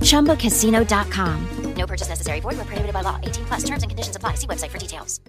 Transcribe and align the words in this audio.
ChumbaCasino.com. 0.00 1.74
No 1.74 1.86
purchase 1.86 2.08
necessary. 2.08 2.40
Void 2.40 2.56
where 2.58 2.66
prohibited 2.66 2.92
by 2.92 3.00
law. 3.02 3.18
18 3.22 3.44
plus 3.46 3.64
terms 3.64 3.82
and 3.82 3.90
conditions 3.90 4.14
apply. 4.14 4.34
See 4.34 4.46
website 4.46 4.70
for 4.70 4.78
details. 4.78 5.20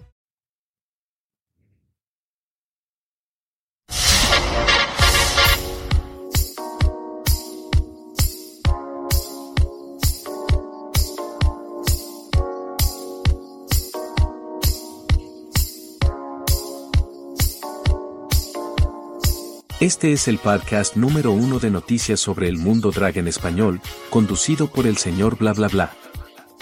Este 19.80 20.12
es 20.12 20.28
el 20.28 20.38
podcast 20.38 20.96
número 20.96 21.32
uno 21.32 21.58
de 21.58 21.68
noticias 21.68 22.20
sobre 22.20 22.48
el 22.48 22.58
mundo 22.58 22.92
drag 22.92 23.18
en 23.18 23.26
español, 23.26 23.80
conducido 24.08 24.68
por 24.68 24.86
el 24.86 24.98
señor 24.98 25.36
bla 25.36 25.52
bla 25.52 25.66
bla. 25.66 25.92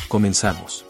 Comenzamos. 0.08 0.86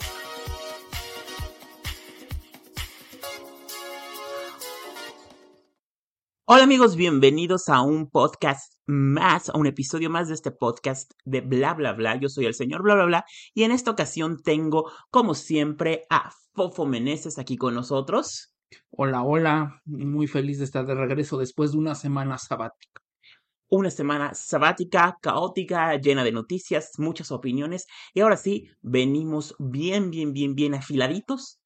Hola 6.44 6.62
amigos, 6.62 6.94
bienvenidos 6.94 7.68
a 7.68 7.82
un 7.82 8.08
podcast 8.08 8.72
más, 8.86 9.48
a 9.48 9.58
un 9.58 9.66
episodio 9.66 10.08
más 10.08 10.28
de 10.28 10.34
este 10.34 10.52
podcast 10.52 11.10
de 11.24 11.40
bla 11.40 11.74
bla 11.74 11.92
bla. 11.92 12.14
Yo 12.20 12.28
soy 12.28 12.46
el 12.46 12.54
señor 12.54 12.84
bla 12.84 12.94
bla 12.94 13.06
bla 13.06 13.24
y 13.52 13.64
en 13.64 13.72
esta 13.72 13.90
ocasión 13.90 14.40
tengo, 14.44 14.92
como 15.10 15.34
siempre, 15.34 16.04
a 16.08 16.30
Fofo 16.54 16.86
Meneses 16.86 17.38
aquí 17.38 17.56
con 17.56 17.74
nosotros. 17.74 18.51
Hola, 18.90 19.22
hola, 19.22 19.82
muy 19.84 20.26
feliz 20.26 20.58
de 20.58 20.64
estar 20.64 20.86
de 20.86 20.94
regreso 20.94 21.38
después 21.38 21.72
de 21.72 21.78
una 21.78 21.94
semana 21.94 22.38
sabática. 22.38 23.02
Una 23.68 23.90
semana 23.90 24.34
sabática, 24.34 25.16
caótica, 25.20 25.96
llena 25.96 26.24
de 26.24 26.32
noticias, 26.32 26.92
muchas 26.98 27.30
opiniones 27.30 27.86
y 28.12 28.20
ahora 28.20 28.36
sí, 28.36 28.70
venimos 28.82 29.54
bien, 29.58 30.10
bien, 30.10 30.32
bien, 30.32 30.54
bien 30.54 30.74
afiladitos 30.74 31.60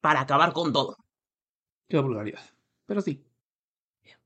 para 0.00 0.20
acabar 0.20 0.52
con 0.52 0.72
todo. 0.72 0.96
Qué 1.88 1.98
vulgaridad, 1.98 2.42
pero 2.86 3.00
sí. 3.00 3.24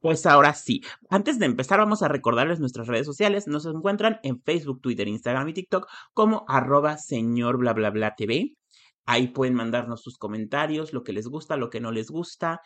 Pues 0.00 0.26
ahora 0.26 0.54
sí, 0.54 0.82
antes 1.10 1.38
de 1.38 1.46
empezar 1.46 1.78
vamos 1.78 2.02
a 2.02 2.08
recordarles 2.08 2.60
nuestras 2.60 2.86
redes 2.86 3.06
sociales. 3.06 3.46
Nos 3.46 3.66
encuentran 3.66 4.20
en 4.22 4.40
Facebook, 4.42 4.80
Twitter, 4.80 5.08
Instagram 5.08 5.48
y 5.48 5.54
TikTok 5.54 5.88
como 6.14 6.44
arroba 6.48 6.96
señor 6.98 7.58
bla 7.58 7.72
bla 7.72 7.90
bla 7.90 8.14
TV. 8.16 8.57
Ahí 9.10 9.28
pueden 9.28 9.54
mandarnos 9.54 10.02
sus 10.02 10.18
comentarios, 10.18 10.92
lo 10.92 11.02
que 11.02 11.14
les 11.14 11.26
gusta, 11.28 11.56
lo 11.56 11.70
que 11.70 11.80
no 11.80 11.92
les 11.92 12.10
gusta, 12.10 12.60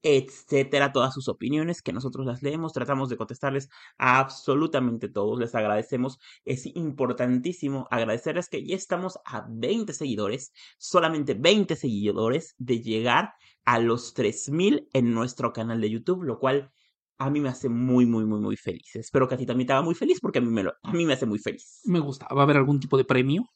etcétera, 0.00 0.92
todas 0.92 1.12
sus 1.12 1.26
opiniones 1.26 1.82
que 1.82 1.92
nosotros 1.92 2.24
las 2.24 2.40
leemos, 2.40 2.72
tratamos 2.72 3.08
de 3.08 3.16
contestarles 3.16 3.68
a 3.98 4.20
absolutamente 4.20 5.08
todos, 5.08 5.40
les 5.40 5.56
agradecemos, 5.56 6.20
es 6.44 6.66
importantísimo 6.66 7.88
agradecerles 7.90 8.48
que 8.48 8.64
ya 8.64 8.76
estamos 8.76 9.18
a 9.24 9.44
20 9.50 9.92
seguidores, 9.92 10.52
solamente 10.78 11.34
20 11.34 11.74
seguidores 11.74 12.54
de 12.58 12.80
llegar 12.80 13.32
a 13.64 13.80
los 13.80 14.14
3000 14.14 14.88
en 14.92 15.12
nuestro 15.12 15.52
canal 15.52 15.80
de 15.80 15.90
YouTube, 15.90 16.22
lo 16.22 16.38
cual 16.38 16.70
a 17.18 17.28
mí 17.28 17.40
me 17.40 17.48
hace 17.48 17.68
muy, 17.68 18.06
muy, 18.06 18.24
muy, 18.24 18.38
muy 18.38 18.56
feliz. 18.56 18.94
Espero 18.94 19.26
que 19.26 19.34
a 19.34 19.38
ti 19.38 19.46
también 19.46 19.66
te 19.66 19.72
haga 19.72 19.82
muy 19.82 19.96
feliz 19.96 20.20
porque 20.20 20.38
a 20.38 20.42
mí 20.42 20.48
me, 20.48 20.62
lo, 20.62 20.74
a 20.80 20.92
mí 20.92 21.04
me 21.04 21.14
hace 21.14 21.26
muy 21.26 21.40
feliz. 21.40 21.80
Me 21.86 21.98
gusta. 21.98 22.28
¿Va 22.32 22.42
a 22.42 22.44
haber 22.44 22.56
algún 22.56 22.78
tipo 22.78 22.96
de 22.96 23.04
premio? 23.04 23.48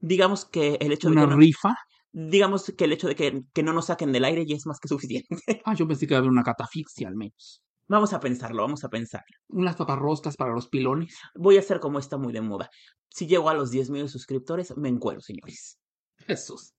Digamos 0.00 0.44
que 0.44 0.76
el 0.80 0.92
hecho 0.92 1.08
¿Una 1.08 1.22
de 1.22 1.26
que 1.26 1.30
no, 1.34 1.36
rifa? 1.38 1.74
digamos 2.12 2.72
que 2.76 2.84
el 2.84 2.92
hecho 2.92 3.08
de 3.08 3.14
que, 3.14 3.42
que, 3.52 3.62
no 3.62 3.72
nos 3.72 3.86
saquen 3.86 4.12
del 4.12 4.24
aire 4.24 4.44
ya 4.46 4.56
es 4.56 4.66
más 4.66 4.80
que 4.80 4.88
suficiente. 4.88 5.28
Ah, 5.64 5.74
yo 5.74 5.86
pensé 5.86 6.06
que 6.06 6.14
iba 6.14 6.18
a 6.18 6.20
haber 6.20 6.30
una 6.30 6.42
catafixia 6.42 7.08
al 7.08 7.16
menos. 7.16 7.62
Vamos 7.88 8.12
a 8.12 8.20
pensarlo, 8.20 8.62
vamos 8.62 8.84
a 8.84 8.88
pensarlo. 8.88 9.36
Unas 9.48 9.76
paparroscas 9.76 10.36
para 10.36 10.52
los 10.54 10.68
pilones. 10.68 11.16
Voy 11.34 11.56
a 11.56 11.60
hacer 11.60 11.80
como 11.80 11.98
está 11.98 12.18
muy 12.18 12.32
de 12.32 12.40
moda. 12.40 12.70
Si 13.08 13.26
llego 13.26 13.48
a 13.48 13.54
los 13.54 13.72
10.000 13.72 14.06
suscriptores, 14.08 14.76
me 14.76 14.88
encuero, 14.88 15.20
señores. 15.20 15.78
Jesús. 16.18 16.72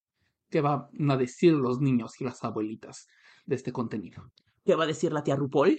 ¿Qué 0.50 0.62
van 0.62 0.88
a 1.10 1.18
decir 1.18 1.54
los 1.54 1.82
niños 1.82 2.20
y 2.20 2.24
las 2.24 2.44
abuelitas 2.44 3.08
de 3.46 3.56
este 3.56 3.72
contenido? 3.72 4.32
¿Qué 4.64 4.76
va 4.76 4.86
a 4.86 4.88
decir 4.88 5.12
la 5.12 5.24
tía 5.24 5.36
RuPaul? 5.36 5.78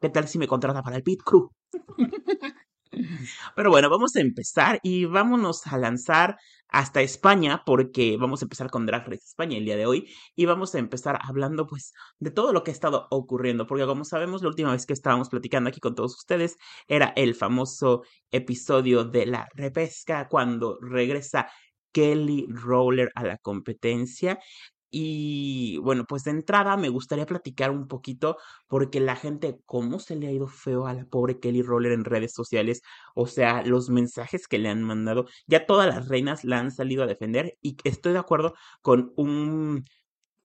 ¿Qué 0.00 0.08
tal 0.08 0.28
si 0.28 0.38
me 0.38 0.46
contrata 0.46 0.82
para 0.82 0.96
el 0.96 1.02
Pit 1.02 1.22
Crew? 1.24 1.50
Pero 3.56 3.70
bueno, 3.70 3.90
vamos 3.90 4.16
a 4.16 4.20
empezar 4.20 4.80
y 4.82 5.04
vámonos 5.04 5.66
a 5.66 5.78
lanzar 5.78 6.36
hasta 6.68 7.00
España 7.00 7.62
porque 7.64 8.16
vamos 8.16 8.42
a 8.42 8.46
empezar 8.46 8.70
con 8.70 8.86
Drag 8.86 9.06
Race 9.06 9.24
España 9.24 9.56
el 9.56 9.64
día 9.64 9.76
de 9.76 9.86
hoy 9.86 10.08
y 10.34 10.46
vamos 10.46 10.74
a 10.74 10.78
empezar 10.78 11.18
hablando 11.22 11.66
pues 11.66 11.92
de 12.18 12.30
todo 12.30 12.52
lo 12.52 12.64
que 12.64 12.70
ha 12.70 12.74
estado 12.74 13.06
ocurriendo 13.10 13.66
porque 13.66 13.86
como 13.86 14.04
sabemos 14.04 14.42
la 14.42 14.48
última 14.48 14.72
vez 14.72 14.84
que 14.84 14.92
estábamos 14.92 15.28
platicando 15.28 15.68
aquí 15.68 15.80
con 15.80 15.94
todos 15.94 16.16
ustedes 16.16 16.56
era 16.88 17.12
el 17.16 17.34
famoso 17.34 18.02
episodio 18.30 19.04
de 19.04 19.26
la 19.26 19.48
repesca 19.54 20.28
cuando 20.28 20.78
regresa 20.80 21.48
Kelly 21.92 22.46
Roller 22.50 23.10
a 23.14 23.24
la 23.24 23.38
competencia 23.38 24.38
y 24.98 25.76
bueno, 25.82 26.06
pues 26.06 26.24
de 26.24 26.30
entrada 26.30 26.74
me 26.78 26.88
gustaría 26.88 27.26
platicar 27.26 27.70
un 27.70 27.86
poquito 27.86 28.38
porque 28.66 28.98
la 28.98 29.14
gente, 29.14 29.60
cómo 29.66 29.98
se 30.00 30.16
le 30.16 30.26
ha 30.26 30.32
ido 30.32 30.48
feo 30.48 30.86
a 30.86 30.94
la 30.94 31.04
pobre 31.04 31.38
Kelly 31.38 31.60
Roller 31.60 31.92
en 31.92 32.06
redes 32.06 32.32
sociales. 32.32 32.80
O 33.14 33.26
sea, 33.26 33.62
los 33.62 33.90
mensajes 33.90 34.48
que 34.48 34.58
le 34.58 34.70
han 34.70 34.82
mandado, 34.82 35.26
ya 35.46 35.66
todas 35.66 35.86
las 35.94 36.08
reinas 36.08 36.44
la 36.44 36.60
han 36.60 36.70
salido 36.70 37.02
a 37.02 37.06
defender 37.06 37.58
y 37.60 37.76
estoy 37.84 38.14
de 38.14 38.20
acuerdo 38.20 38.54
con 38.80 39.12
un 39.16 39.84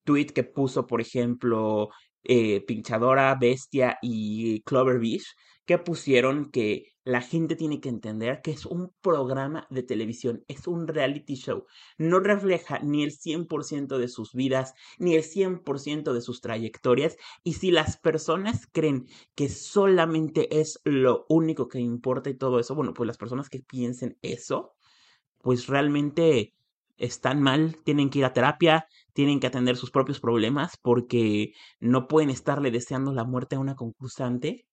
tweet 0.04 0.28
que 0.28 0.44
puso, 0.44 0.86
por 0.86 1.00
ejemplo, 1.00 1.90
eh, 2.26 2.60
Pinchadora, 2.66 3.34
Bestia 3.36 4.00
y 4.02 4.62
Clover 4.64 5.00
Beach, 5.00 5.24
que 5.66 5.78
pusieron 5.78 6.52
que 6.52 6.92
la 7.04 7.22
gente 7.22 7.56
tiene 7.56 7.80
que 7.80 7.90
entender 7.90 8.42
que 8.44 8.52
es 8.52 8.66
un 8.66 8.94
programa 9.02 9.68
de 9.70 9.84
televisión, 9.84 10.44
es 10.48 10.68
un 10.68 10.88
reality 10.88 11.36
show. 11.36 11.66
No 11.98 12.20
refleja 12.20 12.80
ni 12.80 13.04
el 13.04 13.12
100% 13.12 13.98
de 13.98 14.08
sus 14.08 14.34
vidas, 14.34 14.74
ni 15.00 15.16
el 15.16 15.24
100% 15.24 16.14
de 16.14 16.22
sus 16.22 16.42
trayectorias. 16.42 17.18
Y 17.44 17.54
si 17.54 17.72
las 17.72 17.98
personas 17.98 18.68
creen 18.72 19.08
que 19.36 19.50
solamente 19.50 20.60
es 20.60 20.80
lo 20.84 21.26
único 21.30 21.68
que 21.68 21.80
importa 21.80 22.30
y 22.30 22.38
todo 22.38 22.60
eso, 22.60 22.76
bueno, 22.76 22.94
pues 22.94 23.08
las 23.08 23.18
personas 23.18 23.50
que 23.50 23.62
piensen 23.62 24.18
eso, 24.22 24.74
pues 25.40 25.68
realmente 25.68 26.54
están 26.98 27.42
mal, 27.42 27.78
tienen 27.84 28.12
que 28.12 28.20
ir 28.20 28.26
a 28.26 28.34
terapia, 28.34 28.88
tienen 29.14 29.40
que 29.40 29.48
atender 29.48 29.76
sus 29.76 29.90
propios 29.90 30.20
problemas 30.20 30.78
porque 30.78 31.54
no 31.80 32.08
pueden 32.08 32.30
estarle 32.30 32.70
deseando 32.70 33.12
la 33.12 33.24
muerte 33.24 33.56
a 33.56 33.60
una 33.60 33.76
concursante 33.76 34.68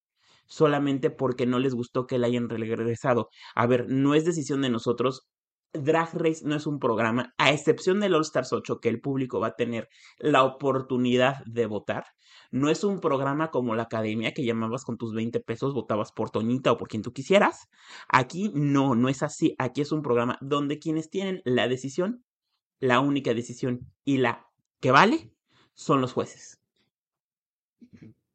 solamente 0.49 1.11
porque 1.11 1.47
no 1.47 1.59
les 1.59 1.75
gustó 1.75 2.07
que 2.07 2.19
la 2.19 2.27
hayan 2.27 2.49
regresado. 2.49 3.29
A 3.55 3.67
ver, 3.67 3.87
no 3.89 4.15
es 4.15 4.25
decisión 4.25 4.63
de 4.63 4.71
nosotros 4.71 5.29
Drag 5.75 6.15
Race 6.15 6.47
no 6.47 6.57
es 6.57 6.67
un 6.67 6.79
programa, 6.79 7.35
a 7.37 7.53
excepción 7.53 8.01
del 8.01 8.15
All 8.15 8.23
Stars 8.23 8.53
8, 8.53 8.81
que 8.81 8.89
el 8.89 9.01
público 9.01 9.39
va 9.39 9.49
a 9.49 9.57
tener 9.57 9.89
la 10.19 10.45
oportunidad 10.45 11.45
de 11.45 11.67
votar. 11.67 12.05
No 12.51 12.71
es 12.71 12.85
un 12.85 13.01
programa 13.01 13.51
como 13.51 13.75
la 13.75 13.85
academia 13.85 14.33
que 14.33 14.45
llamabas 14.45 14.85
con 14.85 14.97
tus 14.97 15.13
20 15.13 15.41
pesos, 15.41 15.75
votabas 15.75 16.13
por 16.13 16.31
Toñita 16.31 16.73
o 16.73 16.79
por 16.79 16.89
quien 16.89 17.03
tú 17.03 17.13
quisieras. 17.13 17.67
Aquí 18.09 18.51
no, 18.55 18.95
no 18.95 19.09
es 19.09 19.23
así. 19.23 19.55
Aquí 19.59 19.83
es 19.83 19.93
un 19.93 20.03
programa 20.03 20.39
donde 20.41 20.79
quienes 20.79 21.11
tienen 21.11 21.43
la 21.45 21.69
decisión, 21.69 22.25
la 22.81 23.01
única 23.01 23.35
decisión 23.35 23.93
y 24.05 24.19
la 24.19 24.47
que 24.81 24.91
vale, 24.91 25.35
son 25.75 26.01
los 26.01 26.13
jueces. 26.15 26.58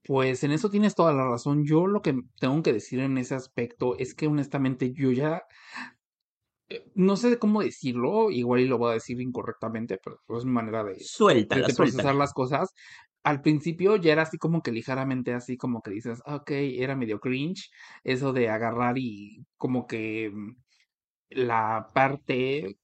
Pues 0.05 0.43
en 0.43 0.51
eso 0.51 0.69
tienes 0.69 0.95
toda 0.95 1.13
la 1.13 1.25
razón. 1.27 1.65
Yo 1.65 1.87
lo 1.87 2.01
que 2.01 2.13
tengo 2.39 2.61
que 2.63 2.73
decir 2.73 2.99
en 2.99 3.17
ese 3.17 3.35
aspecto 3.35 3.97
es 3.97 4.13
que 4.15 4.27
honestamente 4.27 4.91
yo 4.93 5.11
ya 5.11 5.43
eh, 6.69 6.91
no 6.95 7.15
sé 7.17 7.39
cómo 7.39 7.61
decirlo, 7.61 8.31
igual 8.31 8.61
y 8.61 8.67
lo 8.67 8.77
voy 8.77 8.91
a 8.91 8.93
decir 8.95 9.19
incorrectamente, 9.21 9.99
pero 10.03 10.17
es 10.37 10.45
mi 10.45 10.51
manera 10.51 10.83
de, 10.83 11.09
Suéltala, 11.09 11.67
de 11.67 11.73
procesar 11.73 12.15
suéltala. 12.15 12.15
las 12.15 12.33
cosas. 12.33 12.73
Al 13.23 13.41
principio 13.41 13.95
ya 13.97 14.13
era 14.13 14.23
así 14.23 14.37
como 14.37 14.61
que 14.61 14.71
ligeramente 14.71 15.33
así 15.33 15.57
como 15.57 15.81
que 15.81 15.91
dices, 15.91 16.21
"Ah, 16.25 16.35
ok, 16.37 16.51
era 16.51 16.95
medio 16.95 17.19
cringe, 17.19 17.69
eso 18.03 18.33
de 18.33 18.49
agarrar 18.49 18.97
y 18.97 19.45
como 19.57 19.87
que 19.87 20.29
mm, 20.33 20.55
la 21.31 21.87
parte, 21.93 22.77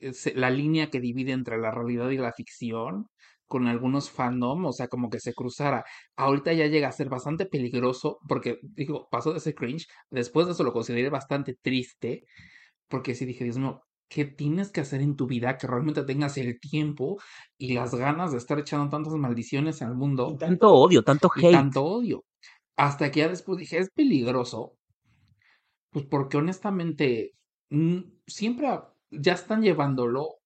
eh, 0.00 0.12
la 0.36 0.50
línea 0.50 0.90
que 0.90 1.00
divide 1.00 1.32
entre 1.32 1.58
la 1.58 1.70
realidad 1.72 2.10
y 2.10 2.18
la 2.18 2.32
ficción 2.32 3.08
con 3.52 3.68
algunos 3.68 4.10
fandom, 4.10 4.64
o 4.66 4.72
sea, 4.72 4.88
como 4.88 5.10
que 5.10 5.20
se 5.20 5.34
cruzara. 5.34 5.84
Ahorita 6.16 6.52
ya 6.54 6.66
llega 6.68 6.88
a 6.88 6.92
ser 6.92 7.08
bastante 7.10 7.46
peligroso 7.46 8.18
porque, 8.28 8.58
digo, 8.62 9.08
pasó 9.10 9.32
de 9.34 9.40
ser 9.40 9.54
cringe, 9.54 9.86
después 10.10 10.46
de 10.46 10.52
eso 10.54 10.64
lo 10.64 10.72
consideré 10.72 11.10
bastante 11.10 11.54
triste 11.62 12.24
porque 12.88 13.14
sí 13.14 13.26
dije, 13.26 13.44
Dios 13.44 13.58
mío, 13.58 13.82
¿qué 14.08 14.24
tienes 14.26 14.70
que 14.72 14.80
hacer 14.82 15.00
en 15.02 15.16
tu 15.16 15.26
vida 15.26 15.58
que 15.58 15.66
realmente 15.66 16.04
tengas 16.04 16.36
el 16.38 16.60
tiempo 16.60 17.18
y 17.58 17.74
las 17.74 17.94
ganas 17.94 18.32
de 18.32 18.38
estar 18.38 18.58
echando 18.58 18.88
tantas 18.90 19.14
maldiciones 19.14 19.82
al 19.82 19.94
mundo 19.96 20.28
Y 20.30 20.36
tanto 20.36 20.68
odio, 20.72 21.02
tanto 21.04 21.30
y 21.34 21.44
hate. 21.44 21.52
tanto 21.52 21.84
odio? 21.84 22.24
Hasta 22.76 23.10
que 23.12 23.20
ya 23.20 23.28
después 23.28 23.58
dije, 23.58 23.78
es 23.78 23.90
peligroso, 23.90 24.78
pues 25.90 26.06
porque 26.06 26.36
honestamente 26.36 27.32
mm, 27.70 27.98
siempre 28.26 28.68
ya 29.10 29.34
están 29.34 29.62
llevándolo 29.62 30.36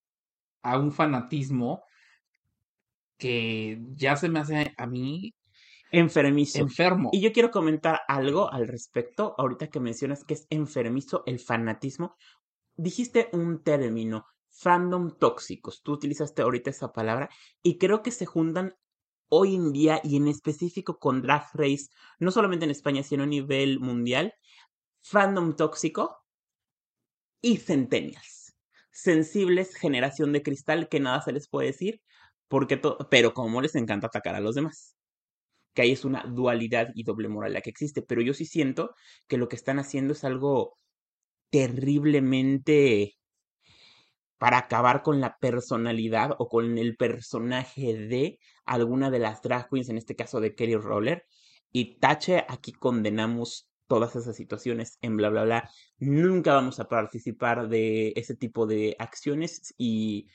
a 0.62 0.78
un 0.78 0.92
fanatismo 0.92 1.82
que 3.18 3.80
ya 3.94 4.16
se 4.16 4.28
me 4.28 4.40
hace 4.40 4.74
a 4.76 4.86
mí 4.86 5.34
Enfermizo. 5.92 6.58
enfermo. 6.58 7.10
Y 7.12 7.20
yo 7.20 7.32
quiero 7.32 7.50
comentar 7.50 8.00
algo 8.08 8.52
al 8.52 8.66
respecto, 8.66 9.34
ahorita 9.38 9.68
que 9.68 9.80
mencionas 9.80 10.24
que 10.24 10.34
es 10.34 10.46
enfermizo 10.50 11.22
el 11.26 11.38
fanatismo. 11.38 12.16
Dijiste 12.76 13.28
un 13.32 13.62
término, 13.62 14.26
fandom 14.50 15.16
tóxicos. 15.16 15.82
Tú 15.82 15.92
utilizaste 15.92 16.42
ahorita 16.42 16.70
esa 16.70 16.92
palabra 16.92 17.30
y 17.62 17.78
creo 17.78 18.02
que 18.02 18.10
se 18.10 18.26
juntan 18.26 18.74
hoy 19.28 19.54
en 19.54 19.72
día 19.72 20.00
y 20.04 20.16
en 20.16 20.28
específico 20.28 20.98
con 20.98 21.22
Drag 21.22 21.46
Race, 21.54 21.88
no 22.18 22.30
solamente 22.30 22.64
en 22.64 22.70
España, 22.70 23.02
sino 23.02 23.22
a 23.24 23.26
nivel 23.26 23.80
mundial, 23.80 24.34
fandom 25.02 25.56
tóxico 25.56 26.18
y 27.40 27.58
centennials. 27.58 28.56
Sensibles, 28.90 29.76
generación 29.76 30.32
de 30.32 30.42
cristal, 30.42 30.88
que 30.88 31.00
nada 31.00 31.20
se 31.20 31.32
les 31.32 31.48
puede 31.48 31.68
decir, 31.68 32.00
porque 32.48 32.76
to- 32.76 32.98
pero 33.10 33.34
como 33.34 33.60
les 33.62 33.74
encanta 33.74 34.06
atacar 34.08 34.34
a 34.34 34.40
los 34.40 34.54
demás 34.54 34.96
que 35.74 35.82
ahí 35.82 35.92
es 35.92 36.04
una 36.04 36.24
dualidad 36.24 36.88
y 36.94 37.04
doble 37.04 37.28
moral 37.28 37.52
la 37.54 37.60
que 37.62 37.70
existe, 37.70 38.02
pero 38.02 38.22
yo 38.22 38.34
sí 38.34 38.46
siento 38.46 38.94
que 39.28 39.38
lo 39.38 39.48
que 39.48 39.56
están 39.56 39.78
haciendo 39.78 40.12
es 40.14 40.24
algo 40.24 40.78
terriblemente 41.50 43.16
para 44.38 44.58
acabar 44.58 45.02
con 45.02 45.20
la 45.20 45.38
personalidad 45.38 46.32
o 46.38 46.48
con 46.48 46.76
el 46.78 46.96
personaje 46.96 47.94
de 47.96 48.38
alguna 48.66 49.10
de 49.10 49.18
las 49.18 49.40
drag 49.42 49.68
queens, 49.70 49.88
en 49.88 49.98
este 49.98 50.14
caso 50.16 50.40
de 50.40 50.54
Kelly 50.54 50.76
Roller. 50.76 51.24
Y 51.72 51.98
Tache, 51.98 52.44
aquí 52.48 52.72
condenamos 52.72 53.68
todas 53.86 54.14
esas 54.16 54.36
situaciones 54.36 54.98
en 55.00 55.16
bla 55.16 55.30
bla 55.30 55.44
bla. 55.44 55.70
Nunca 55.98 56.54
vamos 56.54 56.80
a 56.80 56.88
participar 56.88 57.68
de 57.68 58.12
ese 58.16 58.34
tipo 58.34 58.66
de 58.66 58.96
acciones 58.98 59.74
y 59.78 60.28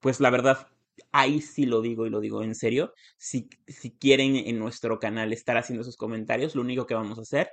pues 0.00 0.20
la 0.20 0.30
verdad, 0.30 0.68
ahí 1.12 1.40
sí 1.40 1.66
lo 1.66 1.80
digo 1.80 2.06
y 2.06 2.10
lo 2.10 2.20
digo 2.20 2.42
en 2.42 2.54
serio. 2.54 2.92
Si, 3.16 3.48
si 3.66 3.92
quieren 3.96 4.36
en 4.36 4.58
nuestro 4.58 4.98
canal 4.98 5.32
estar 5.32 5.56
haciendo 5.56 5.82
esos 5.82 5.96
comentarios, 5.96 6.54
lo 6.54 6.62
único 6.62 6.86
que 6.86 6.94
vamos 6.94 7.18
a 7.18 7.22
hacer 7.22 7.50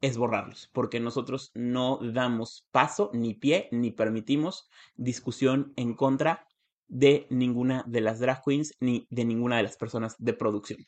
es 0.00 0.18
borrarlos, 0.18 0.70
porque 0.72 1.00
nosotros 1.00 1.50
no 1.54 1.98
damos 2.02 2.66
paso, 2.70 3.10
ni 3.14 3.34
pie, 3.34 3.68
ni 3.72 3.90
permitimos 3.90 4.68
discusión 4.96 5.72
en 5.76 5.94
contra 5.94 6.46
de 6.88 7.26
ninguna 7.30 7.84
de 7.86 8.02
las 8.02 8.20
drag 8.20 8.42
queens 8.44 8.74
ni 8.80 9.06
de 9.10 9.24
ninguna 9.24 9.56
de 9.56 9.62
las 9.62 9.76
personas 9.76 10.14
de 10.18 10.34
producción. 10.34 10.84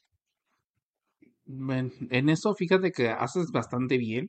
En 1.47 2.29
eso 2.29 2.55
fíjate 2.55 2.93
que 2.93 3.09
haces 3.09 3.51
bastante 3.53 3.97
bien. 3.99 4.29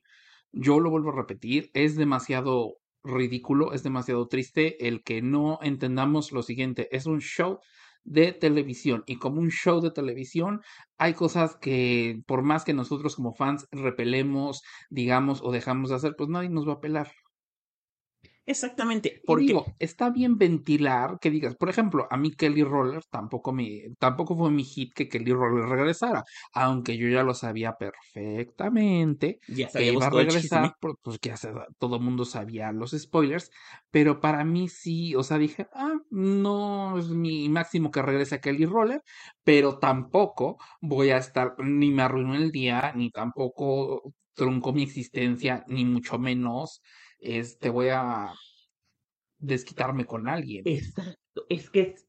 Yo 0.52 0.80
lo 0.80 0.90
vuelvo 0.90 1.10
a 1.10 1.16
repetir, 1.16 1.70
es 1.74 1.96
demasiado 1.96 2.76
ridículo, 3.04 3.72
es 3.72 3.82
demasiado 3.82 4.26
triste 4.28 4.86
el 4.88 5.02
que 5.02 5.22
no 5.22 5.58
entendamos 5.62 6.32
lo 6.32 6.42
siguiente, 6.42 6.88
es 6.94 7.06
un 7.06 7.20
show 7.20 7.60
de 8.04 8.32
televisión 8.32 9.04
y 9.06 9.18
como 9.18 9.40
un 9.40 9.50
show 9.50 9.80
de 9.80 9.90
televisión 9.90 10.62
hay 10.98 11.14
cosas 11.14 11.56
que 11.60 12.22
por 12.26 12.42
más 12.42 12.64
que 12.64 12.72
nosotros 12.74 13.16
como 13.16 13.34
fans 13.34 13.66
repelemos, 13.70 14.62
digamos 14.90 15.40
o 15.42 15.52
dejamos 15.52 15.90
de 15.90 15.96
hacer, 15.96 16.14
pues 16.16 16.28
nadie 16.30 16.48
nos 16.48 16.66
va 16.68 16.74
a 16.74 16.80
pelar. 16.80 17.10
Exactamente, 18.50 19.20
porque 19.26 19.52
digo, 19.52 19.76
está 19.78 20.08
bien 20.08 20.38
ventilar 20.38 21.18
que 21.20 21.30
digas, 21.30 21.54
por 21.54 21.68
ejemplo, 21.68 22.08
a 22.10 22.16
mí 22.16 22.30
Kelly 22.30 22.64
Roller 22.64 23.02
tampoco 23.10 23.52
me, 23.52 23.90
tampoco 23.98 24.34
fue 24.34 24.50
mi 24.50 24.64
hit 24.64 24.94
que 24.94 25.06
Kelly 25.06 25.32
Roller 25.34 25.66
regresara, 25.68 26.24
aunque 26.54 26.96
yo 26.96 27.08
ya 27.08 27.22
lo 27.24 27.34
sabía 27.34 27.74
perfectamente 27.74 29.40
ya 29.48 29.68
que 29.74 29.92
iba 29.92 30.06
a 30.06 30.10
regresar, 30.10 30.70
chisme. 30.70 30.74
por- 30.80 30.96
pues 31.02 31.18
todo 31.78 31.96
el 31.96 32.02
mundo 32.02 32.24
sabía 32.24 32.72
los 32.72 32.92
spoilers, 32.92 33.50
pero 33.90 34.18
para 34.20 34.44
mí 34.44 34.68
sí, 34.68 35.14
o 35.14 35.22
sea, 35.22 35.36
dije, 35.36 35.66
ah, 35.74 35.96
no 36.10 36.96
es 36.98 37.08
mi 37.10 37.50
máximo 37.50 37.90
que 37.90 38.00
regrese 38.00 38.36
a 38.36 38.40
Kelly 38.40 38.64
Roller, 38.64 39.02
pero 39.44 39.78
tampoco 39.78 40.56
voy 40.80 41.10
a 41.10 41.18
estar, 41.18 41.54
ni 41.58 41.90
me 41.90 42.00
arruinó 42.02 42.34
el 42.34 42.50
día, 42.50 42.92
ni 42.96 43.10
tampoco 43.10 44.14
truncó 44.34 44.72
mi 44.72 44.84
existencia, 44.84 45.64
ni 45.68 45.84
mucho 45.84 46.18
menos, 46.18 46.80
este, 47.18 47.70
voy 47.70 47.88
a 47.90 48.32
desquitarme 49.38 50.04
con 50.06 50.28
alguien. 50.28 50.62
Exacto, 50.66 51.46
es 51.48 51.70
que 51.70 51.80
es, 51.80 52.08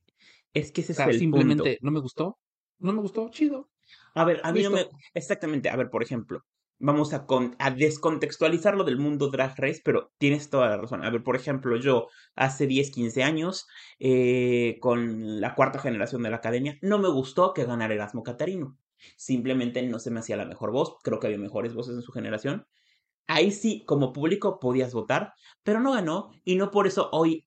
es 0.54 0.72
que 0.72 0.82
ese 0.82 0.94
O 0.94 0.94
es 0.94 0.98
sea, 0.98 1.06
el 1.08 1.12
punto. 1.12 1.20
simplemente 1.20 1.78
no 1.82 1.92
me 1.92 2.00
gustó, 2.00 2.40
no 2.80 2.94
me 2.94 3.02
gustó, 3.02 3.30
chido. 3.30 3.70
A 4.14 4.24
ver, 4.26 4.42
a 4.44 4.52
mí 4.52 4.62
no 4.64 4.72
me... 4.72 4.88
Exactamente, 5.14 5.70
a 5.70 5.76
ver, 5.76 5.90
por 5.90 6.04
ejemplo, 6.04 6.46
vamos 6.78 7.14
a, 7.14 7.26
con... 7.26 7.56
a 7.60 7.72
descontextualizarlo 7.72 8.84
del 8.84 8.98
mundo 8.98 9.30
Drag 9.30 9.56
Race, 9.58 9.82
pero 9.84 10.12
tienes 10.18 10.50
toda 10.50 10.70
la 10.70 10.78
razón. 10.78 11.04
A 11.04 11.10
ver, 11.10 11.24
por 11.24 11.36
ejemplo, 11.36 11.78
yo 11.78 12.08
hace 12.36 12.68
10, 12.68 12.92
15 12.92 13.24
años, 13.24 13.68
eh, 14.00 14.78
con 14.82 15.40
la 15.42 15.56
cuarta 15.56 15.80
generación 15.80 16.24
de 16.24 16.30
la 16.30 16.38
academia, 16.38 16.78
no 16.82 17.00
me 17.00 17.10
gustó 17.10 17.54
que 17.54 17.66
ganara 17.66 17.94
Erasmo 17.94 18.24
Catarino. 18.24 18.78
Simplemente 19.16 19.82
no 19.84 20.00
se 20.00 20.12
me 20.12 20.20
hacía 20.20 20.36
la 20.38 20.46
mejor 20.46 20.72
voz, 20.72 20.98
creo 21.04 21.20
que 21.20 21.28
había 21.28 21.40
mejores 21.40 21.74
voces 21.74 21.96
en 21.96 22.02
su 22.02 22.12
generación. 22.12 22.68
Ahí 23.32 23.52
sí, 23.52 23.84
como 23.86 24.12
público 24.12 24.60
podías 24.60 24.92
votar, 24.92 25.36
pero 25.62 25.80
no 25.80 25.92
ganó 25.92 26.32
y 26.44 26.56
no 26.56 26.72
por 26.72 26.88
eso 26.88 27.10
hoy 27.12 27.46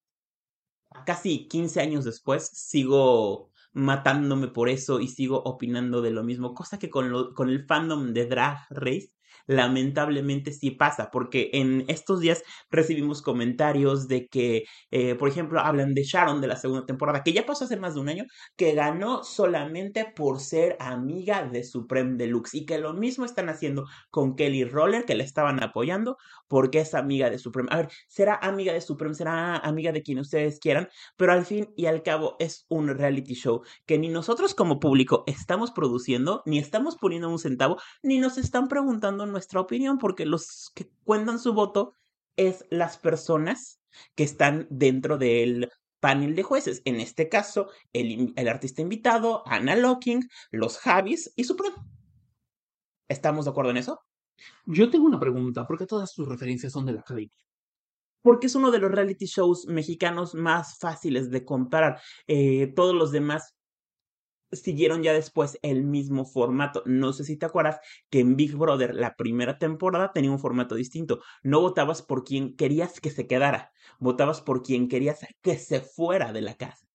casi 1.04 1.48
15 1.48 1.80
años 1.80 2.04
después, 2.04 2.46
sigo 2.54 3.50
matándome 3.72 4.46
por 4.46 4.68
eso 4.68 5.00
y 5.00 5.08
sigo 5.08 5.42
opinando 5.42 6.00
de 6.00 6.12
lo 6.12 6.22
mismo, 6.22 6.54
cosa 6.54 6.78
que 6.78 6.88
con, 6.88 7.10
lo, 7.10 7.34
con 7.34 7.48
el 7.48 7.66
fandom 7.66 8.12
de 8.12 8.26
Drag 8.26 8.58
Race 8.70 9.10
lamentablemente 9.46 10.52
sí 10.52 10.70
pasa, 10.70 11.10
porque 11.10 11.50
en 11.52 11.84
estos 11.88 12.20
días 12.20 12.42
recibimos 12.70 13.22
comentarios 13.22 14.08
de 14.08 14.28
que, 14.28 14.64
eh, 14.90 15.14
por 15.14 15.28
ejemplo, 15.28 15.60
hablan 15.60 15.94
de 15.94 16.04
Sharon 16.04 16.40
de 16.40 16.46
la 16.48 16.56
segunda 16.56 16.86
temporada, 16.86 17.22
que 17.22 17.32
ya 17.32 17.46
pasó 17.46 17.64
hace 17.64 17.76
más 17.76 17.94
de 17.94 18.00
un 18.00 18.08
año, 18.08 18.24
que 18.56 18.74
ganó 18.74 19.24
solamente 19.24 20.06
por 20.16 20.40
ser 20.40 20.76
amiga 20.80 21.44
de 21.44 21.64
Supreme 21.64 22.16
Deluxe 22.16 22.54
y 22.54 22.66
que 22.66 22.78
lo 22.78 22.94
mismo 22.94 23.24
están 23.24 23.48
haciendo 23.48 23.86
con 24.10 24.36
Kelly 24.36 24.64
Roller, 24.64 25.04
que 25.04 25.14
le 25.14 25.24
estaban 25.24 25.62
apoyando 25.62 26.16
porque 26.48 26.80
es 26.80 26.94
amiga 26.94 27.30
de 27.30 27.38
Supreme. 27.38 27.68
A 27.72 27.78
ver, 27.78 27.88
será 28.08 28.34
amiga 28.34 28.72
de 28.72 28.80
Supreme, 28.80 29.14
será 29.14 29.56
amiga 29.56 29.92
de 29.92 30.02
quien 30.02 30.18
ustedes 30.18 30.58
quieran, 30.58 30.88
pero 31.16 31.32
al 31.32 31.44
fin 31.44 31.72
y 31.76 31.86
al 31.86 32.02
cabo 32.02 32.36
es 32.38 32.66
un 32.68 32.88
reality 32.88 33.34
show 33.34 33.62
que 33.86 33.98
ni 33.98 34.08
nosotros 34.08 34.54
como 34.54 34.80
público 34.80 35.24
estamos 35.26 35.70
produciendo, 35.70 36.42
ni 36.46 36.58
estamos 36.58 36.96
poniendo 36.96 37.28
un 37.28 37.38
centavo, 37.38 37.78
ni 38.02 38.18
nos 38.18 38.38
están 38.38 38.68
preguntando 38.68 39.26
nuestra 39.32 39.60
opinión, 39.60 39.98
porque 39.98 40.26
los 40.26 40.70
que 40.74 40.90
cuentan 41.04 41.38
su 41.38 41.52
voto 41.52 41.96
es 42.36 42.64
las 42.70 42.98
personas 42.98 43.80
que 44.14 44.24
están 44.24 44.66
dentro 44.70 45.18
del 45.18 45.70
panel 46.00 46.34
de 46.34 46.42
jueces. 46.42 46.82
En 46.84 47.00
este 47.00 47.28
caso, 47.28 47.68
el, 47.92 48.32
el 48.36 48.48
artista 48.48 48.82
invitado, 48.82 49.42
Anna 49.46 49.76
Locking, 49.76 50.28
los 50.50 50.78
Javis 50.78 51.32
y 51.36 51.44
Supreme. 51.44 51.76
¿Estamos 53.08 53.44
de 53.44 53.50
acuerdo 53.50 53.70
en 53.70 53.78
eso? 53.78 54.00
Yo 54.66 54.90
tengo 54.90 55.06
una 55.06 55.20
pregunta, 55.20 55.66
¿por 55.66 55.78
qué 55.78 55.86
todas 55.86 56.14
tus 56.14 56.28
referencias 56.28 56.72
son 56.72 56.86
de 56.86 56.92
la 56.92 57.00
academia? 57.00 57.36
porque 58.22 58.46
es 58.46 58.54
uno 58.54 58.70
de 58.70 58.78
los 58.78 58.90
reality 58.90 59.26
shows 59.26 59.66
mexicanos 59.66 60.34
más 60.34 60.78
fáciles 60.78 61.30
de 61.30 61.44
comparar. 61.44 62.00
Eh, 62.26 62.72
todos 62.74 62.94
los 62.94 63.10
demás 63.10 63.54
siguieron 64.52 65.02
ya 65.02 65.12
después 65.12 65.58
el 65.62 65.84
mismo 65.84 66.24
formato. 66.24 66.82
No 66.86 67.12
sé 67.12 67.24
si 67.24 67.36
te 67.36 67.46
acuerdas 67.46 67.80
que 68.10 68.20
en 68.20 68.36
Big 68.36 68.56
Brother 68.56 68.94
la 68.94 69.14
primera 69.16 69.58
temporada 69.58 70.12
tenía 70.12 70.30
un 70.30 70.38
formato 70.38 70.74
distinto. 70.74 71.20
No 71.42 71.60
votabas 71.60 72.02
por 72.02 72.24
quien 72.24 72.56
querías 72.56 73.00
que 73.00 73.10
se 73.10 73.26
quedara, 73.26 73.72
votabas 73.98 74.40
por 74.40 74.62
quien 74.62 74.88
querías 74.88 75.26
que 75.42 75.58
se 75.58 75.80
fuera 75.80 76.32
de 76.32 76.42
la 76.42 76.54
casa. 76.54 76.86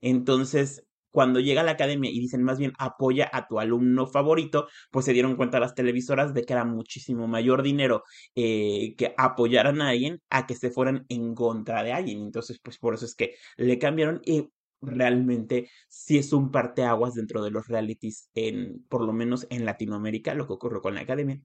Entonces, 0.00 0.86
cuando 1.10 1.40
llega 1.40 1.62
a 1.62 1.64
la 1.64 1.72
academia 1.72 2.10
y 2.10 2.20
dicen 2.20 2.42
más 2.42 2.58
bien 2.58 2.72
apoya 2.78 3.28
a 3.32 3.46
tu 3.48 3.58
alumno 3.58 4.06
favorito, 4.06 4.68
pues 4.90 5.04
se 5.04 5.12
dieron 5.12 5.36
cuenta 5.36 5.60
las 5.60 5.74
televisoras 5.74 6.34
de 6.34 6.44
que 6.44 6.52
era 6.52 6.64
muchísimo 6.64 7.26
mayor 7.26 7.62
dinero 7.62 8.04
eh, 8.34 8.94
que 8.96 9.14
apoyaran 9.16 9.80
a 9.82 9.90
alguien 9.90 10.20
a 10.30 10.46
que 10.46 10.54
se 10.54 10.70
fueran 10.70 11.04
en 11.08 11.34
contra 11.34 11.82
de 11.82 11.92
alguien. 11.92 12.20
Entonces, 12.20 12.60
pues 12.62 12.78
por 12.78 12.94
eso 12.94 13.04
es 13.04 13.14
que 13.14 13.34
le 13.56 13.78
cambiaron 13.78 14.20
y 14.24 14.50
realmente 14.80 15.70
sí 15.88 16.18
es 16.18 16.32
un 16.32 16.50
parteaguas 16.50 17.14
dentro 17.14 17.42
de 17.42 17.50
los 17.50 17.68
realities 17.68 18.30
en, 18.34 18.84
por 18.88 19.04
lo 19.04 19.12
menos 19.12 19.46
en 19.50 19.64
Latinoamérica, 19.64 20.34
lo 20.34 20.46
que 20.46 20.54
ocurrió 20.54 20.80
con 20.80 20.94
la 20.94 21.02
academia. 21.02 21.40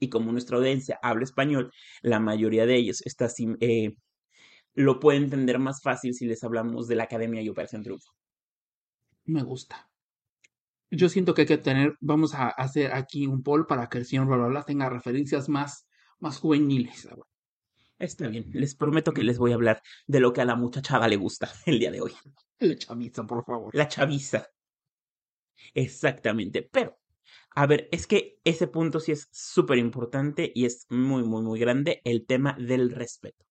Y 0.00 0.08
como 0.10 0.32
nuestra 0.32 0.58
audiencia 0.58 0.98
habla 1.02 1.24
español, 1.24 1.72
la 2.02 2.20
mayoría 2.20 2.66
de 2.66 2.76
ellos 2.76 3.02
está 3.04 3.28
eh, 3.60 3.96
lo 4.74 5.00
puede 5.00 5.18
entender 5.18 5.58
más 5.58 5.82
fácil 5.82 6.14
si 6.14 6.26
les 6.26 6.44
hablamos 6.44 6.86
de 6.88 6.96
la 6.96 7.04
academia 7.04 7.42
y 7.42 7.48
Operación 7.48 7.82
Triunfo 7.82 8.12
me 9.28 9.42
gusta. 9.42 9.88
Yo 10.90 11.08
siento 11.08 11.34
que 11.34 11.42
hay 11.42 11.46
que 11.46 11.58
tener, 11.58 11.96
vamos 12.00 12.34
a 12.34 12.48
hacer 12.48 12.92
aquí 12.92 13.26
un 13.26 13.42
poll 13.42 13.66
para 13.66 13.88
que 13.88 13.98
el 13.98 14.06
señor 14.06 14.26
Bla 14.26 14.62
tenga 14.62 14.88
referencias 14.88 15.48
más, 15.48 15.86
más 16.18 16.38
juveniles. 16.38 17.08
Está 17.98 18.28
bien, 18.28 18.46
les 18.52 18.74
prometo 18.74 19.12
que 19.12 19.22
les 19.22 19.38
voy 19.38 19.52
a 19.52 19.56
hablar 19.56 19.82
de 20.06 20.20
lo 20.20 20.32
que 20.32 20.40
a 20.40 20.44
la 20.46 20.56
muchachada 20.56 21.08
le 21.08 21.16
gusta 21.16 21.50
el 21.66 21.78
día 21.78 21.90
de 21.90 22.00
hoy. 22.00 22.12
La 22.60 22.76
chaviza, 22.76 23.24
por 23.26 23.44
favor. 23.44 23.74
La 23.74 23.88
chaviza. 23.88 24.48
Exactamente, 25.74 26.68
pero, 26.70 26.98
a 27.54 27.66
ver, 27.66 27.88
es 27.92 28.06
que 28.06 28.38
ese 28.44 28.68
punto 28.68 29.00
sí 29.00 29.12
es 29.12 29.28
súper 29.32 29.78
importante 29.78 30.50
y 30.54 30.66
es 30.66 30.86
muy, 30.88 31.24
muy, 31.24 31.42
muy 31.42 31.58
grande, 31.58 32.00
el 32.04 32.26
tema 32.26 32.56
del 32.58 32.90
respeto. 32.90 33.44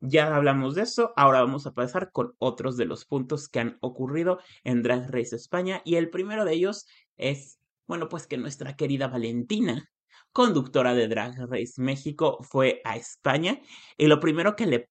Ya 0.00 0.34
hablamos 0.34 0.74
de 0.74 0.82
eso, 0.82 1.12
ahora 1.16 1.40
vamos 1.40 1.66
a 1.66 1.72
pasar 1.72 2.10
con 2.12 2.34
otros 2.38 2.76
de 2.76 2.84
los 2.84 3.06
puntos 3.06 3.48
que 3.48 3.60
han 3.60 3.78
ocurrido 3.80 4.38
en 4.62 4.82
Drag 4.82 5.10
Race 5.10 5.34
España 5.34 5.80
y 5.84 5.96
el 5.96 6.10
primero 6.10 6.44
de 6.44 6.52
ellos 6.52 6.86
es, 7.16 7.58
bueno, 7.86 8.08
pues 8.08 8.26
que 8.26 8.36
nuestra 8.36 8.76
querida 8.76 9.08
Valentina, 9.08 9.90
conductora 10.32 10.94
de 10.94 11.08
Drag 11.08 11.34
Race 11.48 11.80
México, 11.80 12.38
fue 12.42 12.82
a 12.84 12.96
España 12.96 13.60
y 13.96 14.06
lo 14.06 14.20
primero 14.20 14.56
que 14.56 14.66
le 14.66 14.90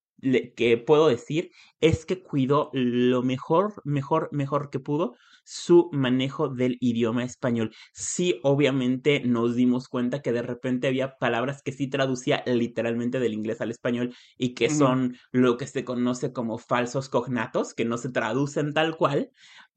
que 0.56 0.78
puedo 0.78 1.08
decir 1.08 1.52
es 1.82 2.06
que 2.06 2.24
cuidó 2.24 2.70
lo 2.74 3.24
mejor, 3.24 3.82
mejor, 3.84 4.30
mejor 4.32 4.70
que 4.70 4.80
pudo 4.80 5.16
su 5.44 5.90
manejo 5.92 6.48
del 6.48 6.78
idioma 6.80 7.24
español. 7.24 7.74
Sí, 7.92 8.40
obviamente 8.44 9.22
nos 9.26 9.56
dimos 9.56 9.90
cuenta 9.90 10.22
que 10.22 10.32
de 10.32 10.42
repente 10.42 10.88
había 10.88 11.18
palabras 11.18 11.62
que 11.62 11.74
sí 11.74 11.88
traducía 11.88 12.44
literalmente 12.46 13.20
del 13.20 13.34
inglés 13.34 13.60
al 13.60 13.72
español 13.72 14.16
y 14.38 14.54
que 14.54 14.70
son 14.70 15.18
lo 15.32 15.58
que 15.58 15.68
se 15.68 15.84
conoce 15.84 16.32
como 16.32 16.58
falsos 16.58 17.10
cognatos, 17.10 17.74
que 17.74 17.86
no 17.86 17.98
se 17.98 18.10
traducen 18.10 18.74
tal 18.74 18.96
cual, 18.96 19.32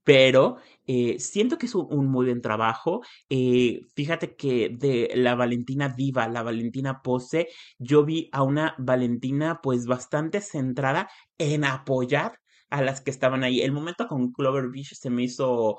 pero 0.06 0.58
eh, 0.86 1.18
siento 1.18 1.58
que 1.58 1.66
es 1.66 1.74
un, 1.74 2.06
muy 2.06 2.26
buen 2.26 2.40
trabajo. 2.40 3.02
Eh, 3.28 3.80
fíjate 3.96 4.36
que 4.36 4.68
de 4.70 5.10
la 5.16 5.34
Valentina 5.34 5.88
Diva, 5.88 6.28
la 6.28 6.44
Valentina 6.44 7.02
Pose, 7.02 7.48
yo 7.78 8.04
vi 8.04 8.28
a 8.32 8.44
una 8.44 8.76
Valentina 8.78 9.58
pues 9.62 9.86
bastante 9.86 10.40
centrada 10.40 11.08
en 11.38 11.64
apoyar 11.64 12.38
a 12.70 12.82
las 12.82 13.00
que 13.00 13.10
estaban 13.10 13.42
ahí. 13.42 13.62
El 13.62 13.72
momento 13.72 14.06
con 14.06 14.30
Clover 14.32 14.68
Beach 14.70 14.94
se 14.94 15.10
me 15.10 15.24
hizo 15.24 15.76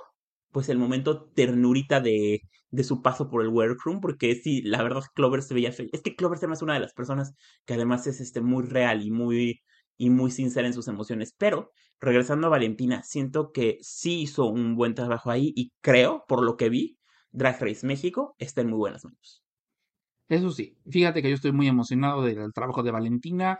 pues 0.51 0.67
el 0.67 0.77
momento 0.77 1.29
ternurita 1.33 2.01
de, 2.01 2.41
de 2.69 2.83
su 2.83 3.01
paso 3.01 3.29
por 3.29 3.41
el 3.43 3.49
workroom, 3.49 4.01
porque 4.01 4.35
sí, 4.35 4.61
la 4.61 4.83
verdad 4.83 5.03
Clover 5.15 5.41
se 5.41 5.53
veía 5.53 5.71
feliz. 5.71 5.91
Es 5.93 6.01
que 6.01 6.15
Clover 6.17 6.37
se 6.37 6.47
me 6.47 6.53
hace 6.53 6.65
una 6.65 6.73
de 6.73 6.81
las 6.81 6.93
personas 6.93 7.33
que 7.65 7.75
además 7.75 8.07
es 8.07 8.19
este, 8.19 8.41
muy 8.41 8.65
real 8.65 9.03
y 9.03 9.11
muy, 9.11 9.61
y 9.97 10.09
muy 10.09 10.31
sincera 10.31 10.67
en 10.67 10.73
sus 10.73 10.87
emociones. 10.87 11.33
Pero, 11.37 11.71
regresando 11.99 12.47
a 12.47 12.51
Valentina, 12.51 13.03
siento 13.03 13.51
que 13.51 13.77
sí 13.81 14.21
hizo 14.21 14.45
un 14.45 14.75
buen 14.75 14.95
trabajo 14.95 15.31
ahí 15.31 15.51
y 15.55 15.71
creo, 15.81 16.23
por 16.27 16.43
lo 16.43 16.55
que 16.55 16.69
vi, 16.69 16.97
Drag 17.31 17.59
Race 17.61 17.85
México 17.85 18.35
está 18.37 18.61
en 18.61 18.69
muy 18.69 18.77
buenas 18.77 19.03
manos. 19.03 19.43
Eso 20.29 20.51
sí, 20.51 20.77
fíjate 20.89 21.21
que 21.21 21.29
yo 21.29 21.35
estoy 21.35 21.51
muy 21.51 21.67
emocionado 21.67 22.23
del 22.23 22.53
trabajo 22.53 22.83
de 22.83 22.91
Valentina. 22.91 23.59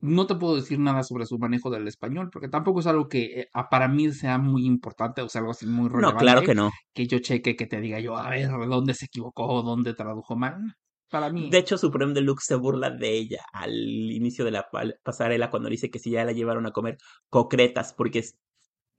No 0.00 0.26
te 0.26 0.34
puedo 0.34 0.56
decir 0.56 0.78
nada 0.78 1.02
sobre 1.02 1.26
su 1.26 1.38
manejo 1.38 1.70
del 1.70 1.86
español, 1.86 2.30
porque 2.32 2.48
tampoco 2.48 2.80
es 2.80 2.86
algo 2.86 3.08
que 3.08 3.40
eh, 3.40 3.48
para 3.70 3.86
mí 3.86 4.10
sea 4.12 4.38
muy 4.38 4.64
importante 4.64 5.20
o 5.20 5.28
sea 5.28 5.40
algo 5.40 5.52
así 5.52 5.66
muy 5.66 5.88
relevante. 5.88 6.14
No, 6.14 6.18
claro 6.18 6.42
que 6.42 6.54
no. 6.54 6.70
Que 6.94 7.06
yo 7.06 7.18
cheque, 7.18 7.54
que 7.54 7.66
te 7.66 7.80
diga 7.80 8.00
yo, 8.00 8.16
a 8.16 8.30
ver, 8.30 8.48
¿dónde 8.48 8.94
se 8.94 9.06
equivocó? 9.06 9.62
¿Dónde 9.62 9.94
tradujo 9.94 10.36
mal? 10.36 10.74
Para 11.10 11.30
mí. 11.30 11.50
De 11.50 11.58
hecho, 11.58 11.76
Supreme 11.76 12.14
Deluxe 12.14 12.46
se 12.46 12.54
burla 12.54 12.90
de 12.90 13.10
ella 13.10 13.44
al 13.52 13.72
inicio 13.72 14.44
de 14.44 14.52
la 14.52 14.68
pasarela 15.02 15.50
cuando 15.50 15.68
dice 15.68 15.90
que 15.90 15.98
si 15.98 16.10
ya 16.10 16.24
la 16.24 16.32
llevaron 16.32 16.66
a 16.66 16.72
comer 16.72 16.98
concretas, 17.28 17.92
porque 17.92 18.20
es 18.20 18.38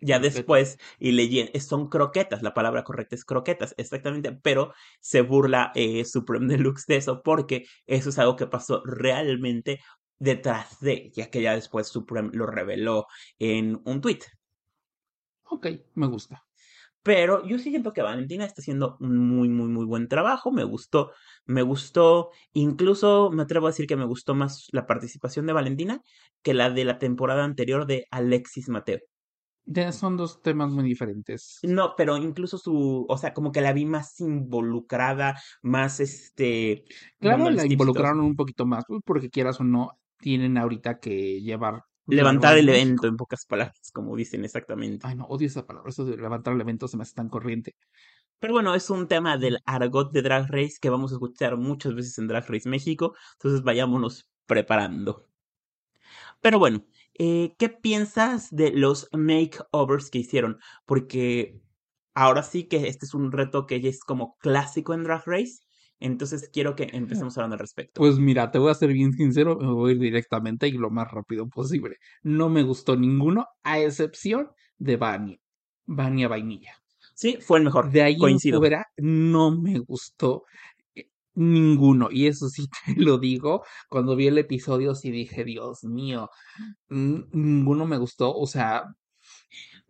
ya 0.02 0.20
después 0.20 0.78
y 1.00 1.12
leyen 1.12 1.50
son 1.62 1.88
croquetas, 1.88 2.42
la 2.42 2.54
palabra 2.54 2.84
correcta 2.84 3.16
es 3.16 3.24
croquetas, 3.24 3.76
exactamente, 3.78 4.32
pero 4.32 4.74
se 5.00 5.22
burla 5.22 5.72
eh, 5.76 6.04
Supreme 6.06 6.48
Deluxe 6.58 6.86
de 6.88 6.98
eso 6.98 7.22
porque 7.24 7.66
eso 7.86 8.10
es 8.10 8.20
algo 8.20 8.36
que 8.36 8.48
pasó 8.48 8.82
realmente 8.84 9.80
detrás 10.20 10.80
de, 10.82 11.12
ya 11.14 11.30
que 11.30 11.42
ya 11.42 11.56
después 11.56 11.88
Supreme 11.88 12.32
lo 12.34 12.46
reveló 12.46 13.08
en 13.40 13.80
un 13.86 14.02
tweet. 14.02 14.20
Ok, 15.44 15.68
me 15.96 16.08
gusta. 16.08 16.44
Pero 17.04 17.46
yo 17.48 17.58
sí 17.58 17.70
siento 17.72 17.94
que 17.94 18.02
Valentina 18.02 18.46
está 18.46 18.62
haciendo 18.62 18.98
un 19.00 19.18
muy, 19.18 19.50
muy, 19.50 19.70
muy 19.70 19.86
buen 19.86 20.08
trabajo. 20.08 20.52
Me 20.52 20.64
gustó, 20.64 21.12
me 21.46 21.64
gustó, 21.64 22.30
incluso 22.54 23.32
me 23.32 23.44
atrevo 23.44 23.68
a 23.68 23.72
decir 23.72 23.88
que 23.88 23.96
me 23.96 24.06
gustó 24.06 24.36
más 24.36 24.68
la 24.72 24.86
participación 24.86 25.48
de 25.48 25.54
Valentina 25.54 26.02
que 26.44 26.54
la 26.54 26.70
de 26.70 26.86
la 26.86 27.00
temporada 27.00 27.44
anterior 27.44 27.88
de 27.88 28.08
Alexis 28.12 28.70
Mateo. 28.70 29.00
son 29.92 30.18
dos 30.18 30.42
temas 30.42 30.72
muy 30.72 30.84
diferentes. 30.84 31.60
No, 31.64 31.94
pero 31.98 32.18
incluso 32.18 32.60
su, 32.60 33.06
o 33.08 33.18
sea, 33.18 33.34
como 33.34 33.52
que 33.52 33.62
la 33.62 33.74
vi 33.74 33.86
más 33.86 34.20
involucrada, 34.20 35.40
más 35.64 36.00
este. 36.00 36.84
Claro, 37.20 37.50
la 37.50 37.66
involucraron 37.66 38.22
un 38.22 38.36
poquito 38.36 38.66
más, 38.66 38.84
pues, 38.88 39.02
porque 39.04 39.30
quieras 39.30 39.60
o 39.60 39.64
no, 39.64 40.00
tienen 40.20 40.58
ahorita 40.58 41.00
que 41.00 41.42
llevar 41.42 41.82
Levantar 42.16 42.58
el 42.58 42.70
evento, 42.70 43.08
en 43.08 43.18
pocas 43.18 43.46
palabras, 43.46 43.90
como 43.94 44.16
dicen 44.16 44.44
exactamente. 44.46 45.08
Ay, 45.08 45.16
no, 45.16 45.26
odio 45.26 45.48
esa 45.48 45.66
palabra. 45.66 45.90
Eso 45.90 46.06
de 46.06 46.18
levantar 46.18 46.54
el 46.54 46.62
evento 46.62 46.88
se 46.88 46.98
me 46.98 47.04
hace 47.04 47.16
tan 47.16 47.30
corriente. 47.30 47.76
Pero 48.40 48.54
bueno, 48.54 48.74
es 48.76 48.90
un 48.90 49.08
tema 49.08 49.38
del 49.38 49.60
argot 49.66 50.12
de 50.12 50.22
Drag 50.22 50.48
Race 50.50 50.78
que 50.82 50.90
vamos 50.90 51.12
a 51.12 51.16
escuchar 51.16 51.58
muchas 51.58 51.94
veces 51.94 52.18
en 52.18 52.28
Drag 52.28 52.46
Race 52.48 52.68
México. 52.68 53.16
Entonces 53.34 53.64
vayámonos 53.64 54.30
preparando. 54.46 55.28
Pero 56.42 56.60
bueno, 56.60 56.84
eh, 57.18 57.56
¿qué 57.60 57.70
piensas 57.70 58.50
de 58.50 58.72
los 58.72 59.08
makeovers 59.12 60.10
que 60.10 60.20
hicieron? 60.20 60.60
Porque 60.86 61.62
ahora 62.14 62.44
sí 62.44 62.68
que 62.68 62.88
este 62.88 63.06
es 63.06 63.14
un 63.14 63.32
reto 63.32 63.68
que 63.68 63.80
ya 63.80 63.90
es 63.90 64.04
como 64.04 64.38
clásico 64.40 64.94
en 64.94 65.04
Drag 65.04 65.24
Race. 65.26 65.60
Entonces 66.02 66.50
quiero 66.52 66.76
que 66.76 66.90
empecemos 66.92 67.38
hablando 67.38 67.54
al 67.54 67.60
respecto. 67.60 68.02
Pues 68.02 68.18
mira, 68.18 68.52
te 68.52 68.58
voy 68.58 68.72
a 68.72 68.76
ser 68.76 68.92
bien 68.92 69.14
sincero, 69.14 69.58
me 69.58 69.72
voy 69.72 69.92
a 69.92 69.94
ir 69.94 70.00
directamente 70.00 70.68
y 70.68 70.72
lo 70.72 70.90
más 70.90 71.10
rápido 71.12 71.48
posible. 71.48 71.98
No 72.24 72.50
me 72.50 72.64
gustó 72.64 72.98
ninguno, 72.98 73.46
a 73.64 73.80
excepción 73.80 74.50
de 74.80 74.98
Vania. 74.98 75.38
Vania 75.86 76.28
Vainilla. 76.28 76.74
Sí, 77.14 77.38
fue 77.40 77.60
el 77.60 77.66
mejor. 77.66 77.92
De 77.92 78.02
ahí 78.02 78.18
Coincido. 78.18 78.60
Fuera, 78.60 78.88
no 78.98 79.52
me 79.52 79.78
gustó 79.78 80.46
eh, 80.96 81.08
ninguno. 81.36 82.10
Y 82.12 82.26
eso 82.26 82.50
sí 82.50 82.68
te 82.86 83.00
lo 83.00 83.20
digo. 83.20 83.64
Cuando 83.88 84.16
vi 84.16 84.26
el 84.26 84.40
episodio 84.40 84.96
sí 84.96 85.12
dije, 85.12 85.44
Dios 85.44 85.84
mío, 85.84 86.32
ninguno 86.90 87.86
me 87.86 87.98
gustó. 87.98 88.36
O 88.36 88.48
sea, 88.48 88.86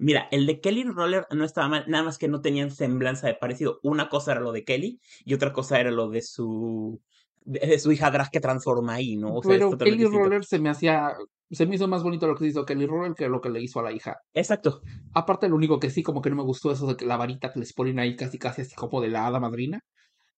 Mira, 0.02 0.28
el 0.32 0.48
de 0.48 0.60
Kelly 0.60 0.84
Roller 0.84 1.28
no 1.30 1.46
estaba 1.46 1.68
mal, 1.68 1.86
nada 1.88 2.04
más 2.04 2.18
que 2.18 2.28
no 2.28 2.42
tenían 2.42 2.72
semblanza 2.72 3.28
de 3.28 3.36
parecido. 3.36 3.80
Una 3.84 4.10
cosa 4.10 4.32
era 4.32 4.42
lo 4.42 4.52
de 4.52 4.64
Kelly 4.64 5.00
y 5.24 5.36
otra 5.36 5.54
cosa 5.54 5.80
era 5.80 5.92
lo 5.92 6.10
de 6.10 6.24
su 6.24 7.00
de 7.44 7.78
su 7.78 7.92
hija 7.92 8.10
drag 8.10 8.32
que 8.32 8.40
transforma 8.40 8.96
ahí, 8.96 9.16
¿no? 9.16 9.36
O 9.36 9.44
sea, 9.44 9.52
Pero 9.54 9.78
Kelly 9.78 10.06
Roller 10.06 10.44
se 10.44 10.58
me 10.58 10.70
hacía, 10.70 11.14
se 11.52 11.68
me 11.68 11.76
hizo 11.76 11.88
más 11.88 12.02
bonito 12.02 12.26
lo 12.26 12.36
que 12.36 12.48
hizo 12.48 12.66
Kelly 12.66 12.88
Roller 12.88 13.14
que 13.14 13.30
lo 13.30 13.42
que 13.42 13.50
le 13.50 13.62
hizo 13.62 13.80
a 13.80 13.84
la 13.84 13.92
hija. 13.92 14.18
Exacto. 14.34 14.82
Aparte, 15.14 15.48
lo 15.48 15.56
único 15.56 15.80
que 15.80 15.92
sí, 15.92 16.02
como 16.02 16.22
que 16.22 16.32
no 16.32 16.36
me 16.36 16.44
gustó 16.44 16.72
eso 16.72 16.88
de 16.88 16.96
que 16.96 17.06
la 17.06 17.18
varita 17.18 17.52
que 17.52 17.60
les 17.60 17.74
ponen 17.74 18.00
ahí 18.00 18.16
casi 18.16 18.40
casi 18.40 18.62
así 18.64 18.74
como 18.74 19.02
de 19.02 19.10
la 19.10 19.28
hada 19.28 19.40
madrina, 19.40 19.82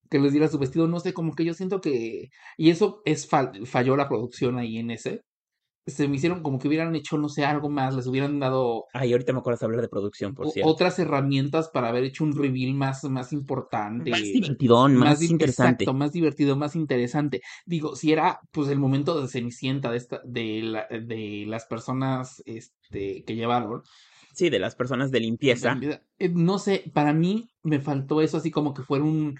que 0.09 0.19
les 0.19 0.33
diera 0.33 0.49
su 0.49 0.59
vestido, 0.59 0.87
no 0.87 0.99
sé, 0.99 1.13
como 1.13 1.35
que 1.35 1.45
yo 1.45 1.53
siento 1.53 1.79
que, 1.79 2.29
y 2.57 2.69
eso 2.69 3.01
es 3.05 3.27
falló 3.27 3.95
la 3.95 4.09
producción 4.09 4.57
ahí 4.57 4.77
en 4.77 4.91
ese, 4.91 5.21
se 5.85 6.07
me 6.07 6.15
hicieron 6.15 6.41
como 6.41 6.59
que 6.59 6.67
hubieran 6.67 6.95
hecho, 6.95 7.17
no 7.17 7.29
sé, 7.29 7.45
algo 7.45 7.69
más, 7.69 7.95
les 7.95 8.07
hubieran 8.07 8.39
dado 8.39 8.85
Ay, 8.93 9.11
ahorita 9.11 9.33
me 9.33 9.39
acuerdas 9.39 9.59
de 9.59 9.65
hablar 9.65 9.81
de 9.81 9.89
producción, 9.89 10.33
por 10.33 10.47
cierto. 10.49 10.71
otras 10.71 10.97
herramientas 10.99 11.69
para 11.69 11.89
haber 11.89 12.03
hecho 12.05 12.23
un 12.23 12.35
reveal 12.35 12.73
más, 12.73 13.03
más 13.05 13.33
importante. 13.33 14.11
Más 14.11 14.21
divertidón, 14.21 14.95
más, 14.95 15.19
di- 15.19 15.27
interesante. 15.27 15.83
Exacto, 15.83 15.93
más 15.93 16.11
divertido, 16.13 16.55
más 16.55 16.75
interesante. 16.75 17.41
Digo, 17.65 17.95
si 17.95 18.11
era 18.11 18.39
pues 18.51 18.69
el 18.69 18.79
momento 18.79 19.21
de 19.21 19.27
Cenicienta 19.27 19.91
de 19.91 19.97
esta, 19.97 20.21
de 20.23 20.61
la, 20.63 20.87
de 20.89 21.45
las 21.47 21.65
personas 21.65 22.41
este 22.45 23.23
que 23.25 23.35
llevaron. 23.35 23.83
Sí, 24.33 24.49
de 24.49 24.59
las 24.59 24.75
personas 24.75 25.11
de 25.11 25.19
limpieza, 25.19 25.77
eh, 26.17 26.29
No 26.29 26.57
sé, 26.59 26.91
para 26.93 27.13
mí 27.13 27.49
me 27.61 27.79
faltó 27.79 28.21
eso 28.21 28.37
así 28.37 28.51
como 28.51 28.73
que 28.73 28.81
fuera 28.83 29.03
un, 29.03 29.37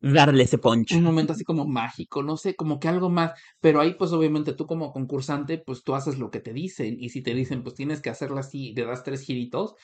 darle 0.00 0.44
ese 0.44 0.58
punch. 0.58 0.92
un 0.92 1.02
momento 1.02 1.32
así 1.32 1.44
como 1.44 1.66
mágico, 1.66 2.22
no 2.22 2.36
sé, 2.36 2.54
como 2.54 2.78
que 2.78 2.88
algo 2.88 3.10
más. 3.10 3.32
Pero 3.60 3.80
ahí 3.80 3.94
pues 3.94 4.12
obviamente 4.12 4.52
tú 4.52 4.66
como 4.66 4.92
concursante, 4.92 5.58
pues 5.58 5.82
tú 5.82 5.94
haces 5.94 6.18
lo 6.18 6.30
que 6.30 6.40
te 6.40 6.52
dicen. 6.52 6.96
Y 6.98 7.10
si 7.10 7.22
te 7.22 7.34
dicen 7.34 7.62
pues 7.62 7.74
tienes 7.74 8.00
que 8.00 8.10
hacerla 8.10 8.40
así, 8.40 8.72
le 8.74 8.84
das 8.84 9.04
tres 9.04 9.22
giritos, 9.22 9.74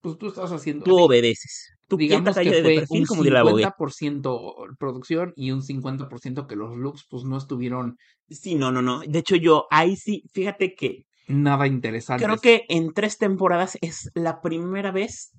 pues 0.00 0.18
tú 0.18 0.28
estás 0.28 0.52
haciendo... 0.52 0.84
Tú 0.84 0.96
así. 0.96 1.04
obedeces. 1.04 1.70
Tú 1.86 1.96
digamos 1.96 2.34
que 2.36 2.50
de 2.50 2.62
fue 2.62 2.74
perfil, 2.76 3.00
un 3.00 3.06
como 3.06 3.22
diría 3.22 3.42
la 3.42 3.50
abogé. 3.50 3.64
50% 3.64 4.76
producción 4.78 5.32
y 5.36 5.50
un 5.50 5.62
50% 5.62 6.46
que 6.46 6.56
los 6.56 6.76
looks 6.76 7.06
pues 7.10 7.24
no 7.24 7.36
estuvieron 7.36 7.98
Sí, 8.30 8.54
no, 8.54 8.72
no, 8.72 8.82
no. 8.82 9.00
De 9.00 9.18
hecho, 9.18 9.36
yo 9.36 9.66
ahí 9.70 9.96
sí, 9.96 10.24
fíjate 10.32 10.74
que 10.74 11.06
nada 11.28 11.66
interesantes. 11.66 12.26
creo 12.26 12.38
que 12.38 12.64
en 12.68 12.92
tres 12.92 13.18
temporadas 13.18 13.78
es 13.80 14.10
la 14.14 14.40
primera 14.40 14.90
vez 14.90 15.32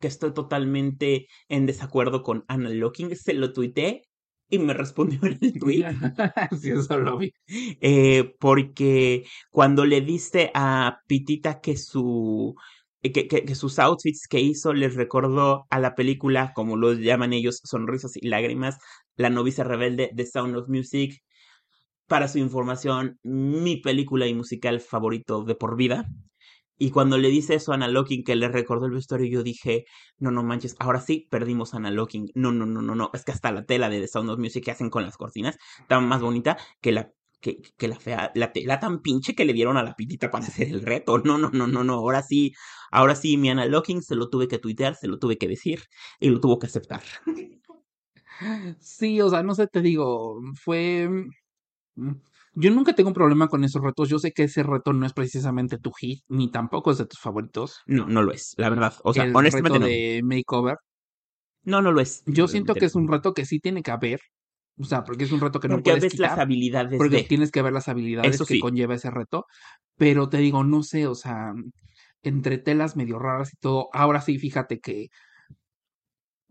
que 0.00 0.08
estoy 0.08 0.32
totalmente 0.34 1.26
en 1.48 1.66
desacuerdo 1.66 2.22
con 2.22 2.44
Anna 2.48 2.70
Locking. 2.70 3.14
Se 3.16 3.34
lo 3.34 3.52
tuiteé 3.52 4.02
y 4.48 4.58
me 4.58 4.74
respondió 4.74 5.20
en 5.24 5.38
el 5.42 5.58
tweet. 5.58 5.86
sí, 6.60 6.70
eso 6.70 6.98
lo 6.98 7.18
vi. 7.18 7.32
eh, 7.80 8.34
porque 8.40 9.24
cuando 9.50 9.84
le 9.86 10.00
diste 10.00 10.50
a 10.54 11.00
Pitita 11.06 11.60
que 11.60 11.76
su 11.76 12.54
eh, 13.02 13.12
que, 13.12 13.28
que, 13.28 13.44
que 13.44 13.54
sus 13.54 13.78
outfits 13.78 14.26
que 14.28 14.40
hizo 14.40 14.72
les 14.72 14.94
recordó 14.94 15.66
a 15.70 15.78
la 15.80 15.94
película, 15.94 16.52
como 16.54 16.76
los 16.76 16.98
llaman 16.98 17.32
ellos, 17.32 17.60
Sonrisas 17.64 18.16
y 18.16 18.26
Lágrimas, 18.28 18.78
La 19.16 19.30
novicia 19.30 19.64
rebelde 19.64 20.10
de 20.14 20.26
Sound 20.26 20.56
of 20.56 20.68
Music. 20.68 21.22
Para 22.06 22.28
su 22.28 22.38
información, 22.38 23.18
mi 23.22 23.76
película 23.76 24.26
y 24.26 24.34
musical 24.34 24.80
favorito 24.80 25.44
de 25.44 25.54
por 25.54 25.76
vida. 25.76 26.06
Y 26.82 26.90
cuando 26.92 27.18
le 27.18 27.28
dice 27.28 27.54
eso 27.56 27.72
a 27.72 27.74
Anna 27.74 27.88
Locking, 27.88 28.24
que 28.24 28.34
le 28.36 28.48
recordó 28.48 28.86
el 28.86 28.92
vestuario, 28.92 29.28
yo 29.28 29.42
dije, 29.42 29.84
no, 30.18 30.30
no 30.30 30.42
manches, 30.42 30.76
ahora 30.78 30.98
sí 31.02 31.28
perdimos 31.30 31.74
a 31.74 31.76
Anna 31.76 31.90
Locking. 31.90 32.30
No, 32.34 32.52
no, 32.52 32.64
no, 32.64 32.80
no, 32.80 32.94
no. 32.94 33.10
Es 33.12 33.22
que 33.22 33.32
hasta 33.32 33.52
la 33.52 33.66
tela 33.66 33.90
de 33.90 34.00
The 34.00 34.08
Sound 34.08 34.30
of 34.30 34.38
Music 34.38 34.64
que 34.64 34.70
hacen 34.70 34.88
con 34.88 35.02
las 35.02 35.18
cortinas 35.18 35.58
está 35.78 36.00
más 36.00 36.22
bonita 36.22 36.56
que 36.80 36.92
la, 36.92 37.12
que, 37.42 37.60
que 37.76 37.86
la 37.86 38.00
fea, 38.00 38.32
la 38.34 38.52
tela 38.52 38.80
tan 38.80 39.02
pinche 39.02 39.34
que 39.34 39.44
le 39.44 39.52
dieron 39.52 39.76
a 39.76 39.82
la 39.82 39.94
pitita 39.94 40.30
para 40.30 40.46
hacer 40.46 40.68
el 40.68 40.80
reto. 40.80 41.18
No, 41.18 41.36
no, 41.36 41.50
no, 41.50 41.66
no, 41.66 41.84
no. 41.84 41.92
Ahora 41.96 42.22
sí, 42.22 42.54
ahora 42.90 43.14
sí, 43.14 43.36
mi 43.36 43.50
Anna 43.50 43.66
Locking 43.66 44.00
se 44.02 44.16
lo 44.16 44.30
tuve 44.30 44.48
que 44.48 44.58
tuitear, 44.58 44.94
se 44.96 45.06
lo 45.06 45.18
tuve 45.18 45.36
que 45.36 45.48
decir 45.48 45.82
y 46.18 46.30
lo 46.30 46.40
tuvo 46.40 46.58
que 46.58 46.66
aceptar. 46.66 47.02
Sí, 48.80 49.20
o 49.20 49.28
sea, 49.28 49.42
no 49.42 49.54
sé, 49.54 49.66
te 49.66 49.82
digo, 49.82 50.40
fue... 50.54 51.08
Yo 52.52 52.70
nunca 52.70 52.94
tengo 52.94 53.08
un 53.08 53.14
problema 53.14 53.48
con 53.48 53.64
esos 53.64 53.82
retos. 53.82 54.08
Yo 54.08 54.18
sé 54.18 54.32
que 54.32 54.44
ese 54.44 54.62
reto 54.62 54.92
no 54.92 55.06
es 55.06 55.12
precisamente 55.12 55.78
tu 55.78 55.92
hit, 55.92 56.24
ni 56.28 56.50
tampoco 56.50 56.90
es 56.90 56.98
de 56.98 57.06
tus 57.06 57.20
favoritos. 57.20 57.80
No, 57.86 58.06
no 58.06 58.22
lo 58.22 58.32
es, 58.32 58.54
la 58.56 58.70
verdad. 58.70 58.94
O 59.04 59.14
sea, 59.14 59.24
el 59.24 59.36
honestamente 59.36 59.78
reto 59.78 59.80
no. 59.80 59.86
de 59.86 60.20
makeover. 60.24 60.78
No, 61.62 61.82
no 61.82 61.92
lo 61.92 62.00
es. 62.00 62.22
Yo 62.26 62.48
siento 62.48 62.74
que 62.74 62.86
es 62.86 62.94
un 62.94 63.06
reto 63.06 63.34
que 63.34 63.44
sí 63.46 63.60
tiene 63.60 63.82
que 63.82 63.90
haber. 63.90 64.20
O 64.78 64.84
sea, 64.84 65.04
porque 65.04 65.24
es 65.24 65.32
un 65.32 65.40
reto 65.40 65.60
que 65.60 65.68
no 65.68 65.82
puedes 65.82 66.02
ves 66.02 66.18
las 66.18 66.38
habilidades 66.38 66.96
Porque 66.96 67.16
de... 67.16 67.22
tienes 67.24 67.50
que 67.50 67.60
ver 67.60 67.72
las 67.72 67.88
habilidades 67.88 68.34
Eso 68.34 68.46
que 68.46 68.54
sí. 68.54 68.60
conlleva 68.60 68.94
ese 68.94 69.10
reto. 69.10 69.44
Pero 69.96 70.28
te 70.28 70.38
digo, 70.38 70.64
no 70.64 70.82
sé, 70.82 71.06
o 71.06 71.14
sea, 71.14 71.52
entre 72.22 72.58
telas 72.58 72.96
medio 72.96 73.18
raras 73.18 73.52
y 73.52 73.56
todo. 73.58 73.90
Ahora 73.92 74.22
sí, 74.22 74.38
fíjate 74.38 74.80
que 74.80 75.08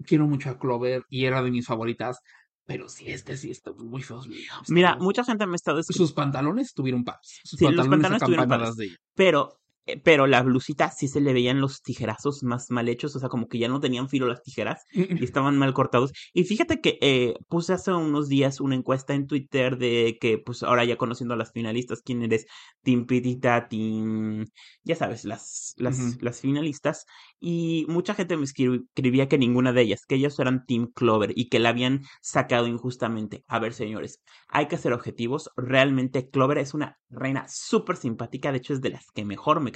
quiero 0.06 0.28
mucho 0.28 0.50
a 0.52 0.60
Clover 0.60 1.04
y 1.10 1.26
era 1.26 1.42
de 1.42 1.52
mis 1.52 1.66
favoritas. 1.66 2.20
Pero 2.70 2.88
sí, 2.88 3.06
este 3.08 3.36
sí 3.36 3.50
está 3.50 3.72
muy 3.72 4.04
feo. 4.04 4.22
Mira, 4.68 4.96
mucha 4.98 5.24
gente 5.24 5.44
me 5.48 5.54
ha 5.54 5.56
estado 5.56 5.80
escribiendo, 5.80 6.06
Sus 6.08 6.14
pantalones 6.14 6.68
estuvieron 6.68 7.04
padres. 7.04 7.40
Sus 7.44 7.58
Sí, 7.58 7.66
los 7.66 7.88
pantalones, 7.88 8.20
pantalones 8.20 8.22
acampanadas 8.22 8.70
padres. 8.70 8.76
de 8.78 8.86
ella. 8.86 8.96
pero, 9.16 9.59
pero 10.04 10.28
la 10.28 10.42
blusita 10.42 10.92
sí 10.92 11.08
se 11.08 11.22
le 11.22 11.34
veían 11.34 11.62
los 11.62 11.82
tijerazos 11.82 12.44
más 12.44 12.70
mal 12.70 12.90
hechos, 12.90 13.16
o 13.16 13.20
sea, 13.20 13.30
como 13.30 13.48
que 13.48 13.60
ya 13.60 13.68
no 13.68 13.80
tenían 13.80 14.10
filo 14.10 14.28
las 14.28 14.42
tijeras 14.42 14.84
y 14.92 15.24
estaban 15.24 15.58
mal 15.58 15.74
cortados. 15.74 16.12
Y 16.34 16.44
fíjate 16.44 16.82
que 16.82 16.98
eh, 17.02 17.34
puse 17.48 17.74
hace 17.74 17.92
unos 17.94 18.28
días 18.28 18.60
una 18.60 18.76
encuesta 18.76 19.14
en 19.14 19.28
Twitter 19.28 19.78
de 19.78 20.18
que, 20.20 20.38
pues 20.38 20.64
ahora 20.64 20.86
ya 20.86 20.98
conociendo 20.98 21.34
a 21.34 21.38
las 21.38 21.52
finalistas, 21.52 22.02
quién 22.04 22.24
eres, 22.24 22.46
Team 22.84 23.06
Pitita, 23.06 23.68
Team, 23.68 24.46
ya 24.84 24.96
sabes, 24.96 25.26
las, 25.26 25.74
las, 25.78 26.22
las 26.22 26.42
finalistas. 26.42 27.06
Y 27.40 27.86
mucha 27.88 28.14
gente 28.14 28.36
me 28.38 28.44
escribía 28.44 29.28
que 29.28 29.38
ninguna 29.38 29.72
de 29.72 29.82
ellas, 29.82 30.06
que 30.06 30.16
ellas 30.16 30.38
eran 30.40 30.66
Team 30.66 30.92
Clover 30.94 31.32
y 31.36 31.50
que 31.50 31.60
la 31.60 31.70
habían 31.70 32.02
sacado 32.22 32.68
injustamente. 32.68 33.44
A 33.48 33.60
ver, 33.60 33.74
señores, 33.74 34.22
hay 34.48 34.68
que 34.68 34.78
ser 34.78 34.94
objetivos. 34.94 35.50
Realmente 35.56 36.30
Clover 36.30 36.58
es 36.58 36.74
una 36.74 36.98
reina 37.10 37.46
súper 37.48 37.96
simpática, 37.96 38.52
de 38.52 38.58
hecho 38.58 38.74
es 38.74 38.82
de 38.82 38.90
las 38.90 39.06
que 39.12 39.26
mejor 39.26 39.62
me 39.62 39.72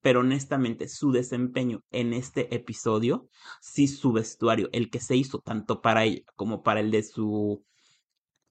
Pero 0.00 0.20
honestamente, 0.20 0.88
su 0.88 1.10
desempeño 1.10 1.80
en 1.90 2.12
este 2.12 2.54
episodio, 2.54 3.28
sí 3.60 3.88
su 3.88 4.12
vestuario, 4.12 4.68
el 4.72 4.90
que 4.90 5.00
se 5.00 5.16
hizo 5.16 5.40
tanto 5.40 5.80
para 5.80 6.04
ella 6.04 6.22
como 6.36 6.62
para 6.62 6.80
el 6.80 6.90
de 6.90 7.02
su 7.02 7.64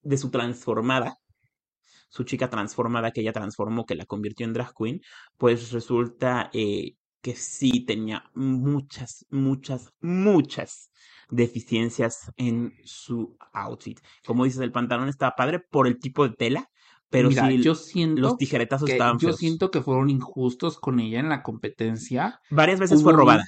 de 0.02 0.17
su 0.17 0.30
transformada, 0.30 1.17
su 2.10 2.23
chica 2.23 2.50
transformada 2.50 3.12
que 3.12 3.21
ella 3.21 3.34
transformó, 3.34 3.86
que 3.86 3.95
la 3.95 4.06
convirtió 4.06 4.45
en 4.45 4.54
drag 4.54 4.73
queen, 4.73 5.02
pues 5.38 5.71
resulta 5.71 6.50
eh, 6.54 6.95
que 7.21 7.36
sí 7.36 7.86
tenía 7.86 8.30
muchas, 8.34 9.26
muchas, 9.30 9.91
muchas 10.00 10.91
deficiencias 11.30 12.32
en 12.38 12.73
su 12.86 13.38
outfit. 13.52 14.00
Como 14.26 14.45
dices, 14.45 14.62
el 14.62 14.71
pantalón 14.71 15.10
estaba 15.10 15.36
padre 15.36 15.60
por 15.60 15.88
el 15.88 16.00
tipo 16.00 16.28
de 16.28 16.36
tela, 16.36 16.69
pero 17.10 17.30
Mira, 17.30 17.48
sí 17.48 17.62
yo 17.62 17.74
siento 17.76 18.22
los 18.22 18.38
tijeretazos 18.38 18.86
que 18.86 18.93
estaban 18.93 19.17
yo 19.17 19.30
feos. 19.30 19.38
siento 19.38 19.72
que 19.72 19.82
fueron 19.82 20.10
injustos 20.10 20.78
con 20.78 21.00
ella 21.00 21.20
en 21.20 21.30
la 21.30 21.41
competencia. 21.43 22.39
Varias 22.50 22.80
veces 22.80 23.02
fue 23.02 23.13
robada. 23.13 23.46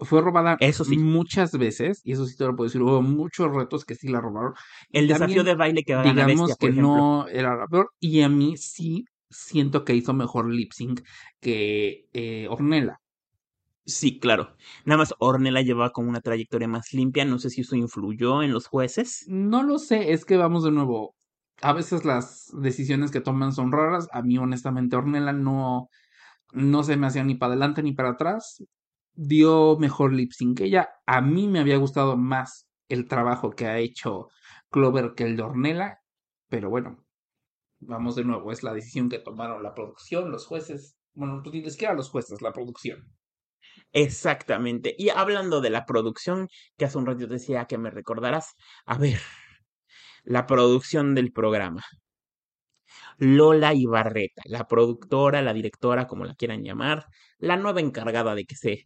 fue 0.00 0.20
robada 0.20 0.56
Eso 0.60 0.84
sí. 0.84 0.98
muchas 0.98 1.52
veces, 1.52 2.02
y 2.04 2.12
eso 2.12 2.26
sí 2.26 2.36
te 2.36 2.44
lo 2.44 2.54
puedo 2.56 2.68
decir. 2.68 2.82
Hubo 2.82 3.00
muchos 3.02 3.50
retos 3.54 3.84
que 3.84 3.94
sí 3.94 4.08
la 4.08 4.20
robaron. 4.20 4.52
El 4.90 5.08
desafío 5.08 5.44
de 5.44 5.54
baile 5.54 5.82
que 5.82 5.94
va 5.94 6.02
a 6.02 6.04
ganar 6.04 6.26
digamos 6.26 6.50
Bestia, 6.50 6.68
que 6.68 6.72
ejemplo. 6.72 6.96
no 6.96 7.28
era 7.28 7.56
la 7.56 7.66
peor. 7.66 7.90
Y 8.00 8.20
a 8.20 8.28
mí 8.28 8.56
sí 8.56 9.04
siento 9.30 9.84
que 9.84 9.94
hizo 9.94 10.12
mejor 10.12 10.50
lip 10.50 10.72
sync 10.72 11.00
que 11.40 12.06
eh, 12.12 12.48
Ornella. 12.50 12.98
Sí, 13.86 14.18
claro. 14.20 14.56
Nada 14.84 14.98
más 14.98 15.14
Ornella 15.18 15.62
llevaba 15.62 15.90
como 15.90 16.08
una 16.10 16.20
trayectoria 16.20 16.68
más 16.68 16.92
limpia. 16.92 17.24
No 17.24 17.38
sé 17.38 17.50
si 17.50 17.62
eso 17.62 17.76
influyó 17.76 18.42
en 18.42 18.52
los 18.52 18.66
jueces. 18.66 19.24
No 19.26 19.62
lo 19.62 19.78
sé, 19.78 20.12
es 20.12 20.24
que 20.24 20.36
vamos 20.36 20.64
de 20.64 20.70
nuevo. 20.70 21.14
A 21.62 21.72
veces 21.72 22.04
las 22.04 22.50
decisiones 22.54 23.10
que 23.10 23.20
toman 23.20 23.52
son 23.52 23.72
raras. 23.72 24.08
A 24.12 24.22
mí, 24.22 24.38
honestamente, 24.38 24.96
Ornella 24.96 25.32
no, 25.32 25.88
no 26.52 26.82
se 26.82 26.96
me 26.96 27.06
hacía 27.06 27.24
ni 27.24 27.34
para 27.34 27.52
adelante 27.52 27.82
ni 27.82 27.92
para 27.92 28.10
atrás. 28.10 28.64
Dio 29.14 29.76
mejor 29.78 30.12
lip 30.12 30.32
sync 30.32 30.58
que 30.58 30.64
ella. 30.64 30.88
A 31.06 31.20
mí 31.20 31.48
me 31.48 31.60
había 31.60 31.76
gustado 31.76 32.16
más 32.16 32.68
el 32.88 33.06
trabajo 33.08 33.50
que 33.50 33.66
ha 33.66 33.78
hecho 33.78 34.28
Clover 34.70 35.14
que 35.14 35.24
el 35.24 35.36
de 35.36 35.42
Ornella. 35.42 35.98
Pero 36.48 36.70
bueno, 36.70 37.04
vamos 37.80 38.16
de 38.16 38.24
nuevo. 38.24 38.52
Es 38.52 38.62
la 38.62 38.72
decisión 38.72 39.08
que 39.08 39.18
tomaron 39.18 39.62
la 39.62 39.74
producción, 39.74 40.30
los 40.30 40.46
jueces. 40.46 40.96
Bueno, 41.14 41.40
pues 41.42 41.54
ni 41.54 41.70
siquiera 41.70 41.94
los 41.94 42.10
jueces, 42.10 42.40
la 42.40 42.52
producción. 42.52 43.12
Exactamente. 43.92 44.94
Y 44.96 45.10
hablando 45.10 45.60
de 45.60 45.70
la 45.70 45.84
producción, 45.84 46.48
que 46.76 46.84
hace 46.84 46.98
un 46.98 47.06
rato 47.06 47.26
decía 47.26 47.66
que 47.66 47.78
me 47.78 47.90
recordarás. 47.90 48.54
A 48.86 48.98
ver, 48.98 49.20
la 50.24 50.46
producción 50.46 51.14
del 51.14 51.32
programa. 51.32 51.82
Lola 53.18 53.74
Ibarreta, 53.74 54.42
la 54.46 54.66
productora, 54.66 55.42
la 55.42 55.52
directora, 55.52 56.06
como 56.06 56.24
la 56.24 56.34
quieran 56.34 56.62
llamar, 56.64 57.06
la 57.38 57.56
nueva 57.56 57.80
encargada 57.80 58.34
de 58.34 58.44
que 58.44 58.56
se. 58.56 58.84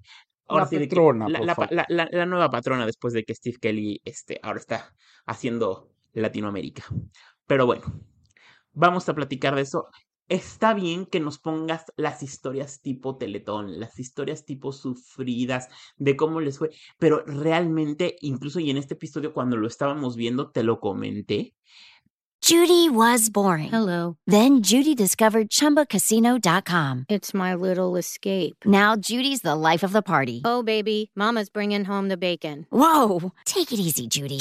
La 0.48 0.66
sí, 0.66 0.76
de 0.76 0.82
que- 0.82 0.88
patrona, 0.88 1.28
la, 1.28 1.40
la- 1.70 1.86
la- 1.88 2.08
la 2.10 2.26
nueva 2.26 2.50
patrona 2.50 2.84
después 2.84 3.14
de 3.14 3.24
que 3.24 3.34
Steve 3.34 3.56
Kelly 3.60 4.00
este, 4.04 4.40
ahora 4.42 4.58
está 4.60 4.94
haciendo 5.26 5.90
Latinoamérica. 6.12 6.84
Pero 7.46 7.64
bueno, 7.66 7.84
vamos 8.72 9.08
a 9.08 9.14
platicar 9.14 9.54
de 9.54 9.62
eso. 9.62 9.88
Está 10.28 10.74
bien 10.74 11.06
que 11.06 11.20
nos 11.20 11.38
pongas 11.38 11.84
las 11.96 12.22
historias 12.22 12.80
tipo 12.80 13.16
Teletón, 13.16 13.78
las 13.78 13.98
historias 13.98 14.44
tipo 14.44 14.72
sufridas, 14.72 15.68
de 15.96 16.16
cómo 16.16 16.40
les 16.40 16.58
fue, 16.58 16.70
pero 16.98 17.24
realmente, 17.26 18.16
incluso 18.20 18.60
y 18.60 18.70
en 18.70 18.78
este 18.78 18.94
episodio 18.94 19.34
cuando 19.34 19.56
lo 19.56 19.66
estábamos 19.66 20.16
viendo, 20.16 20.50
te 20.50 20.62
lo 20.62 20.80
comenté, 20.80 21.54
Judy 22.46 22.90
was 22.90 23.30
boring. 23.30 23.70
Hello. 23.70 24.18
Then 24.26 24.60
Judy 24.60 24.94
discovered 24.94 25.48
ChumbaCasino.com. 25.48 27.06
It's 27.08 27.32
my 27.32 27.54
little 27.54 27.96
escape. 27.96 28.66
Now 28.66 28.96
Judy's 28.96 29.40
the 29.40 29.54
life 29.54 29.82
of 29.82 29.92
the 29.92 30.02
party. 30.02 30.42
Oh, 30.44 30.62
baby, 30.62 31.10
Mama's 31.16 31.48
bringing 31.48 31.86
home 31.86 32.08
the 32.08 32.18
bacon. 32.18 32.66
Whoa, 32.70 33.32
take 33.46 33.72
it 33.72 33.80
easy, 33.80 34.08
Judy. 34.08 34.40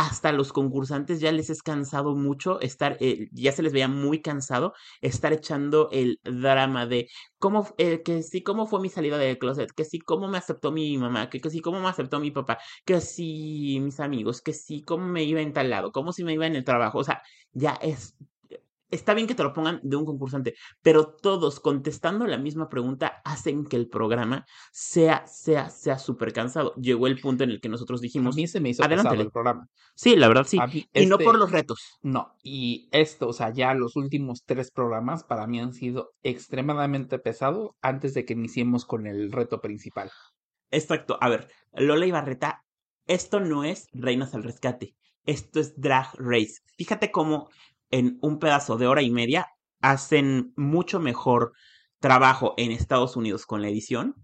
Hasta 0.00 0.30
los 0.30 0.52
concursantes 0.52 1.18
ya 1.18 1.32
les 1.32 1.50
es 1.50 1.60
cansado 1.60 2.14
mucho 2.14 2.60
estar, 2.60 2.96
eh, 3.00 3.28
ya 3.32 3.50
se 3.50 3.62
les 3.64 3.72
veía 3.72 3.88
muy 3.88 4.22
cansado 4.22 4.72
estar 5.00 5.32
echando 5.32 5.88
el 5.90 6.20
drama 6.22 6.86
de 6.86 7.08
cómo, 7.38 7.66
eh, 7.78 8.02
que 8.04 8.22
sí, 8.22 8.42
cómo 8.44 8.66
fue 8.68 8.80
mi 8.80 8.90
salida 8.90 9.18
del 9.18 9.38
closet, 9.38 9.72
que 9.72 9.84
sí, 9.84 9.98
cómo 9.98 10.28
me 10.28 10.38
aceptó 10.38 10.70
mi 10.70 10.96
mamá, 10.98 11.28
que, 11.28 11.40
que 11.40 11.50
sí, 11.50 11.60
cómo 11.60 11.80
me 11.80 11.88
aceptó 11.88 12.20
mi 12.20 12.30
papá, 12.30 12.58
que 12.84 13.00
sí, 13.00 13.80
mis 13.82 13.98
amigos, 13.98 14.40
que 14.40 14.52
sí, 14.52 14.84
cómo 14.84 15.04
me 15.08 15.24
iba 15.24 15.40
en 15.40 15.52
tal 15.52 15.68
lado, 15.70 15.90
cómo 15.90 16.12
si 16.12 16.22
me 16.22 16.32
iba 16.34 16.46
en 16.46 16.54
el 16.54 16.64
trabajo. 16.64 16.98
O 16.98 17.04
sea, 17.04 17.20
ya 17.52 17.72
es 17.82 18.14
está 18.90 19.14
bien 19.14 19.26
que 19.26 19.34
te 19.34 19.42
lo 19.42 19.52
pongan 19.52 19.80
de 19.82 19.96
un 19.96 20.04
concursante, 20.04 20.54
pero 20.82 21.14
todos 21.14 21.60
contestando 21.60 22.26
la 22.26 22.38
misma 22.38 22.68
pregunta 22.68 23.20
hacen 23.24 23.64
que 23.64 23.76
el 23.76 23.88
programa 23.88 24.46
sea, 24.72 25.26
sea, 25.26 25.70
sea 25.70 25.98
súper 25.98 26.32
cansado. 26.32 26.74
Llegó 26.76 27.06
el 27.06 27.20
punto 27.20 27.44
en 27.44 27.50
el 27.50 27.60
que 27.60 27.68
nosotros 27.68 28.00
dijimos. 28.00 28.34
A 28.34 28.36
mí 28.36 28.46
se 28.46 28.60
me 28.60 28.70
hizo 28.70 28.84
adelante 28.84 29.14
el 29.16 29.30
programa. 29.30 29.68
Sí, 29.94 30.16
la 30.16 30.28
verdad 30.28 30.44
sí. 30.46 30.58
mí, 30.72 30.86
Y 30.92 31.06
no 31.06 31.16
este- 31.16 31.24
por 31.24 31.38
los 31.38 31.50
retos. 31.50 31.98
No, 32.02 32.34
y 32.42 32.88
esto, 32.92 33.28
o 33.28 33.32
sea, 33.32 33.52
ya 33.52 33.74
los 33.74 33.96
últimos 33.96 34.44
tres 34.44 34.70
programas 34.70 35.24
para 35.24 35.46
mí 35.46 35.60
han 35.60 35.72
sido 35.72 36.12
extremadamente 36.22 37.18
pesados 37.18 37.70
antes 37.82 38.14
de 38.14 38.24
que 38.24 38.32
iniciemos 38.34 38.84
con 38.84 39.06
el 39.06 39.32
reto 39.32 39.60
principal. 39.60 40.10
Exacto. 40.70 41.18
A 41.20 41.28
ver, 41.28 41.48
Lola 41.72 42.06
Ibarreta, 42.06 42.64
esto 43.06 43.40
no 43.40 43.64
es 43.64 43.86
Reinas 43.92 44.34
al 44.34 44.42
Rescate. 44.44 44.94
Esto 45.24 45.60
es 45.60 45.78
Drag 45.78 46.08
Race. 46.16 46.62
Fíjate 46.76 47.10
cómo 47.10 47.50
en 47.90 48.18
un 48.22 48.38
pedazo 48.38 48.76
de 48.76 48.86
hora 48.86 49.02
y 49.02 49.10
media 49.10 49.48
hacen 49.80 50.52
mucho 50.56 51.00
mejor 51.00 51.52
trabajo 52.00 52.54
en 52.56 52.70
Estados 52.70 53.16
Unidos 53.16 53.46
con 53.46 53.62
la 53.62 53.68
edición, 53.68 54.14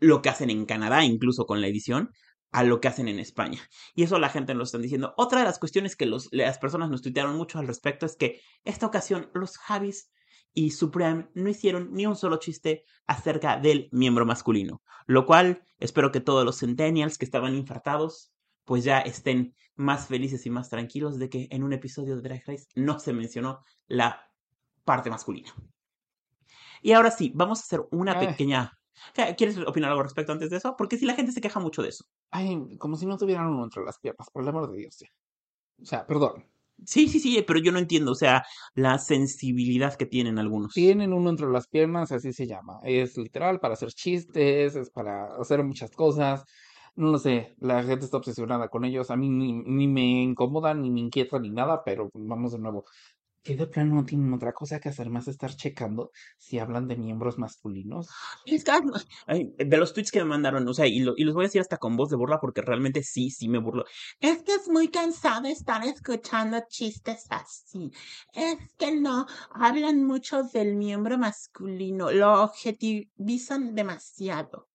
lo 0.00 0.22
que 0.22 0.28
hacen 0.28 0.50
en 0.50 0.66
Canadá 0.66 1.04
incluso 1.04 1.46
con 1.46 1.60
la 1.60 1.68
edición, 1.68 2.10
a 2.54 2.62
lo 2.62 2.80
que 2.80 2.88
hacen 2.88 3.08
en 3.08 3.18
España. 3.18 3.60
Y 3.94 4.04
eso 4.04 4.18
la 4.18 4.28
gente 4.28 4.54
nos 4.54 4.68
está 4.68 4.78
diciendo. 4.78 5.12
Otra 5.16 5.40
de 5.40 5.44
las 5.44 5.58
cuestiones 5.58 5.96
que 5.96 6.06
las 6.06 6.58
personas 6.58 6.88
nos 6.88 7.02
tuitearon 7.02 7.36
mucho 7.36 7.58
al 7.58 7.66
respecto 7.66 8.06
es 8.06 8.16
que 8.16 8.40
esta 8.64 8.86
ocasión 8.86 9.28
los 9.34 9.58
Javis 9.58 10.12
y 10.52 10.70
Supreme 10.70 11.28
no 11.34 11.48
hicieron 11.48 11.92
ni 11.92 12.06
un 12.06 12.14
solo 12.14 12.36
chiste 12.38 12.84
acerca 13.06 13.58
del 13.58 13.88
miembro 13.90 14.24
masculino. 14.24 14.82
Lo 15.06 15.26
cual 15.26 15.64
espero 15.78 16.12
que 16.12 16.20
todos 16.20 16.44
los 16.44 16.60
centennials 16.60 17.18
que 17.18 17.24
estaban 17.24 17.56
infartados 17.56 18.32
pues 18.64 18.84
ya 18.84 19.00
estén 19.00 19.54
más 19.76 20.06
felices 20.06 20.46
y 20.46 20.50
más 20.50 20.70
tranquilos 20.70 21.18
de 21.18 21.28
que 21.28 21.48
en 21.50 21.62
un 21.62 21.72
episodio 21.72 22.16
de 22.16 22.22
Drag 22.22 22.42
Race 22.46 22.66
no 22.74 22.98
se 22.98 23.12
mencionó 23.12 23.60
la 23.86 24.30
parte 24.84 25.10
masculina. 25.10 25.52
Y 26.82 26.92
ahora 26.92 27.10
sí, 27.10 27.32
vamos 27.34 27.60
a 27.60 27.62
hacer 27.62 27.80
una 27.90 28.18
Ay. 28.18 28.28
pequeña... 28.28 28.72
¿Qué- 29.12 29.34
¿Quieres 29.36 29.58
opinar 29.58 29.90
algo 29.90 30.02
respecto 30.02 30.32
antes 30.32 30.50
de 30.50 30.58
eso? 30.58 30.76
Porque 30.76 30.96
si 30.96 31.04
la 31.04 31.14
gente 31.14 31.32
se 31.32 31.40
queja 31.40 31.58
mucho 31.60 31.82
de 31.82 31.88
eso. 31.88 32.04
Ay, 32.30 32.76
como 32.78 32.96
si 32.96 33.06
no 33.06 33.16
tuvieran 33.18 33.46
uno 33.48 33.64
entre 33.64 33.82
las 33.84 33.98
piernas, 33.98 34.28
por 34.32 34.42
el 34.42 34.48
amor 34.48 34.70
de 34.70 34.78
Dios. 34.78 35.02
O 35.82 35.84
sea, 35.84 36.06
perdón. 36.06 36.44
Sí, 36.84 37.08
sí, 37.08 37.20
sí, 37.20 37.42
pero 37.46 37.60
yo 37.60 37.70
no 37.72 37.78
entiendo, 37.78 38.12
o 38.12 38.16
sea, 38.16 38.44
la 38.74 38.98
sensibilidad 38.98 39.94
que 39.94 40.06
tienen 40.06 40.38
algunos. 40.38 40.74
Tienen 40.74 41.12
uno 41.12 41.30
entre 41.30 41.48
las 41.48 41.68
piernas, 41.68 42.12
así 42.12 42.32
se 42.32 42.46
llama. 42.46 42.80
Es 42.82 43.16
literal 43.16 43.60
para 43.60 43.74
hacer 43.74 43.90
chistes, 43.92 44.74
es 44.74 44.90
para 44.90 45.26
hacer 45.36 45.62
muchas 45.64 45.90
cosas. 45.92 46.44
No 46.96 47.10
lo 47.10 47.18
sé, 47.18 47.54
la 47.58 47.82
gente 47.82 48.04
está 48.04 48.16
obsesionada 48.18 48.68
con 48.68 48.84
ellos. 48.84 49.10
A 49.10 49.16
mí 49.16 49.28
ni, 49.28 49.52
ni 49.52 49.88
me 49.88 50.22
incomoda, 50.22 50.74
ni 50.74 50.90
me 50.90 51.00
inquieta, 51.00 51.38
ni 51.38 51.50
nada, 51.50 51.82
pero 51.84 52.10
vamos 52.14 52.52
de 52.52 52.58
nuevo. 52.58 52.84
Que 53.42 53.56
de 53.56 53.66
plano 53.68 53.94
no 53.96 54.04
tienen 54.06 54.32
otra 54.34 54.52
cosa 54.54 54.80
que 54.80 54.90
hacer 54.90 55.10
más 55.10 55.28
estar 55.28 55.54
checando 55.56 56.10
si 56.38 56.58
hablan 56.60 56.88
de 56.88 56.96
miembros 56.96 57.38
masculinos. 57.38 58.18
De 59.26 59.76
los 59.76 59.92
tweets 59.92 60.10
que 60.10 60.20
me 60.20 60.26
mandaron, 60.26 60.66
o 60.68 60.74
sea, 60.74 60.86
y, 60.86 61.00
lo- 61.00 61.14
y 61.16 61.24
los 61.24 61.34
voy 61.34 61.44
a 61.44 61.48
decir 61.48 61.60
hasta 61.60 61.78
con 61.78 61.96
voz 61.96 62.10
de 62.10 62.16
burla 62.16 62.40
porque 62.40 62.60
realmente 62.62 63.02
sí, 63.02 63.30
sí 63.30 63.48
me 63.48 63.58
burlo. 63.58 63.84
Es 64.20 64.42
que 64.42 64.54
es 64.54 64.68
muy 64.68 64.88
cansado 64.88 65.48
estar 65.48 65.84
escuchando 65.86 66.58
chistes 66.68 67.26
así. 67.30 67.90
Es 68.32 68.56
que 68.78 68.92
no, 68.94 69.26
hablan 69.50 70.04
mucho 70.04 70.42
del 70.44 70.76
miembro 70.76 71.18
masculino, 71.18 72.10
lo 72.12 72.42
objetivizan 72.44 73.74
demasiado. 73.74 74.68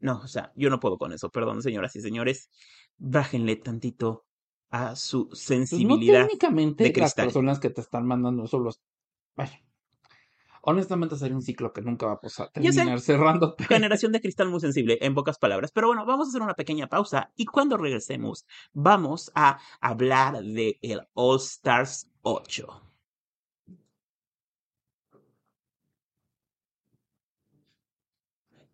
No, 0.00 0.20
o 0.20 0.28
sea, 0.28 0.52
yo 0.54 0.70
no 0.70 0.80
puedo 0.80 0.98
con 0.98 1.12
eso, 1.12 1.30
perdón, 1.30 1.62
señoras 1.62 1.96
y 1.96 2.00
señores. 2.00 2.50
Bájenle 2.96 3.56
tantito 3.56 4.26
a 4.70 4.96
su 4.96 5.28
Pues 5.28 5.40
no 5.40 5.56
sensibilidad 5.56 6.26
técnicamente 6.26 6.90
de 6.90 7.00
las 7.00 7.14
personas 7.14 7.58
que 7.58 7.70
te 7.70 7.80
están 7.80 8.06
mandando 8.06 8.46
son 8.46 8.64
los... 8.64 8.82
Vaya. 9.36 9.62
Honestamente 10.62 11.16
sería 11.16 11.36
un 11.36 11.42
ciclo 11.42 11.72
que 11.72 11.80
nunca 11.80 12.06
va 12.06 12.12
a 12.12 12.20
pasar, 12.20 12.50
terminar 12.50 13.00
cerrando. 13.00 13.54
Generación 13.58 14.12
de 14.12 14.20
cristal 14.20 14.48
muy 14.48 14.60
sensible, 14.60 14.98
en 15.00 15.14
pocas 15.14 15.38
palabras. 15.38 15.70
Pero 15.72 15.86
bueno, 15.86 16.04
vamos 16.04 16.26
a 16.26 16.30
hacer 16.30 16.42
una 16.42 16.54
pequeña 16.54 16.88
pausa 16.88 17.32
y 17.36 17.46
cuando 17.46 17.76
regresemos 17.76 18.46
vamos 18.72 19.30
a 19.34 19.60
hablar 19.80 20.42
de 20.42 20.78
el 20.82 21.08
All 21.14 21.36
Stars 21.36 22.10
8. 22.22 22.87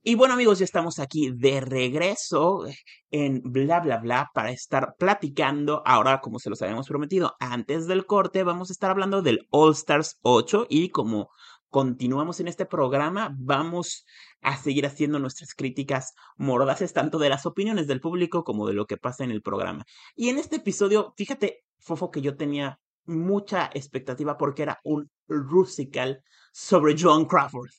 Y 0.06 0.16
bueno 0.16 0.34
amigos, 0.34 0.58
ya 0.58 0.66
estamos 0.66 0.98
aquí 0.98 1.30
de 1.34 1.62
regreso 1.62 2.66
en 3.10 3.40
bla 3.42 3.80
bla 3.80 3.96
bla 3.96 4.30
para 4.34 4.50
estar 4.50 4.96
platicando. 4.98 5.82
Ahora, 5.86 6.20
como 6.20 6.38
se 6.38 6.50
los 6.50 6.60
habíamos 6.60 6.86
prometido, 6.88 7.34
antes 7.40 7.86
del 7.86 8.04
corte 8.04 8.42
vamos 8.42 8.68
a 8.68 8.74
estar 8.74 8.90
hablando 8.90 9.22
del 9.22 9.48
All 9.48 9.72
Stars 9.72 10.18
8 10.20 10.66
y 10.68 10.90
como 10.90 11.30
continuamos 11.70 12.38
en 12.40 12.48
este 12.48 12.66
programa, 12.66 13.34
vamos 13.38 14.04
a 14.42 14.58
seguir 14.58 14.84
haciendo 14.84 15.18
nuestras 15.18 15.54
críticas 15.54 16.12
mordaces 16.36 16.92
tanto 16.92 17.18
de 17.18 17.30
las 17.30 17.46
opiniones 17.46 17.86
del 17.86 18.02
público 18.02 18.44
como 18.44 18.66
de 18.66 18.74
lo 18.74 18.84
que 18.84 18.98
pasa 18.98 19.24
en 19.24 19.30
el 19.30 19.40
programa. 19.40 19.86
Y 20.14 20.28
en 20.28 20.36
este 20.36 20.56
episodio, 20.56 21.14
fíjate, 21.16 21.64
Fofo, 21.78 22.10
que 22.10 22.20
yo 22.20 22.36
tenía 22.36 22.78
mucha 23.06 23.70
expectativa 23.72 24.36
porque 24.36 24.64
era 24.64 24.80
un 24.84 25.10
musical 25.28 26.22
sobre 26.52 26.94
Joan 26.94 27.24
Crawford. 27.24 27.70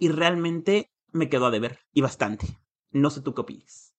Y 0.00 0.08
realmente 0.08 0.90
me 1.12 1.28
quedó 1.28 1.46
a 1.46 1.50
deber, 1.50 1.78
y 1.92 2.00
bastante. 2.00 2.46
No 2.90 3.10
sé 3.10 3.20
tú 3.20 3.34
qué 3.34 3.42
opinas. 3.42 3.94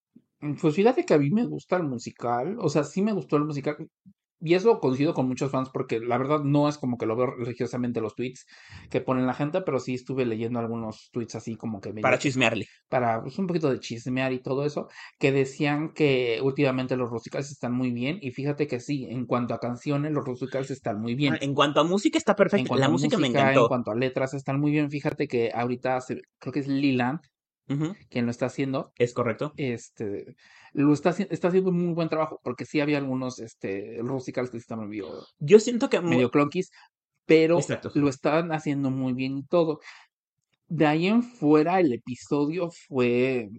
Pues 0.59 0.75
fíjate 0.75 1.05
que 1.05 1.13
a 1.13 1.19
mí 1.19 1.29
me 1.29 1.45
gusta 1.45 1.77
el 1.77 1.83
musical, 1.83 2.57
o 2.59 2.69
sea, 2.69 2.83
sí 2.83 3.03
me 3.03 3.13
gustó 3.13 3.37
el 3.37 3.45
musical, 3.45 3.87
y 4.41 4.55
eso 4.55 4.79
coincido 4.79 5.13
con 5.13 5.27
muchos 5.27 5.51
fans 5.51 5.69
porque 5.71 5.99
la 5.99 6.17
verdad 6.17 6.39
no 6.43 6.67
es 6.67 6.77
como 6.77 6.97
que 6.97 7.05
lo 7.05 7.15
veo 7.15 7.27
religiosamente 7.27 8.01
los 8.01 8.15
tweets 8.15 8.45
que 8.89 9.01
ponen 9.01 9.27
la 9.27 9.33
gente, 9.33 9.61
pero 9.61 9.79
sí 9.79 9.93
estuve 9.93 10.25
leyendo 10.25 10.59
algunos 10.59 11.09
tweets 11.11 11.35
así 11.35 11.55
como 11.55 11.79
que 11.79 11.93
Para 11.93 12.17
chismearle. 12.17 12.65
para 12.89 13.21
pues, 13.21 13.37
un 13.39 13.47
poquito 13.47 13.69
de 13.69 13.79
chismear 13.79 14.33
y 14.33 14.41
todo 14.41 14.65
eso, 14.65 14.87
que 15.19 15.31
decían 15.31 15.93
que 15.93 16.39
últimamente 16.43 16.97
los 16.97 17.11
musicales 17.11 17.51
están 17.51 17.73
muy 17.73 17.91
bien, 17.91 18.17
y 18.21 18.31
fíjate 18.31 18.67
que 18.67 18.79
sí, 18.79 19.05
en 19.09 19.25
cuanto 19.25 19.53
a 19.53 19.59
canciones, 19.59 20.11
los 20.11 20.25
musicales 20.27 20.71
están 20.71 20.99
muy 20.99 21.15
bien. 21.15 21.35
Ah, 21.35 21.37
En 21.41 21.53
cuanto 21.53 21.79
a 21.79 21.83
música 21.83 22.17
está 22.17 22.33
En 22.33 22.37
perfecto. 22.37 22.69
cuanto 22.69 22.81
La 22.81 22.89
música, 22.89 23.17
me 23.17 23.27
En 23.27 23.31
encantó. 23.33 23.67
cuanto 23.69 23.91
a 23.91 23.95
letras, 23.95 24.33
están 24.33 24.59
muy 24.59 24.71
bien. 24.71 24.89
Fíjate 24.89 25.27
que 25.27 25.51
ahorita 25.53 26.01
se- 26.01 26.21
creo 26.39 26.51
que 26.53 26.59
es 26.59 26.67
Quien 28.09 28.25
lo 28.25 28.31
está 28.31 28.47
haciendo. 28.47 28.91
Es 28.97 29.13
correcto. 29.13 29.53
Este 29.57 30.35
lo 30.73 30.93
está, 30.93 31.09
está 31.09 31.49
haciendo 31.49 31.69
un 31.69 31.85
muy 31.85 31.93
buen 31.93 32.09
trabajo, 32.09 32.39
porque 32.43 32.65
sí 32.65 32.79
había 32.79 32.97
algunos 32.97 33.39
este, 33.39 34.01
musicales 34.03 34.51
que 34.51 34.57
estaban 34.57 34.87
medio, 34.87 35.09
Yo 35.39 35.59
siento 35.59 35.89
que 35.89 35.99
medio 36.01 36.31
clonquis, 36.31 36.71
pero 37.25 37.59
Exacto. 37.59 37.91
lo 37.95 38.09
estaban 38.09 38.51
haciendo 38.51 38.89
muy 38.89 39.13
bien 39.13 39.37
y 39.37 39.43
todo. 39.43 39.79
De 40.67 40.85
ahí 40.85 41.07
en 41.07 41.23
fuera, 41.23 41.79
el 41.79 41.93
episodio 41.93 42.69
fue. 42.87 43.49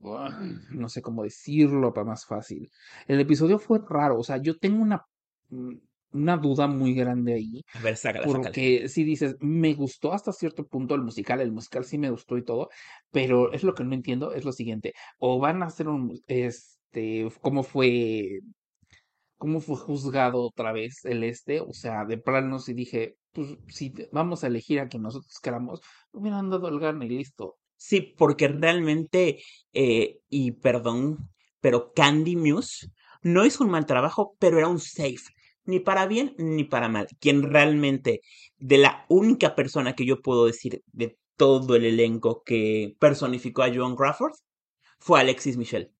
No 0.00 0.88
sé 0.88 1.02
cómo 1.02 1.22
decirlo 1.22 1.92
para 1.92 2.06
más 2.06 2.24
fácil. 2.24 2.70
El 3.06 3.20
episodio 3.20 3.58
fue 3.58 3.80
raro, 3.86 4.18
o 4.18 4.24
sea, 4.24 4.38
yo 4.38 4.58
tengo 4.58 4.82
una. 4.82 5.04
Una 6.12 6.36
duda 6.36 6.66
muy 6.66 6.94
grande 6.94 7.34
ahí. 7.34 7.64
A 7.74 7.80
ver, 7.80 7.96
sácala, 7.96 8.26
sácala. 8.26 8.44
Porque 8.44 8.88
si 8.88 9.04
dices, 9.04 9.36
me 9.40 9.74
gustó 9.74 10.12
hasta 10.12 10.32
cierto 10.32 10.66
punto 10.66 10.94
el 10.94 11.02
musical, 11.02 11.40
el 11.40 11.52
musical 11.52 11.84
sí 11.84 11.98
me 11.98 12.10
gustó 12.10 12.36
y 12.36 12.44
todo, 12.44 12.68
pero 13.10 13.52
es 13.52 13.62
lo 13.62 13.74
que 13.74 13.84
no 13.84 13.94
entiendo, 13.94 14.32
es 14.32 14.44
lo 14.44 14.52
siguiente, 14.52 14.92
o 15.18 15.38
van 15.38 15.62
a 15.62 15.66
hacer 15.66 15.88
un, 15.88 16.20
este, 16.26 17.28
¿cómo 17.40 17.62
fue, 17.62 18.40
cómo 19.36 19.60
fue 19.60 19.76
juzgado 19.76 20.42
otra 20.42 20.72
vez 20.72 21.04
el 21.04 21.24
este? 21.24 21.60
O 21.60 21.72
sea, 21.72 22.04
de 22.04 22.18
plano 22.18 22.58
si 22.58 22.74
dije, 22.74 23.16
pues 23.32 23.56
si 23.68 23.92
vamos 24.12 24.42
a 24.42 24.48
elegir 24.48 24.80
a 24.80 24.88
quien 24.88 25.02
nosotros 25.02 25.38
queramos, 25.42 25.80
hubieran 26.12 26.50
dado 26.50 26.68
el 26.68 26.80
gane 26.80 27.06
y 27.06 27.10
listo. 27.10 27.56
Sí, 27.76 28.14
porque 28.18 28.48
realmente, 28.48 29.38
eh, 29.72 30.18
y 30.28 30.52
perdón, 30.52 31.30
pero 31.60 31.92
Candy 31.94 32.36
Muse 32.36 32.88
no 33.22 33.46
hizo 33.46 33.64
un 33.64 33.70
mal 33.70 33.86
trabajo, 33.86 34.34
pero 34.38 34.58
era 34.58 34.68
un 34.68 34.80
safe 34.80 35.32
ni 35.64 35.80
para 35.80 36.06
bien 36.06 36.34
ni 36.38 36.64
para 36.64 36.88
mal. 36.88 37.08
Quien 37.18 37.42
realmente, 37.42 38.20
de 38.58 38.78
la 38.78 39.04
única 39.08 39.54
persona 39.54 39.94
que 39.94 40.06
yo 40.06 40.22
puedo 40.22 40.46
decir 40.46 40.82
de 40.92 41.18
todo 41.36 41.74
el 41.76 41.84
elenco 41.84 42.42
que 42.44 42.96
personificó 42.98 43.62
a 43.62 43.74
Joan 43.74 43.96
Crawford, 43.96 44.34
fue 44.98 45.20
Alexis 45.20 45.56
Michel. 45.56 45.92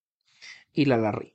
Y 0.72 0.84
la 0.84 0.96
Larry. 0.96 1.34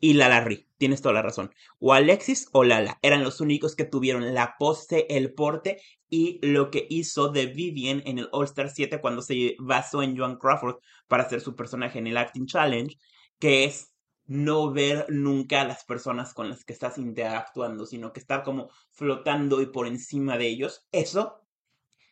Y 0.00 0.14
la 0.14 0.28
Larry, 0.28 0.66
tienes 0.78 1.00
toda 1.00 1.14
la 1.14 1.22
razón. 1.22 1.50
O 1.78 1.92
Alexis 1.92 2.48
o 2.52 2.64
Lala 2.64 2.98
eran 3.02 3.22
los 3.22 3.40
únicos 3.40 3.76
que 3.76 3.84
tuvieron 3.84 4.34
la 4.34 4.56
pose, 4.58 5.06
el 5.08 5.32
porte 5.32 5.80
y 6.10 6.40
lo 6.46 6.70
que 6.70 6.86
hizo 6.90 7.28
de 7.28 7.46
Vivian 7.46 8.02
en 8.06 8.18
el 8.18 8.28
All 8.32 8.44
Star 8.44 8.70
7 8.70 9.00
cuando 9.00 9.22
se 9.22 9.56
basó 9.58 10.02
en 10.02 10.16
Joan 10.16 10.36
Crawford 10.36 10.76
para 11.08 11.22
hacer 11.22 11.40
su 11.40 11.54
personaje 11.56 11.98
en 11.98 12.06
el 12.06 12.16
Acting 12.16 12.46
Challenge, 12.46 12.96
que 13.38 13.64
es 13.64 13.93
no 14.26 14.72
ver 14.72 15.06
nunca 15.08 15.60
a 15.60 15.66
las 15.66 15.84
personas 15.84 16.34
con 16.34 16.48
las 16.48 16.64
que 16.64 16.72
estás 16.72 16.98
interactuando, 16.98 17.86
sino 17.86 18.12
que 18.12 18.20
estar 18.20 18.42
como 18.42 18.70
flotando 18.90 19.60
y 19.60 19.66
por 19.66 19.86
encima 19.86 20.38
de 20.38 20.48
ellos. 20.48 20.86
Eso 20.92 21.42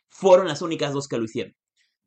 fueron 0.09 0.47
las 0.47 0.61
únicas 0.61 0.93
dos 0.93 1.07
que 1.07 1.17
lo 1.17 1.25
hicieron. 1.25 1.55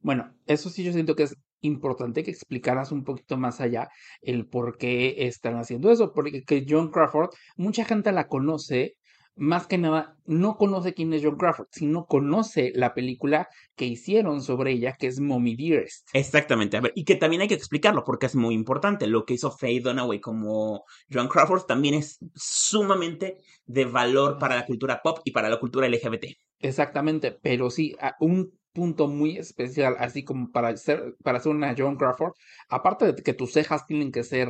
Bueno, 0.01 0.35
eso 0.47 0.71
sí 0.71 0.85
yo 0.85 0.93
siento 0.93 1.17
que 1.17 1.25
es 1.25 1.37
importante 1.61 2.23
que 2.23 2.31
explicaras 2.31 2.93
un 2.93 3.03
poquito 3.03 3.37
más 3.37 3.61
allá 3.61 3.89
el 4.21 4.47
por 4.47 4.79
qué 4.79 5.27
están 5.27 5.57
haciendo 5.57 5.91
eso, 5.91 6.13
porque 6.13 6.45
que 6.45 6.65
John 6.69 6.91
Crawford, 6.91 7.31
mucha 7.57 7.85
gente 7.85 8.13
la 8.13 8.29
conoce 8.29 8.97
más 9.37 9.67
que 9.67 9.79
nada 9.79 10.17
no 10.25 10.57
conoce 10.57 10.95
quién 10.95 11.13
es 11.13 11.23
John 11.23 11.37
Crawford, 11.37 11.69
sino 11.71 12.07
conoce 12.07 12.73
la 12.75 12.95
película 12.95 13.49
que 13.77 13.85
hicieron 13.85 14.43
sobre 14.43 14.73
ella, 14.73 14.97
que 14.99 15.07
es 15.07 15.21
Mommy 15.21 15.55
Dearest. 15.55 16.09
Exactamente, 16.13 16.77
a 16.77 16.81
ver, 16.81 16.93
y 16.95 17.05
que 17.05 17.17
también 17.17 17.43
hay 17.43 17.49
que 17.49 17.55
explicarlo 17.55 18.03
porque 18.05 18.27
es 18.27 18.35
muy 18.35 18.55
importante. 18.55 19.07
Lo 19.07 19.25
que 19.25 19.35
hizo 19.35 19.51
Faye 19.51 19.81
Dunaway 19.81 20.21
como 20.21 20.85
John 21.13 21.29
Crawford 21.29 21.67
también 21.67 21.95
es 21.95 22.19
sumamente 22.35 23.37
de 23.67 23.85
valor 23.85 24.39
para 24.39 24.57
la 24.57 24.67
cultura 24.67 25.01
pop 25.03 25.21
y 25.25 25.31
para 25.31 25.49
la 25.49 25.61
cultura 25.61 25.89
LGBT. 25.89 26.27
Exactamente, 26.59 27.33
pero 27.33 27.71
sí, 27.71 27.95
un 28.21 28.59
punto 28.73 29.07
muy 29.09 29.39
especial, 29.39 29.97
así 29.99 30.25
como 30.25 30.51
para 30.51 30.77
ser, 30.77 31.15
para 31.23 31.39
hacer 31.39 31.53
una 31.53 31.75
John 31.77 31.97
Crawford, 31.97 32.33
aparte 32.69 33.13
de 33.13 33.23
que 33.23 33.35
tus 33.35 33.53
cejas 33.53 33.87
tienen 33.87 34.13
que 34.13 34.23
ser 34.23 34.49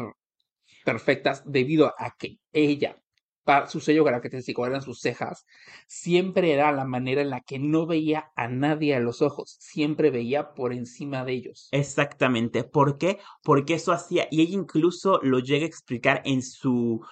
perfectas 0.84 1.42
debido 1.44 1.92
a 1.98 2.14
que 2.16 2.38
ella 2.52 2.96
su 3.68 3.80
sello 3.80 4.04
característico 4.04 4.66
eran 4.66 4.82
sus 4.82 5.00
cejas, 5.00 5.46
siempre 5.86 6.52
era 6.52 6.72
la 6.72 6.84
manera 6.84 7.22
en 7.22 7.30
la 7.30 7.40
que 7.40 7.58
no 7.58 7.86
veía 7.86 8.32
a 8.36 8.48
nadie 8.48 8.94
a 8.94 9.00
los 9.00 9.22
ojos, 9.22 9.56
siempre 9.60 10.10
veía 10.10 10.54
por 10.54 10.72
encima 10.72 11.24
de 11.24 11.32
ellos. 11.32 11.68
Exactamente. 11.72 12.64
¿Por 12.64 12.98
qué? 12.98 13.18
Porque 13.42 13.74
eso 13.74 13.92
hacía, 13.92 14.26
y 14.30 14.42
ella 14.42 14.54
incluso 14.54 15.20
lo 15.22 15.38
llega 15.38 15.64
a 15.64 15.68
explicar 15.68 16.22
en 16.24 16.42
su 16.42 17.04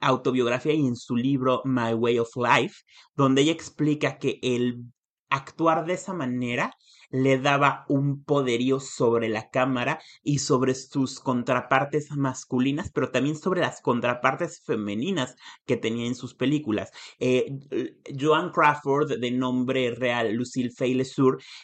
autobiografía 0.00 0.74
y 0.74 0.86
en 0.86 0.96
su 0.96 1.16
libro 1.16 1.62
My 1.64 1.92
Way 1.92 2.18
of 2.20 2.30
Life, 2.36 2.82
donde 3.14 3.42
ella 3.42 3.52
explica 3.52 4.18
que 4.18 4.38
el 4.42 4.84
actuar 5.28 5.84
de 5.84 5.94
esa 5.94 6.14
manera 6.14 6.74
le 7.10 7.38
daba 7.38 7.84
un 7.88 8.22
poderío 8.22 8.80
sobre 8.80 9.28
la 9.28 9.50
cámara 9.50 10.00
y 10.22 10.40
sobre 10.40 10.74
sus 10.74 11.20
contrapartes 11.20 12.10
masculinas, 12.12 12.90
pero 12.92 13.10
también 13.10 13.36
sobre 13.36 13.60
las 13.60 13.80
contrapartes 13.80 14.62
femeninas 14.64 15.36
que 15.64 15.76
tenía 15.76 16.06
en 16.06 16.14
sus 16.14 16.34
películas. 16.34 16.90
Eh, 17.18 17.58
Joan 18.18 18.50
Crawford, 18.50 19.18
de 19.18 19.30
nombre 19.30 19.94
real 19.94 20.32
Lucille 20.32 20.70
Fay 20.70 20.98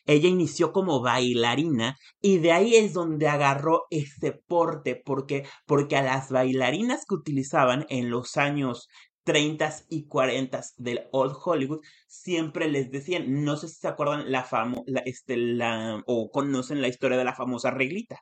ella 0.06 0.28
inició 0.28 0.72
como 0.72 1.00
bailarina 1.00 1.96
y 2.20 2.38
de 2.38 2.52
ahí 2.52 2.76
es 2.76 2.92
donde 2.92 3.28
agarró 3.28 3.84
ese 3.90 4.32
porte, 4.32 5.00
porque, 5.04 5.46
porque 5.66 5.96
a 5.96 6.02
las 6.02 6.30
bailarinas 6.30 7.04
que 7.08 7.14
utilizaban 7.14 7.86
en 7.88 8.10
los 8.10 8.36
años 8.36 8.88
30 9.24 9.74
y 9.88 10.06
40 10.06 10.60
del 10.76 11.08
Old 11.10 11.34
Hollywood, 11.42 11.80
siempre 12.06 12.70
les 12.70 12.90
decían, 12.90 13.44
no 13.44 13.56
sé 13.56 13.68
si 13.68 13.74
se 13.76 13.88
acuerdan 13.88 14.30
la 14.30 14.44
famo, 14.44 14.84
la, 14.86 15.00
este, 15.00 15.36
la, 15.36 16.02
o 16.06 16.30
conocen 16.30 16.80
la 16.80 16.88
historia 16.88 17.18
de 17.18 17.24
la 17.24 17.34
famosa 17.34 17.70
reglita. 17.70 18.20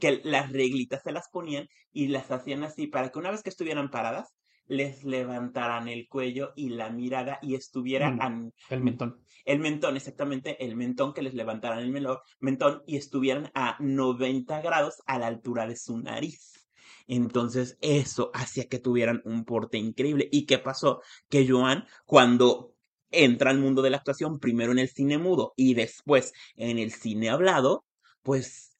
Que 0.00 0.20
las 0.24 0.52
reglitas 0.52 1.02
se 1.02 1.12
las 1.12 1.28
ponían 1.30 1.66
y 1.92 2.08
las 2.08 2.30
hacían 2.30 2.64
así 2.64 2.88
para 2.88 3.10
que 3.10 3.18
una 3.18 3.30
vez 3.30 3.42
que 3.42 3.48
estuvieran 3.48 3.90
paradas, 3.90 4.34
les 4.66 5.04
levantaran 5.04 5.88
el 5.88 6.08
cuello 6.08 6.52
y 6.56 6.70
la 6.70 6.90
mirada 6.90 7.38
y 7.42 7.54
estuvieran... 7.54 8.52
el 8.70 8.82
mentón. 8.82 9.24
El 9.44 9.58
mentón, 9.58 9.96
exactamente, 9.96 10.62
el 10.64 10.76
mentón 10.76 11.12
que 11.12 11.22
les 11.22 11.34
levantaran 11.34 11.80
el 11.80 11.90
mentón 12.40 12.82
y 12.86 12.96
estuvieran 12.96 13.50
a 13.54 13.76
90 13.80 14.60
grados 14.60 15.02
a 15.06 15.18
la 15.18 15.26
altura 15.26 15.66
de 15.66 15.76
su 15.76 15.98
nariz. 15.98 16.61
Entonces 17.06 17.78
eso 17.80 18.30
hacía 18.34 18.68
que 18.68 18.78
tuvieran 18.78 19.22
un 19.24 19.44
porte 19.44 19.78
increíble. 19.78 20.28
¿Y 20.32 20.46
qué 20.46 20.58
pasó? 20.58 21.02
Que 21.28 21.48
Joan, 21.48 21.86
cuando 22.06 22.74
entra 23.10 23.50
al 23.50 23.58
mundo 23.58 23.82
de 23.82 23.90
la 23.90 23.98
actuación, 23.98 24.38
primero 24.38 24.72
en 24.72 24.78
el 24.78 24.88
cine 24.88 25.18
mudo 25.18 25.52
y 25.56 25.74
después 25.74 26.32
en 26.56 26.78
el 26.78 26.92
cine 26.92 27.30
hablado, 27.30 27.84
pues 28.22 28.71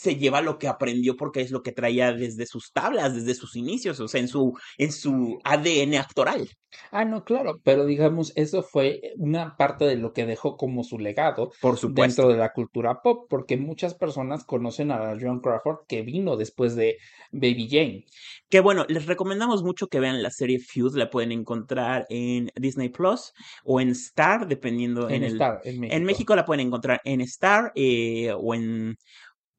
se 0.00 0.16
lleva 0.16 0.40
lo 0.40 0.58
que 0.58 0.66
aprendió 0.66 1.14
porque 1.14 1.42
es 1.42 1.50
lo 1.50 1.62
que 1.62 1.72
traía 1.72 2.14
desde 2.14 2.46
sus 2.46 2.72
tablas, 2.72 3.14
desde 3.14 3.34
sus 3.34 3.54
inicios, 3.54 4.00
o 4.00 4.08
sea, 4.08 4.18
en 4.18 4.28
su, 4.28 4.58
en 4.78 4.92
su 4.92 5.38
ADN 5.44 5.96
actoral. 5.96 6.48
Ah, 6.90 7.04
no, 7.04 7.24
claro, 7.24 7.60
pero 7.64 7.84
digamos, 7.84 8.32
eso 8.34 8.62
fue 8.62 9.02
una 9.16 9.56
parte 9.58 9.84
de 9.84 9.96
lo 9.96 10.14
que 10.14 10.24
dejó 10.24 10.56
como 10.56 10.84
su 10.84 10.98
legado 10.98 11.50
Por 11.60 11.76
supuesto. 11.76 12.22
dentro 12.22 12.28
de 12.32 12.38
la 12.38 12.52
cultura 12.52 13.02
pop, 13.02 13.26
porque 13.28 13.58
muchas 13.58 13.94
personas 13.94 14.44
conocen 14.44 14.90
a 14.90 15.14
John 15.20 15.40
Crawford 15.40 15.86
que 15.86 16.00
vino 16.00 16.38
después 16.38 16.76
de 16.76 16.96
Baby 17.32 17.68
Jane. 17.70 18.04
Que 18.48 18.60
bueno, 18.60 18.86
les 18.88 19.04
recomendamos 19.04 19.62
mucho 19.62 19.88
que 19.88 20.00
vean 20.00 20.22
la 20.22 20.30
serie 20.30 20.60
Fuse, 20.60 20.96
la 20.96 21.10
pueden 21.10 21.32
encontrar 21.32 22.06
en 22.08 22.50
Disney 22.54 22.88
Plus 22.88 23.32
o 23.64 23.80
en 23.80 23.90
Star, 23.90 24.48
dependiendo 24.48 25.10
En 25.10 25.24
el... 25.24 25.32
Star, 25.32 25.60
en 25.64 25.74
En 25.74 25.80
México. 25.80 26.06
México 26.06 26.36
la 26.36 26.44
pueden 26.46 26.66
encontrar 26.66 27.00
en 27.04 27.20
Star 27.20 27.72
eh, 27.74 28.32
o 28.32 28.54
en 28.54 28.96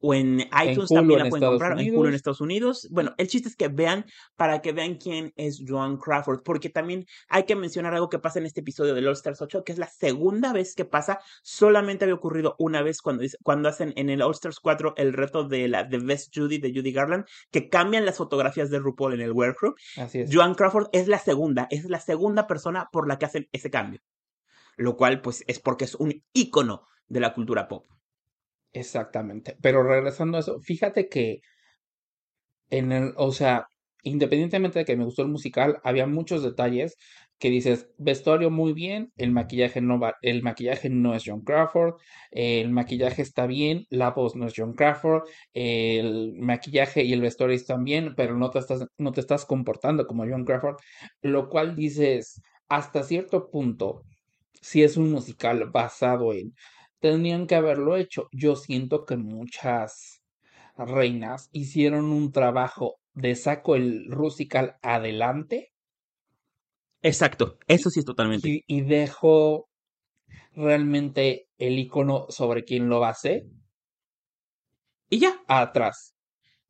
o 0.02 0.14
en 0.14 0.42
iTunes 0.42 0.90
Hulu 0.90 1.00
también 1.00 1.20
en 1.20 1.26
la 1.26 1.30
pueden 1.30 1.44
Estados 1.44 1.60
comprar, 1.60 1.72
en 1.72 1.78
Hulu 1.78 1.88
en 1.88 2.00
Unidos. 2.00 2.16
Estados 2.16 2.42
Unidos. 2.42 2.88
Bueno, 2.92 3.14
el 3.18 3.28
chiste 3.28 3.50
es 3.50 3.56
que 3.56 3.68
vean 3.68 4.06
para 4.36 4.62
que 4.62 4.74
vean 4.74 4.96
quién 4.96 5.34
es 5.36 5.64
Joan 5.66 5.98
Crawford, 5.98 6.42
porque 6.44 6.70
también 6.70 7.06
hay 7.30 7.44
que 7.44 7.56
mencionar 7.56 7.94
algo 7.94 8.10
que 8.10 8.20
pasa 8.20 8.40
en 8.40 8.46
este 8.46 8.62
episodio 8.62 8.94
de 8.94 9.08
All 9.08 9.14
Stars 9.14 9.42
8, 9.42 9.64
que 9.64 9.72
es 9.72 9.78
la 9.78 9.88
segunda 9.88 10.54
vez 10.54 10.76
que 10.76 10.86
pasa, 10.86 11.20
solamente 11.44 12.06
había 12.06 12.16
ocurrido 12.16 12.56
una 12.58 12.82
vez 12.82 13.02
cuando, 13.02 13.24
cuando 13.44 13.70
hacen 13.70 13.94
en 13.96 14.10
el 14.10 14.22
All 14.22 14.32
Stars 14.32 14.60
4 14.60 14.96
el 14.98 15.14
reto 15.14 15.48
de 15.48 15.68
la 15.68 15.84
de 15.84 15.98
Best 16.00 16.36
Judy 16.36 16.58
de 16.58 16.74
Judy 16.74 16.92
Garland, 16.92 17.26
que 17.52 17.70
cambian 17.70 18.06
las 18.06 18.18
fotografías 18.18 18.70
de 18.70 18.80
RuPaul 18.80 19.14
en 19.14 19.22
el 19.22 19.32
workroom. 19.32 19.76
Así 19.98 20.22
es. 20.22 20.30
Joan 20.34 20.56
Crawford 20.56 20.88
es 20.94 21.08
la 21.08 21.20
segunda, 21.20 21.68
es 21.70 21.86
la 21.86 22.00
segunda 22.00 22.48
persona 22.48 22.90
por 22.92 23.08
la 23.08 23.18
que 23.20 23.26
hacen 23.26 23.50
ese 23.52 23.70
cambio, 23.70 24.02
lo 24.78 24.96
cual 24.96 25.22
pues 25.22 25.44
es 25.48 25.60
porque 25.60 25.86
es 25.86 25.96
un 25.96 26.24
ícono 26.34 26.88
de 27.08 27.20
la 27.20 27.34
cultura 27.34 27.68
pop. 27.68 27.86
Exactamente. 28.74 29.58
Pero 29.62 29.84
regresando 29.84 30.38
a 30.38 30.42
eso, 30.42 30.60
fíjate 30.62 31.08
que 31.10 31.42
en 32.70 32.92
el, 32.92 33.14
o 33.18 33.32
sea, 33.32 33.68
independientemente 34.04 34.80
de 34.80 34.86
que 34.86 34.96
me 34.98 35.06
gustó 35.06 35.22
el 35.24 35.28
musical, 35.30 35.80
había 35.84 36.08
muchos 36.08 36.44
detalles 36.44 36.98
que 37.40 37.50
dices, 37.50 37.90
vestuario 37.98 38.52
muy 38.52 38.72
bien, 38.74 39.12
el 39.18 39.32
maquillaje 39.32 39.82
no 39.82 40.00
va, 40.00 40.14
el 40.22 40.44
maquillaje 40.44 40.90
no 40.92 41.16
es 41.16 41.24
John 41.26 41.42
Crawford, 41.42 41.96
el 42.30 42.70
maquillaje 42.70 43.24
está 43.24 43.48
bien, 43.48 43.86
la 43.90 44.12
voz 44.12 44.36
no 44.36 44.46
es 44.46 44.54
John 44.56 44.74
Crawford, 44.74 45.24
el 45.54 46.34
maquillaje 46.40 47.04
y 47.04 47.14
el 47.14 47.22
vestuario 47.22 47.56
están 47.56 47.84
bien, 47.84 48.14
pero 48.16 48.38
no 48.38 48.52
te 48.52 48.60
estás, 48.60 48.86
no 49.00 49.12
te 49.12 49.22
estás 49.22 49.46
comportando 49.46 50.06
como 50.06 50.24
John 50.28 50.46
Crawford, 50.46 50.78
lo 51.22 51.50
cual 51.50 51.76
dices, 51.76 52.42
hasta 52.70 53.02
cierto 53.04 53.50
punto, 53.50 54.04
si 54.62 54.84
es 54.84 54.96
un 54.98 55.12
musical 55.12 55.70
basado 55.72 56.34
en, 56.34 56.54
tendrían 57.02 57.48
que 57.48 57.56
haberlo 57.56 57.98
hecho. 57.98 58.30
Yo 58.32 58.56
siento 58.56 59.06
que 59.06 59.18
muchas 59.18 60.24
reinas 60.78 61.50
hicieron 61.54 62.06
un 62.12 62.32
trabajo 62.32 63.00
de 63.14 63.36
saco 63.36 63.76
el 63.76 64.08
musical 64.10 64.78
adelante 64.82 65.74
Exacto, 67.04 67.60
eso 67.68 67.90
sí 67.92 68.00
es 68.00 68.06
totalmente. 68.06 68.50
y, 68.50 68.64
y 68.68 68.82
dejo 68.82 69.70
realmente 70.54 71.48
el 71.58 71.80
icono 71.80 72.28
sobre 72.30 72.64
quien 72.66 72.90
lo 72.90 73.00
base 73.02 73.48
Y 75.10 75.20
ya, 75.20 75.42
atrás. 75.48 76.16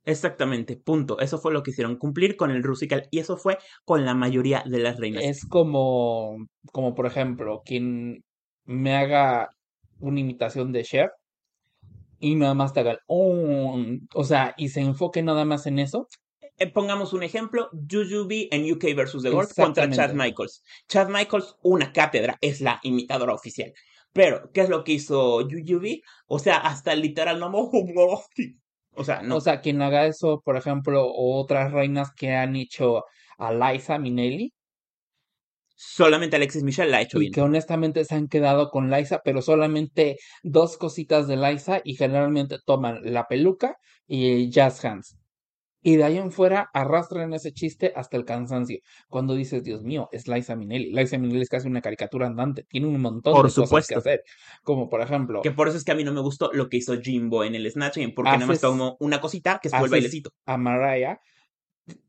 Exactamente, 0.04 0.78
punto. 0.78 1.20
Eso 1.20 1.38
fue 1.38 1.54
lo 1.54 1.64
que 1.64 1.72
hicieron, 1.72 1.98
cumplir 1.98 2.36
con 2.36 2.52
el 2.52 2.64
Rusical 2.64 3.08
y 3.12 3.20
eso 3.20 3.38
fue 3.38 3.58
con 3.86 4.06
la 4.06 4.16
mayoría 4.16 4.64
de 4.66 4.80
las 4.80 4.98
reinas. 4.98 5.24
Es 5.24 5.46
como, 5.46 6.38
como 6.72 6.96
por 6.96 7.06
ejemplo, 7.06 7.62
quien 7.66 8.24
me 8.66 8.96
haga 8.96 9.50
una 10.02 10.20
imitación 10.20 10.72
de 10.72 10.84
Cher 10.84 11.12
y 12.20 12.36
nada 12.36 12.54
más 12.54 12.74
te 12.74 12.82
haga 12.82 12.92
el 12.92 13.00
o 13.08 14.24
sea, 14.24 14.54
y 14.58 14.70
se 14.70 14.82
enfoque 14.82 15.24
nada 15.24 15.44
más 15.44 15.66
en 15.66 15.80
eso. 15.80 16.08
Eh, 16.58 16.68
pongamos 16.68 17.14
un 17.14 17.24
ejemplo, 17.24 17.70
Jujubee 17.90 18.48
en 18.52 18.72
UK 18.72 18.96
versus 18.96 19.24
The 19.24 19.32
World 19.32 19.56
contra 19.56 19.90
Chad. 19.90 20.14
Michaels. 20.14 20.64
Chad 20.88 21.10
Michaels, 21.10 21.56
una 21.64 21.92
cátedra, 21.92 22.38
es 22.40 22.62
la 22.62 22.80
imitadora 22.84 23.34
oficial. 23.34 23.74
Pero, 24.14 24.52
¿qué 24.54 24.62
es 24.62 24.70
lo 24.70 24.84
que 24.84 24.94
hizo 24.94 25.42
Jujubee? 25.50 26.02
O 26.28 26.38
sea, 26.38 26.58
hasta 26.58 26.94
literal 26.94 27.40
no 27.40 27.52
O 28.94 29.04
sea, 29.04 29.22
no. 29.22 29.38
O 29.38 29.42
sea, 29.42 29.62
quien 29.62 29.82
haga 29.82 30.06
eso, 30.06 30.42
por 30.46 30.58
ejemplo, 30.58 31.12
otras 31.12 31.72
reinas 31.72 32.14
que 32.14 32.36
han 32.36 32.56
hecho 32.56 33.06
a 33.38 33.54
Liza 33.54 33.98
Minnelli 33.98 34.54
Solamente 35.84 36.36
Alexis 36.36 36.62
Michelle 36.64 36.92
la 36.92 36.98
ha 36.98 37.02
hecho 37.02 37.18
y 37.18 37.22
bien. 37.22 37.34
que 37.34 37.42
honestamente 37.42 38.06
se 38.06 38.14
han 38.14 38.28
quedado 38.28 38.70
con 38.70 38.92
Liza, 38.92 39.22
pero 39.26 39.42
solamente 39.42 40.18
dos 40.44 40.78
cositas 40.78 41.28
de 41.28 41.38
Liza 41.38 41.82
y 41.84 41.96
generalmente 41.96 42.58
toman 42.64 43.00
la 43.04 43.26
peluca 43.28 43.78
y 44.08 44.50
jazz 44.52 44.86
hands. 44.86 45.18
Y 45.84 45.96
de 45.96 46.04
ahí 46.04 46.18
en 46.20 46.32
fuera 46.32 46.70
arrastran 46.76 47.34
ese 47.34 47.52
chiste 47.52 47.92
hasta 47.96 48.16
el 48.16 48.26
cansancio. 48.26 48.78
Cuando 49.10 49.34
dices, 49.34 49.64
Dios 49.64 49.82
mío, 49.82 50.08
es 50.12 50.28
Liza 50.28 50.56
Minnelli. 50.56 50.94
Liza 50.94 51.18
Minnelli 51.18 51.42
es 51.42 51.50
casi 51.50 51.68
una 51.68 51.82
caricatura 51.82 52.28
andante. 52.28 52.64
Tiene 52.70 52.86
un 52.86 53.02
montón 53.02 53.34
Por 53.34 53.48
de 53.48 53.56
cosas 53.56 53.56
que 53.56 53.66
supuesto. 53.66 53.98
hacer. 53.98 54.24
Como 54.62 54.88
por 54.88 55.02
ejemplo, 55.02 55.42
Que 55.42 55.50
por 55.50 55.68
eso 55.68 55.78
es 55.78 55.84
que 55.84 55.94
a 55.94 55.96
mí 55.96 56.04
no 56.04 56.14
me 56.14 56.22
gustó 56.22 56.52
lo 56.54 56.70
que 56.70 56.78
hizo 56.78 57.02
Jimbo 57.02 57.44
en 57.44 57.56
el 57.56 57.70
Snatch 57.72 57.98
Game, 57.98 58.14
porque 58.16 58.30
nada 58.30 58.46
más 58.46 58.58
Haces- 58.60 58.62
tomó 58.62 58.98
una 59.00 59.20
cosita 59.20 59.60
que 59.60 59.70
fue 59.70 59.80
el 59.80 59.84
haces 59.86 59.92
bailecito. 59.92 60.30
a 60.46 60.58
Mariah 60.58 61.20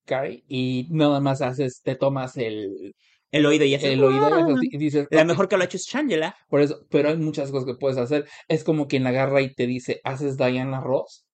Carey 0.05 0.45
y 0.49 0.87
nada 0.91 1.21
más 1.21 1.41
haces, 1.41 1.81
te 1.83 1.95
tomas 1.97 2.37
el, 2.37 2.95
El 3.33 3.47
oído 3.47 3.65
y 3.65 3.75
hace, 3.75 3.95
el 3.95 4.05
oído 4.05 4.29
y 4.29 4.33
"Ah". 4.33 4.45
haces- 4.45 4.59
y 4.71 4.79
dices, 4.79 5.09
La 5.11 5.25
mejor 5.25 5.49
que 5.49 5.57
lo 5.57 5.63
ha 5.63 5.65
hecho 5.65 5.79
es 5.79 5.87
Shangela. 5.87 6.37
Por 6.49 6.61
eso, 6.61 6.87
pero 6.91 7.09
hay 7.09 7.17
muchas 7.17 7.51
cosas 7.51 7.67
que 7.67 7.75
puedes 7.75 7.97
hacer. 7.99 8.27
Es 8.47 8.63
como 8.63 8.87
quien 8.89 9.07
agarra 9.07 9.41
y 9.41 9.55
te 9.55 9.67
dice, 9.67 10.01
haces 10.05 10.37
Diana 10.37 10.81
Ross. 10.81 11.25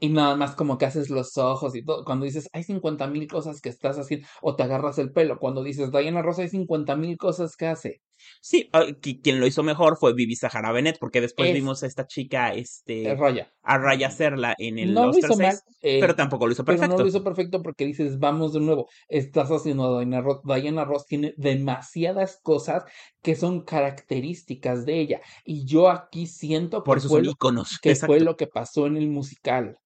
Y 0.00 0.10
nada 0.10 0.36
más 0.36 0.56
como 0.56 0.78
que 0.78 0.86
haces 0.86 1.10
los 1.10 1.36
ojos 1.38 1.74
y 1.76 1.84
todo. 1.84 2.04
Cuando 2.04 2.26
dices, 2.26 2.48
hay 2.52 2.64
50 2.64 3.06
mil 3.08 3.28
cosas 3.28 3.60
que 3.60 3.68
estás 3.70 3.98
haciendo, 3.98 4.28
o 4.42 4.56
te 4.56 4.62
agarras 4.64 4.98
el 4.98 5.12
pelo. 5.12 5.38
Cuando 5.38 5.62
dices, 5.64 5.90
Diana 5.92 6.22
Ross, 6.22 6.38
hay 6.40 6.48
50 6.50 6.96
mil 6.96 7.16
cosas 7.18 7.56
que 7.56 7.66
hace. 7.66 8.02
Sí, 8.40 8.68
ah, 8.72 8.82
qui- 9.00 9.20
quien 9.22 9.40
lo 9.40 9.46
hizo 9.46 9.62
mejor 9.62 9.96
fue 9.98 10.14
Vivi 10.14 10.36
Sahara 10.36 10.72
Bennett, 10.72 10.98
porque 10.98 11.20
después 11.20 11.48
Es- 11.48 11.54
vimos 11.54 11.82
a 11.82 11.86
esta 11.86 12.06
chica, 12.06 12.52
Es 12.54 12.82
este, 12.86 13.14
Raya. 13.16 13.50
a 13.62 13.78
Raya 13.78 14.08
hacerla 14.08 14.54
en 14.58 14.78
el 14.78 14.92
No 14.94 15.06
lo 15.06 15.18
hizo 15.18 15.36
mal, 15.36 15.52
6, 15.52 15.62
eh, 15.82 15.98
pero 16.00 16.14
tampoco 16.14 16.46
lo 16.46 16.52
hizo 16.52 16.64
Pero 16.64 16.76
perfecto. 16.78 16.96
no 16.96 17.02
lo 17.02 17.08
hizo 17.08 17.24
perfecto 17.24 17.62
porque 17.62 17.84
dices, 17.86 18.18
vamos 18.18 18.52
de 18.52 18.60
nuevo, 18.60 18.88
estás 19.08 19.48
haciendo 19.50 19.96
a 19.96 20.00
Diana 20.00 20.20
Ross. 20.20 20.40
Diana 20.44 20.84
Ross 20.84 21.06
tiene 21.06 21.34
demasiadas 21.36 22.38
cosas 22.42 22.84
que 23.22 23.34
son 23.36 23.62
características 23.64 24.84
de 24.84 25.00
ella. 25.00 25.20
Y 25.44 25.64
yo 25.64 25.88
aquí 25.90 26.26
siento 26.26 26.82
que, 26.82 26.86
Por 26.86 26.98
eso 26.98 27.08
fue, 27.08 27.18
son 27.18 27.26
lo, 27.26 27.30
íconos. 27.32 27.78
que 27.80 27.90
Exacto. 27.90 28.12
fue 28.12 28.20
lo 28.20 28.36
que 28.36 28.46
pasó 28.46 28.86
en 28.86 28.96
el 28.96 29.08
musical. 29.08 29.78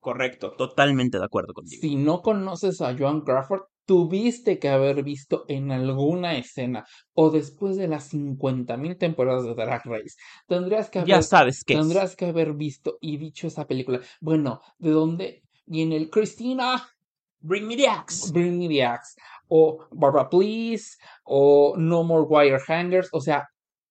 Correcto, 0.00 0.52
totalmente 0.52 1.18
de 1.18 1.24
acuerdo 1.24 1.54
contigo. 1.54 1.80
Si 1.80 1.96
no 1.96 2.20
conoces 2.20 2.80
a 2.82 2.94
Joan 2.96 3.22
Crawford, 3.22 3.62
tuviste 3.86 4.58
que 4.58 4.68
haber 4.68 5.02
visto 5.02 5.44
en 5.48 5.70
alguna 5.70 6.36
escena 6.36 6.84
o 7.12 7.30
después 7.30 7.76
de 7.76 7.88
las 7.88 8.12
50.000 8.12 8.98
temporadas 8.98 9.44
de 9.44 9.54
Drag 9.54 9.82
Race, 9.84 10.16
tendrías 10.46 10.90
que 10.90 11.00
haber, 11.00 11.08
Ya 11.08 11.22
sabes 11.22 11.64
qué 11.64 11.74
es. 11.74 11.80
tendrás 11.80 12.16
que 12.16 12.26
haber 12.26 12.54
visto 12.54 12.98
y 13.00 13.16
dicho 13.16 13.46
esa 13.46 13.66
película. 13.66 14.00
Bueno, 14.20 14.60
¿de 14.78 14.90
dónde 14.90 15.42
viene 15.66 15.96
el 15.96 16.10
Christina? 16.10 16.88
Bring 17.40 17.66
me 17.66 17.76
the 17.76 17.86
axe. 17.88 18.32
Bring 18.32 18.58
me 18.58 18.68
the 18.68 18.82
axe. 18.82 19.16
O 19.48 19.86
Barbara 19.92 20.30
Please. 20.30 20.96
O 21.24 21.74
No 21.76 22.02
More 22.02 22.24
Wire 22.26 22.58
Hangers. 22.66 23.08
O 23.12 23.20
sea, 23.20 23.46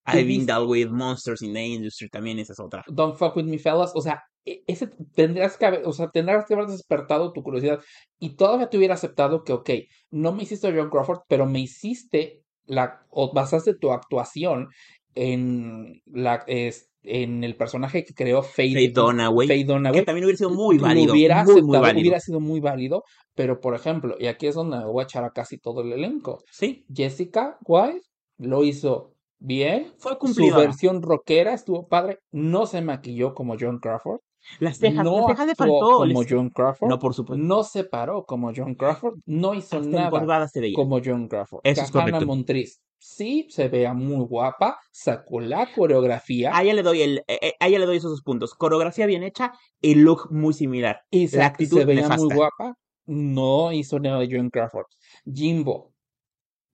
I've 0.07 0.27
been 0.27 0.45
dealt 0.45 0.67
with 0.67 0.89
monsters 0.89 1.41
in 1.43 1.53
the 1.53 1.63
industry, 1.63 2.09
también 2.09 2.39
esa 2.39 2.53
es 2.53 2.59
otra. 2.59 2.83
Don't 2.87 3.15
fuck 3.15 3.35
with 3.35 3.45
me, 3.45 3.59
fellas. 3.59 3.91
O 3.93 4.01
sea, 4.01 4.23
ese 4.45 4.87
tendrías 5.15 5.57
que 5.57 5.65
haber, 5.65 5.85
o 5.85 5.93
sea, 5.93 6.09
tendrás 6.09 6.45
que 6.45 6.53
haber 6.53 6.67
despertado 6.67 7.31
tu 7.31 7.43
curiosidad 7.43 7.79
y 8.19 8.35
todavía 8.35 8.69
te 8.69 8.77
hubiera 8.77 8.95
aceptado 8.95 9.43
que, 9.43 9.53
ok, 9.53 9.69
no 10.11 10.33
me 10.33 10.43
hiciste 10.43 10.73
John 10.75 10.89
Crawford, 10.89 11.21
pero 11.27 11.45
me 11.45 11.59
hiciste 11.59 12.43
la, 12.65 13.05
o 13.09 13.33
basaste 13.33 13.73
tu 13.75 13.91
actuación 13.91 14.69
en 15.15 16.01
la, 16.05 16.43
es, 16.47 16.89
en 17.03 17.43
el 17.43 17.55
personaje 17.55 18.03
que 18.03 18.13
creó 18.13 18.41
Faye, 18.41 18.73
Faye 18.73 18.89
Dunaway, 18.89 19.47
Faye 19.47 19.65
Dunaway. 19.65 19.99
que 19.99 20.05
también 20.05 20.25
hubiera 20.25 20.37
sido 20.37 20.49
muy 20.49 20.77
válido, 20.77 21.13
hubiera 21.13 21.43
muy, 21.43 21.45
muy 21.45 21.61
aceptado, 21.61 21.81
válido. 21.81 22.01
hubiera 22.01 22.19
sido 22.19 22.39
muy 22.39 22.59
válido, 22.59 23.03
pero 23.35 23.59
por 23.59 23.75
ejemplo, 23.75 24.15
y 24.19 24.27
aquí 24.27 24.47
es 24.47 24.55
donde 24.55 24.77
me 24.77 24.85
voy 24.85 25.01
a 25.01 25.05
echar 25.05 25.23
a 25.23 25.31
casi 25.31 25.57
todo 25.57 25.81
el 25.81 25.93
elenco. 25.93 26.39
Sí, 26.51 26.85
Jessica 26.93 27.57
White 27.65 28.01
lo 28.37 28.63
hizo 28.63 29.13
bien. 29.39 29.93
fue 29.97 30.13
Su 30.13 30.17
cumplidora. 30.19 30.63
versión 30.63 31.01
rockera 31.01 31.53
estuvo 31.53 31.87
padre. 31.87 32.19
No 32.31 32.65
se 32.65 32.81
maquilló 32.81 33.33
como 33.33 33.55
John 33.59 33.79
Crawford. 33.79 34.19
Las 34.59 34.77
cejas, 34.77 35.03
no 35.03 35.17
las 35.19 35.27
cejas 35.27 35.47
le 35.47 35.55
faltó. 35.55 35.79
como 35.79 36.05
les- 36.05 36.27
John 36.29 36.49
Crawford. 36.49 36.89
No, 36.89 36.99
por 36.99 37.13
supuesto. 37.13 37.43
No 37.43 37.63
se 37.63 37.83
paró 37.83 38.25
como 38.25 38.51
John 38.55 38.75
Crawford. 38.75 39.19
No 39.25 39.53
hizo 39.53 39.77
Hasta 39.77 39.89
nada 40.21 40.47
se 40.47 40.59
veía. 40.61 40.75
como 40.75 40.99
John 41.03 41.27
Crawford. 41.27 41.61
Eso 41.63 41.81
es 41.81 41.91
Kahana 41.91 42.11
correcto. 42.11 42.27
Montriz. 42.27 42.81
Sí, 42.99 43.47
se 43.49 43.67
vea 43.67 43.93
muy 43.93 44.25
guapa. 44.25 44.79
Sacó 44.91 45.41
la 45.41 45.69
coreografía. 45.73 46.55
A 46.55 46.63
ella 46.63 46.73
le 46.73 46.83
doy 46.83 47.01
el, 47.01 47.17
eh, 47.27 47.37
eh, 47.41 47.53
a 47.59 47.67
ella 47.67 47.79
le 47.79 47.85
doy 47.85 47.97
esos 47.97 48.11
dos 48.11 48.21
puntos. 48.21 48.53
Coreografía 48.53 49.05
bien 49.05 49.23
hecha 49.23 49.51
y 49.81 49.95
look 49.95 50.29
muy 50.31 50.53
similar. 50.53 51.01
y 51.11 51.27
se, 51.27 51.37
la 51.37 51.47
actitud 51.47 51.79
se 51.79 51.85
veía 51.85 52.03
nefasta. 52.03 52.23
muy 52.23 52.33
guapa. 52.35 52.77
No 53.05 53.73
hizo 53.73 53.99
nada 53.99 54.19
de 54.19 54.29
John 54.31 54.49
Crawford. 54.49 54.85
Jimbo. 55.25 55.91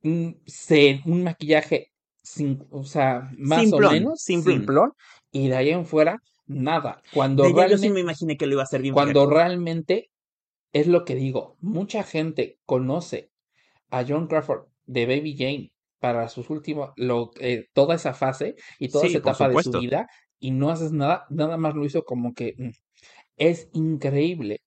mm, 0.03 0.29
Se, 0.45 1.01
un 1.05 1.23
maquillaje 1.23 1.91
sin, 2.21 2.63
o 2.69 2.84
sea, 2.84 3.27
más 3.38 3.62
Simplón, 3.62 3.86
o 3.86 3.91
menos 3.91 4.21
simplón. 4.21 4.55
simplón, 4.58 4.93
y 5.32 5.47
de 5.47 5.55
ahí 5.55 5.69
en 5.71 5.86
fuera 5.88 6.21
nada. 6.49 7.01
Cuando 7.12 7.43
De 7.43 7.49
ella 7.49 7.65
yo 7.67 7.77
sí 7.77 7.89
realmente 7.89 7.93
me 7.93 8.01
imaginé 8.01 8.38
que 8.38 8.45
lo 8.45 8.53
iba 8.53 8.62
a 8.62 8.65
hacer 8.65 8.81
bien. 8.81 8.95
Cuando 8.95 9.25
realmente 9.29 10.12
es 10.73 10.88
lo 10.88 11.05
que 11.05 11.15
digo, 11.15 11.57
mucha 11.62 12.03
gente 12.03 12.59
conoce 12.65 13.31
a 13.91 14.05
John 14.07 14.27
Crawford 14.27 14.67
de 14.85 15.05
Baby 15.07 15.35
Jane 15.38 15.73
para 15.99 16.29
sus 16.29 16.49
últimos, 16.49 16.91
lo, 16.97 17.31
eh, 17.39 17.67
toda 17.73 17.95
esa 17.95 18.13
fase 18.13 18.55
y 18.79 18.89
toda 18.89 19.03
Sí, 19.03 19.09
esa 19.09 19.19
etapa 19.19 19.49
de 19.49 19.59
su 19.59 19.73
vida 19.73 20.07
y 20.39 20.51
no 20.51 20.69
haces 20.71 20.91
nada, 20.93 21.25
nada 21.29 21.57
más 21.57 21.75
lo 21.75 21.85
hizo 21.85 22.03
como 22.05 22.33
que 22.33 22.55
mm, 22.57 22.69
es 23.38 23.69
increíble 23.73 24.62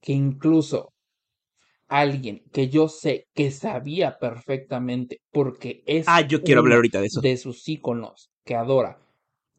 que 0.00 0.12
incluso 0.12 0.92
alguien 1.88 2.42
que 2.52 2.68
yo 2.68 2.88
sé 2.88 3.26
que 3.34 3.50
sabía 3.50 4.18
perfectamente 4.18 5.20
porque 5.32 5.82
es 5.86 6.06
Ah, 6.06 6.20
yo 6.22 6.42
quiero 6.42 6.60
hablar 6.60 6.76
ahorita 6.76 7.00
de 7.00 7.06
eso. 7.06 7.22
de 7.22 7.36
sus 7.36 7.68
íconos 7.68 8.30
que 8.44 8.54
adora 8.56 9.00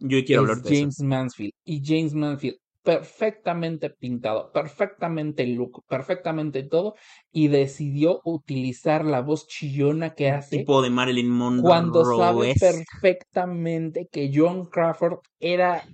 Yo 0.02 0.24
quiero 0.26 0.44
es 0.44 0.50
hablar 0.50 0.64
de 0.64 0.70
eso. 0.70 0.82
James 0.82 1.00
Mansfield. 1.02 1.54
Y 1.64 1.82
James 1.86 2.14
Mansfield, 2.14 2.58
perfectamente 2.84 3.90
pintado, 3.90 4.52
perfectamente 4.52 5.46
look, 5.48 5.84
perfectamente 5.88 6.64
todo, 6.64 6.96
y 7.32 7.48
decidió 7.48 8.22
utilizar 8.26 9.06
la 9.06 9.22
voz 9.22 9.48
chillona 9.48 10.16
que 10.16 10.32
hace 10.32 10.58
Tipo 10.58 10.82
de 10.82 10.90
Marilyn 10.90 11.30
Monroe. 11.30 11.62
cuando 11.62 12.04
sabe 12.18 12.56
perfectamente 12.60 14.08
que 14.12 14.32
John 14.34 14.66
Crawford 14.66 15.20
era 15.40 15.88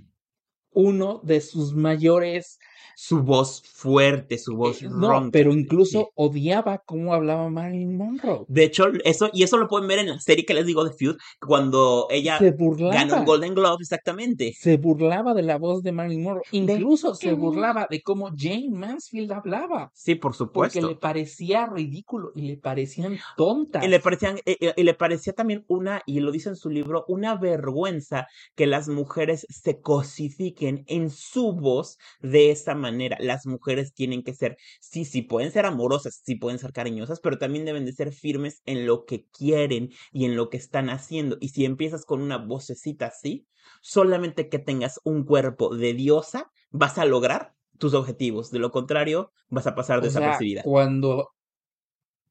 uno 0.71 1.19
de 1.23 1.41
sus 1.41 1.73
mayores 1.73 2.59
Su 2.99 3.21
voz 3.21 3.61
fuerte, 3.61 4.39
su 4.39 4.55
voz 4.55 4.81
eh, 4.81 4.89
no, 4.89 5.07
ronca. 5.07 5.29
pero 5.31 5.53
incluso 5.53 6.09
odiaba 6.15 6.79
cómo 6.79 7.13
hablaba 7.13 7.47
Marilyn 7.47 7.95
Monroe. 7.95 8.45
De 8.47 8.63
hecho, 8.63 8.85
eso, 9.05 9.29
y 9.33 9.43
eso 9.43 9.57
lo 9.57 9.67
pueden 9.67 9.87
ver 9.87 9.99
en 9.99 10.07
la 10.07 10.19
serie 10.19 10.47
que 10.47 10.55
les 10.55 10.65
digo 10.65 10.83
de 10.83 10.91
Feud, 10.93 11.15
cuando 11.39 12.07
ella 12.09 12.39
Se 12.39 12.55
ganó 12.57 13.17
un 13.17 13.25
Golden 13.25 13.53
Globe, 13.53 13.77
exactamente. 13.81 14.51
Se 14.57 14.77
burlaba 14.77 15.35
de 15.35 15.43
la 15.43 15.59
voz 15.59 15.83
de 15.83 15.91
Marilyn 15.91 16.23
Monroe. 16.23 16.43
Incluso 16.49 17.13
se 17.13 17.33
burlaba 17.33 17.85
de 17.87 18.01
cómo 18.01 18.31
Jane 18.35 18.71
Mansfield 18.71 19.31
hablaba. 19.31 19.91
Sí, 19.93 20.15
por 20.15 20.31
Porque 20.31 20.37
supuesto. 20.79 20.87
le 20.89 20.95
parecía 20.95 21.67
ridículo 21.67 22.31
y 22.33 22.47
le 22.47 22.57
parecían 22.57 23.19
tontas. 23.35 23.85
Y 23.85 23.89
le, 23.89 23.99
parecían, 23.99 24.37
eh, 24.37 24.57
eh, 24.59 24.73
y 24.75 24.81
le 24.81 24.95
parecía 24.95 25.33
también 25.33 25.65
una, 25.67 26.01
y 26.07 26.19
lo 26.19 26.31
dice 26.31 26.49
en 26.49 26.55
su 26.55 26.71
libro, 26.71 27.05
una 27.07 27.35
vergüenza 27.35 28.25
que 28.55 28.65
las 28.65 28.87
mujeres 28.87 29.45
se 29.49 29.81
cosifiquen 29.81 30.83
en 30.87 31.11
su 31.11 31.53
voz 31.53 31.99
de 32.21 32.49
esa 32.49 32.73
manera. 32.73 32.86
Las 33.19 33.45
mujeres 33.45 33.93
tienen 33.93 34.23
que 34.23 34.33
ser, 34.33 34.57
sí, 34.79 35.05
sí, 35.05 35.21
pueden 35.21 35.51
ser 35.51 35.65
amorosas, 35.65 36.21
sí 36.23 36.35
pueden 36.35 36.59
ser 36.59 36.73
cariñosas, 36.73 37.19
pero 37.19 37.37
también 37.37 37.65
deben 37.65 37.85
de 37.85 37.93
ser 37.93 38.11
firmes 38.13 38.61
en 38.65 38.85
lo 38.85 39.05
que 39.05 39.25
quieren 39.29 39.89
y 40.11 40.25
en 40.25 40.35
lo 40.35 40.49
que 40.49 40.57
están 40.57 40.89
haciendo. 40.89 41.37
Y 41.39 41.49
si 41.49 41.65
empiezas 41.65 42.05
con 42.05 42.21
una 42.21 42.37
vocecita 42.37 43.07
así, 43.07 43.47
solamente 43.81 44.49
que 44.49 44.59
tengas 44.59 44.99
un 45.03 45.23
cuerpo 45.23 45.75
de 45.75 45.93
diosa, 45.93 46.51
vas 46.71 46.97
a 46.97 47.05
lograr 47.05 47.53
tus 47.77 47.93
objetivos. 47.93 48.51
De 48.51 48.59
lo 48.59 48.71
contrario, 48.71 49.31
vas 49.49 49.67
a 49.67 49.75
pasar 49.75 49.99
O 49.99 50.09
sea, 50.09 50.21
desapercibida. 50.21 50.61
cuando 50.63 51.29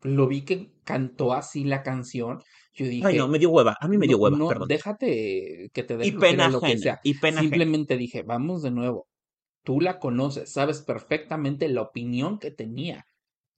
lo 0.03 0.27
vi 0.29 0.42
que 0.45 0.73
cantó 0.85 1.33
así 1.33 1.64
la 1.64 1.83
canción, 1.83 2.42
yo 2.75 2.87
dije. 2.87 3.07
Ay, 3.07 3.16
no, 3.19 3.29
me 3.29 3.38
dio 3.38 3.51
hueva. 3.51 3.77
A 3.81 3.88
mí 3.88 3.97
me 3.99 4.07
dio 4.07 4.19
no, 4.19 4.23
hueva, 4.25 4.37
no, 4.38 4.49
perdón. 4.49 4.69
déjate 4.69 5.71
que 5.73 5.83
te 5.83 5.97
dé 5.97 6.07
Y 6.07 6.12
pena 6.12 6.49
lo 6.49 6.61
que 6.61 6.66
ajena, 6.66 6.81
sea. 6.83 7.01
y 7.03 7.14
pena 7.14 7.38
ajena. 7.40 7.57
Simplemente 7.57 7.96
dije, 7.96 8.23
vamos 8.23 8.63
de 8.63 8.71
nuevo. 8.71 9.09
Tú 9.67 9.81
la 9.81 9.98
conoces, 9.98 10.52
sabes 10.52 10.81
perfectamente 10.81 11.69
la 11.69 11.83
opinión 11.83 12.38
que 12.38 12.52
tenía. 12.52 13.04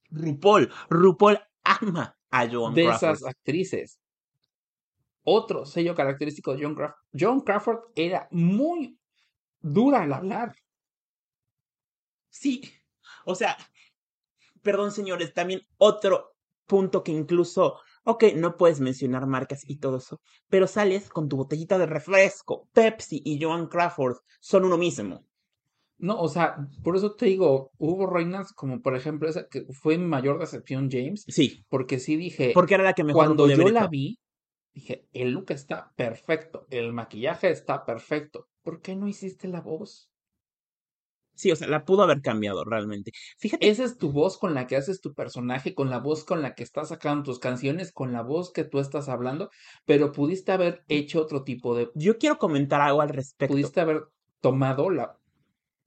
RuPaul, 0.09 0.71
RuPaul 0.89 1.39
ama 1.63 2.17
a 2.31 2.49
Joan 2.49 2.73
de 2.73 2.85
Crawford. 2.85 3.09
esas 3.11 3.27
actrices. 3.27 3.99
Otro 5.23 5.67
sello 5.67 5.93
característico 5.93 6.55
de 6.55 6.63
John 6.63 6.73
Crawford. 6.73 6.97
John 7.17 7.41
Crawford 7.41 7.79
era 7.95 8.27
muy 8.31 8.97
dura 9.59 10.01
al 10.01 10.13
hablar. 10.13 10.55
Sí, 12.29 12.63
o 13.23 13.35
sea, 13.35 13.55
perdón 14.63 14.91
señores, 14.91 15.31
también 15.35 15.61
otro 15.77 16.33
punto 16.65 17.03
que 17.03 17.11
incluso, 17.11 17.79
ok, 18.03 18.23
no 18.35 18.57
puedes 18.57 18.79
mencionar 18.79 19.27
marcas 19.27 19.61
y 19.63 19.77
todo 19.77 19.97
eso, 19.97 20.21
pero 20.47 20.65
sales 20.65 21.09
con 21.09 21.29
tu 21.29 21.37
botellita 21.37 21.77
de 21.77 21.85
refresco. 21.85 22.67
Pepsi 22.73 23.21
y 23.23 23.39
Joan 23.39 23.67
Crawford 23.67 24.17
son 24.39 24.65
uno 24.65 24.77
mismo. 24.79 25.28
No, 25.99 26.19
o 26.19 26.29
sea, 26.29 26.55
por 26.81 26.95
eso 26.95 27.15
te 27.15 27.25
digo, 27.25 27.71
hubo 27.77 28.07
reinas 28.07 28.53
como 28.53 28.81
por 28.81 28.95
ejemplo 28.95 29.27
esa 29.27 29.47
que 29.47 29.65
fue 29.71 29.97
mi 29.97 30.05
mayor 30.05 30.39
decepción, 30.39 30.89
James. 30.89 31.25
Sí. 31.27 31.65
Porque 31.69 31.99
sí 31.99 32.15
dije. 32.15 32.51
Porque 32.53 32.75
era 32.75 32.83
la 32.83 32.93
que 32.93 33.03
mejor 33.03 33.25
Cuando 33.25 33.49
yo 33.49 33.69
la 33.69 33.87
vi, 33.87 34.17
dije, 34.73 35.07
el 35.11 35.31
look 35.31 35.51
está 35.51 35.91
perfecto, 35.97 36.65
el 36.69 36.93
maquillaje 36.93 37.51
está 37.51 37.85
perfecto. 37.85 38.47
¿Por 38.63 38.81
qué 38.81 38.95
no 38.95 39.07
hiciste 39.07 39.49
la 39.49 39.59
voz? 39.59 40.09
Sí, 41.39 41.51
o 41.51 41.55
sea, 41.55 41.69
la 41.69 41.85
pudo 41.85 42.03
haber 42.03 42.21
cambiado 42.21 42.65
realmente. 42.65 43.11
Fíjate. 43.37 43.69
Esa 43.69 43.85
es 43.85 43.97
tu 43.97 44.11
voz 44.11 44.37
con 44.37 44.53
la 44.53 44.67
que 44.67 44.75
haces 44.75 44.99
tu 44.99 45.13
personaje, 45.13 45.73
con 45.73 45.89
la 45.89 45.99
voz 45.99 46.25
con 46.25 46.41
la 46.41 46.53
que 46.53 46.63
estás 46.63 46.89
sacando 46.89 47.23
tus 47.23 47.39
canciones, 47.39 47.93
con 47.93 48.11
la 48.11 48.21
voz 48.21 48.51
que 48.51 48.65
tú 48.65 48.79
estás 48.79 49.07
hablando, 49.07 49.49
pero 49.85 50.11
pudiste 50.11 50.51
haber 50.51 50.83
hecho 50.89 51.21
otro 51.21 51.43
tipo 51.43 51.75
de. 51.75 51.89
Yo 51.95 52.17
quiero 52.17 52.37
comentar 52.37 52.81
algo 52.81 53.01
al 53.01 53.09
respecto. 53.09 53.53
Pudiste 53.53 53.79
haber 53.79 54.03
tomado 54.41 54.89
la. 54.89 55.18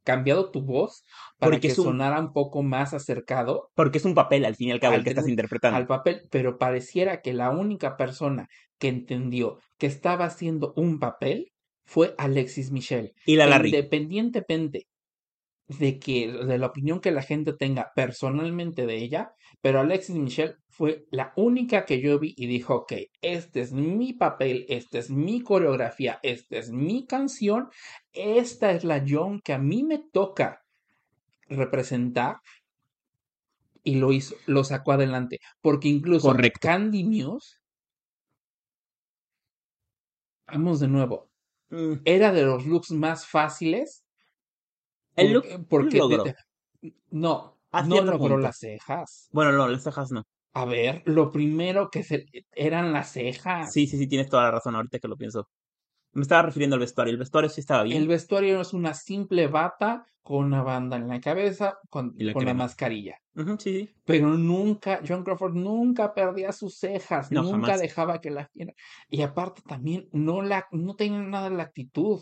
Cambiado 0.05 0.51
tu 0.51 0.63
voz 0.63 1.05
para 1.39 1.53
Porque 1.53 1.69
que 1.69 1.81
un- 1.81 1.87
sonara 1.87 2.21
un 2.21 2.33
poco 2.33 2.63
más 2.63 2.95
acercado 2.95 3.71
Porque 3.75 3.99
es 3.99 4.05
un 4.05 4.15
papel, 4.15 4.45
al 4.45 4.57
fin 4.57 4.69
y 4.69 4.73
al 4.73 4.81
cabo, 4.81 4.95
el 4.95 5.01
al 5.01 5.05
que 5.05 5.11
estás 5.11 5.29
interpretando. 5.29 5.77
al 5.77 5.87
papel, 5.87 6.23
pero 6.31 6.59
pareciera 6.59 7.21
que 7.23 7.33
la 7.33 7.51
única 7.51 7.97
persona 7.97 8.49
que 8.79 8.89
entendió 8.89 9.59
que 9.79 9.87
estaba 9.87 10.25
haciendo 10.25 10.73
un 10.77 10.99
papel 10.99 11.53
fue 11.85 12.15
Alexis 12.19 12.71
Michel. 12.71 13.13
Y 13.27 13.37
la 13.37 13.47
Larry. 13.47 13.71
Independientemente 13.71 14.87
de 15.79 15.99
que 15.99 16.33
de 16.33 16.59
la 16.59 16.67
opinión 16.67 17.01
que 17.01 17.11
la 17.11 17.23
gente 17.23 17.53
tenga 17.53 17.93
personalmente 17.95 18.87
de 18.87 18.97
ella, 18.97 19.35
pero 19.61 19.81
Alexis 19.81 20.17
Michel 20.17 20.57
fue 20.69 21.07
la 21.11 21.33
única 21.37 21.85
que 21.85 22.01
yo 22.01 22.19
vi 22.19 22.35
y 22.37 22.47
dijo, 22.47 22.75
ok, 22.75 22.93
este 23.21 23.61
es 23.61 23.73
mi 23.73 24.13
papel, 24.13 24.67
esta 24.69 24.99
es 24.99 25.11
mi 25.11 25.43
coreografía, 25.43 26.19
esta 26.23 26.59
es 26.59 26.71
mi 26.71 27.07
canción, 27.07 27.69
esta 28.13 28.73
es 28.73 28.85
la 28.85 29.05
John 29.07 29.41
que 29.41 29.53
a 29.53 29.59
mí 29.59 29.83
me 29.83 29.99
toca 29.99 30.65
representar 31.49 32.37
y 33.85 33.97
lo 33.97 34.13
hizo, 34.13 34.35
lo 34.47 34.65
sacó 34.65 34.93
adelante. 34.93 35.41
Porque 35.61 35.89
incluso 35.89 36.29
Correcto. 36.29 36.61
Candy 36.63 37.05
News, 37.05 37.61
vamos 40.47 40.81
de 40.81 40.89
nuevo, 40.89 41.33
Mm, 41.73 42.03
era 42.05 42.33
de 42.33 42.43
los 42.43 42.67
looks 42.67 42.91
más 42.91 43.27
fáciles. 43.27 44.02
El 45.17 45.33
look 45.33 45.47
porque 45.69 45.99
lo 45.99 46.09
logró. 46.09 46.25
no, 47.11 47.59
A 47.71 47.83
no 47.83 47.97
logró 48.03 48.19
punto. 48.19 48.39
las 48.39 48.59
cejas. 48.59 49.29
Bueno, 49.33 49.53
no, 49.53 49.69
las 49.69 49.83
cejas 49.83 50.11
no. 50.13 50.25
A 50.55 50.65
ver, 50.67 51.03
lo 51.07 51.31
primero 51.33 51.89
que 51.91 52.03
se 52.03 52.27
eran 52.53 52.93
las 52.93 53.13
cejas. 53.13 53.73
Sí, 53.73 53.87
sí, 53.87 53.97
sí, 53.99 54.07
tienes 54.07 54.29
toda 54.29 54.45
la 54.45 54.51
razón 54.51 54.75
ahorita 54.77 54.99
que 54.99 55.09
lo 55.09 55.17
pienso. 55.17 55.49
Me 56.13 56.23
estaba 56.23 56.43
refiriendo 56.43 56.75
al 56.75 56.81
vestuario. 56.81 57.13
El 57.13 57.19
vestuario 57.19 57.49
sí 57.49 57.61
estaba 57.61 57.85
bien. 57.85 57.97
El 58.03 58.07
vestuario 58.09 58.61
es 58.61 58.75
una 58.75 58.93
simple 58.93 59.47
bata 59.47 60.05
con 60.23 60.45
una 60.45 60.63
banda 60.63 60.97
en 60.99 61.09
la 61.09 61.21
cabeza, 61.21 61.79
con, 61.89 62.15
Y 62.19 62.25
la 62.25 62.33
con 62.35 62.45
la 62.45 62.53
mascarilla. 62.55 63.17
Sí, 63.35 63.45
sí. 63.59 63.91
Pero 64.05 64.29
nunca, 64.29 65.01
John 65.09 65.25
Crawford 65.25 65.55
nunca 65.55 66.13
perdía 66.13 66.53
sus 66.53 66.77
cejas, 66.79 67.33
No, 67.33 67.43
nunca 67.43 67.69
jamás. 67.69 67.81
dejaba 67.81 68.21
que 68.21 68.31
las. 68.31 68.49
Y 69.09 69.23
aparte 69.23 69.63
también 69.67 70.09
no 70.13 70.43
la, 70.43 70.67
no 70.71 70.95
tenía 70.97 71.19
nada 71.21 71.49
de 71.49 71.57
la 71.57 71.63
actitud. 71.63 72.21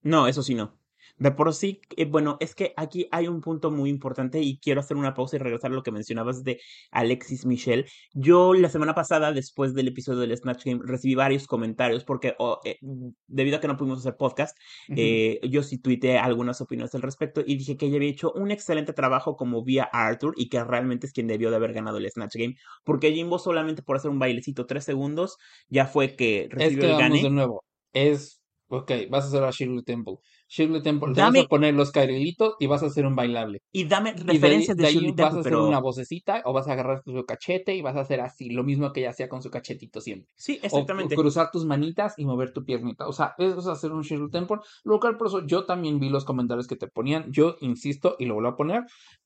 No, 0.00 0.26
eso 0.28 0.42
sí 0.42 0.54
no. 0.54 0.78
De 1.18 1.30
por 1.30 1.54
sí, 1.54 1.80
eh, 1.96 2.04
bueno, 2.04 2.36
es 2.40 2.54
que 2.54 2.74
aquí 2.76 3.08
hay 3.10 3.26
un 3.26 3.40
punto 3.40 3.70
muy 3.70 3.88
importante 3.88 4.40
y 4.40 4.58
quiero 4.58 4.80
hacer 4.80 4.96
una 4.96 5.14
pausa 5.14 5.36
y 5.36 5.38
regresar 5.38 5.70
a 5.70 5.74
lo 5.74 5.82
que 5.82 5.90
mencionabas 5.90 6.44
de 6.44 6.60
Alexis 6.90 7.46
Michel. 7.46 7.86
Yo 8.12 8.52
la 8.52 8.68
semana 8.68 8.94
pasada, 8.94 9.32
después 9.32 9.72
del 9.74 9.88
episodio 9.88 10.20
del 10.20 10.36
Snatch 10.36 10.64
Game, 10.64 10.80
recibí 10.84 11.14
varios 11.14 11.46
comentarios 11.46 12.04
porque 12.04 12.34
oh, 12.38 12.60
eh, 12.64 12.78
debido 13.26 13.56
a 13.56 13.60
que 13.60 13.68
no 13.68 13.76
pudimos 13.76 14.00
hacer 14.00 14.16
podcast, 14.16 14.56
eh, 14.88 15.40
yo 15.48 15.62
sí 15.62 15.78
tuiteé 15.78 16.18
algunas 16.18 16.60
opiniones 16.60 16.94
al 16.94 17.02
respecto 17.02 17.42
y 17.46 17.56
dije 17.56 17.76
que 17.76 17.86
ella 17.86 17.96
había 17.96 18.10
hecho 18.10 18.32
un 18.32 18.50
excelente 18.50 18.92
trabajo 18.92 19.36
como 19.36 19.64
vía 19.64 19.84
Arthur 19.84 20.34
y 20.36 20.48
que 20.48 20.62
realmente 20.64 21.06
es 21.06 21.12
quien 21.12 21.26
debió 21.26 21.50
de 21.50 21.56
haber 21.56 21.72
ganado 21.72 21.98
el 21.98 22.10
Snatch 22.10 22.36
Game 22.36 22.56
porque 22.84 23.12
Jimbo 23.12 23.38
solamente 23.38 23.82
por 23.82 23.96
hacer 23.96 24.10
un 24.10 24.18
bailecito 24.18 24.66
tres 24.66 24.84
segundos 24.84 25.38
ya 25.68 25.86
fue 25.86 26.14
que 26.16 26.48
Es 26.58 26.70
recibió 26.70 26.80
que 26.80 26.90
el 26.90 26.96
gane. 26.98 27.22
de 27.22 27.30
nuevo. 27.30 27.64
Es, 27.92 28.35
ok, 28.68 28.90
vas 29.10 29.24
a 29.24 29.28
hacer 29.28 29.44
a 29.44 29.50
Shirley 29.50 29.82
Temple. 29.82 30.14
Shirley 30.48 30.82
Temple, 30.82 31.12
te 31.14 31.20
vas 31.20 31.32
Dame- 31.32 31.40
a 31.40 31.48
poner 31.48 31.74
los 31.74 31.90
carrilitos 31.90 32.54
y 32.60 32.66
vas 32.66 32.82
a 32.82 32.86
hacer 32.86 33.04
un 33.06 33.14
bailable. 33.16 33.60
Y 33.72 33.84
dame 33.84 34.10
Y 34.10 34.14
de 34.14 34.24
referencias 34.32 34.76
de, 34.76 34.82
de 34.82 34.88
ahí 34.88 34.94
Shirley 34.94 35.10
vas 35.12 35.16
Temple, 35.16 35.36
a 35.36 35.40
hacer 35.40 35.52
pero... 35.52 35.66
una 35.68 35.80
vocecita 35.80 36.42
o 36.44 36.52
vas 36.52 36.68
a 36.68 36.72
agarrar 36.72 37.02
su 37.04 37.24
cachete 37.24 37.74
y 37.74 37.82
vas 37.82 37.96
a 37.96 38.00
hacer 38.00 38.20
así, 38.20 38.50
lo 38.50 38.64
mismo 38.64 38.92
que 38.92 39.00
ella 39.00 39.10
hacía 39.10 39.28
con 39.28 39.42
su 39.42 39.50
cachetito 39.50 40.00
siempre. 40.00 40.28
Sí, 40.36 40.58
O- 40.62 40.66
exactamente. 40.66 41.14
O, 41.14 41.18
cruzar 41.18 41.50
tus 41.50 41.64
manitas 41.64 42.14
y 42.18 42.24
mover 42.24 42.52
tu 42.52 42.64
piernita. 42.64 43.06
O 43.08 43.12
sea, 43.12 43.34
eso 43.38 43.58
es 43.58 43.66
hacer 43.66 43.92
un 43.92 44.02
Shirley 44.02 44.30
Temple. 44.30 44.58
Lo 44.84 45.00
cual, 45.00 45.16
por 45.16 45.26
eso 45.28 45.46
yo 45.46 45.64
también 45.64 45.98
vi 46.00 46.08
los 46.08 46.24
comentarios 46.24 46.66
que 46.66 46.76
te 46.76 46.86
ponían. 46.88 47.30
Yo 47.32 47.56
insisto 47.60 48.16
y 48.18 48.26
lo 48.26 48.34
vuelvo 48.34 48.50
a 48.50 48.56
poner. 48.56 48.84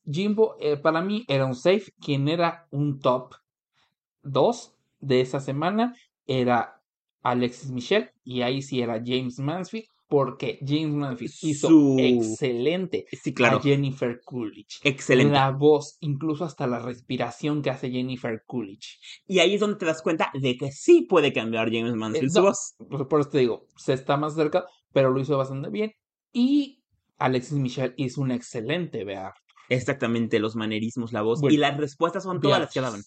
Jimbo, 0.09 0.55
eh, 0.59 0.77
para 0.77 1.01
mí, 1.01 1.23
era 1.27 1.45
un 1.45 1.55
safe. 1.55 1.91
Quien 1.99 2.27
era 2.27 2.67
un 2.71 2.99
top 2.99 3.33
2 4.23 4.73
de 4.99 5.21
esa 5.21 5.39
semana 5.39 5.95
era 6.27 6.80
Alexis 7.21 7.71
Michel. 7.71 8.09
Y 8.23 8.41
ahí 8.41 8.61
sí 8.61 8.81
era 8.81 9.01
James 9.05 9.39
Mansfield. 9.39 9.85
Porque 10.07 10.59
James 10.59 10.93
Mansfield 10.93 11.33
hizo 11.41 11.69
Su- 11.69 11.95
excelente 11.97 13.05
Sí, 13.23 13.33
claro. 13.33 13.57
a 13.57 13.61
Jennifer 13.61 14.19
Coolidge. 14.25 14.79
Excelente. 14.83 15.31
La 15.33 15.51
voz, 15.51 15.95
incluso 16.01 16.43
hasta 16.43 16.67
la 16.67 16.79
respiración 16.79 17.61
que 17.61 17.69
hace 17.69 17.89
Jennifer 17.89 18.43
Coolidge. 18.45 18.99
Y 19.25 19.39
ahí 19.39 19.53
es 19.53 19.61
donde 19.61 19.77
te 19.77 19.85
das 19.85 20.01
cuenta 20.01 20.29
de 20.33 20.57
que 20.57 20.69
sí 20.73 21.03
puede 21.03 21.31
cambiar 21.31 21.71
James 21.71 21.95
Mansfield 21.95 22.29
Eh, 22.29 22.33
su 22.33 22.41
voz. 22.41 22.73
Por, 22.89 23.07
por 23.07 23.21
eso 23.21 23.29
te 23.29 23.37
digo, 23.37 23.67
se 23.77 23.93
está 23.93 24.17
más 24.17 24.35
cerca, 24.35 24.65
pero 24.91 25.11
lo 25.11 25.21
hizo 25.21 25.37
bastante 25.37 25.69
bien. 25.69 25.93
Y 26.33 26.83
Alexis 27.17 27.53
Michel 27.57 27.93
hizo 27.95 28.19
un 28.19 28.31
excelente 28.31 29.05
VR. 29.05 29.31
Exactamente, 29.69 30.39
los 30.39 30.57
manerismos, 30.57 31.13
la 31.13 31.21
voz. 31.21 31.39
Bueno, 31.39 31.53
y 31.53 31.57
las 31.57 31.77
respuestas 31.77 32.23
son 32.23 32.41
todas 32.41 32.59
las 32.59 32.73
que 32.73 32.81
daban. 32.81 33.01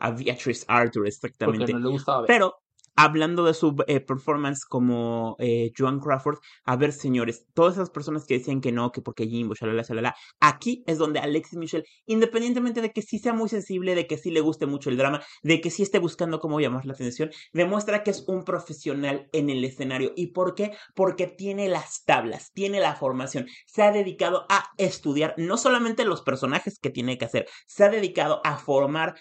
A 0.00 0.10
Beatrice 0.10 0.66
Arthur, 0.68 1.06
exactamente. 1.06 1.72
no 1.72 1.78
le 1.78 1.88
gustaba 1.88 2.20
ver. 2.22 2.26
Pero, 2.28 2.52
hablando 2.96 3.44
de 3.44 3.54
su 3.54 3.76
eh, 3.86 4.00
performance 4.00 4.64
como 4.64 5.36
eh, 5.38 5.72
Joan 5.76 6.00
Crawford, 6.00 6.38
a 6.64 6.76
ver, 6.76 6.92
señores, 6.92 7.46
todas 7.54 7.74
esas 7.74 7.90
personas 7.90 8.24
que 8.24 8.38
decían 8.38 8.60
que 8.60 8.72
no, 8.72 8.92
que 8.92 9.02
porque 9.02 9.26
Jimbo, 9.26 9.54
shalala, 9.54 9.82
shalala, 9.82 10.14
aquí 10.40 10.82
es 10.86 10.98
donde 10.98 11.20
Alexis 11.20 11.58
Michel, 11.58 11.84
independientemente 12.06 12.80
de 12.80 12.92
que 12.92 13.02
sí 13.02 13.18
sea 13.18 13.32
muy 13.32 13.48
sensible, 13.48 13.94
de 13.94 14.06
que 14.06 14.18
sí 14.18 14.30
le 14.30 14.40
guste 14.40 14.66
mucho 14.66 14.90
el 14.90 14.96
drama, 14.96 15.22
de 15.42 15.60
que 15.60 15.70
sí 15.70 15.82
esté 15.82 15.98
buscando 15.98 16.40
cómo 16.40 16.60
llamar 16.60 16.84
la 16.86 16.92
atención, 16.92 17.30
demuestra 17.52 18.02
que 18.02 18.10
es 18.10 18.24
un 18.26 18.44
profesional 18.44 19.28
en 19.32 19.50
el 19.50 19.64
escenario. 19.64 20.12
¿Y 20.16 20.28
por 20.28 20.54
qué? 20.54 20.72
Porque 20.94 21.26
tiene 21.26 21.68
las 21.68 22.04
tablas, 22.04 22.52
tiene 22.52 22.80
la 22.80 22.94
formación, 22.94 23.46
se 23.66 23.82
ha 23.82 23.92
dedicado 23.92 24.46
a 24.48 24.70
estudiar 24.76 25.34
no 25.36 25.56
solamente 25.56 26.04
los 26.04 26.22
personajes 26.22 26.78
que 26.78 26.90
tiene 26.90 27.18
que 27.18 27.24
hacer, 27.24 27.46
se 27.66 27.84
ha 27.84 27.88
dedicado 27.88 28.40
a 28.44 28.56
formar 28.56 29.14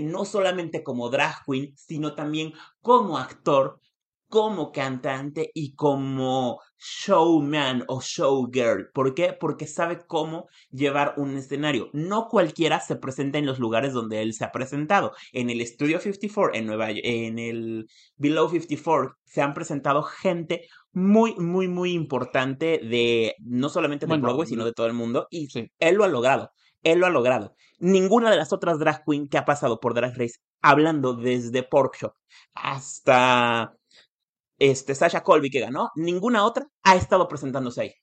no 0.00 0.24
solamente 0.24 0.82
como 0.82 1.10
drag 1.10 1.44
queen, 1.46 1.72
sino 1.76 2.14
también 2.14 2.52
como 2.80 3.18
actor, 3.18 3.80
como 4.30 4.70
cantante 4.70 5.50
y 5.54 5.74
como 5.74 6.60
showman 6.78 7.84
o 7.88 8.00
showgirl. 8.00 8.90
¿Por 8.94 9.12
qué? 9.12 9.36
Porque 9.38 9.66
sabe 9.66 10.06
cómo 10.06 10.46
llevar 10.70 11.14
un 11.16 11.36
escenario. 11.36 11.90
No 11.92 12.28
cualquiera 12.28 12.78
se 12.78 12.94
presenta 12.94 13.38
en 13.38 13.46
los 13.46 13.58
lugares 13.58 13.92
donde 13.92 14.22
él 14.22 14.32
se 14.32 14.44
ha 14.44 14.52
presentado. 14.52 15.12
En 15.32 15.50
el 15.50 15.66
Studio 15.66 15.98
54, 15.98 16.54
en 16.54 16.66
Nueva 16.66 16.90
en 16.90 17.40
el 17.40 17.88
Below 18.16 18.48
54, 18.48 19.16
se 19.24 19.42
han 19.42 19.52
presentado 19.52 20.04
gente 20.04 20.68
muy, 20.92 21.34
muy, 21.34 21.66
muy 21.66 21.92
importante 21.92 22.78
de 22.78 23.34
no 23.40 23.68
solamente 23.68 24.06
de 24.06 24.10
Bueno, 24.10 24.22
Broadway, 24.22 24.46
sino 24.46 24.64
de 24.64 24.72
todo 24.72 24.86
el 24.86 24.92
mundo. 24.92 25.26
Y 25.30 25.48
sí. 25.48 25.70
él 25.80 25.96
lo 25.96 26.04
ha 26.04 26.08
logrado. 26.08 26.52
Él 26.82 27.00
lo 27.00 27.06
ha 27.06 27.10
logrado. 27.10 27.54
Ninguna 27.78 28.30
de 28.30 28.36
las 28.36 28.52
otras 28.52 28.78
drag 28.78 29.04
queen 29.04 29.28
que 29.28 29.38
ha 29.38 29.44
pasado 29.44 29.80
por 29.80 29.94
Drag 29.94 30.16
Race, 30.16 30.38
hablando 30.62 31.14
desde 31.14 31.62
Pork 31.62 31.96
Shop 31.96 32.14
hasta 32.54 33.74
este, 34.58 34.94
Sasha 34.94 35.22
Colby 35.22 35.50
que 35.50 35.60
ganó, 35.60 35.90
ninguna 35.96 36.44
otra 36.44 36.66
ha 36.82 36.96
estado 36.96 37.26
presentándose 37.28 37.80
ahí. 37.80 37.94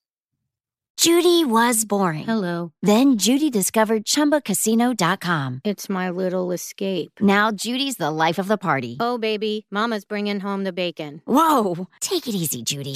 Judy 0.99 1.45
was 1.45 1.85
boring. 1.85 2.25
Hello. 2.25 2.71
Then 2.81 3.17
Judy 3.17 3.51
discovered 3.51 4.03
ChumbaCasino.com. 4.03 5.61
It's 5.63 5.89
my 5.89 6.09
little 6.09 6.51
escape. 6.51 7.19
Now 7.21 7.51
Judy's 7.51 7.97
the 7.97 8.09
life 8.09 8.39
of 8.39 8.47
the 8.47 8.57
party. 8.57 8.97
Oh, 8.99 9.19
baby, 9.19 9.67
Mama's 9.69 10.05
bringing 10.05 10.39
home 10.39 10.63
the 10.63 10.73
bacon. 10.73 11.21
Whoa, 11.25 11.87
take 12.01 12.27
it 12.27 12.33
easy, 12.33 12.63
Judy. 12.63 12.95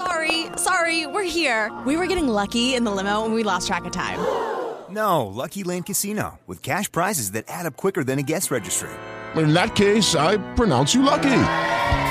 Sorry, 0.00 0.46
sorry, 0.56 1.06
we're 1.06 1.28
here. 1.28 1.70
We 1.84 1.98
were 1.98 2.06
getting 2.06 2.26
lucky 2.26 2.74
in 2.74 2.84
the 2.84 2.90
limo 2.90 3.26
and 3.26 3.34
we 3.34 3.42
lost 3.42 3.66
track 3.66 3.84
of 3.84 3.92
time. 3.92 4.18
No, 4.90 5.28
Lucky 5.28 5.62
Land 5.62 5.86
Casino, 5.86 6.40
with 6.48 6.64
cash 6.64 6.90
prizes 6.90 7.30
that 7.30 7.44
add 7.46 7.64
up 7.64 7.76
quicker 7.76 8.02
than 8.02 8.18
a 8.18 8.24
guest 8.24 8.50
registry. 8.50 8.90
In 9.36 9.54
that 9.54 9.76
case, 9.76 10.16
I 10.16 10.38
pronounce 10.56 10.96
you 10.96 11.02
lucky. 11.04 11.42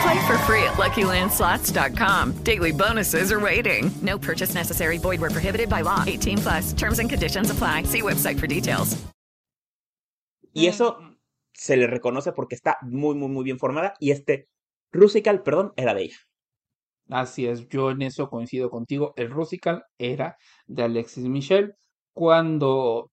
Play 0.02 0.20
for 0.26 0.38
free 0.48 0.64
at 0.64 0.78
LuckyLandSlots.com. 0.78 2.42
Daily 2.44 2.72
bonuses 2.72 3.34
are 3.34 3.40
waiting. 3.42 3.92
No 4.02 4.18
purchase 4.18 4.56
necessary. 4.56 4.98
Void 4.98 5.20
where 5.20 5.30
prohibited 5.30 5.68
by 5.68 5.82
law. 5.82 6.06
18 6.08 6.38
plus. 6.38 6.72
Terms 6.72 7.00
and 7.00 7.10
conditions 7.10 7.52
apply. 7.52 7.84
See 7.84 8.02
website 8.02 8.40
for 8.40 8.48
details. 8.48 8.96
Y 10.54 10.68
eso 10.68 11.00
se 11.54 11.76
le 11.76 11.86
reconoce 11.86 12.32
porque 12.32 12.56
está 12.56 12.78
muy, 12.82 13.16
muy, 13.16 13.28
muy 13.28 13.44
bien 13.44 13.60
formada. 13.60 13.96
Y 14.00 14.12
este 14.12 14.48
Rusical, 14.92 15.44
perdón, 15.44 15.74
era 15.76 15.94
de 15.94 16.04
ella. 16.04 16.18
Así 17.10 17.48
es, 17.48 17.68
yo 17.70 17.92
en 17.92 18.02
eso 18.04 18.30
coincido 18.30 18.70
contigo. 18.70 19.14
El 19.16 19.32
Rusical 19.32 19.84
era 19.98 20.38
de 20.68 20.84
Alexis 20.84 21.26
Michel. 21.26 21.76
Cuando 22.14 23.12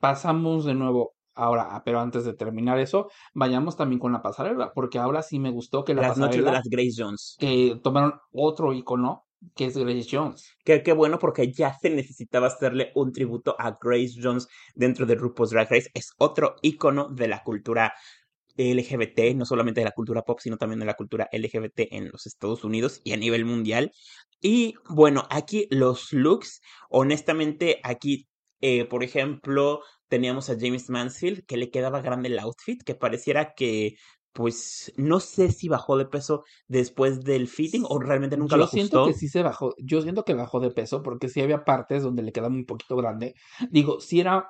pasamos 0.00 0.64
de 0.64 0.74
nuevo, 0.74 1.14
ahora, 1.34 1.82
pero 1.84 2.00
antes 2.00 2.24
de 2.24 2.34
terminar 2.34 2.78
eso, 2.78 3.10
vayamos 3.34 3.76
también 3.76 3.98
con 4.00 4.12
la 4.12 4.22
pasarela, 4.22 4.72
porque 4.74 4.98
ahora 4.98 5.22
sí 5.22 5.38
me 5.38 5.50
gustó 5.50 5.84
que 5.84 5.94
la 5.94 6.02
Las 6.02 6.18
noches 6.18 6.36
de 6.38 6.42
pasarela, 6.44 6.58
las 6.58 6.68
Grace 6.70 6.94
Jones. 6.96 7.36
que 7.38 7.78
tomaron 7.82 8.14
otro 8.32 8.72
icono, 8.72 9.24
que 9.54 9.66
es 9.66 9.76
Grace 9.76 10.08
Jones. 10.10 10.56
Qué, 10.64 10.82
qué 10.82 10.92
bueno 10.92 11.18
porque 11.18 11.52
ya 11.52 11.74
se 11.78 11.90
necesitaba 11.90 12.46
hacerle 12.46 12.90
un 12.94 13.12
tributo 13.12 13.54
a 13.58 13.76
Grace 13.80 14.14
Jones 14.20 14.48
dentro 14.74 15.04
de 15.04 15.14
RuPaul's 15.14 15.50
Drag 15.50 15.70
Race. 15.70 15.90
Es 15.92 16.10
otro 16.18 16.56
icono 16.62 17.08
de 17.10 17.28
la 17.28 17.42
cultura 17.42 17.92
LGBT, 18.56 19.34
no 19.34 19.44
solamente 19.44 19.80
de 19.80 19.84
la 19.86 19.92
cultura 19.92 20.22
pop, 20.22 20.38
sino 20.40 20.56
también 20.56 20.80
de 20.80 20.86
la 20.86 20.94
cultura 20.94 21.28
LGBT 21.32 21.88
en 21.92 22.08
los 22.10 22.26
Estados 22.26 22.64
Unidos 22.64 23.00
y 23.04 23.12
a 23.12 23.16
nivel 23.16 23.44
mundial. 23.44 23.92
Y 24.40 24.74
bueno, 24.88 25.26
aquí 25.30 25.66
los 25.70 26.12
looks, 26.12 26.60
honestamente, 26.90 27.80
aquí, 27.82 28.26
eh, 28.60 28.84
por 28.86 29.02
ejemplo, 29.04 29.80
teníamos 30.08 30.50
a 30.50 30.56
James 30.58 30.88
Mansfield, 30.90 31.44
que 31.46 31.56
le 31.56 31.70
quedaba 31.70 32.00
grande 32.02 32.28
el 32.28 32.38
outfit, 32.38 32.82
que 32.84 32.94
pareciera 32.94 33.54
que, 33.54 33.94
pues, 34.32 34.92
no 34.96 35.20
sé 35.20 35.50
si 35.50 35.68
bajó 35.68 35.96
de 35.96 36.06
peso 36.06 36.44
después 36.68 37.22
del 37.24 37.48
fitting 37.48 37.84
o 37.88 37.98
realmente 37.98 38.36
nunca 38.36 38.56
Yo 38.56 38.58
lo 38.58 38.66
siento 38.66 38.98
ajustó. 38.98 39.06
que 39.12 39.14
sí 39.14 39.28
se 39.28 39.42
bajó, 39.42 39.74
yo 39.78 40.02
siento 40.02 40.24
que 40.24 40.34
bajó 40.34 40.60
de 40.60 40.70
peso, 40.70 41.02
porque 41.02 41.28
sí 41.28 41.40
había 41.40 41.64
partes 41.64 42.02
donde 42.02 42.22
le 42.22 42.32
quedaba 42.32 42.54
un 42.54 42.66
poquito 42.66 42.96
grande. 42.96 43.34
Digo, 43.70 44.00
sí 44.00 44.20
era 44.20 44.48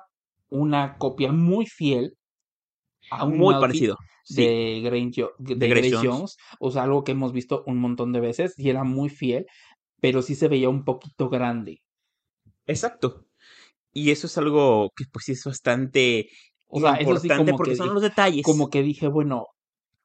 una 0.49 0.97
copia 0.97 1.31
muy 1.31 1.65
fiel 1.65 2.16
a 3.09 3.25
un 3.25 3.37
Muy 3.37 3.53
parecido, 3.55 3.97
sí. 4.23 4.43
de 4.45 4.81
Grace, 4.83 5.11
Jo- 5.15 5.31
de 5.39 5.55
De 5.55 5.91
Jones. 5.91 6.07
Jones, 6.07 6.37
o 6.59 6.71
sea, 6.71 6.83
algo 6.83 7.03
que 7.03 7.13
hemos 7.13 7.33
visto 7.33 7.63
un 7.65 7.77
montón 7.79 8.13
de 8.13 8.19
veces 8.19 8.53
y 8.57 8.69
era 8.69 8.83
muy 8.83 9.09
fiel, 9.09 9.45
pero 10.01 10.21
sí 10.21 10.35
se 10.35 10.47
veía 10.47 10.69
un 10.69 10.83
poquito 10.83 11.29
grande. 11.29 11.81
Exacto. 12.65 13.25
Y 13.93 14.11
eso 14.11 14.27
es 14.27 14.37
algo 14.37 14.91
que 14.95 15.05
pues 15.11 15.25
sí 15.25 15.31
es 15.31 15.43
bastante 15.43 16.29
O 16.67 16.79
sea, 16.79 16.95
eso 16.95 17.17
sí 17.17 17.27
importante 17.27 17.51
como 17.51 17.57
porque 17.57 17.71
que 17.71 17.77
son 17.77 17.93
los 17.93 18.03
detalles. 18.03 18.43
Como 18.45 18.69
que 18.69 18.83
dije, 18.83 19.07
bueno, 19.07 19.47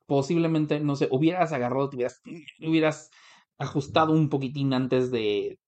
posiblemente, 0.06 0.80
no 0.80 0.96
sé, 0.96 1.08
hubieras 1.10 1.52
agarrado, 1.52 1.90
te 1.90 1.96
hubieras, 1.96 2.20
hubieras 2.60 3.10
ajustado 3.58 4.12
un 4.12 4.28
poquitín 4.28 4.72
antes 4.74 5.10
de, 5.10 5.58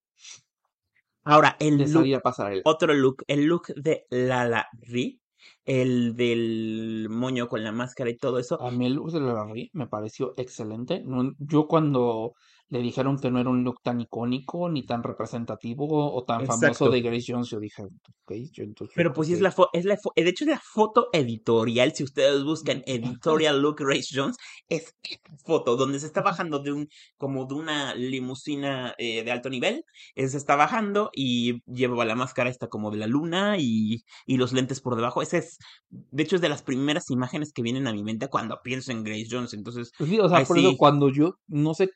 Ahora, 1.25 1.57
el 1.59 1.79
look, 1.93 2.23
pasarela. 2.23 2.63
otro 2.65 2.93
look, 2.95 3.25
el 3.29 3.45
look 3.47 3.69
de 3.77 4.07
Lala 4.11 4.69
Ri, 4.83 5.21
el 5.65 6.17
del 6.17 7.09
moño 7.11 7.49
con 7.49 7.65
la 7.65 7.73
máscara 7.73 8.11
y 8.11 8.17
todo 8.17 8.39
eso. 8.39 8.61
A 8.63 8.71
mí 8.71 8.87
el 8.87 8.95
look 8.95 9.13
de 9.13 9.21
la 9.21 9.45
Ri 9.47 9.71
me 9.73 9.87
pareció 9.87 10.35
excelente. 10.37 11.03
No- 11.05 11.33
yo 11.39 11.67
cuando 11.69 12.35
le 12.71 12.81
dijeron 12.81 13.19
que 13.19 13.31
no 13.31 13.39
era 13.41 13.51
un 13.51 13.63
look 13.65 13.81
tan 13.83 14.01
icónico, 14.01 14.69
ni 14.69 14.85
tan 14.85 15.03
representativo 15.03 16.13
o 16.15 16.25
tan 16.25 16.45
famoso 16.47 16.91
de 16.91 17.01
Grace 17.03 17.27
Jones, 17.29 17.49
yo 17.49 17.61
dije, 17.61 17.83
ok, 17.83 18.33
yo 18.53 18.65
entonces 18.65 18.95
Pero 18.97 19.13
pues 19.13 19.29
sí 19.29 19.35
es 19.35 19.41
la 19.41 19.53
foto, 19.53 19.71
es 19.73 19.85
la 19.85 19.97
fo- 19.97 20.13
de 20.17 20.29
hecho 20.29 20.45
es 20.45 20.51
la 20.51 20.61
foto 20.61 21.09
editorial, 21.13 21.93
si 21.95 22.03
ustedes 22.05 22.43
buscan 22.43 22.83
editorial 22.87 23.61
look 23.61 23.77
Grace 23.79 24.09
Jones, 24.13 24.37
es 24.69 24.95
esta 25.03 25.37
foto 25.45 25.77
donde 25.77 26.01
se 26.01 26.07
está 26.07 26.23
bajando 26.23 26.59
de 26.59 26.73
un, 26.73 26.89
como 27.17 27.45
de 27.47 27.55
una 27.55 27.95
limusina 27.95 28.95
eh, 28.99 29.23
de 29.23 29.31
alto 29.31 29.51
nivel, 29.51 29.85
eh, 30.15 30.29
se 30.29 30.37
está 30.37 30.57
bajando 30.57 31.11
y 31.15 31.63
lleva 31.67 32.05
la 32.05 32.15
máscara 32.15 32.51
esta 32.51 32.69
como 32.69 32.91
de 32.91 32.97
la 32.99 33.07
luna 33.07 33.57
y, 33.59 34.03
y 34.27 34.37
los 34.37 34.53
lentes 34.53 34.81
por 34.81 34.97
debajo, 34.97 35.23
ese 35.23 35.39
es, 35.39 35.59
de 35.91 36.23
hecho 36.23 36.37
es 36.37 36.43
de 36.43 36.49
las 36.49 36.63
primeras 36.63 37.11
imágenes 37.11 37.53
que 37.53 37.63
vienen 37.63 37.87
a 37.87 37.93
mi 37.93 38.03
mente 38.03 38.29
cuando 38.29 38.59
pienso 38.65 38.91
en 38.91 39.05
Grace 39.05 39.29
Jones, 39.31 39.53
entonces, 39.55 39.93
Pues 39.99 40.11
sí, 40.11 40.19
o 40.19 40.29
sea, 40.29 40.45
por 40.45 40.59
eso 40.59 40.71
sí. 40.71 40.77
cuando 40.77 41.09
yo, 41.11 41.35
no 41.47 41.75
sé, 41.75 41.91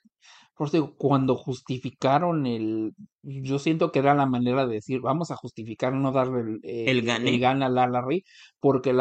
por 0.58 0.66
eso 0.68 0.76
digo, 0.76 0.94
cuando 0.96 1.36
justificaron 1.36 2.46
el, 2.46 2.92
yo 3.22 3.58
siento 3.58 3.92
que 3.92 4.00
era 4.00 4.14
la 4.14 4.26
manera 4.26 4.66
de 4.66 4.74
decir, 4.74 5.00
vamos 5.00 5.30
a 5.30 5.36
justificar 5.36 5.94
no 5.94 6.12
darle 6.12 6.40
el, 6.40 6.60
eh, 6.64 6.90
El 6.90 7.02
gane. 7.02 7.30
el 7.30 7.40
gane 7.40 7.64
a 7.64 7.68
Lala 7.68 8.02
Ri, 8.02 8.24
porque 8.60 8.92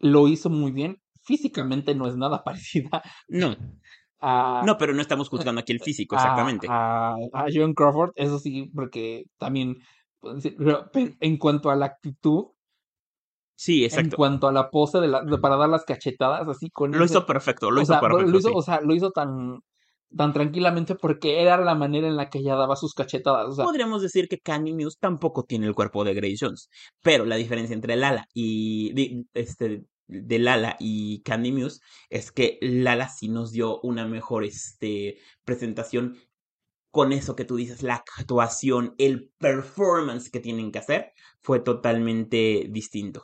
lo 0.00 0.28
hizo 0.28 0.50
muy 0.50 0.72
bien. 0.72 0.98
Físicamente 1.24 1.94
no 1.94 2.06
es 2.06 2.16
nada 2.16 2.42
parecida 2.44 3.02
no, 3.28 3.56
a, 4.20 4.62
no, 4.66 4.78
pero 4.78 4.92
no 4.94 5.00
estamos 5.02 5.28
juzgando 5.28 5.60
aquí 5.60 5.72
el 5.72 5.80
físico, 5.80 6.14
exactamente. 6.16 6.68
a, 6.68 7.16
a 7.32 7.46
Joan 7.52 7.74
Crawford, 7.74 8.10
eso 8.16 8.38
sí, 8.38 8.70
porque 8.74 9.24
también, 9.38 9.76
pe- 10.92 11.16
en 11.20 11.36
cuanto 11.36 11.70
a 11.70 11.76
la 11.76 11.86
actitud, 11.86 12.46
Sí, 13.58 13.84
en 13.84 13.86
exacto. 13.86 14.16
cuanto 14.16 14.48
a 14.48 14.52
la 14.52 14.70
pose 14.70 15.00
de 15.00 15.08
la, 15.08 15.22
de- 15.22 15.38
para 15.38 15.56
dar 15.56 15.68
las 15.68 15.84
cachetadas, 15.84 16.46
así 16.46 16.70
con 16.70 16.92
Lo 16.92 17.04
ese- 17.04 17.14
hizo 17.14 17.26
perfecto, 17.26 17.70
lo 17.70 17.80
hizo 17.80 17.92
sea, 17.92 18.00
perfecto, 18.00 18.30
lo 18.30 18.38
hizo, 18.38 18.48
sí. 18.50 18.54
o 18.54 18.62
sea, 18.62 18.80
lo 18.82 18.94
hizo 18.94 19.10
tan, 19.12 19.60
tan 20.14 20.32
tranquilamente 20.32 20.94
porque 20.94 21.42
era 21.42 21.56
la 21.58 21.74
manera 21.74 22.06
en 22.06 22.16
la 22.16 22.30
que 22.30 22.38
ella 22.38 22.54
daba 22.54 22.76
sus 22.76 22.94
cachetadas. 22.94 23.48
O 23.48 23.52
sea, 23.52 23.64
Podríamos 23.64 24.02
decir 24.02 24.28
que 24.28 24.38
Candy 24.38 24.72
Muse 24.72 24.96
tampoco 25.00 25.44
tiene 25.44 25.66
el 25.66 25.74
cuerpo 25.74 26.04
de 26.04 26.14
Grace 26.14 26.36
Jones, 26.40 26.68
pero 27.02 27.24
la 27.24 27.36
diferencia 27.36 27.74
entre 27.74 27.96
Lala 27.96 28.26
y 28.34 29.26
este 29.34 29.84
de 30.08 30.38
Lala 30.38 30.76
y 30.78 31.22
Candy 31.22 31.52
Muse 31.52 31.80
es 32.10 32.30
que 32.30 32.58
Lala 32.60 33.08
sí 33.08 33.28
nos 33.28 33.50
dio 33.50 33.80
una 33.80 34.06
mejor 34.06 34.44
este 34.44 35.18
presentación 35.44 36.16
con 36.96 37.12
eso 37.12 37.36
que 37.36 37.44
tú 37.44 37.56
dices, 37.56 37.82
la 37.82 38.02
actuación, 38.16 38.94
el 38.96 39.30
performance 39.36 40.30
que 40.30 40.40
tienen 40.40 40.72
que 40.72 40.78
hacer 40.78 41.12
fue 41.42 41.60
totalmente 41.60 42.68
distinto. 42.70 43.22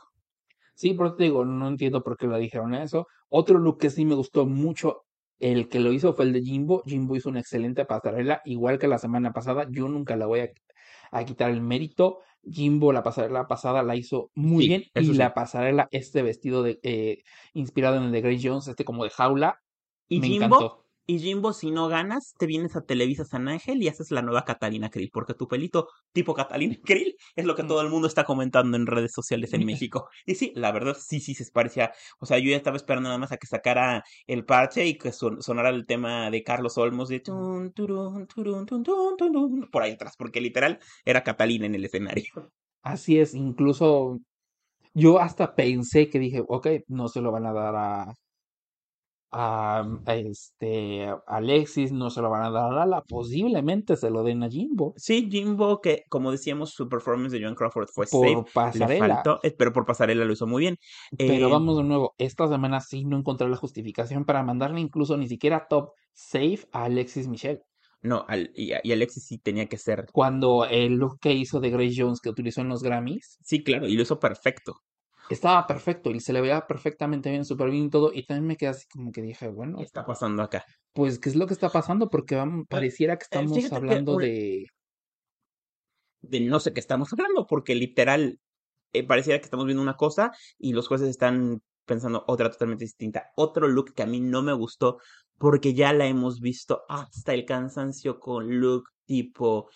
sí, 0.75 0.93
por 0.93 1.07
eso 1.07 1.15
te 1.15 1.23
digo, 1.23 1.43
no 1.43 1.67
entiendo 1.67 2.03
por 2.03 2.15
qué 2.15 2.27
le 2.27 2.37
dijeron 2.37 2.75
eso. 2.75 3.07
Otro 3.29 3.57
look 3.57 3.79
que 3.79 3.89
sí 3.89 4.05
me 4.05 4.13
gustó 4.13 4.45
mucho, 4.45 5.05
el 5.39 5.69
que 5.69 5.79
lo 5.79 5.91
hizo 5.93 6.13
fue 6.13 6.25
el 6.25 6.33
de 6.33 6.41
Jimbo. 6.41 6.83
Jimbo 6.85 7.15
hizo 7.15 7.29
una 7.29 7.39
excelente 7.41 7.85
pasarela, 7.85 8.41
igual 8.45 8.79
que 8.79 8.87
la 8.87 8.97
semana 8.99 9.33
pasada. 9.33 9.67
Yo 9.71 9.87
nunca 9.87 10.15
la 10.15 10.25
voy 10.27 10.41
a, 10.41 10.49
a 11.11 11.25
quitar 11.25 11.49
el 11.51 11.61
mérito. 11.61 12.19
Jimbo 12.43 12.91
la 12.93 13.03
pasarela 13.03 13.47
pasada 13.47 13.83
la 13.83 13.95
hizo 13.95 14.31
muy 14.35 14.63
Sí, 14.63 14.67
bien 14.67 14.83
y 14.93 15.13
sí. 15.13 15.13
la 15.13 15.33
pasarela, 15.33 15.87
este 15.91 16.21
vestido 16.23 16.61
de 16.63 16.79
eh, 16.83 17.23
inspirado 17.53 17.97
en 17.97 18.03
el 18.03 18.11
de 18.11 18.21
Grace 18.21 18.47
Jones, 18.47 18.67
este 18.67 18.83
como 18.85 19.03
de 19.05 19.09
jaula, 19.11 19.61
Y 20.07 20.21
me 20.21 20.27
Jimbo, 20.27 20.39
encantó. 20.45 20.82
Y 21.05 21.19
Jimbo, 21.19 21.53
si 21.53 21.71
no 21.71 21.87
ganas, 21.89 22.33
te 22.37 22.45
vienes 22.45 22.75
a 22.75 22.81
Televisa 22.81 23.25
San 23.25 23.47
Ángel 23.47 23.81
y 23.83 23.87
haces 23.87 24.11
la 24.11 24.21
nueva 24.21 24.45
Catalina 24.45 24.89
Krill, 24.89 25.09
porque 25.11 25.33
tu 25.33 25.47
pelito 25.47 25.87
tipo 26.13 26.33
Catalina 26.33 26.75
Krill 26.83 27.15
es 27.35 27.45
lo 27.45 27.55
que 27.55 27.63
todo 27.63 27.81
el 27.81 27.89
mundo 27.89 28.07
está 28.07 28.23
comentando 28.23 28.77
en 28.77 28.85
redes 28.87 29.11
sociales 29.13 29.53
en 29.53 29.65
México. 29.65 30.07
Y 30.25 30.35
sí, 30.35 30.51
la 30.55 30.71
verdad, 30.71 30.95
sí, 30.99 31.19
sí 31.19 31.33
se 31.35 31.49
parecía. 31.51 31.91
O 32.19 32.25
sea, 32.25 32.39
yo 32.39 32.49
ya 32.51 32.57
estaba 32.57 32.77
esperando 32.77 33.09
nada 33.09 33.17
más 33.19 33.31
a 33.31 33.37
que 33.37 33.47
sacara 33.47 34.03
el 34.27 34.45
parche 34.45 34.85
y 34.87 34.97
que 34.97 35.11
son- 35.11 35.41
sonara 35.41 35.69
el 35.69 35.85
tema 35.85 36.29
de 36.31 36.43
Carlos 36.43 36.77
Olmos 36.77 37.09
de 37.09 37.19
tun, 37.19 37.71
turun, 37.73 38.27
turun, 38.27 39.69
por 39.71 39.81
ahí 39.83 39.91
atrás, 39.93 40.15
porque 40.17 40.41
literal 40.41 40.79
era 41.05 41.23
Catalina 41.23 41.65
en 41.65 41.75
el 41.75 41.85
escenario. 41.85 42.25
Así 42.81 43.19
es, 43.19 43.33
incluso 43.33 44.19
yo 44.93 45.19
hasta 45.19 45.55
pensé 45.55 46.09
que 46.09 46.19
dije, 46.19 46.43
ok, 46.47 46.67
no 46.87 47.07
se 47.07 47.21
lo 47.21 47.31
van 47.31 47.45
a 47.47 47.53
dar 47.53 47.75
a, 47.75 48.13
a, 49.33 49.83
a 50.05 50.15
este 50.15 51.07
Alexis, 51.27 51.91
no 51.91 52.09
se 52.09 52.21
lo 52.21 52.29
van 52.29 52.43
a 52.43 52.51
dar 52.51 52.71
a 52.71 52.75
Lala, 52.75 53.01
posiblemente 53.01 53.95
se 53.97 54.09
lo 54.09 54.23
den 54.23 54.43
a 54.43 54.49
Jimbo 54.49 54.93
Sí, 54.97 55.27
Jimbo, 55.31 55.81
que 55.81 56.03
como 56.09 56.31
decíamos, 56.31 56.71
su 56.71 56.87
performance 56.87 57.33
de 57.33 57.43
John 57.43 57.55
Crawford 57.55 57.87
fue 57.93 58.05
por 58.05 58.27
safe, 58.27 58.51
pasarela. 58.53 59.15
faltó, 59.15 59.39
eh, 59.43 59.53
pero 59.57 59.73
por 59.73 59.85
pasarela 59.85 60.23
lo 60.25 60.33
hizo 60.33 60.47
muy 60.47 60.61
bien. 60.61 60.77
Pero 61.17 61.47
Eh, 61.47 61.51
vamos 61.51 61.77
de 61.77 61.83
nuevo, 61.83 62.13
esta 62.17 62.47
semana 62.47 62.79
sí 62.79 63.03
no 63.05 63.17
encontré 63.17 63.49
la 63.49 63.57
justificación 63.57 64.25
para 64.25 64.43
mandarle 64.43 64.79
incluso 64.79 65.17
ni 65.17 65.27
siquiera 65.27 65.67
top 65.69 65.89
safe 66.13 66.59
a 66.71 66.85
Alexis 66.85 67.27
Michelle. 67.27 67.61
No, 68.01 68.25
al, 68.27 68.51
y, 68.53 68.73
y 68.83 68.91
Alexis 68.91 69.25
sí 69.25 69.37
tenía 69.39 69.67
que 69.67 69.77
ser. 69.77 70.05
Cuando 70.11 70.65
el 70.65 70.95
look 70.95 71.19
que 71.21 71.31
hizo 71.33 71.59
de 71.61 71.69
Grace 71.69 71.95
Jones 71.97 72.19
que 72.19 72.29
utilizó 72.29 72.59
en 72.61 72.67
los 72.67 72.83
Grammys. 72.83 73.37
Sí, 73.41 73.63
claro, 73.63 73.87
y 73.87 73.95
lo 73.95 74.01
hizo 74.03 74.19
perfecto. 74.19 74.81
Estaba 75.29 75.65
perfecto 75.65 76.11
y 76.11 76.19
se 76.19 76.33
le 76.33 76.41
veía 76.41 76.65
perfectamente 76.67 77.29
bien, 77.29 77.45
súper 77.45 77.69
bien 77.69 77.85
y 77.85 77.89
todo. 77.89 78.11
Y 78.13 78.25
también 78.25 78.47
me 78.47 78.57
quedé 78.57 78.69
así 78.69 78.85
como 78.87 79.11
que 79.11 79.21
dije, 79.21 79.47
bueno. 79.47 79.77
¿Qué 79.77 79.83
está 79.83 80.05
pasando 80.05 80.43
acá? 80.43 80.65
Pues, 80.93 81.19
¿qué 81.19 81.29
es 81.29 81.35
lo 81.35 81.47
que 81.47 81.53
está 81.53 81.69
pasando? 81.69 82.09
Porque 82.09 82.35
vamos, 82.35 82.65
pareciera 82.67 83.17
que 83.17 83.23
estamos 83.23 83.53
fíjate 83.53 83.69
que 83.69 83.75
hablando 83.75 84.17
de. 84.17 84.65
De 86.21 86.39
no 86.39 86.59
sé 86.59 86.73
qué 86.73 86.79
estamos 86.79 87.11
hablando, 87.11 87.45
porque 87.47 87.75
literal 87.75 88.39
eh, 88.93 89.05
pareciera 89.05 89.39
que 89.39 89.45
estamos 89.45 89.65
viendo 89.65 89.81
una 89.81 89.97
cosa 89.97 90.31
y 90.57 90.73
los 90.73 90.87
jueces 90.87 91.09
están 91.09 91.61
pensando 91.85 92.23
otra 92.27 92.49
totalmente 92.49 92.85
distinta. 92.85 93.31
Otro 93.35 93.67
look 93.67 93.93
que 93.93 94.03
a 94.03 94.07
mí 94.07 94.21
no 94.21 94.41
me 94.41 94.53
gustó 94.53 94.99
porque 95.43 95.73
ya 95.73 95.91
la 95.91 96.05
hemos 96.07 96.39
visto 96.39 96.83
hasta 96.87 97.33
el 97.33 97.43
cansancio 97.43 98.17
con 98.17 98.61
look 98.61 98.85
tipo 99.05 99.69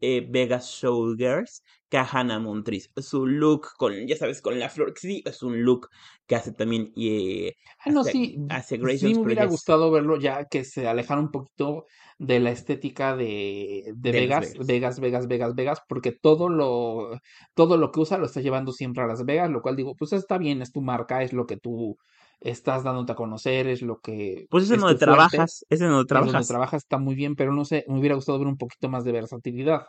eh, 0.00 0.26
Vegas 0.26 0.70
Showgirls, 0.80 1.62
Kahana 1.90 2.38
Montriz. 2.38 2.90
Su 2.96 3.26
look 3.26 3.66
con, 3.76 4.06
ya 4.06 4.16
sabes, 4.16 4.40
con 4.40 4.58
la 4.58 4.70
flor, 4.70 4.94
sí, 4.96 5.22
es 5.26 5.42
un 5.42 5.62
look 5.62 5.90
que 6.26 6.36
hace 6.36 6.52
también 6.52 6.90
eh, 6.96 7.52
Ah, 7.84 7.90
no, 7.90 8.00
hace, 8.00 8.12
sí. 8.12 8.38
hace 8.48 8.78
Grace 8.78 9.00
Sí 9.00 9.14
me 9.14 9.20
hubiera 9.20 9.44
gustado 9.44 9.90
verlo 9.90 10.18
ya 10.18 10.46
que 10.46 10.64
se 10.64 10.88
alejara 10.88 11.20
un 11.20 11.30
poquito 11.30 11.84
de 12.16 12.40
la 12.40 12.52
estética 12.52 13.14
de, 13.14 13.92
de 13.94 14.12
de 14.12 14.26
Las 14.26 14.54
Vegas, 14.54 14.54
Vegas. 14.54 14.66
Vegas, 14.66 15.00
Vegas, 15.00 15.26
Vegas, 15.26 15.54
Vegas, 15.54 15.82
porque 15.86 16.12
todo 16.12 16.48
lo, 16.48 17.20
todo 17.52 17.76
lo 17.76 17.92
que 17.92 18.00
usa 18.00 18.16
lo 18.16 18.24
está 18.24 18.40
llevando 18.40 18.72
siempre 18.72 19.02
a 19.04 19.06
Las 19.06 19.26
Vegas, 19.26 19.50
lo 19.50 19.60
cual 19.60 19.76
digo, 19.76 19.94
pues 19.96 20.14
está 20.14 20.38
bien, 20.38 20.62
es 20.62 20.72
tu 20.72 20.80
marca, 20.80 21.22
es 21.22 21.34
lo 21.34 21.44
que 21.44 21.58
tú 21.58 21.98
estás 22.40 22.84
dándote 22.84 23.12
a 23.12 23.14
conocer, 23.16 23.66
es 23.68 23.82
lo 23.82 24.00
que 24.00 24.48
Pues 24.48 24.64
es 24.64 24.70
en 24.72 24.80
donde 24.80 24.96
trabajas, 24.98 25.64
es 25.70 25.80
en 25.80 25.88
donde 25.88 26.06
es 26.18 26.26
donde 26.28 26.46
trabajas. 26.46 26.46
trabajas, 26.46 26.82
está 26.82 26.98
muy 26.98 27.14
bien, 27.14 27.36
pero 27.36 27.52
no 27.54 27.64
sé, 27.64 27.84
me 27.88 27.98
hubiera 27.98 28.14
gustado 28.16 28.38
ver 28.38 28.48
un 28.48 28.58
poquito 28.58 28.88
más 28.88 29.04
de 29.04 29.12
versatilidad. 29.12 29.86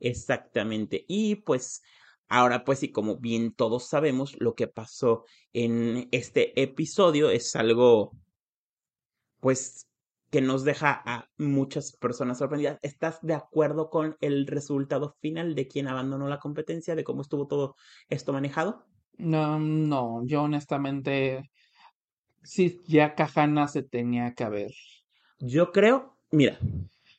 Exactamente. 0.00 1.04
Y 1.08 1.36
pues 1.36 1.82
ahora 2.28 2.64
pues 2.64 2.80
sí, 2.80 2.90
como 2.92 3.18
bien 3.18 3.52
todos 3.54 3.88
sabemos, 3.88 4.36
lo 4.40 4.54
que 4.54 4.68
pasó 4.68 5.24
en 5.52 6.08
este 6.12 6.60
episodio 6.60 7.30
es 7.30 7.54
algo 7.56 8.12
pues 9.40 9.88
que 10.30 10.40
nos 10.40 10.64
deja 10.64 11.02
a 11.04 11.30
muchas 11.38 11.92
personas 11.96 12.38
sorprendidas. 12.38 12.78
¿Estás 12.82 13.20
de 13.22 13.34
acuerdo 13.34 13.90
con 13.90 14.16
el 14.20 14.46
resultado 14.46 15.16
final 15.20 15.54
de 15.54 15.68
quien 15.68 15.88
abandonó 15.88 16.28
la 16.28 16.40
competencia, 16.40 16.94
de 16.96 17.04
cómo 17.04 17.22
estuvo 17.22 17.46
todo 17.46 17.76
esto 18.08 18.32
manejado? 18.32 18.86
No, 19.18 19.58
no, 19.58 20.26
yo 20.26 20.42
honestamente, 20.42 21.50
sí, 22.46 22.80
ya 22.86 23.14
Kahana 23.14 23.68
se 23.68 23.82
tenía 23.82 24.34
que 24.34 24.44
haber. 24.44 24.72
Yo 25.38 25.72
creo, 25.72 26.16
mira, 26.30 26.58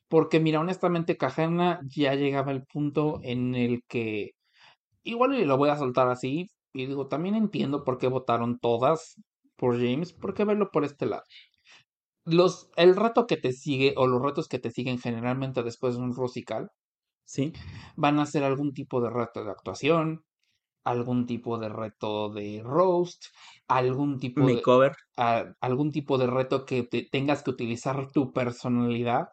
Porque 0.10 0.40
mira, 0.40 0.62
honestamente, 0.62 1.18
Kahana 1.18 1.82
ya 1.86 2.16
llegaba 2.16 2.52
el 2.52 2.66
punto 2.66 3.20
en 3.24 3.56
el 3.56 3.82
que, 3.88 4.32
igual 5.04 5.36
y 5.36 5.46
lo 5.46 5.58
voy 5.58 5.70
a 5.70 5.78
soltar 5.78 6.10
así, 6.10 6.48
y 6.74 6.88
digo, 6.88 7.08
también 7.08 7.36
entiendo 7.36 7.84
por 7.84 7.98
qué 7.98 8.08
votaron 8.08 8.60
todas 8.60 9.16
por 9.58 9.78
James, 9.78 10.14
¿por 10.14 10.34
qué 10.34 10.46
verlo 10.46 10.72
por 10.72 10.86
este 10.86 11.08
lado? 11.08 11.24
Los, 12.26 12.70
el 12.76 12.96
reto 12.96 13.26
que 13.26 13.38
te 13.38 13.54
sigue, 13.54 13.94
o 13.98 14.06
los 14.08 14.22
retos 14.22 14.48
que 14.48 14.60
te 14.60 14.72
siguen 14.72 15.00
generalmente 15.00 15.64
después 15.64 15.96
de 15.96 16.02
un 16.04 16.14
Rusical, 16.16 16.70
sí, 17.26 17.54
van 17.96 18.20
a 18.20 18.26
ser 18.26 18.44
algún 18.44 18.74
tipo 18.74 19.02
de 19.02 19.10
reto 19.10 19.44
de 19.44 19.52
actuación, 19.52 20.24
algún 20.94 21.26
tipo 21.28 21.58
de 21.60 21.70
reto 21.70 22.30
de 22.30 22.62
roast, 22.64 23.26
algún 23.68 24.20
tipo 24.20 24.50
de, 24.52 24.64
a- 25.18 25.54
algún 25.62 25.92
tipo 25.92 26.18
de 26.18 26.28
reto 26.28 26.66
que 26.66 26.84
te 26.84 27.08
tengas 27.12 27.44
que 27.44 27.52
utilizar 27.52 28.12
tu 28.12 28.32
personalidad 28.34 29.30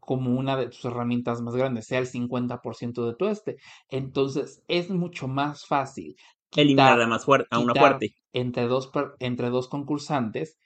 como 0.00 0.34
una 0.38 0.56
de 0.56 0.66
tus 0.68 0.84
herramientas 0.84 1.40
más 1.40 1.56
grandes, 1.56 1.86
sea 1.86 1.98
el 1.98 2.06
50% 2.06 3.06
de 3.06 3.14
tu 3.16 3.26
este. 3.26 3.56
Entonces, 3.88 4.62
es 4.68 4.90
mucho 4.90 5.28
más 5.28 5.66
fácil 5.66 6.16
Eliminar 6.56 6.98
quitar, 6.98 7.00
a, 7.00 7.06
más 7.06 7.24
fuerte, 7.24 7.46
a 7.52 7.60
una 7.60 7.76
fuerte. 7.76 8.16
entre 8.32 8.66
dos, 8.66 8.90
entre 9.20 9.50
dos 9.50 9.68
concursantes 9.68 10.58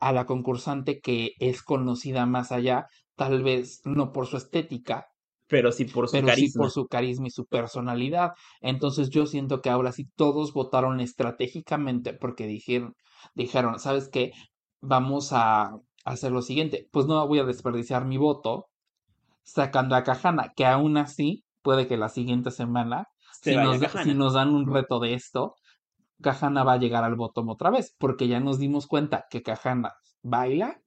a 0.00 0.12
la 0.12 0.26
concursante 0.26 1.00
que 1.00 1.32
es 1.40 1.62
conocida 1.62 2.26
más 2.26 2.52
allá, 2.52 2.86
tal 3.16 3.42
vez 3.42 3.80
no 3.84 4.12
por 4.12 4.26
su 4.26 4.36
estética, 4.36 5.08
Pero 5.46 5.72
sí 5.72 5.84
por 5.84 6.08
su 6.08 6.12
pero 6.12 6.30
sí 6.30 6.48
por 6.56 6.68
carisma. 6.68 6.70
su 6.70 6.86
carisma 6.86 7.26
y 7.26 7.30
su 7.30 7.46
personalidad. 7.46 8.32
Entonces 8.60 9.10
yo 9.10 9.26
siento 9.26 9.60
que 9.60 9.70
ahora 9.70 9.92
sí 9.92 10.08
todos 10.16 10.52
votaron 10.52 11.00
estratégicamente 11.00 12.14
porque 12.14 12.46
dijeron, 12.46 12.94
dijeron, 13.34 13.78
¿sabes 13.78 14.08
qué? 14.08 14.32
Vamos 14.80 15.32
a 15.32 15.76
hacer 16.04 16.32
lo 16.32 16.42
siguiente. 16.42 16.88
Pues 16.90 17.06
no 17.06 17.26
voy 17.26 17.40
a 17.40 17.44
desperdiciar 17.44 18.04
mi 18.04 18.16
voto 18.16 18.66
sacando 19.42 19.94
a 19.94 20.02
Cajana, 20.02 20.52
que 20.56 20.64
aún 20.64 20.96
así 20.96 21.44
puede 21.62 21.86
que 21.86 21.96
la 21.96 22.08
siguiente 22.08 22.50
semana, 22.50 23.06
Se 23.40 23.52
si 23.52 23.56
nos, 23.56 23.80
si 24.30 24.34
dan 24.34 24.54
un 24.54 24.72
reto 24.72 25.00
de 25.00 25.14
esto, 25.14 25.54
Cajana 26.20 26.64
va 26.64 26.74
a 26.74 26.78
llegar 26.78 27.04
al 27.04 27.16
bottom 27.16 27.50
otra 27.50 27.70
vez, 27.70 27.94
porque 27.98 28.28
ya 28.28 28.40
nos 28.40 28.58
dimos 28.58 28.86
cuenta 28.86 29.26
que 29.30 29.42
Cajana 29.42 29.92
baila 30.22 30.80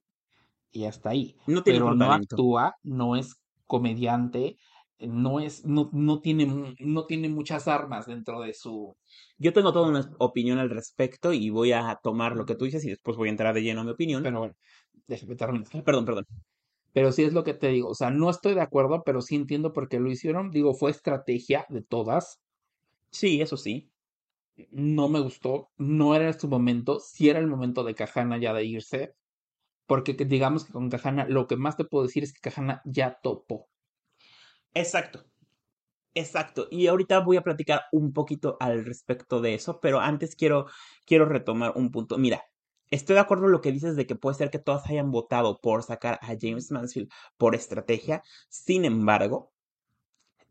y 0.70 0.84
hasta 0.84 1.10
ahí, 1.10 1.36
No 1.46 1.62
tiene 1.62 1.78
pero 1.78 1.94
no 1.94 2.12
actúa, 2.12 2.74
no 2.82 3.16
es 3.16 3.34
comediante, 3.68 4.58
no 4.98 5.38
es, 5.40 5.64
no, 5.64 5.90
no 5.92 6.20
tiene, 6.20 6.74
no 6.80 7.06
tiene 7.06 7.28
muchas 7.28 7.68
armas 7.68 8.06
dentro 8.06 8.40
de 8.40 8.54
su, 8.54 8.96
Yo 9.38 9.52
tengo 9.52 9.72
toda 9.72 9.88
una 9.88 10.10
opinión 10.18 10.58
al 10.58 10.70
respecto 10.70 11.32
y 11.32 11.50
voy 11.50 11.72
a 11.72 11.98
tomar 12.02 12.34
lo 12.34 12.44
que 12.46 12.56
tú 12.56 12.64
dices 12.64 12.84
y 12.84 12.90
después 12.90 13.16
voy 13.16 13.28
a 13.28 13.30
entrar 13.30 13.54
de 13.54 13.62
lleno 13.62 13.82
a 13.82 13.84
mi 13.84 13.90
opinión. 13.90 14.22
pero 14.24 14.40
bueno, 14.40 14.54
déjame 15.06 15.36
terminar. 15.36 15.68
Perdón, 15.84 16.04
perdón. 16.04 16.26
Pero 16.92 17.12
sí 17.12 17.22
es 17.22 17.32
lo 17.32 17.44
que 17.44 17.54
te 17.54 17.68
digo, 17.68 17.88
o 17.88 17.94
sea, 17.94 18.10
no 18.10 18.28
estoy 18.28 18.54
de 18.54 18.60
acuerdo, 18.60 19.02
pero 19.04 19.22
sí 19.22 19.36
entiendo 19.36 19.72
por 19.72 19.88
qué 19.88 20.00
lo 20.00 20.10
hicieron, 20.10 20.50
digo, 20.50 20.74
fue 20.74 20.90
estrategia 20.90 21.64
de 21.70 21.82
todas, 21.82 22.40
Sí, 23.10 23.40
eso 23.42 23.56
sí. 23.56 23.90
no 24.70 25.08
me 25.08 25.20
gustó, 25.20 25.70
no 25.76 26.14
era 26.14 26.32
su 26.32 26.48
momento, 26.48 27.00
sí 27.00 27.28
era 27.28 27.38
el 27.38 27.46
momento 27.46 27.84
de 27.84 27.94
Cajana 27.94 28.38
ya 28.38 28.52
de 28.52 28.64
irse, 28.64 29.14
porque 29.88 30.16
que 30.16 30.24
digamos 30.26 30.64
que 30.66 30.72
con 30.72 30.90
Cajana 30.90 31.26
lo 31.28 31.48
que 31.48 31.56
más 31.56 31.76
te 31.78 31.84
puedo 31.86 32.06
decir 32.06 32.22
es 32.24 32.32
que 32.34 32.40
Cajana 32.42 32.82
ya 32.86 33.18
topó. 33.22 33.68
Exacto. 34.74 35.24
Exacto. 36.14 36.68
Y 36.70 36.86
ahorita 36.88 37.20
voy 37.20 37.36
a 37.36 37.42
platicar 37.42 37.82
un 37.92 38.12
poquito 38.12 38.56
al 38.60 38.84
respecto 38.84 39.40
de 39.40 39.54
eso, 39.54 39.80
pero 39.80 40.00
antes 40.00 40.36
quiero, 40.36 40.66
quiero 41.06 41.26
retomar 41.26 41.72
un 41.76 41.90
punto. 41.92 42.18
Mira, 42.18 42.42
estoy 42.90 43.14
de 43.14 43.20
acuerdo 43.20 43.46
en 43.46 43.52
lo 43.52 43.60
que 43.62 43.72
dices 43.72 43.96
de 43.96 44.06
que 44.06 44.16
puede 44.16 44.36
ser 44.36 44.50
que 44.50 44.58
todas 44.58 44.86
hayan 44.90 45.10
votado 45.12 45.60
por 45.60 45.82
sacar 45.84 46.18
a 46.22 46.34
James 46.40 46.70
Mansfield 46.72 47.10
por 47.38 47.54
estrategia. 47.54 48.22
Sin 48.48 48.84
embargo, 48.84 49.52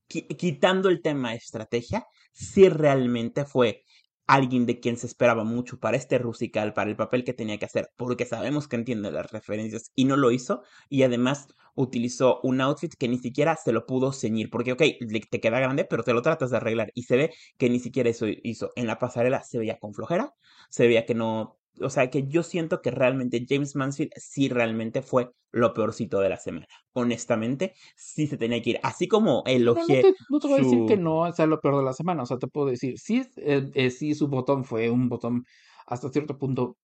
qui- 0.10 0.28
quitando 0.38 0.90
el 0.90 1.02
tema 1.02 1.34
estrategia, 1.34 2.06
sí 2.34 2.70
realmente 2.70 3.46
fue 3.46 3.84
alguien 4.28 4.66
de 4.66 4.80
quien 4.80 4.98
se 4.98 5.08
esperaba 5.08 5.44
mucho 5.44 5.80
para 5.80 5.98
este 5.98 6.18
Rusical, 6.18 6.74
para 6.74 6.90
el 6.90 6.96
papel 6.96 7.24
que 7.24 7.34
tenía 7.34 7.58
que 7.58 7.66
hacer, 7.66 7.90
porque 7.96 8.26
sabemos 8.26 8.68
que 8.68 8.76
entiende 8.76 9.12
las 9.12 9.32
referencias 9.32 9.92
y 9.96 10.06
no 10.06 10.18
lo 10.18 10.32
hizo, 10.32 10.64
y 10.90 11.04
además 11.04 11.48
utilizó 11.76 12.40
un 12.44 12.60
outfit 12.62 12.94
que 12.96 13.08
ni 13.08 13.20
siquiera 13.20 13.56
se 13.56 13.72
lo 13.72 13.86
pudo 13.86 14.12
ceñir, 14.12 14.50
porque 14.50 14.74
ok, 14.74 14.82
te 15.30 15.40
queda 15.40 15.60
grande, 15.60 15.86
pero 15.86 16.04
te 16.04 16.14
lo 16.14 16.22
tratas 16.22 16.52
de 16.52 16.58
arreglar, 16.58 16.92
y 16.94 17.04
se 17.04 17.18
ve 17.18 17.34
que 17.58 17.70
ni 17.70 17.80
siquiera 17.80 18.10
eso 18.10 18.26
hizo. 18.44 18.72
En 18.76 18.88
la 18.88 19.00
pasarela 19.00 19.44
se 19.44 19.60
veía 19.60 19.80
con 19.80 19.94
flojera, 19.94 20.34
se 20.70 20.88
veía 20.88 21.06
que 21.06 21.16
no... 21.16 21.58
O 21.82 21.90
sea, 21.90 22.10
que 22.10 22.28
yo 22.28 22.44
siento 22.44 22.82
que 22.82 22.92
realmente 22.92 23.46
James 23.48 23.76
Mansfield 23.76 24.12
sí 24.16 24.50
realmente 24.50 25.02
fue 25.02 25.32
lo 25.52 25.74
peorcito 25.74 26.20
de 26.20 26.30
la 26.30 26.38
semana. 26.38 26.68
Honestamente, 26.94 27.74
sí 27.96 28.28
se 28.28 28.38
tenía 28.38 28.62
que 28.62 28.72
ir. 28.72 28.80
Así 28.84 29.08
como 29.08 29.38
no 29.38 29.44
elogié 29.46 30.02
te, 30.02 30.14
no 30.30 30.40
te 30.40 30.48
voy 30.48 30.60
a 30.60 30.64
decir 30.64 30.86
que 30.86 30.98
no 30.98 31.32
sea 31.34 31.46
lo 31.46 31.60
peor 31.60 31.78
de 31.78 31.84
la 31.84 31.94
semana, 31.94 32.24
o 32.24 32.26
sea, 32.26 32.38
te 32.38 32.48
puedo 32.48 32.68
decir, 32.68 33.00
sí, 33.00 33.24
eh, 33.38 33.70
eh, 33.74 33.90
sí 33.92 34.14
su 34.16 34.28
botón 34.28 34.66
fue 34.66 34.90
un 34.90 35.10
botón 35.10 35.46
hasta 35.86 36.10
cierto 36.10 36.38
punto, 36.38 36.78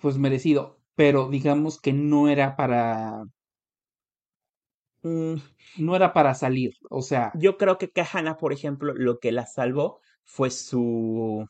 pues 0.00 0.18
merecido, 0.18 0.80
pero 0.94 1.28
digamos 1.28 1.80
que 1.80 1.92
no 1.92 2.28
era 2.28 2.56
para, 2.56 3.24
Mm, 5.02 5.36
no 5.78 5.94
era 5.94 6.12
para 6.12 6.34
salir, 6.34 6.72
o 6.90 7.00
sea, 7.00 7.30
Yo 7.34 7.56
creo 7.58 7.78
que 7.78 7.90
Kahana, 7.90 8.38
por 8.38 8.52
ejemplo, 8.52 8.92
lo 8.92 9.20
que 9.20 9.30
la 9.30 9.46
salvó 9.46 10.00
fue 10.24 10.50
su 10.50 11.46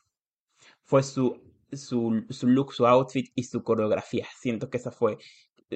fue 0.83 1.01
su 1.01 1.41
su, 1.71 2.25
su 2.29 2.47
look, 2.47 2.73
su 2.73 2.85
outfit 2.87 3.31
y 3.35 3.43
su 3.43 3.63
coreografía. 3.63 4.25
Siento 4.39 4.69
que 4.69 4.77
esa 4.77 4.91
fue 4.91 5.17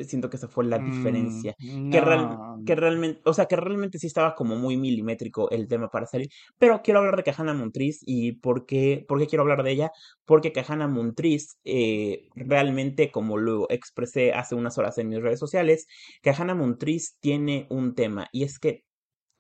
siento 0.03 0.29
que 0.29 0.37
esa 0.37 0.47
fue 0.47 0.65
la 0.65 0.79
mm, 0.79 0.85
diferencia. 0.85 1.55
Que, 1.89 1.99
real- 2.01 2.39
que 2.65 2.75
realmente, 2.75 3.21
o 3.25 3.33
sea, 3.33 3.45
que 3.47 3.55
realmente 3.55 3.99
sí 3.99 4.07
estaba 4.07 4.35
como 4.35 4.55
muy 4.55 4.77
milimétrico 4.77 5.49
el 5.49 5.67
tema 5.67 5.89
para 5.89 6.05
salir. 6.05 6.29
Pero 6.57 6.81
quiero 6.81 6.99
hablar 6.99 7.17
de 7.17 7.23
Kahana 7.23 7.53
Montriz 7.53 7.99
y 8.05 8.33
por 8.33 8.65
qué, 8.65 9.03
por 9.07 9.19
qué 9.19 9.27
quiero 9.27 9.41
hablar 9.43 9.63
de 9.63 9.71
ella. 9.71 9.91
Porque 10.25 10.53
Kahana 10.53 10.87
Montriz, 10.87 11.57
eh, 11.65 12.29
realmente, 12.35 13.11
como 13.11 13.37
lo 13.37 13.67
expresé 13.69 14.33
hace 14.33 14.55
unas 14.55 14.77
horas 14.77 14.97
en 14.97 15.09
mis 15.09 15.21
redes 15.21 15.39
sociales, 15.39 15.87
Kahana 16.21 16.55
Montriz 16.55 17.17
tiene 17.19 17.67
un 17.69 17.93
tema 17.95 18.27
y 18.31 18.43
es 18.43 18.59
que 18.59 18.83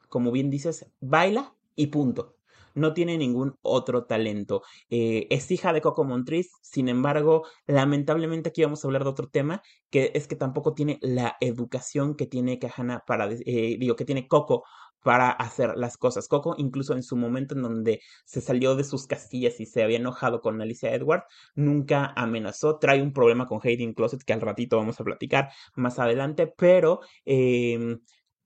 como 0.09 0.31
bien 0.31 0.49
dices, 0.49 0.85
baila 0.99 1.55
y 1.75 1.87
punto. 1.87 2.35
No 2.75 2.93
tiene 2.93 3.17
ningún 3.17 3.57
otro 3.61 4.05
talento. 4.05 4.63
Eh, 4.89 5.27
es 5.29 5.51
hija 5.51 5.73
de 5.73 5.81
Coco 5.81 6.03
Montriz, 6.03 6.51
sin 6.61 6.89
embargo, 6.89 7.45
lamentablemente 7.67 8.49
aquí 8.49 8.63
vamos 8.63 8.83
a 8.83 8.87
hablar 8.87 9.03
de 9.03 9.09
otro 9.09 9.29
tema, 9.29 9.61
que 9.89 10.11
es 10.13 10.27
que 10.27 10.35
tampoco 10.35 10.73
tiene 10.73 10.99
la 11.01 11.37
educación 11.41 12.15
que 12.15 12.27
tiene 12.27 12.59
Kahana 12.59 13.03
para, 13.05 13.29
eh, 13.31 13.77
digo, 13.79 13.95
que 13.95 14.05
tiene 14.05 14.27
Coco 14.27 14.63
para 15.03 15.31
hacer 15.31 15.73
las 15.77 15.97
cosas. 15.97 16.27
Coco, 16.27 16.55
incluso 16.57 16.93
en 16.93 17.03
su 17.03 17.15
momento 17.15 17.55
en 17.55 17.63
donde 17.63 18.01
se 18.25 18.41
salió 18.41 18.75
de 18.75 18.83
sus 18.83 19.07
castillas 19.07 19.59
y 19.59 19.65
se 19.65 19.83
había 19.83 19.97
enojado 19.97 20.41
con 20.41 20.61
Alicia 20.61 20.93
Edward, 20.93 21.23
nunca 21.55 22.13
amenazó. 22.15 22.77
Trae 22.79 23.01
un 23.01 23.13
problema 23.13 23.47
con 23.47 23.59
Hayden 23.63 23.93
Closet 23.93 24.23
que 24.23 24.33
al 24.33 24.41
ratito 24.41 24.77
vamos 24.77 24.99
a 24.99 25.03
platicar 25.03 25.49
más 25.75 25.99
adelante, 25.99 26.47
pero 26.47 27.01
eh, 27.25 27.97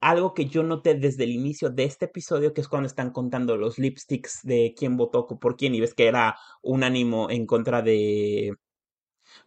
algo 0.05 0.35
que 0.35 0.45
yo 0.45 0.61
noté 0.61 0.93
desde 0.93 1.23
el 1.23 1.31
inicio 1.31 1.71
de 1.71 1.83
este 1.85 2.05
episodio, 2.05 2.53
que 2.53 2.61
es 2.61 2.67
cuando 2.67 2.85
están 2.85 3.09
contando 3.09 3.57
los 3.57 3.79
lipsticks 3.79 4.41
de 4.43 4.75
quién 4.77 4.97
votó 4.97 5.25
por 5.25 5.57
quién, 5.57 5.73
y 5.73 5.81
ves 5.81 5.95
que 5.95 6.05
era 6.05 6.37
un 6.61 6.83
ánimo 6.83 7.29
en 7.31 7.47
contra 7.47 7.81
de. 7.81 8.53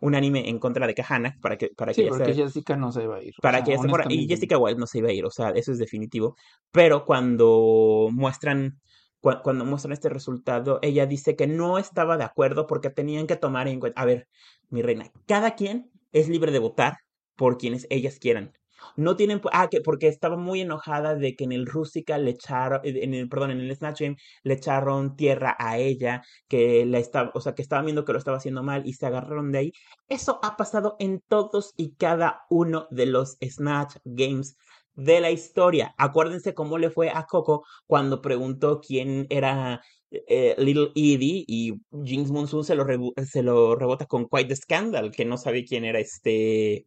Un 0.01 0.17
anime 0.17 0.49
en 0.49 0.59
contra 0.59 0.87
de 0.89 0.95
Kahana, 0.95 1.39
para 1.41 1.57
que, 1.57 1.71
para 1.77 1.95
sí, 1.95 2.03
que 2.03 2.09
porque 2.09 2.35
Jessica 2.35 2.77
no 2.77 2.91
se 2.91 3.05
iba 3.05 3.17
a 3.17 3.23
ir. 3.23 3.35
Para 3.41 3.63
que 3.63 3.79
se 3.79 3.89
fuera. 3.89 4.05
Y 4.09 4.27
Jessica 4.27 4.59
Wilde 4.59 4.81
no 4.81 4.87
se 4.89 4.99
iba 4.99 5.09
a 5.09 5.13
ir, 5.13 5.25
o 5.25 5.31
sea, 5.31 5.51
eso 5.51 5.71
es 5.71 5.79
definitivo. 5.79 6.37
Pero 6.73 7.05
cuando 7.05 8.09
muestran. 8.11 8.81
cuando 9.21 9.65
muestran 9.65 9.93
este 9.93 10.09
resultado, 10.09 10.81
ella 10.83 11.07
dice 11.07 11.37
que 11.37 11.47
no 11.47 11.79
estaba 11.79 12.17
de 12.17 12.25
acuerdo 12.25 12.67
porque 12.67 12.91
tenían 12.91 13.29
que 13.29 13.37
tomar 13.37 13.69
en 13.69 13.79
cuenta. 13.79 14.01
A 14.01 14.05
ver, 14.05 14.27
mi 14.71 14.83
reina, 14.83 15.11
cada 15.27 15.55
quien 15.55 15.93
es 16.11 16.29
libre 16.29 16.51
de 16.51 16.59
votar 16.59 16.99
por 17.37 17.59
quienes 17.59 17.87
ellas 17.91 18.19
quieran. 18.19 18.53
No 18.97 19.17
tienen, 19.17 19.41
ah, 19.53 19.69
que 19.69 19.81
porque 19.81 20.09
estaba 20.09 20.37
muy 20.37 20.61
enojada 20.61 21.15
de 21.15 21.37
que 21.37 21.45
en 21.45 21.53
el 21.53 21.67
Rústica 21.67 22.19
le 22.19 22.31
echaron, 22.31 22.81
eh, 22.85 23.01
en 23.03 23.15
el, 23.15 23.29
perdón, 23.29 23.53
en 23.53 23.61
el 23.61 23.75
Snatch 23.75 24.01
Game 24.01 24.17
le 24.43 24.55
echaron 24.55 25.17
tierra 25.17 25.57
a 25.59 25.79
ella, 25.79 26.23
que 26.49 26.85
la 26.87 26.99
estaba, 26.99 27.31
o 27.35 27.41
sea, 27.41 27.55
que 27.55 27.63
estaban 27.63 27.85
viendo 27.87 28.05
que 28.05 28.13
lo 28.13 28.19
estaba 28.19 28.39
haciendo 28.39 28.63
mal 28.63 28.87
y 28.87 28.95
se 28.95 29.07
agarraron 29.07 29.53
de 29.53 29.59
ahí. 29.59 29.73
Eso 30.09 30.41
ha 30.43 30.57
pasado 30.57 30.97
en 30.99 31.21
todos 31.29 31.75
y 31.77 31.95
cada 31.95 32.43
uno 32.51 32.87
de 32.91 33.07
los 33.07 33.37
Snatch 33.43 33.97
Games 34.05 34.57
de 34.95 35.21
la 35.21 35.31
historia. 35.31 35.95
Acuérdense 35.97 36.55
cómo 36.55 36.77
le 36.79 36.91
fue 36.91 37.11
a 37.11 37.25
Coco 37.27 37.65
cuando 37.87 38.21
preguntó 38.21 38.81
quién 38.81 39.27
era 39.31 39.81
eh, 40.11 40.55
Little 40.59 40.91
Edie 40.95 41.45
y 41.47 41.75
Jinx 42.05 42.31
Monsoon 42.31 42.65
se 42.65 42.75
lo, 42.75 42.85
se 43.25 43.43
lo 43.43 43.77
rebota 43.77 44.07
con 44.07 44.29
Quite 44.29 44.49
the 44.49 44.57
Scandal, 44.57 45.11
que 45.13 45.25
no 45.25 45.37
sabe 45.37 45.65
quién 45.65 45.85
era 45.85 46.01
este 46.01 46.87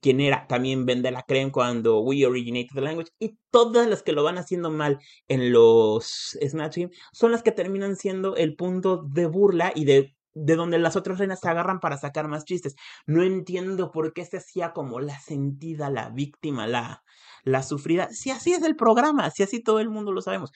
quien 0.00 0.20
era 0.20 0.46
también 0.46 0.86
vende 0.86 1.10
la 1.10 1.22
creme 1.22 1.52
cuando 1.52 2.00
We 2.00 2.26
Originated 2.26 2.74
the 2.74 2.80
Language, 2.80 3.10
y 3.18 3.38
todas 3.50 3.86
las 3.86 4.02
que 4.02 4.12
lo 4.12 4.24
van 4.24 4.38
haciendo 4.38 4.70
mal 4.70 4.98
en 5.28 5.52
los 5.52 6.38
Snatch 6.40 6.76
Game 6.78 6.90
son 7.12 7.32
las 7.32 7.42
que 7.42 7.52
terminan 7.52 7.96
siendo 7.96 8.36
el 8.36 8.56
punto 8.56 9.02
de 9.02 9.26
burla 9.26 9.72
y 9.74 9.84
de, 9.84 10.16
de 10.34 10.56
donde 10.56 10.78
las 10.78 10.96
otras 10.96 11.18
reinas 11.18 11.40
se 11.40 11.48
agarran 11.48 11.80
para 11.80 11.98
sacar 11.98 12.28
más 12.28 12.44
chistes. 12.44 12.76
No 13.06 13.22
entiendo 13.22 13.90
por 13.90 14.12
qué 14.12 14.24
se 14.24 14.38
hacía 14.38 14.72
como 14.72 15.00
la 15.00 15.18
sentida, 15.20 15.90
la 15.90 16.10
víctima, 16.10 16.66
la, 16.66 17.02
la 17.44 17.62
sufrida. 17.62 18.08
Si 18.10 18.30
así 18.30 18.52
es 18.52 18.62
el 18.62 18.76
programa, 18.76 19.30
si 19.30 19.42
así 19.42 19.62
todo 19.62 19.80
el 19.80 19.90
mundo 19.90 20.12
lo 20.12 20.22
sabemos. 20.22 20.50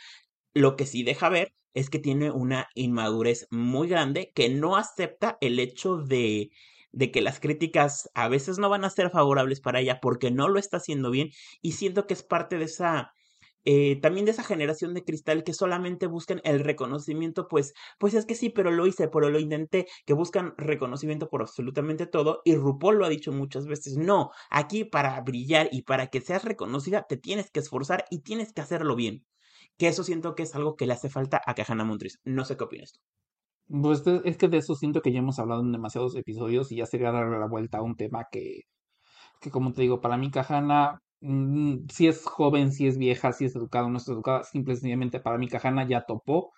Lo 0.55 0.77
que 0.77 0.87
sí 0.87 1.03
deja 1.03 1.29
ver 1.29 1.53
es 1.75 1.91
que 1.91 1.99
tiene 1.99 2.31
una 2.31 2.69
inmadurez 2.75 3.49
muy 3.51 3.89
grande 3.89 4.31
que 4.35 4.49
no 4.49 4.77
acepta 4.77 5.37
el 5.41 5.59
hecho 5.59 5.97
de 5.97 6.51
de 6.95 7.11
que 7.11 7.21
las 7.21 7.41
críticas 7.41 8.11
a 8.15 8.29
veces 8.29 8.59
no 8.59 8.69
van 8.69 8.85
a 8.85 8.91
ser 8.91 9.11
favorables 9.11 9.61
para 9.61 9.81
ella 9.81 10.01
porque 10.01 10.31
no 10.31 10.49
lo 10.49 10.59
está 10.59 10.79
haciendo 10.79 11.11
bien 11.11 11.31
y 11.63 11.73
siento 11.73 12.07
que 12.07 12.15
es 12.15 12.23
parte 12.23 12.59
de 12.59 12.65
esa 12.65 13.13
eh, 13.67 13.99
también 14.01 14.27
de 14.27 14.33
esa 14.33 14.45
generación 14.45 14.93
de 14.93 15.05
cristal 15.05 15.43
que 15.43 15.55
solamente 15.55 16.07
buscan 16.07 16.41
el 16.45 16.61
reconocimiento, 16.61 17.49
pues, 17.49 17.73
pues 17.99 18.13
es 18.15 18.27
que 18.27 18.35
sí, 18.35 18.51
pero 18.51 18.71
lo 18.71 18.87
hice, 18.87 19.09
pero 19.09 19.31
lo 19.31 19.39
intenté, 19.41 19.87
que 20.05 20.13
buscan 20.13 20.55
reconocimiento 20.59 21.31
por 21.31 21.41
absolutamente 21.41 22.07
todo, 22.07 22.43
y 22.45 22.57
RuPaul 22.57 22.99
lo 22.99 23.07
ha 23.07 23.09
dicho 23.09 23.33
muchas 23.33 23.67
veces, 23.67 23.97
no, 23.97 24.31
aquí 24.51 24.85
para 24.85 25.19
brillar 25.23 25.69
y 25.73 25.83
para 25.83 26.09
que 26.09 26.21
seas 26.21 26.45
reconocida 26.45 27.07
te 27.09 27.17
tienes 27.17 27.51
que 27.51 27.61
esforzar 27.61 28.05
y 28.11 28.21
tienes 28.21 28.53
que 28.53 28.61
hacerlo 28.61 28.97
bien, 28.97 29.25
que 29.79 29.89
eso 29.89 30.05
siento 30.05 30.35
que 30.35 30.43
es 30.45 30.55
algo 30.55 30.77
que 30.77 30.87
le 30.87 30.93
hace 30.93 31.09
falta 31.09 31.41
a 31.47 31.55
Kahana 31.55 31.85
Montriz, 31.85 32.21
no 32.25 32.45
sé 32.45 32.57
qué 32.59 32.65
opinas 32.65 32.93
tú. 32.93 33.01
Pues 33.69 34.03
es 34.25 34.37
que 34.37 34.49
de 34.49 34.59
eso 34.59 34.75
siento 34.75 35.01
que 35.01 35.13
ya 35.13 35.21
hemos 35.21 35.39
hablado 35.39 35.63
en 35.63 35.73
demasiados 35.73 36.15
episodios 36.17 36.71
y 36.71 36.77
ya 36.77 36.87
sería 36.87 37.13
darle 37.13 37.39
la 37.39 37.47
vuelta 37.47 37.79
a 37.79 37.83
un 37.83 37.97
tema 37.97 38.27
que, 38.31 38.63
que 39.41 39.51
como 39.51 39.73
te 39.73 39.83
digo, 39.83 40.01
para 40.01 40.17
mí 40.19 40.31
Cajana, 40.31 41.01
mm, 41.21 41.87
si 41.93 42.09
es 42.09 42.25
joven, 42.27 42.73
si 42.73 42.87
es 42.89 42.99
vieja, 42.99 43.33
si 43.33 43.47
es 43.47 43.57
educada 43.57 43.87
o 43.87 43.91
no 43.91 43.99
es 43.99 44.09
educada, 44.09 44.45
simple 44.45 44.75
y 44.75 44.77
sencillamente 44.77 45.21
para 45.21 45.39
mí 45.39 45.49
Cajana 45.49 45.87
ya 45.89 46.05
topó. 46.07 46.53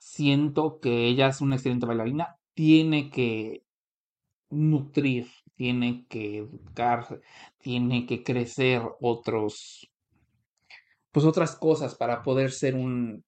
Siento 0.00 0.78
que 0.80 1.06
ella 1.08 1.28
es 1.28 1.40
una 1.40 1.56
excelente 1.56 1.86
bailarina, 1.86 2.36
tiene 2.54 3.10
que 3.10 3.62
nutrir, 4.50 5.28
tiene 5.56 6.06
que 6.08 6.38
educar, 6.38 7.20
tiene 7.58 8.06
que 8.06 8.22
crecer 8.22 8.82
otros, 9.00 9.90
pues 11.12 11.26
otras 11.26 11.56
cosas 11.56 11.94
para 11.96 12.22
poder 12.22 12.52
ser 12.52 12.74
un, 12.74 13.24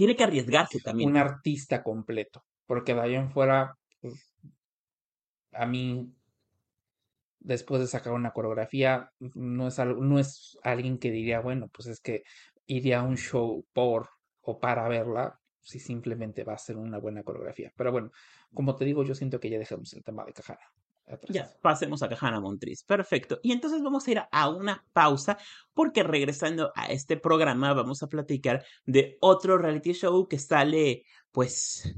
tiene 0.00 0.16
que 0.16 0.24
arriesgarse 0.24 0.80
también. 0.80 1.10
Un 1.10 1.18
artista 1.18 1.82
completo. 1.82 2.42
Porque 2.64 2.94
de 2.94 3.14
en 3.16 3.30
fuera, 3.30 3.76
pues, 4.00 4.34
a 5.52 5.66
mí, 5.66 6.10
después 7.38 7.82
de 7.82 7.86
sacar 7.86 8.14
una 8.14 8.32
coreografía, 8.32 9.10
no 9.18 9.68
es, 9.68 9.78
no 9.78 10.18
es 10.18 10.56
alguien 10.62 10.96
que 10.96 11.10
diría, 11.10 11.40
bueno, 11.40 11.68
pues 11.68 11.88
es 11.88 12.00
que 12.00 12.22
iría 12.64 13.00
a 13.00 13.02
un 13.02 13.18
show 13.18 13.66
por 13.74 14.08
o 14.40 14.58
para 14.58 14.88
verla, 14.88 15.38
si 15.60 15.78
simplemente 15.78 16.44
va 16.44 16.54
a 16.54 16.58
ser 16.58 16.78
una 16.78 16.96
buena 16.96 17.22
coreografía. 17.22 17.70
Pero 17.76 17.92
bueno, 17.92 18.10
como 18.54 18.74
te 18.76 18.86
digo, 18.86 19.04
yo 19.04 19.14
siento 19.14 19.38
que 19.38 19.50
ya 19.50 19.58
dejamos 19.58 19.92
el 19.92 20.02
tema 20.02 20.24
de 20.24 20.32
Cajara. 20.32 20.72
Ya, 21.28 21.50
pasemos 21.60 22.02
a 22.02 22.08
Cajana 22.08 22.40
Montriz. 22.40 22.84
Perfecto. 22.84 23.38
Y 23.42 23.52
entonces 23.52 23.82
vamos 23.82 24.06
a 24.06 24.10
ir 24.10 24.22
a 24.30 24.48
una 24.48 24.84
pausa 24.92 25.38
porque 25.74 26.02
regresando 26.02 26.72
a 26.74 26.86
este 26.86 27.16
programa 27.16 27.72
vamos 27.74 28.02
a 28.02 28.08
platicar 28.08 28.64
de 28.86 29.16
otro 29.20 29.58
reality 29.58 29.92
show 29.92 30.26
que 30.28 30.38
sale 30.38 31.04
pues 31.32 31.94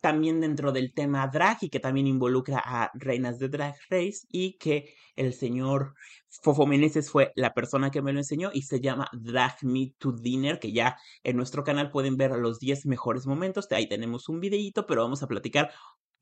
también 0.00 0.40
dentro 0.40 0.72
del 0.72 0.92
tema 0.94 1.26
drag 1.26 1.58
y 1.62 1.70
que 1.70 1.80
también 1.80 2.06
involucra 2.06 2.62
a 2.64 2.90
reinas 2.94 3.38
de 3.38 3.48
Drag 3.48 3.74
Race 3.90 4.26
y 4.30 4.56
que 4.58 4.94
el 5.16 5.34
señor 5.34 5.94
Fofo 6.28 6.66
Meneses 6.66 7.10
fue 7.10 7.32
la 7.34 7.52
persona 7.52 7.90
que 7.90 8.02
me 8.02 8.12
lo 8.12 8.20
enseñó 8.20 8.50
y 8.52 8.62
se 8.62 8.80
llama 8.80 9.08
Drag 9.12 9.56
Me 9.62 9.94
to 9.98 10.12
Dinner, 10.12 10.60
que 10.60 10.72
ya 10.72 10.96
en 11.24 11.36
nuestro 11.36 11.64
canal 11.64 11.90
pueden 11.90 12.16
ver 12.16 12.30
los 12.32 12.60
10 12.60 12.86
mejores 12.86 13.26
momentos, 13.26 13.66
ahí 13.72 13.88
tenemos 13.88 14.28
un 14.28 14.40
videíto, 14.40 14.86
pero 14.86 15.02
vamos 15.02 15.22
a 15.22 15.26
platicar 15.26 15.72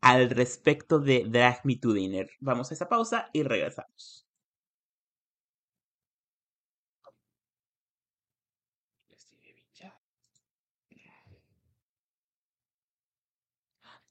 al 0.01 0.30
respecto 0.30 0.99
de 1.01 1.24
Drag 1.28 1.61
Me 1.64 1.76
to 1.76 1.92
Dinner. 1.92 2.28
Vamos 2.40 2.70
a 2.70 2.74
esa 2.74 2.88
pausa 2.88 3.28
y 3.32 3.42
regresamos. 3.42 4.26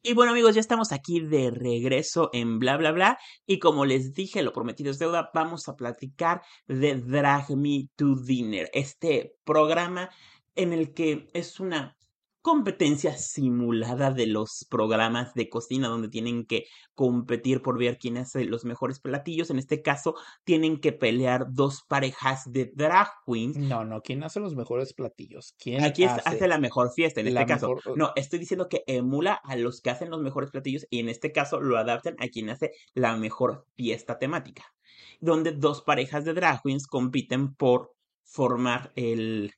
Y 0.08 0.14
bueno 0.14 0.34
amigos, 0.34 0.54
ya 0.54 0.62
estamos 0.62 0.92
aquí 0.92 1.20
de 1.20 1.50
regreso 1.50 2.30
en 2.32 2.60
bla 2.60 2.78
bla 2.78 2.92
bla 2.92 3.18
y 3.48 3.58
como 3.58 3.86
les 3.86 4.14
dije, 4.14 4.44
lo 4.44 4.54
prometido 4.54 4.92
es 4.92 5.00
deuda, 5.00 5.32
vamos 5.34 5.68
a 5.68 5.76
platicar 5.76 6.44
de 6.68 6.94
Drag 6.98 7.50
Me 7.58 7.90
to 7.96 8.14
Dinner, 8.14 8.70
este 8.72 9.36
programa 9.44 10.12
en 10.54 10.74
el 10.74 10.94
que 10.94 11.28
es 11.34 11.60
una 11.60 11.98
competencia 12.46 13.18
simulada 13.18 14.12
de 14.12 14.28
los 14.28 14.68
programas 14.70 15.34
de 15.34 15.50
cocina 15.50 15.88
donde 15.88 16.10
tienen 16.10 16.46
que 16.46 16.68
competir 16.94 17.64
por 17.64 17.80
ver 17.80 17.98
quién 17.98 18.18
hace 18.18 18.46
los 18.46 18.66
mejores 18.66 19.00
platillos. 19.00 19.50
En 19.50 19.58
este 19.58 19.82
caso, 19.82 20.14
tienen 20.44 20.80
que 20.80 20.92
pelear 20.92 21.48
dos 21.50 21.82
parejas 21.88 22.44
de 22.52 22.72
drag 22.76 23.08
queens. 23.26 23.58
No, 23.58 23.84
no, 23.84 24.04
¿quién 24.04 24.24
hace 24.24 24.40
los 24.40 24.54
mejores 24.54 24.94
platillos? 24.94 25.56
¿Quién 25.58 25.84
Aquí 25.84 26.04
hace, 26.04 26.48
la 26.48 26.60
mejor 26.60 26.92
fiesta, 26.94 27.20
en 27.22 27.30
este 27.30 27.48
caso. 27.48 27.78
No, 27.96 28.12
estoy 28.16 28.38
diciendo 28.38 28.70
que 28.70 28.84
emula 28.86 29.34
a 29.34 29.56
los 29.56 29.82
que 29.82 29.90
hacen 29.90 30.12
los 30.12 30.22
mejores 30.22 30.52
platillos 30.52 30.86
y 30.92 31.00
en 31.00 31.10
este 31.10 31.32
caso 31.32 31.60
lo 31.60 31.80
adaptan 31.80 32.16
a 32.20 32.28
quien 32.28 32.52
hace 32.52 32.74
la 32.94 33.18
mejor 33.18 33.66
fiesta 33.74 34.20
temática. 34.20 34.72
Donde 35.20 35.52
dos 35.52 35.82
parejas 35.82 36.26
de 36.26 36.36
drag 36.36 36.62
queens 36.62 36.86
compiten 36.86 37.56
por 37.56 37.96
formar 38.24 38.92
el, 38.96 39.52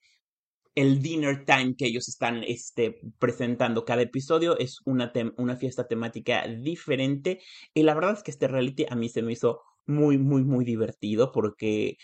el 0.77 1.01
dinner 1.01 1.43
time 1.43 1.75
que 1.75 1.87
ellos 1.87 2.07
están 2.07 2.43
este, 2.43 2.99
presentando. 3.17 3.83
Cada 3.83 4.03
episodio 4.03 4.59
es 4.59 4.79
una, 4.85 5.11
una 5.37 5.55
fiesta 5.55 5.87
temática 5.87 6.47
diferente. 6.47 7.41
Y 7.73 7.81
la 7.81 7.95
verdad 7.95 8.13
es 8.13 8.21
que 8.21 8.29
este 8.29 8.47
reality 8.47 8.85
a 8.87 8.95
mí 8.95 9.09
se 9.09 9.23
me 9.23 9.33
hizo 9.33 9.63
muy, 9.87 10.19
muy, 10.19 10.43
muy 10.43 10.63
divertido 10.65 11.31
porque 11.31 11.97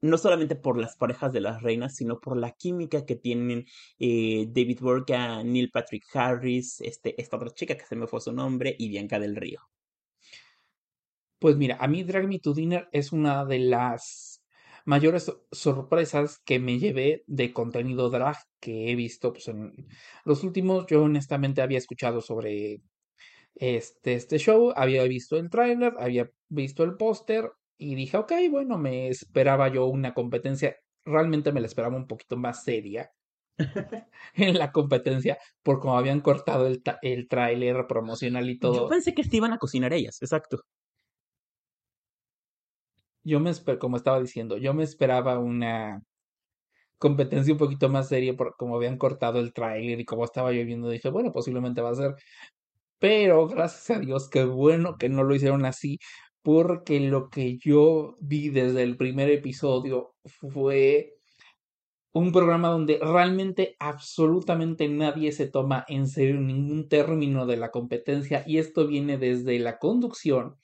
no 0.00 0.16
solamente 0.16 0.54
por 0.54 0.78
las 0.78 0.96
parejas 0.96 1.32
de 1.32 1.40
las 1.40 1.60
reinas, 1.60 1.96
sino 1.96 2.20
por 2.20 2.36
la 2.36 2.52
química 2.52 3.04
que 3.04 3.16
tienen 3.16 3.66
eh, 3.98 4.46
David 4.48 4.78
Burka, 4.80 5.42
Neil 5.42 5.70
Patrick 5.72 6.04
Harris, 6.14 6.80
este, 6.82 7.20
esta 7.20 7.36
otra 7.36 7.50
chica 7.50 7.76
que 7.76 7.84
se 7.84 7.96
me 7.96 8.06
fue 8.06 8.20
su 8.20 8.32
nombre, 8.32 8.76
y 8.78 8.88
Bianca 8.88 9.18
del 9.18 9.34
Río. 9.34 9.60
Pues 11.40 11.56
mira, 11.56 11.78
a 11.80 11.88
mí 11.88 12.04
Drag 12.04 12.28
Me 12.28 12.38
to 12.38 12.54
Dinner 12.54 12.88
es 12.92 13.10
una 13.10 13.44
de 13.44 13.58
las 13.58 14.39
mayores 14.84 15.32
sorpresas 15.52 16.38
que 16.44 16.58
me 16.58 16.78
llevé 16.78 17.24
de 17.26 17.52
contenido 17.52 18.10
drag 18.10 18.36
que 18.60 18.90
he 18.90 18.94
visto 18.94 19.32
pues, 19.32 19.48
en 19.48 19.72
los 20.24 20.44
últimos. 20.44 20.86
Yo 20.86 21.02
honestamente 21.02 21.62
había 21.62 21.78
escuchado 21.78 22.20
sobre 22.20 22.82
este, 23.54 24.14
este 24.14 24.38
show, 24.38 24.72
había 24.76 25.02
visto 25.04 25.36
el 25.36 25.50
tráiler, 25.50 25.94
había 25.98 26.30
visto 26.48 26.84
el 26.84 26.96
póster 26.96 27.50
y 27.78 27.94
dije, 27.94 28.16
ok, 28.16 28.32
bueno, 28.50 28.78
me 28.78 29.08
esperaba 29.08 29.68
yo 29.68 29.86
una 29.86 30.14
competencia, 30.14 30.76
realmente 31.04 31.52
me 31.52 31.60
la 31.60 31.66
esperaba 31.66 31.96
un 31.96 32.06
poquito 32.06 32.36
más 32.36 32.64
seria 32.64 33.10
en 34.34 34.58
la 34.58 34.72
competencia 34.72 35.38
por 35.62 35.80
como 35.80 35.98
habían 35.98 36.20
cortado 36.20 36.66
el, 36.66 36.82
el 37.02 37.28
tráiler 37.28 37.86
promocional 37.86 38.48
y 38.48 38.58
todo. 38.58 38.74
Yo 38.74 38.88
pensé 38.88 39.14
que 39.14 39.24
se 39.24 39.36
iban 39.36 39.52
a 39.52 39.58
cocinar 39.58 39.92
ellas, 39.92 40.20
exacto. 40.20 40.62
Yo 43.30 43.38
me 43.38 43.52
como 43.78 43.96
estaba 43.96 44.20
diciendo, 44.20 44.56
yo 44.58 44.74
me 44.74 44.82
esperaba 44.82 45.38
una 45.38 46.02
competencia 46.98 47.52
un 47.54 47.58
poquito 47.58 47.88
más 47.88 48.08
seria 48.08 48.34
por 48.36 48.56
como 48.56 48.76
habían 48.76 48.98
cortado 48.98 49.38
el 49.40 49.52
tráiler 49.52 50.00
y 50.00 50.04
como 50.04 50.24
estaba 50.24 50.52
yo 50.52 50.64
viendo, 50.64 50.90
dije, 50.90 51.10
bueno, 51.10 51.32
posiblemente 51.32 51.80
va 51.80 51.90
a 51.90 51.94
ser. 51.94 52.14
Pero 52.98 53.48
gracias 53.48 53.98
a 53.98 54.00
Dios, 54.00 54.28
qué 54.30 54.44
bueno 54.44 54.96
que 54.98 55.08
no 55.08 55.24
lo 55.24 55.34
hicieron 55.34 55.64
así, 55.64 55.98
porque 56.42 57.00
lo 57.00 57.30
que 57.30 57.58
yo 57.58 58.16
vi 58.20 58.50
desde 58.50 58.82
el 58.82 58.96
primer 58.96 59.30
episodio 59.30 60.14
fue 60.24 61.14
un 62.12 62.32
programa 62.32 62.68
donde 62.68 62.98
realmente 63.00 63.76
absolutamente 63.78 64.88
nadie 64.88 65.32
se 65.32 65.46
toma 65.46 65.84
en 65.88 66.08
serio 66.08 66.40
ningún 66.40 66.88
término 66.88 67.46
de 67.46 67.56
la 67.56 67.70
competencia 67.70 68.42
y 68.46 68.58
esto 68.58 68.86
viene 68.88 69.18
desde 69.18 69.58
la 69.60 69.78
conducción 69.78 70.56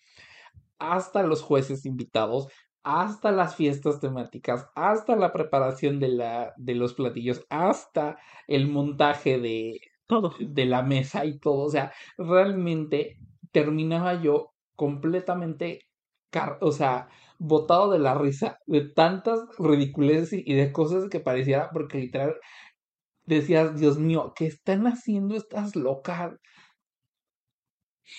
hasta 0.78 1.22
los 1.22 1.42
jueces 1.42 1.86
invitados, 1.86 2.48
hasta 2.82 3.32
las 3.32 3.56
fiestas 3.56 4.00
temáticas, 4.00 4.68
hasta 4.74 5.16
la 5.16 5.32
preparación 5.32 5.98
de, 5.98 6.08
la, 6.08 6.54
de 6.56 6.74
los 6.74 6.94
platillos, 6.94 7.44
hasta 7.50 8.18
el 8.46 8.68
montaje 8.68 9.38
de, 9.40 9.80
todo. 10.06 10.34
de 10.38 10.66
la 10.66 10.82
mesa 10.82 11.24
y 11.24 11.38
todo. 11.38 11.64
O 11.64 11.70
sea, 11.70 11.92
realmente 12.16 13.18
terminaba 13.50 14.22
yo 14.22 14.52
completamente, 14.76 15.80
o 16.60 16.70
sea, 16.70 17.08
botado 17.38 17.90
de 17.90 17.98
la 17.98 18.14
risa 18.14 18.58
de 18.66 18.82
tantas 18.88 19.40
ridiculeces 19.58 20.42
y 20.44 20.54
de 20.54 20.72
cosas 20.72 21.08
que 21.08 21.20
pareciera, 21.20 21.70
porque 21.72 21.98
literal 21.98 22.36
decías, 23.24 23.78
Dios 23.78 23.98
mío, 23.98 24.32
¿qué 24.36 24.46
están 24.46 24.86
haciendo 24.86 25.34
estas 25.34 25.76
locas? 25.76 26.34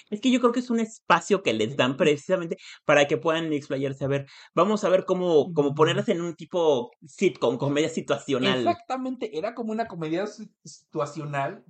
Es 0.09 0.21
que 0.21 0.31
yo 0.31 0.39
creo 0.39 0.51
que 0.51 0.59
es 0.59 0.69
un 0.69 0.79
espacio 0.79 1.43
que 1.43 1.53
les 1.53 1.75
dan 1.77 1.97
precisamente 1.97 2.57
para 2.85 3.07
que 3.07 3.17
puedan 3.17 3.51
explayarse. 3.53 4.05
A 4.05 4.07
ver, 4.07 4.27
vamos 4.53 4.83
a 4.83 4.89
ver 4.89 5.05
cómo, 5.05 5.53
cómo 5.53 5.75
ponerlas 5.75 6.09
en 6.09 6.21
un 6.21 6.35
tipo 6.35 6.91
sitcom, 7.05 7.57
comedia 7.57 7.89
situacional. 7.89 8.59
Exactamente, 8.59 9.37
era 9.37 9.53
como 9.53 9.71
una 9.71 9.87
comedia 9.87 10.25
situacional. 10.63 11.63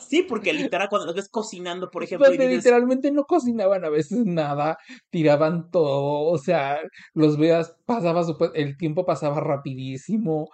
Sí, 0.00 0.22
porque 0.28 0.52
literal 0.52 0.88
cuando 0.88 1.06
los 1.06 1.14
ves 1.14 1.28
cocinando, 1.28 1.90
por 1.90 2.04
ejemplo. 2.04 2.28
literalmente 2.30 3.10
no 3.10 3.24
cocinaban 3.24 3.84
a 3.84 3.88
veces 3.88 4.24
nada, 4.24 4.78
tiraban 5.10 5.70
todo, 5.70 6.30
o 6.30 6.38
sea, 6.38 6.78
los 7.14 7.36
veas, 7.38 7.76
pasaba 7.86 8.24
el 8.54 8.76
tiempo 8.76 9.04
pasaba 9.04 9.40
rapidísimo. 9.40 10.50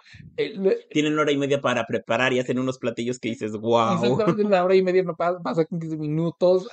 Tienen 0.89 1.17
hora 1.17 1.31
y 1.31 1.37
media 1.37 1.61
para 1.61 1.85
preparar 1.85 2.33
y 2.33 2.39
hacen 2.39 2.59
unos 2.59 2.77
platillos 2.77 3.19
que 3.19 3.29
dices, 3.29 3.53
wow. 3.53 4.03
Exactamente, 4.03 4.43
la 4.43 4.63
hora 4.63 4.75
y 4.75 4.83
media 4.83 5.03
no 5.03 5.15
pasa, 5.15 5.39
pasa 5.41 5.65
15 5.65 5.97
minutos. 5.97 6.67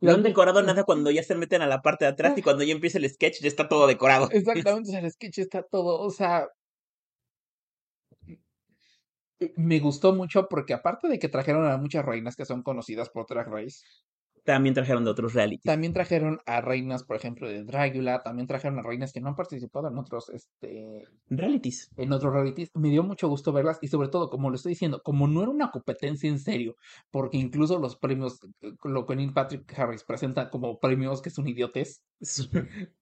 No 0.00 0.12
han 0.12 0.22
decorado 0.22 0.62
nada 0.62 0.84
cuando 0.84 1.10
ya 1.10 1.22
se 1.22 1.34
meten 1.34 1.60
a 1.60 1.66
la 1.66 1.82
parte 1.82 2.06
de 2.06 2.12
atrás 2.12 2.36
y 2.36 2.42
cuando 2.42 2.64
ya 2.64 2.72
empieza 2.72 2.96
el 2.96 3.08
sketch 3.08 3.42
ya 3.42 3.48
está 3.48 3.68
todo 3.68 3.86
decorado. 3.86 4.28
Exactamente, 4.30 4.90
el 4.98 5.10
sketch 5.10 5.38
está 5.38 5.62
todo, 5.62 6.00
o 6.00 6.10
sea, 6.10 6.48
me 9.56 9.80
gustó 9.80 10.14
mucho 10.14 10.48
porque 10.48 10.74
aparte 10.74 11.08
de 11.08 11.18
que 11.18 11.28
trajeron 11.28 11.66
a 11.66 11.76
muchas 11.76 12.04
reinas 12.04 12.36
que 12.36 12.44
son 12.44 12.62
conocidas 12.62 13.08
por 13.10 13.26
Drag 13.26 13.48
Race, 13.48 13.80
también 14.44 14.74
trajeron 14.74 15.04
de 15.04 15.10
otros 15.10 15.34
realities. 15.34 15.64
También 15.64 15.92
trajeron 15.92 16.40
a 16.46 16.60
reinas, 16.60 17.04
por 17.04 17.16
ejemplo, 17.16 17.48
de 17.48 17.64
Dragula, 17.64 18.22
también 18.22 18.46
trajeron 18.46 18.78
a 18.78 18.82
reinas 18.82 19.12
que 19.12 19.20
no 19.20 19.28
han 19.28 19.36
participado 19.36 19.88
en 19.88 19.98
otros 19.98 20.30
este 20.30 21.04
realities. 21.28 21.90
En 21.96 22.12
otros 22.12 22.32
realities. 22.32 22.70
Me 22.74 22.88
dio 22.88 23.02
mucho 23.02 23.28
gusto 23.28 23.52
verlas 23.52 23.78
y 23.82 23.88
sobre 23.88 24.08
todo, 24.08 24.30
como 24.30 24.50
lo 24.50 24.56
estoy 24.56 24.70
diciendo, 24.70 25.02
como 25.02 25.28
no 25.28 25.42
era 25.42 25.50
una 25.50 25.70
competencia 25.70 26.28
en 26.28 26.38
serio, 26.38 26.76
porque 27.10 27.36
incluso 27.36 27.78
los 27.78 27.96
premios, 27.96 28.40
eh, 28.62 28.72
lo 28.84 29.06
que 29.06 29.16
Neil 29.16 29.32
Patrick 29.32 29.78
Harris 29.78 30.04
presenta 30.04 30.50
como 30.50 30.78
premios 30.80 31.22
que 31.22 31.30
son 31.30 31.46
idiotes. 31.48 32.02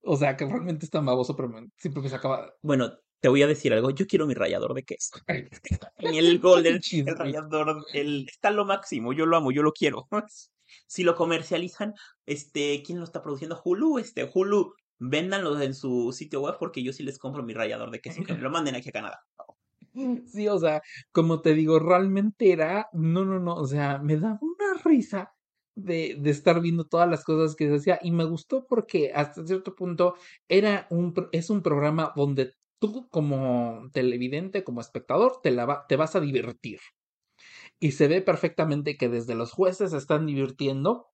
o 0.03 0.16
sea, 0.16 0.36
que 0.36 0.45
realmente 0.45 0.84
está 0.84 1.01
baboso, 1.01 1.36
pero 1.36 1.51
siempre 1.76 2.03
me 2.03 2.09
sacaba. 2.09 2.53
Bueno, 2.62 2.93
te 3.21 3.29
voy 3.29 3.43
a 3.43 3.47
decir 3.47 3.73
algo, 3.73 3.91
yo 3.91 4.07
quiero 4.07 4.27
mi 4.27 4.35
rallador 4.35 4.75
de 4.75 4.85
queso. 4.85 5.19
En 5.99 6.14
el 6.14 6.39
Golden, 6.39 6.81
el 6.93 7.16
rallador, 7.16 7.85
el, 7.93 8.27
está 8.29 8.51
lo 8.51 8.64
máximo, 8.64 9.12
yo 9.12 9.27
lo 9.27 9.37
amo, 9.37 9.51
yo 9.51 9.62
lo 9.62 9.73
quiero. 9.73 10.09
Si 10.87 11.03
lo 11.03 11.16
comercializan, 11.16 11.95
este, 12.27 12.83
¿quién 12.85 12.99
lo 12.99 13.05
está 13.05 13.23
produciendo? 13.23 13.61
Hulu, 13.62 13.99
este, 13.99 14.31
Hulu, 14.33 14.75
véndanlo 14.99 15.61
en 15.61 15.75
su 15.75 16.12
sitio 16.12 16.43
web 16.43 16.57
porque 16.59 16.83
yo 16.83 16.93
sí 16.93 17.03
les 17.03 17.19
compro 17.19 17.43
mi 17.43 17.55
rallador 17.55 17.91
de 17.91 18.01
queso, 18.01 18.23
que 18.23 18.35
me 18.35 18.41
lo 18.41 18.51
manden 18.51 18.75
aquí 18.75 18.91
a 18.91 18.93
Canadá. 18.93 19.21
Sí, 20.27 20.47
o 20.49 20.59
sea, 20.59 20.83
como 21.11 21.41
te 21.41 21.55
digo, 21.55 21.79
realmente 21.79 22.53
era, 22.53 22.89
no, 22.93 23.25
no, 23.25 23.39
no, 23.39 23.55
o 23.55 23.66
sea, 23.66 23.99
me 23.99 24.16
daba 24.16 24.39
una 24.43 24.81
risa 24.85 25.35
de, 25.75 26.16
de, 26.21 26.31
estar 26.31 26.61
viendo 26.61 26.87
todas 26.87 27.09
las 27.09 27.25
cosas 27.25 27.57
que 27.57 27.69
se 27.69 27.77
hacía 27.77 27.99
y 28.03 28.11
me 28.11 28.25
gustó 28.25 28.66
porque 28.66 29.12
hasta 29.14 29.47
cierto 29.47 29.75
punto 29.75 30.16
era 30.49 30.87
un, 30.91 31.14
es 31.33 31.51
un 31.51 31.62
programa 31.62 32.12
donde 32.14 32.55
tú 32.79 33.09
como 33.11 33.89
televidente, 33.93 34.64
como 34.64 34.81
espectador, 34.81 35.41
te, 35.43 35.51
la 35.51 35.85
te 35.89 35.97
vas 35.97 36.16
a 36.16 36.20
divertir. 36.20 36.81
Y 37.81 37.93
se 37.93 38.09
ve 38.09 38.22
perfectamente 38.22 38.97
que 38.97 39.09
desde 39.09 39.35
los 39.35 39.53
jueces 39.53 39.93
se 39.93 39.97
están 39.97 40.26
divirtiendo. 40.26 41.07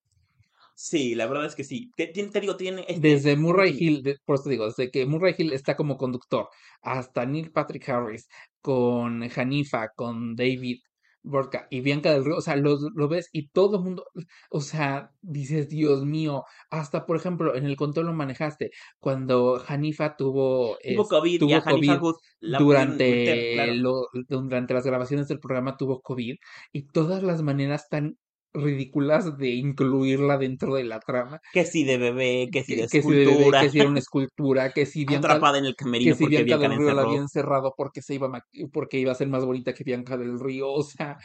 Sí, 0.75 1.15
la 1.15 1.27
verdad 1.27 1.47
es 1.47 1.55
que 1.55 1.65
sí. 1.65 1.91
Te, 1.97 2.09
te 2.09 2.41
digo, 2.41 2.57
tiene. 2.57 2.85
Este 2.89 3.01
desde 3.01 3.37
Murray 3.37 3.77
Hill, 3.79 4.19
por 4.25 4.37
eso 4.37 4.49
digo, 4.49 4.67
desde 4.67 4.91
que 4.91 5.07
Murray 5.07 5.35
Hill 5.37 5.53
está 5.53 5.77
como 5.77 5.97
conductor, 5.97 6.49
hasta 6.83 7.27
Neil 7.27 7.53
Patrick 7.53 7.89
Harris, 7.89 8.29
con 8.61 9.23
Hanifa, 9.23 9.91
con 9.95 10.35
David, 10.35 10.81
Vodka 11.25 11.67
y 11.71 11.81
Bianca 11.81 12.13
del 12.13 12.25
Río, 12.25 12.37
o 12.37 12.41
sea, 12.41 12.55
lo, 12.55 12.77
lo 12.95 13.09
ves 13.09 13.31
y 13.33 13.49
todo 13.49 13.79
el 13.79 13.83
mundo, 13.83 14.05
o 14.51 14.61
sea, 14.61 15.11
dices, 15.23 15.69
Dios 15.69 16.05
mío, 16.05 16.45
hasta 16.71 17.07
por 17.07 17.17
ejemplo, 17.17 17.57
en 17.57 17.65
el 17.65 17.77
control 17.77 18.07
lo 18.07 18.13
manejaste, 18.13 18.71
cuando 19.01 19.63
Hanifa 19.67 20.17
tuvo, 20.17 20.77
tuvo 20.83 21.09
COVID, 21.09 21.39
tuvo 21.41 21.63
COVID 21.63 21.99
durante, 22.41 23.75
lo, 23.75 24.09
durante 24.29 24.75
las 24.75 24.85
grabaciones 24.85 25.27
del 25.29 25.41
programa 25.41 25.77
tuvo 25.77 26.03
COVID 26.03 26.37
y 26.73 26.87
todas 26.89 27.23
las 27.23 27.43
maneras 27.43 27.89
tan 27.89 28.19
ridículas 28.55 29.37
de 29.37 29.51
incluirla 29.51 30.39
dentro 30.39 30.75
de 30.75 30.85
la 30.85 31.01
trama. 31.01 31.41
Que 31.53 31.65
si 31.65 31.85
de 31.85 31.99
bebé, 31.99 32.49
que 32.51 32.63
si 32.63 32.77
de 32.77 32.85
escultura. 32.85 33.61
que 33.61 33.71
si 33.71 33.81
era 33.81 33.89
una 33.89 33.99
escultura, 33.99 34.73
que 34.73 34.87
si 34.87 35.05
Bianca, 35.05 35.29
atrapada 35.29 35.59
en 35.59 35.67
el 35.67 35.77
camerino 35.77 36.13
que 36.13 36.17
si 36.17 36.25
porque 36.25 36.45
Bianca, 36.45 36.69
del 36.69 36.79
Río 36.79 36.95
la 36.95 37.03
había 37.03 37.19
encerrado 37.19 37.75
porque 37.77 38.01
se 38.01 38.15
iba 38.15 38.31
porque 38.73 38.99
iba 38.99 39.13
a 39.13 39.17
ser 39.17 39.29
más 39.29 39.45
bonita 39.45 39.75
que 39.75 39.85
Bianca 39.85 40.17
del 40.17 40.39
Río, 40.39 40.71
o 40.71 40.83
sea, 40.83 41.19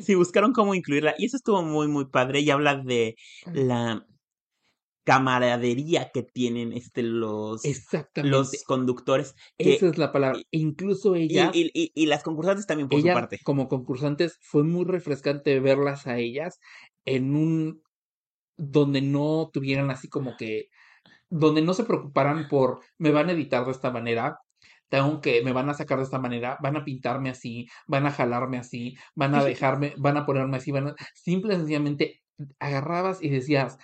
sí 0.00 0.14
buscaron 0.14 0.52
cómo 0.52 0.74
incluirla 0.74 1.14
y 1.18 1.26
eso 1.26 1.36
estuvo 1.36 1.62
muy 1.62 1.88
muy 1.88 2.06
padre 2.06 2.40
y 2.40 2.50
habla 2.50 2.76
de 2.76 3.14
la 3.52 4.06
camaradería 5.08 6.10
que 6.12 6.22
tienen 6.22 6.74
este, 6.74 7.02
los, 7.02 7.62
los 8.16 8.62
conductores. 8.66 9.34
Esa 9.56 9.86
es 9.86 9.96
la 9.96 10.12
palabra. 10.12 10.38
Incluso 10.50 11.14
ella. 11.14 11.50
Y, 11.54 11.70
y, 11.72 11.92
y, 11.94 12.04
las 12.04 12.22
concursantes 12.22 12.66
también, 12.66 12.90
por 12.90 13.00
su 13.00 13.06
parte. 13.06 13.38
Como 13.42 13.68
concursantes, 13.68 14.38
fue 14.42 14.64
muy 14.64 14.84
refrescante 14.84 15.60
verlas 15.60 16.06
a 16.06 16.18
ellas 16.18 16.60
en 17.06 17.34
un. 17.34 17.82
donde 18.58 19.00
no 19.00 19.48
tuvieran 19.50 19.90
así 19.90 20.10
como 20.10 20.36
que. 20.36 20.68
donde 21.30 21.62
no 21.62 21.72
se 21.72 21.84
preocuparan 21.84 22.46
por. 22.46 22.80
me 22.98 23.10
van 23.10 23.30
a 23.30 23.32
editar 23.32 23.64
de 23.64 23.72
esta 23.72 23.90
manera. 23.90 24.40
Tengo 24.90 25.22
que, 25.22 25.42
me 25.42 25.52
van 25.54 25.70
a 25.70 25.74
sacar 25.74 25.96
de 25.96 26.04
esta 26.04 26.18
manera, 26.18 26.58
van 26.62 26.76
a 26.76 26.84
pintarme 26.84 27.30
así, 27.30 27.66
van 27.86 28.04
a 28.04 28.10
jalarme 28.10 28.58
así, 28.58 28.94
van 29.14 29.34
a 29.34 29.42
dejarme, 29.44 29.94
van 29.96 30.18
a 30.18 30.26
ponerme 30.26 30.58
así, 30.58 30.70
van 30.70 30.88
a. 30.88 30.94
Simple 31.14 31.54
y 31.54 31.56
sencillamente 31.56 32.22
agarrabas 32.58 33.22
y 33.22 33.30
decías, 33.30 33.78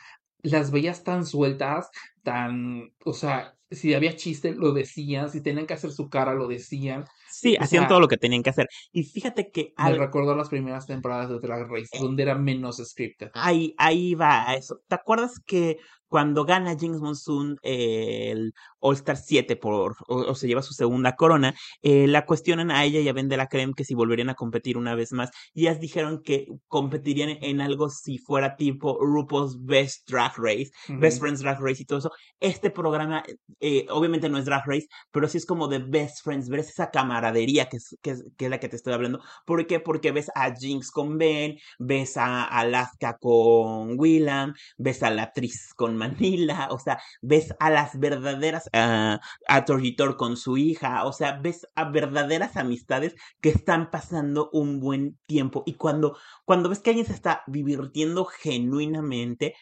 las 0.45 0.71
veías 0.71 1.03
tan 1.03 1.27
sueltas, 1.27 1.91
tan, 2.23 2.93
o 3.05 3.13
sea, 3.13 3.57
si 3.71 3.95
había 3.95 4.15
chiste 4.15 4.55
lo 4.55 4.73
decían, 4.73 5.31
si 5.31 5.43
tenían 5.43 5.67
que 5.67 5.75
hacer 5.75 5.91
su 5.91 6.09
cara 6.09 6.35
lo 6.35 6.47
decían. 6.47 7.05
Sí, 7.29 7.57
hacían 7.59 7.89
todo 7.89 7.99
lo 7.99 8.07
que 8.07 8.17
tenían 8.17 8.43
que 8.43 8.51
hacer. 8.51 8.69
Y 8.93 9.03
fíjate 9.03 9.51
que... 9.51 9.73
Me 9.77 9.95
recordó 9.95 10.37
las 10.37 10.49
primeras 10.49 10.87
temporadas 10.87 11.29
de 11.31 11.41
Drag 11.41 11.69
Race, 11.69 11.99
donde 11.99 12.23
era 12.23 12.37
menos 12.37 12.77
scripted. 12.77 13.31
Ahí, 13.35 13.75
ahí 13.79 14.15
va 14.15 14.55
eso. 14.55 14.81
¿Te 14.87 14.95
acuerdas 14.95 15.41
que 15.45 15.79
cuando 16.15 16.45
gana 16.45 16.77
Jinx 16.79 17.01
Monsoon 17.01 17.59
eh, 17.65 18.31
el 18.31 18.55
All 18.79 18.95
Star 18.95 19.17
7 19.17 19.57
por, 19.57 19.97
o, 20.07 20.33
se 20.37 20.47
lleva 20.47 20.63
su 20.63 20.73
segunda 20.73 21.17
corona, 21.17 21.57
eh, 21.83 22.07
la 22.07 22.25
cuestionan 22.25 22.71
a 22.71 22.85
ella 22.85 23.01
y 23.01 23.09
a 23.09 23.13
Ben 23.13 23.29
de 23.29 23.37
la 23.37 23.49
Creme 23.49 23.73
que 23.75 23.83
si 23.83 23.95
volverían 23.95 24.29
a 24.29 24.37
competir 24.37 24.77
una 24.77 24.95
vez 24.95 25.11
más. 25.11 25.31
Y 25.55 25.63
ellas 25.63 25.81
dijeron 25.81 26.23
que 26.23 26.47
competirían 26.69 27.31
en 27.41 27.61
algo 27.61 27.91
si 27.91 28.19
fuera 28.19 28.55
tipo 28.55 28.97
RuPaul's 29.01 29.57
Best 29.65 30.09
Drag 30.09 30.35
Race, 30.37 30.71
Best 30.87 31.19
Friends 31.19 31.41
Drag 31.41 31.59
Race 31.61 31.83
y 31.83 31.85
todo 31.85 31.99
eso. 31.99 32.13
Este 32.39 32.71
programa, 32.71 33.25
eh, 33.59 33.85
obviamente 33.91 34.29
no 34.29 34.39
es 34.39 34.45
Drag 34.45 34.63
Race, 34.67 34.87
pero 35.11 35.27
sí 35.27 35.39
es 35.39 35.47
como 35.47 35.67
de 35.67 35.81
Best 35.81 36.23
Friends, 36.23 36.49
ves 36.49 36.69
esa 36.69 36.93
camaradería 36.93 37.69
que 37.69 37.79
es, 37.79 37.97
que 38.03 38.11
es, 38.11 38.25
que 38.37 38.45
es 38.45 38.51
la 38.53 38.61
que 38.61 38.69
te 38.69 38.77
estoy 38.77 38.93
hablando. 38.93 39.21
¿Por 39.45 39.67
qué? 39.67 39.81
Porque 39.81 40.13
ves 40.13 40.31
a 40.37 40.55
Jinx 40.55 40.93
con 40.93 41.19
Ben, 41.19 41.57
ves 41.81 42.17
a 42.17 42.45
Alaska 42.45 43.17
con 43.19 43.99
Willam, 43.99 44.55
ves 44.77 45.03
a 45.03 45.11
la 45.11 45.25
actriz 45.25 45.75
con 45.75 46.04
Manila, 46.09 46.69
o 46.71 46.79
sea, 46.79 47.01
ves 47.23 47.55
a 47.59 47.71
las 47.71 47.99
verdaderas 47.99 48.69
a 48.73 49.65
Torritor 49.67 50.17
con 50.17 50.37
su 50.37 50.57
hija, 50.57 51.05
o 51.05 51.13
sea, 51.13 51.39
ves 51.41 51.67
a 51.75 51.91
verdaderas 51.91 52.57
amistades 52.57 53.15
que 53.41 53.51
están 53.51 53.91
pasando 53.91 54.51
un 54.53 54.81
buen 54.81 55.19
tiempo. 55.27 55.63
Y 55.67 55.75
cuando, 55.75 56.17
cuando 56.45 56.69
ves 56.69 56.81
que 56.81 56.91
alguien 56.91 57.07
se 57.07 57.15
está 57.15 57.43
divirtiendo 57.47 58.25
genuinamente, 58.25 59.55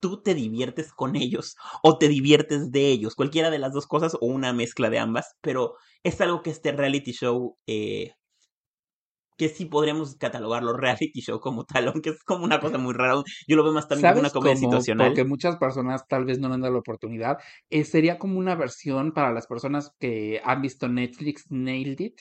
tú 0.00 0.22
te 0.22 0.34
diviertes 0.34 0.92
con 0.92 1.16
ellos 1.16 1.56
o 1.82 1.98
te 1.98 2.08
diviertes 2.08 2.70
de 2.70 2.88
ellos, 2.88 3.14
cualquiera 3.14 3.50
de 3.50 3.58
las 3.58 3.72
dos 3.72 3.86
cosas 3.86 4.14
o 4.14 4.26
una 4.26 4.52
mezcla 4.52 4.90
de 4.90 4.98
ambas, 4.98 5.34
pero 5.40 5.74
es 6.02 6.20
algo 6.20 6.42
que 6.42 6.50
este 6.50 6.72
reality 6.72 7.12
show 7.12 7.56
eh, 7.66 8.14
que 9.36 9.48
sí 9.48 9.66
podríamos 9.66 10.16
catalogarlo 10.16 10.72
reality 10.72 11.20
show 11.20 11.40
como 11.40 11.64
tal, 11.64 11.88
aunque 11.88 12.10
es 12.10 12.22
como 12.24 12.44
una 12.44 12.60
cosa 12.60 12.78
muy 12.78 12.94
rara. 12.94 13.22
Yo 13.46 13.56
lo 13.56 13.64
veo 13.64 13.72
más 13.72 13.88
también 13.88 14.12
como 14.12 14.20
una 14.20 14.30
comedia 14.30 14.56
situacional. 14.56 15.08
Porque 15.08 15.24
muchas 15.24 15.56
personas 15.56 16.06
tal 16.08 16.24
vez 16.24 16.38
no 16.38 16.48
le 16.48 16.54
han 16.54 16.60
dado 16.62 16.74
la 16.74 16.80
oportunidad. 16.80 17.38
Eh, 17.70 17.84
sería 17.84 18.18
como 18.18 18.38
una 18.38 18.54
versión 18.54 19.12
para 19.12 19.32
las 19.32 19.46
personas 19.46 19.92
que 19.98 20.40
han 20.44 20.62
visto 20.62 20.88
Netflix 20.88 21.44
Nailed 21.50 22.00
It 22.00 22.20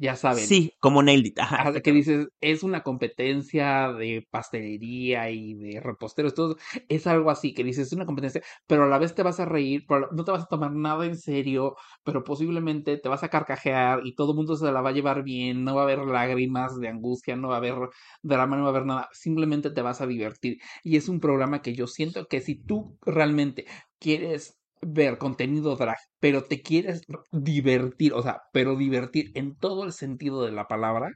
ya 0.00 0.16
saben. 0.16 0.46
Sí, 0.46 0.72
como 0.80 1.02
Nailed 1.02 1.26
It. 1.26 1.38
Ajá, 1.38 1.78
que 1.82 1.92
dices, 1.92 2.28
es 2.40 2.62
una 2.62 2.82
competencia 2.82 3.92
de 3.92 4.26
pastelería 4.30 5.30
y 5.30 5.52
de 5.52 5.80
reposteros, 5.80 6.32
todo. 6.32 6.56
Es 6.88 7.06
algo 7.06 7.30
así, 7.30 7.52
que 7.52 7.62
dices, 7.62 7.88
es 7.88 7.92
una 7.92 8.06
competencia, 8.06 8.40
pero 8.66 8.84
a 8.84 8.88
la 8.88 8.96
vez 8.96 9.14
te 9.14 9.22
vas 9.22 9.40
a 9.40 9.44
reír, 9.44 9.84
no 10.12 10.24
te 10.24 10.32
vas 10.32 10.44
a 10.44 10.46
tomar 10.46 10.72
nada 10.72 11.04
en 11.04 11.16
serio, 11.16 11.76
pero 12.02 12.24
posiblemente 12.24 12.96
te 12.96 13.08
vas 13.10 13.22
a 13.24 13.28
carcajear 13.28 14.00
y 14.04 14.14
todo 14.14 14.32
el 14.32 14.36
mundo 14.36 14.56
se 14.56 14.72
la 14.72 14.80
va 14.80 14.88
a 14.88 14.94
llevar 14.94 15.22
bien, 15.22 15.64
no 15.64 15.74
va 15.74 15.82
a 15.82 15.84
haber 15.84 15.98
lágrimas 15.98 16.80
de 16.80 16.88
angustia, 16.88 17.36
no 17.36 17.48
va 17.48 17.56
a 17.56 17.58
haber 17.58 17.74
drama, 18.22 18.56
no 18.56 18.62
va 18.62 18.68
a 18.68 18.70
haber 18.70 18.86
nada, 18.86 19.08
simplemente 19.12 19.70
te 19.70 19.82
vas 19.82 20.00
a 20.00 20.06
divertir. 20.06 20.56
Y 20.82 20.96
es 20.96 21.10
un 21.10 21.20
programa 21.20 21.60
que 21.60 21.74
yo 21.74 21.86
siento 21.86 22.26
que 22.26 22.40
si 22.40 22.54
tú 22.54 22.96
realmente 23.02 23.66
quieres 23.98 24.59
ver 24.82 25.18
contenido 25.18 25.76
drag, 25.76 25.98
pero 26.20 26.44
te 26.44 26.62
quieres 26.62 27.02
divertir, 27.32 28.14
o 28.14 28.22
sea, 28.22 28.42
pero 28.52 28.76
divertir 28.76 29.30
en 29.34 29.56
todo 29.56 29.84
el 29.84 29.92
sentido 29.92 30.42
de 30.44 30.52
la 30.52 30.66
palabra, 30.68 31.10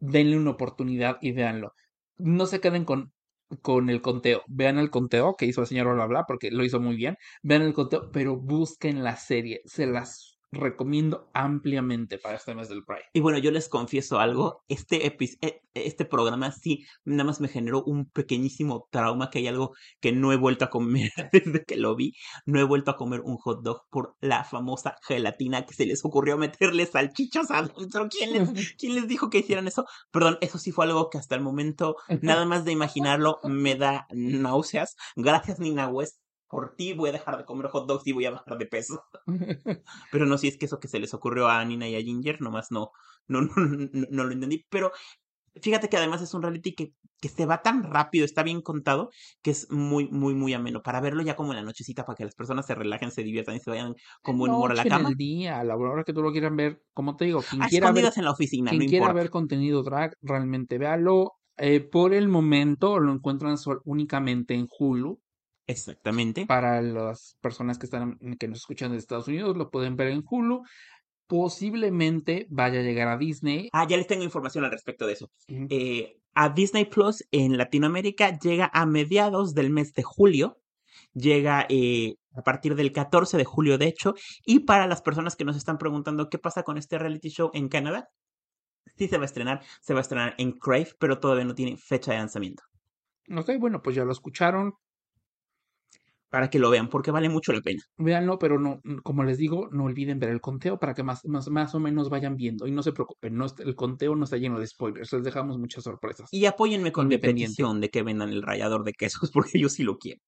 denle 0.00 0.36
una 0.36 0.50
oportunidad 0.50 1.18
y 1.20 1.32
véanlo. 1.32 1.72
No 2.16 2.46
se 2.46 2.60
queden 2.60 2.84
con, 2.84 3.12
con 3.62 3.90
el 3.90 4.02
conteo. 4.02 4.42
Vean 4.48 4.78
el 4.78 4.90
conteo 4.90 5.34
que 5.36 5.46
hizo 5.46 5.60
el 5.62 5.66
señor 5.66 5.92
bla 5.94 6.06
bla, 6.06 6.24
porque 6.26 6.50
lo 6.50 6.64
hizo 6.64 6.80
muy 6.80 6.96
bien. 6.96 7.16
Vean 7.42 7.62
el 7.62 7.74
conteo, 7.74 8.10
pero 8.12 8.36
busquen 8.36 9.04
la 9.04 9.16
serie. 9.16 9.60
Se 9.64 9.86
las 9.86 10.37
recomiendo 10.50 11.28
ampliamente 11.34 12.18
para 12.18 12.36
este 12.36 12.54
mes 12.54 12.68
del 12.68 12.84
Pride. 12.84 13.04
Y 13.12 13.20
bueno, 13.20 13.38
yo 13.38 13.50
les 13.50 13.68
confieso 13.68 14.18
algo, 14.18 14.64
este, 14.68 15.06
e, 15.06 15.62
este 15.74 16.04
programa 16.04 16.52
sí 16.52 16.86
nada 17.04 17.24
más 17.24 17.40
me 17.40 17.48
generó 17.48 17.82
un 17.84 18.10
pequeñísimo 18.10 18.88
trauma, 18.90 19.30
que 19.30 19.38
hay 19.38 19.48
algo 19.48 19.74
que 20.00 20.12
no 20.12 20.32
he 20.32 20.36
vuelto 20.36 20.64
a 20.64 20.70
comer 20.70 21.10
desde 21.32 21.64
que 21.64 21.76
lo 21.76 21.94
vi, 21.96 22.14
no 22.46 22.60
he 22.60 22.64
vuelto 22.64 22.90
a 22.90 22.96
comer 22.96 23.20
un 23.20 23.36
hot 23.36 23.62
dog 23.62 23.82
por 23.90 24.16
la 24.20 24.44
famosa 24.44 24.96
gelatina 25.06 25.66
que 25.66 25.74
se 25.74 25.86
les 25.86 26.04
ocurrió 26.04 26.38
meterle 26.38 26.86
salchichas 26.86 27.50
adentro. 27.50 28.08
¿Quién 28.08 28.32
les, 28.32 28.48
¿Quién 28.78 28.94
les 28.94 29.08
dijo 29.08 29.30
que 29.30 29.38
hicieran 29.38 29.68
eso? 29.68 29.86
Perdón, 30.10 30.38
eso 30.40 30.58
sí 30.58 30.72
fue 30.72 30.86
algo 30.86 31.10
que 31.10 31.18
hasta 31.18 31.34
el 31.34 31.42
momento, 31.42 31.96
nada 32.22 32.44
más 32.44 32.64
de 32.64 32.72
imaginarlo, 32.72 33.40
me 33.44 33.74
da 33.74 34.06
náuseas. 34.10 34.96
Gracias 35.16 35.58
Nina 35.58 35.88
West 35.88 36.18
por 36.48 36.74
ti 36.74 36.92
voy 36.92 37.10
a 37.10 37.12
dejar 37.12 37.36
de 37.38 37.44
comer 37.44 37.68
hot 37.68 37.86
dogs 37.86 38.06
y 38.06 38.12
voy 38.12 38.26
a 38.26 38.30
bajar 38.30 38.58
de 38.58 38.66
peso. 38.66 39.04
Pero 40.12 40.26
no, 40.26 40.38
si 40.38 40.48
es 40.48 40.56
que 40.56 40.66
eso 40.66 40.80
que 40.80 40.88
se 40.88 40.98
les 40.98 41.14
ocurrió 41.14 41.48
a 41.48 41.64
Nina 41.64 41.88
y 41.88 41.96
a 41.96 42.00
Ginger, 42.00 42.40
nomás 42.40 42.70
no, 42.70 42.90
no, 43.26 43.40
no, 43.42 43.50
no, 43.56 43.88
no 44.10 44.24
lo 44.24 44.32
entendí. 44.32 44.64
Pero 44.68 44.92
fíjate 45.60 45.88
que 45.88 45.96
además 45.96 46.22
es 46.22 46.34
un 46.34 46.42
reality 46.42 46.74
que, 46.74 46.92
que 47.20 47.28
se 47.28 47.46
va 47.46 47.62
tan 47.62 47.82
rápido, 47.82 48.24
está 48.24 48.42
bien 48.42 48.62
contado, 48.62 49.10
que 49.42 49.50
es 49.50 49.70
muy, 49.70 50.08
muy, 50.08 50.34
muy 50.34 50.54
ameno. 50.54 50.82
Para 50.82 51.00
verlo 51.00 51.22
ya 51.22 51.36
como 51.36 51.52
en 51.52 51.56
la 51.56 51.64
nochecita, 51.64 52.04
para 52.04 52.16
que 52.16 52.24
las 52.24 52.34
personas 52.34 52.66
se 52.66 52.74
relajen, 52.74 53.10
se 53.10 53.22
diviertan 53.22 53.56
y 53.56 53.60
se 53.60 53.70
vayan 53.70 53.94
con 54.22 54.38
buen 54.38 54.52
humor 54.52 54.72
a 54.72 54.74
la 54.74 54.84
cama. 54.84 55.10
El 55.10 55.16
día, 55.16 55.60
a 55.60 55.64
la 55.64 55.76
hora 55.76 56.04
que 56.04 56.12
tú 56.12 56.22
lo 56.22 56.32
quieran 56.32 56.56
ver, 56.56 56.82
como 56.94 57.16
te 57.16 57.24
digo, 57.26 57.42
quien 57.42 57.62
quiera 57.62 57.92
ver, 57.92 58.12
en 58.14 58.24
la 58.24 58.30
oficina, 58.30 58.70
quien 58.70 58.88
quiera 58.88 59.12
ver 59.12 59.30
contenido 59.30 59.82
drag, 59.82 60.16
realmente 60.22 60.78
véalo. 60.78 61.32
Eh, 61.60 61.80
por 61.80 62.14
el 62.14 62.28
momento 62.28 63.00
lo 63.00 63.12
encuentran 63.12 63.56
únicamente 63.84 64.54
en 64.54 64.68
Hulu. 64.78 65.20
Exactamente. 65.68 66.46
Para 66.46 66.80
las 66.80 67.36
personas 67.42 67.78
que 67.78 67.84
están 67.84 68.18
que 68.40 68.48
nos 68.48 68.58
escuchan 68.58 68.90
de 68.90 68.96
Estados 68.96 69.28
Unidos, 69.28 69.56
lo 69.56 69.70
pueden 69.70 69.96
ver 69.96 70.08
en 70.08 70.24
Hulu. 70.28 70.62
Posiblemente 71.26 72.46
vaya 72.48 72.80
a 72.80 72.82
llegar 72.82 73.08
a 73.08 73.18
Disney. 73.18 73.68
Ah, 73.74 73.86
ya 73.86 73.98
les 73.98 74.06
tengo 74.06 74.24
información 74.24 74.64
al 74.64 74.70
respecto 74.70 75.06
de 75.06 75.12
eso. 75.12 75.30
Eh, 75.46 76.16
a 76.34 76.48
Disney 76.48 76.86
Plus 76.86 77.22
en 77.32 77.58
Latinoamérica 77.58 78.38
llega 78.38 78.70
a 78.72 78.86
mediados 78.86 79.52
del 79.52 79.68
mes 79.68 79.92
de 79.92 80.02
julio. 80.02 80.58
Llega 81.12 81.66
eh, 81.68 82.14
a 82.32 82.42
partir 82.42 82.74
del 82.74 82.90
14 82.90 83.36
de 83.36 83.44
julio, 83.44 83.76
de 83.76 83.88
hecho. 83.88 84.14
Y 84.46 84.60
para 84.60 84.86
las 84.86 85.02
personas 85.02 85.36
que 85.36 85.44
nos 85.44 85.56
están 85.56 85.76
preguntando 85.76 86.30
qué 86.30 86.38
pasa 86.38 86.62
con 86.62 86.78
este 86.78 86.96
reality 86.96 87.28
show 87.28 87.50
en 87.52 87.68
Canadá, 87.68 88.08
sí 88.96 89.06
se 89.06 89.18
va 89.18 89.24
a 89.24 89.26
estrenar. 89.26 89.60
Se 89.82 89.92
va 89.92 90.00
a 90.00 90.02
estrenar 90.02 90.34
en 90.38 90.52
Crave, 90.52 90.88
pero 90.98 91.20
todavía 91.20 91.44
no 91.44 91.54
tiene 91.54 91.76
fecha 91.76 92.12
de 92.12 92.18
lanzamiento. 92.18 92.62
Ok, 93.36 93.50
bueno, 93.60 93.82
pues 93.82 93.94
ya 93.94 94.06
lo 94.06 94.12
escucharon 94.12 94.72
para 96.30 96.50
que 96.50 96.58
lo 96.58 96.70
vean, 96.70 96.88
porque 96.88 97.10
vale 97.10 97.28
mucho 97.28 97.52
la 97.52 97.60
pena. 97.60 97.82
Véanlo, 97.96 98.38
pero 98.38 98.58
no, 98.58 98.80
como 99.02 99.24
les 99.24 99.38
digo, 99.38 99.68
no 99.72 99.84
olviden 99.84 100.18
ver 100.18 100.30
el 100.30 100.40
conteo 100.40 100.78
para 100.78 100.94
que 100.94 101.02
más, 101.02 101.24
más, 101.24 101.48
más 101.48 101.74
o 101.74 101.80
menos 101.80 102.10
vayan 102.10 102.36
viendo. 102.36 102.66
Y 102.66 102.70
no 102.70 102.82
se 102.82 102.92
preocupen, 102.92 103.36
no, 103.36 103.46
el 103.58 103.74
conteo 103.74 104.14
no 104.14 104.24
está 104.24 104.36
lleno 104.36 104.58
de 104.58 104.66
spoilers, 104.66 105.12
les 105.12 105.24
dejamos 105.24 105.58
muchas 105.58 105.84
sorpresas. 105.84 106.28
Y 106.32 106.46
apóyenme 106.46 106.92
con 106.92 107.08
mi 107.08 107.18
petición 107.18 107.80
de 107.80 107.90
que 107.90 108.02
vendan 108.02 108.30
el 108.30 108.42
rallador 108.42 108.84
de 108.84 108.92
quesos, 108.92 109.30
porque 109.32 109.58
yo 109.58 109.68
sí 109.68 109.82
lo 109.82 109.98
quiero. 109.98 110.20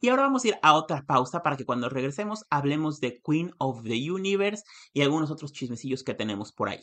Y 0.00 0.08
ahora 0.08 0.22
vamos 0.22 0.44
a 0.44 0.48
ir 0.48 0.54
a 0.62 0.74
otra 0.74 1.04
pausa 1.06 1.42
para 1.42 1.56
que 1.56 1.64
cuando 1.64 1.88
regresemos 1.88 2.44
hablemos 2.50 3.00
de 3.00 3.20
Queen 3.24 3.52
of 3.58 3.82
the 3.84 4.10
Universe 4.10 4.64
y 4.92 5.02
algunos 5.02 5.30
otros 5.30 5.52
chismecillos 5.52 6.02
que 6.02 6.14
tenemos 6.14 6.52
por 6.52 6.68
ahí. 6.68 6.80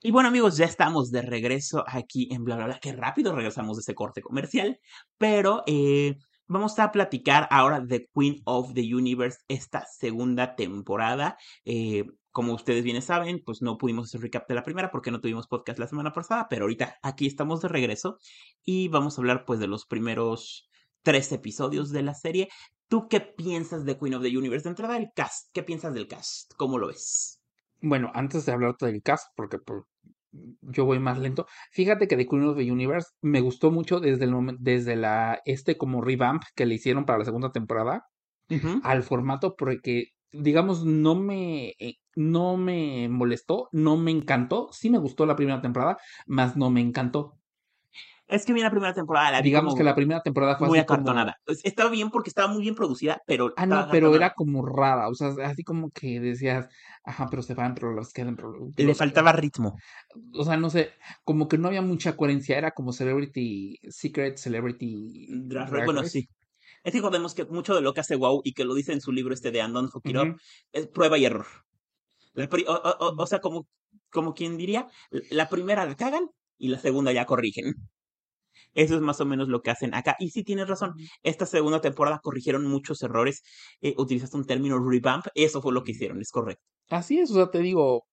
Y 0.00 0.12
bueno 0.12 0.28
amigos, 0.28 0.56
ya 0.56 0.64
estamos 0.64 1.10
de 1.10 1.22
regreso 1.22 1.82
aquí 1.86 2.28
en 2.30 2.44
bla 2.44 2.54
bla 2.54 2.66
bla. 2.66 2.78
Qué 2.80 2.92
rápido 2.92 3.34
regresamos 3.34 3.76
de 3.76 3.80
ese 3.80 3.94
corte 3.96 4.22
comercial. 4.22 4.78
Pero 5.18 5.64
eh, 5.66 6.16
Vamos 6.50 6.78
a 6.78 6.90
platicar 6.90 7.46
ahora 7.50 7.80
de 7.80 8.08
Queen 8.14 8.40
of 8.44 8.72
the 8.72 8.94
Universe, 8.94 9.38
esta 9.48 9.84
segunda 9.84 10.56
temporada. 10.56 11.36
Eh, 11.66 12.04
como 12.30 12.54
ustedes 12.54 12.84
bien 12.84 13.02
saben, 13.02 13.42
pues 13.44 13.60
no 13.60 13.76
pudimos 13.76 14.06
hacer 14.06 14.22
recap 14.22 14.48
de 14.48 14.54
la 14.54 14.62
primera 14.62 14.90
porque 14.90 15.10
no 15.10 15.20
tuvimos 15.20 15.46
podcast 15.46 15.78
la 15.78 15.86
semana 15.86 16.14
pasada, 16.14 16.46
pero 16.48 16.64
ahorita 16.64 16.96
aquí 17.02 17.26
estamos 17.26 17.60
de 17.60 17.68
regreso 17.68 18.16
y 18.64 18.88
vamos 18.88 19.18
a 19.18 19.20
hablar 19.20 19.44
pues 19.44 19.60
de 19.60 19.66
los 19.66 19.84
primeros 19.84 20.70
tres 21.02 21.32
episodios 21.32 21.90
de 21.90 22.02
la 22.02 22.14
serie. 22.14 22.48
¿Tú 22.88 23.08
qué 23.08 23.20
piensas 23.20 23.84
de 23.84 23.98
Queen 23.98 24.14
of 24.14 24.22
the 24.22 24.34
Universe? 24.34 24.64
De 24.64 24.70
entrada, 24.70 24.96
el 24.96 25.10
cast. 25.14 25.50
¿Qué 25.52 25.62
piensas 25.62 25.92
del 25.92 26.08
cast? 26.08 26.54
¿Cómo 26.56 26.78
lo 26.78 26.86
ves? 26.86 27.42
Bueno, 27.82 28.10
antes 28.14 28.46
de 28.46 28.52
hablar 28.52 28.74
del 28.80 29.02
cast, 29.02 29.26
porque 29.36 29.58
por, 29.58 29.86
yo 30.60 30.84
voy 30.84 30.98
más 30.98 31.18
lento. 31.18 31.46
Fíjate 31.72 32.08
que 32.08 32.16
The 32.16 32.26
Queen 32.26 32.44
of 32.44 32.56
the 32.56 32.70
Universe 32.70 33.08
me 33.22 33.40
gustó 33.40 33.70
mucho 33.70 34.00
desde 34.00 34.24
el 34.24 34.32
momento, 34.32 34.60
desde 34.62 34.96
la, 34.96 35.40
este 35.44 35.76
como 35.76 36.00
revamp 36.02 36.42
que 36.54 36.66
le 36.66 36.74
hicieron 36.74 37.04
para 37.04 37.18
la 37.18 37.24
segunda 37.24 37.52
temporada 37.52 38.04
al 38.82 39.02
formato 39.02 39.56
porque 39.56 40.06
digamos 40.32 40.84
no 40.84 41.14
me 41.14 41.74
eh, 41.78 41.96
no 42.16 42.56
me 42.56 43.08
molestó, 43.08 43.68
no 43.72 43.96
me 43.96 44.10
encantó, 44.10 44.68
sí 44.72 44.90
me 44.90 44.98
gustó 44.98 45.24
la 45.24 45.36
primera 45.36 45.60
temporada, 45.60 45.98
más 46.26 46.56
no 46.56 46.70
me 46.70 46.80
encantó. 46.80 47.38
Es 48.28 48.44
que 48.44 48.52
vi 48.52 48.60
la 48.60 48.70
primera 48.70 48.92
temporada. 48.92 49.30
La 49.30 49.40
Digamos 49.40 49.74
que 49.74 49.82
la 49.82 49.94
primera 49.94 50.22
temporada 50.22 50.56
fue 50.56 50.68
muy 50.68 50.78
acartonada. 50.78 51.38
Estaba 51.64 51.88
bien 51.88 52.10
porque 52.10 52.28
estaba 52.28 52.46
muy 52.52 52.60
bien 52.60 52.74
producida, 52.74 53.22
pero. 53.26 53.54
Ah, 53.56 53.64
no, 53.64 53.88
pero 53.90 54.14
era 54.14 54.34
como 54.34 54.64
rara. 54.66 55.08
O 55.08 55.14
sea, 55.14 55.34
así 55.44 55.64
como 55.64 55.90
que 55.90 56.20
decías, 56.20 56.68
ajá, 57.04 57.28
pero 57.30 57.42
se 57.42 57.54
van, 57.54 57.74
pero 57.74 57.92
los 57.92 58.12
quedan. 58.12 58.36
Pero, 58.36 58.70
Le 58.76 58.94
faltaba 58.94 59.32
ritmo. 59.32 59.78
O 60.34 60.44
sea, 60.44 60.58
no 60.58 60.68
sé, 60.68 60.90
como 61.24 61.48
que 61.48 61.56
no 61.56 61.68
había 61.68 61.80
mucha 61.80 62.16
coherencia. 62.16 62.58
Era 62.58 62.72
como 62.72 62.92
Celebrity 62.92 63.78
Secret, 63.88 64.36
Celebrity. 64.36 65.28
bueno, 65.86 66.04
sí. 66.04 66.28
Es 66.84 66.92
que 66.92 66.98
recordemos 66.98 67.34
que 67.34 67.46
mucho 67.46 67.74
de 67.74 67.80
lo 67.80 67.94
que 67.94 68.00
hace 68.00 68.14
Wow 68.14 68.42
y 68.44 68.52
que 68.52 68.64
lo 68.64 68.74
dice 68.74 68.92
en 68.92 69.00
su 69.00 69.10
libro 69.10 69.32
este 69.32 69.50
de 69.50 69.62
Andon 69.62 69.90
Fukiro 69.90 70.36
es 70.72 70.86
prueba 70.86 71.16
y 71.16 71.24
error. 71.24 71.46
o, 72.36 73.14
o, 73.18 73.26
sea, 73.26 73.40
como, 73.40 73.66
como 74.10 74.34
quien 74.34 74.58
diría, 74.58 74.86
la 75.30 75.48
primera 75.48 75.86
la 75.86 75.96
cagan 75.96 76.30
y 76.58 76.68
la 76.68 76.78
segunda 76.78 77.10
ya 77.10 77.24
corrigen. 77.24 77.74
Eso 78.78 78.94
es 78.94 79.00
más 79.00 79.20
o 79.20 79.26
menos 79.26 79.48
lo 79.48 79.60
que 79.60 79.72
hacen 79.72 79.92
acá. 79.92 80.14
Y 80.20 80.30
sí 80.30 80.44
tienes 80.44 80.68
razón, 80.68 80.94
esta 81.24 81.46
segunda 81.46 81.80
temporada 81.80 82.20
corrigieron 82.22 82.64
muchos 82.64 83.02
errores. 83.02 83.42
Eh, 83.80 83.94
utilizaste 83.98 84.36
un 84.36 84.46
término 84.46 84.78
revamp, 84.78 85.26
eso 85.34 85.60
fue 85.60 85.72
lo 85.72 85.82
que 85.82 85.90
hicieron, 85.92 86.20
es 86.20 86.30
correcto. 86.30 86.62
Así 86.88 87.18
es, 87.18 87.32
o 87.32 87.34
sea, 87.34 87.50
te 87.50 87.58
digo, 87.58 88.06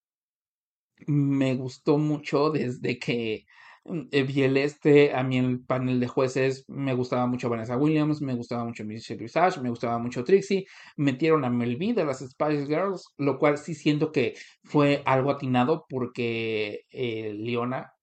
me 1.05 1.53
gustó 1.53 1.99
mucho 1.99 2.49
desde 2.49 2.97
que 2.97 3.45
mm, 3.86 4.01
eh, 4.11 4.24
vi 4.24 4.41
el 4.41 4.57
este, 4.57 5.13
a 5.13 5.22
mí 5.24 5.38
el 5.38 5.63
panel 5.63 5.99
de 5.99 6.07
jueces 6.07 6.66
me 6.68 6.95
gustaba 6.95 7.28
mucho 7.28 7.47
Vanessa 7.47 7.78
Williams, 7.78 8.22
me 8.22 8.34
gustaba 8.34 8.66
mucho 8.66 8.84
Michelle 8.86 9.22
Visage, 9.22 9.61
me 9.61 9.70
gustaba 9.70 9.99
mucho 9.99 10.24
Trixie, 10.24 10.66
metieron 10.97 11.45
a 11.45 11.51
Mel 11.51 11.78
B 11.78 11.93
de 11.93 12.05
las 12.05 12.20
Spice 12.28 12.66
Girls, 12.66 13.13
lo 13.18 13.38
cual 13.38 13.59
sí 13.59 13.76
siento 13.76 14.11
que 14.11 14.34
fue 14.63 15.03
algo 15.05 15.30
atinado 15.30 15.86
porque 15.88 16.86
eh, 16.89 17.34
Leona 17.36 17.94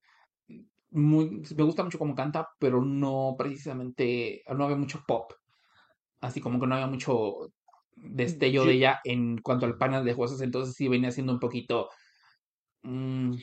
muy, 0.93 1.43
me 1.55 1.63
gusta 1.63 1.83
mucho 1.83 1.99
cómo 1.99 2.15
canta, 2.15 2.47
pero 2.59 2.81
no 2.83 3.35
precisamente, 3.37 4.43
no 4.55 4.65
había 4.65 4.77
mucho 4.77 5.03
pop, 5.07 5.33
así 6.21 6.41
como 6.41 6.59
que 6.59 6.67
no 6.67 6.75
había 6.75 6.87
mucho 6.87 7.51
destello 7.95 8.65
de 8.65 8.73
ella 8.73 8.99
en 9.03 9.37
cuanto 9.39 9.65
al 9.65 9.77
panel 9.77 10.05
de 10.05 10.13
jueces, 10.13 10.41
entonces 10.41 10.75
sí 10.75 10.87
venía 10.87 11.11
siendo 11.11 11.33
un 11.33 11.39
poquito 11.39 11.89
Mm. 12.83 13.35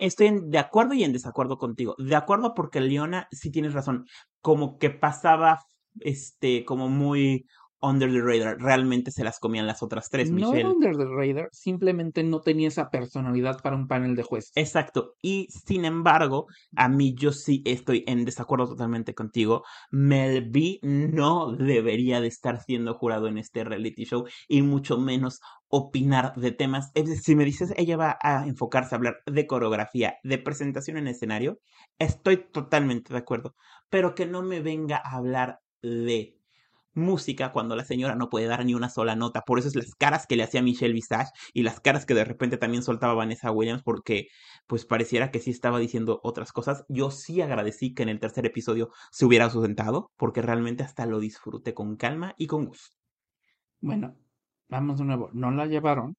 estoy 0.00 0.28
en, 0.28 0.50
de 0.50 0.58
acuerdo 0.58 0.94
y 0.94 1.04
en 1.04 1.12
desacuerdo 1.12 1.58
contigo. 1.58 1.96
De 1.98 2.14
acuerdo 2.14 2.54
porque 2.54 2.80
Leona, 2.80 3.28
sí 3.32 3.50
tienes 3.50 3.74
razón, 3.74 4.06
como 4.40 4.78
que 4.78 4.90
pasaba, 4.90 5.60
este, 6.00 6.64
como 6.64 6.88
muy 6.88 7.46
under 7.84 8.10
the 8.10 8.20
radar. 8.20 8.58
Realmente 8.58 9.10
se 9.10 9.24
las 9.24 9.38
comían 9.38 9.66
las 9.66 9.82
otras 9.82 10.08
tres, 10.10 10.30
no 10.30 10.36
Michelle. 10.36 10.64
No 10.64 10.72
under 10.72 10.96
the 10.96 11.04
radar, 11.04 11.48
simplemente 11.52 12.22
no 12.22 12.40
tenía 12.40 12.68
esa 12.68 12.90
personalidad 12.90 13.60
para 13.62 13.76
un 13.76 13.86
panel 13.86 14.16
de 14.16 14.22
jueces. 14.22 14.52
Exacto. 14.54 15.14
Y 15.22 15.48
sin 15.50 15.84
embargo, 15.84 16.46
a 16.76 16.88
mí 16.88 17.14
yo 17.14 17.32
sí 17.32 17.62
estoy 17.64 18.04
en 18.06 18.24
desacuerdo 18.24 18.68
totalmente 18.68 19.14
contigo. 19.14 19.64
Mel 19.90 20.48
B 20.50 20.78
no 20.82 21.52
debería 21.52 22.20
de 22.20 22.28
estar 22.28 22.60
siendo 22.60 22.94
jurado 22.94 23.28
en 23.28 23.38
este 23.38 23.64
reality 23.64 24.04
show 24.04 24.24
y 24.48 24.62
mucho 24.62 24.98
menos 24.98 25.40
opinar 25.68 26.34
de 26.36 26.52
temas. 26.52 26.92
Si 27.22 27.34
me 27.34 27.44
dices, 27.44 27.72
ella 27.76 27.96
va 27.96 28.18
a 28.22 28.46
enfocarse 28.46 28.94
a 28.94 28.98
hablar 28.98 29.16
de 29.26 29.46
coreografía, 29.46 30.14
de 30.22 30.38
presentación 30.38 30.96
en 30.96 31.08
escenario, 31.08 31.58
estoy 31.98 32.48
totalmente 32.52 33.12
de 33.12 33.18
acuerdo. 33.18 33.54
Pero 33.90 34.14
que 34.14 34.26
no 34.26 34.42
me 34.42 34.60
venga 34.60 35.00
a 35.04 35.16
hablar 35.16 35.58
de 35.82 36.33
música 36.94 37.52
cuando 37.52 37.76
la 37.76 37.84
señora 37.84 38.14
no 38.14 38.28
puede 38.28 38.46
dar 38.46 38.64
ni 38.64 38.74
una 38.74 38.88
sola 38.88 39.16
nota. 39.16 39.42
Por 39.42 39.58
eso 39.58 39.68
es 39.68 39.76
las 39.76 39.94
caras 39.94 40.26
que 40.26 40.36
le 40.36 40.42
hacía 40.42 40.62
Michelle 40.62 40.94
Visage 40.94 41.30
y 41.52 41.62
las 41.62 41.80
caras 41.80 42.06
que 42.06 42.14
de 42.14 42.24
repente 42.24 42.56
también 42.56 42.82
soltaba 42.82 43.14
Vanessa 43.14 43.50
Williams 43.50 43.82
porque 43.82 44.28
pues 44.66 44.84
pareciera 44.86 45.30
que 45.30 45.40
sí 45.40 45.50
estaba 45.50 45.78
diciendo 45.78 46.20
otras 46.22 46.52
cosas. 46.52 46.84
Yo 46.88 47.10
sí 47.10 47.40
agradecí 47.40 47.94
que 47.94 48.02
en 48.02 48.08
el 48.08 48.20
tercer 48.20 48.46
episodio 48.46 48.90
se 49.10 49.24
hubiera 49.26 49.50
sustentado 49.50 50.10
porque 50.16 50.42
realmente 50.42 50.82
hasta 50.82 51.06
lo 51.06 51.20
disfruté 51.20 51.74
con 51.74 51.96
calma 51.96 52.34
y 52.38 52.46
con 52.46 52.66
gusto. 52.66 52.96
Bueno, 53.80 54.16
vamos 54.68 54.98
de 54.98 55.04
nuevo. 55.04 55.30
No 55.32 55.50
la 55.50 55.66
llevaron 55.66 56.16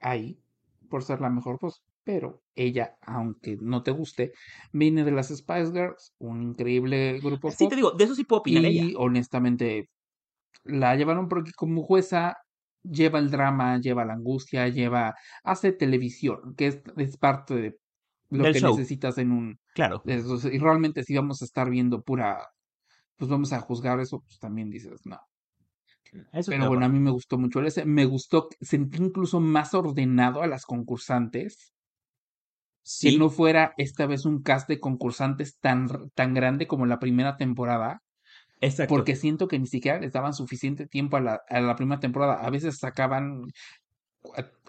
ahí 0.00 0.40
por 0.88 1.02
ser 1.02 1.20
la 1.20 1.30
mejor 1.30 1.58
voz 1.60 1.82
pero 2.08 2.42
ella, 2.54 2.96
aunque 3.02 3.58
no 3.60 3.82
te 3.82 3.90
guste, 3.90 4.32
viene 4.72 5.04
de 5.04 5.10
las 5.10 5.28
Spice 5.28 5.72
Girls, 5.72 6.14
un 6.16 6.42
increíble 6.42 7.20
grupo. 7.20 7.50
Sí, 7.50 7.68
te 7.68 7.76
digo, 7.76 7.90
de 7.90 8.04
eso 8.04 8.14
sí 8.14 8.24
puedo 8.24 8.40
opinar 8.40 8.64
y, 8.64 8.94
honestamente, 8.96 9.90
la 10.64 10.96
llevaron 10.96 11.28
porque 11.28 11.52
como 11.52 11.82
jueza 11.82 12.38
lleva 12.82 13.18
el 13.18 13.30
drama, 13.30 13.78
lleva 13.78 14.06
la 14.06 14.14
angustia, 14.14 14.68
lleva, 14.68 15.16
hace 15.44 15.72
televisión, 15.72 16.54
que 16.56 16.68
es, 16.68 16.80
es 16.96 17.18
parte 17.18 17.54
de 17.54 17.78
lo 18.30 18.44
que 18.54 18.58
necesitas 18.62 19.18
en 19.18 19.30
un... 19.30 19.58
Claro. 19.74 20.02
y 20.06 20.58
realmente 20.58 21.04
si 21.04 21.14
vamos 21.14 21.42
a 21.42 21.44
estar 21.44 21.68
viendo 21.68 22.00
pura, 22.00 22.42
pues 23.18 23.30
vamos 23.30 23.52
a 23.52 23.60
juzgar 23.60 24.00
eso, 24.00 24.20
pues 24.20 24.38
también 24.38 24.70
dices, 24.70 25.02
no. 25.04 25.18
Pero 26.46 26.68
bueno, 26.68 26.86
a 26.86 26.88
mí 26.88 27.00
me 27.00 27.10
gustó 27.10 27.36
mucho 27.36 27.60
ese. 27.60 27.84
Me 27.84 28.06
gustó, 28.06 28.48
sentí 28.62 28.96
incluso 28.96 29.40
más 29.40 29.74
ordenado 29.74 30.40
a 30.40 30.46
las 30.46 30.64
concursantes 30.64 31.74
si 32.88 33.18
no 33.18 33.28
fuera 33.28 33.74
esta 33.76 34.06
vez 34.06 34.24
un 34.24 34.42
cast 34.42 34.66
de 34.66 34.80
concursantes 34.80 35.58
tan, 35.58 35.88
tan 36.14 36.32
grande 36.32 36.66
como 36.66 36.86
la 36.86 36.98
primera 36.98 37.36
temporada. 37.36 38.02
Exacto. 38.62 38.94
Porque 38.94 39.14
siento 39.14 39.46
que 39.46 39.58
ni 39.58 39.66
siquiera 39.66 40.00
les 40.00 40.14
daban 40.14 40.32
suficiente 40.32 40.86
tiempo 40.86 41.18
a 41.18 41.20
la, 41.20 41.42
a 41.50 41.60
la 41.60 41.76
primera 41.76 42.00
temporada. 42.00 42.40
A 42.40 42.48
veces 42.48 42.78
sacaban 42.78 43.52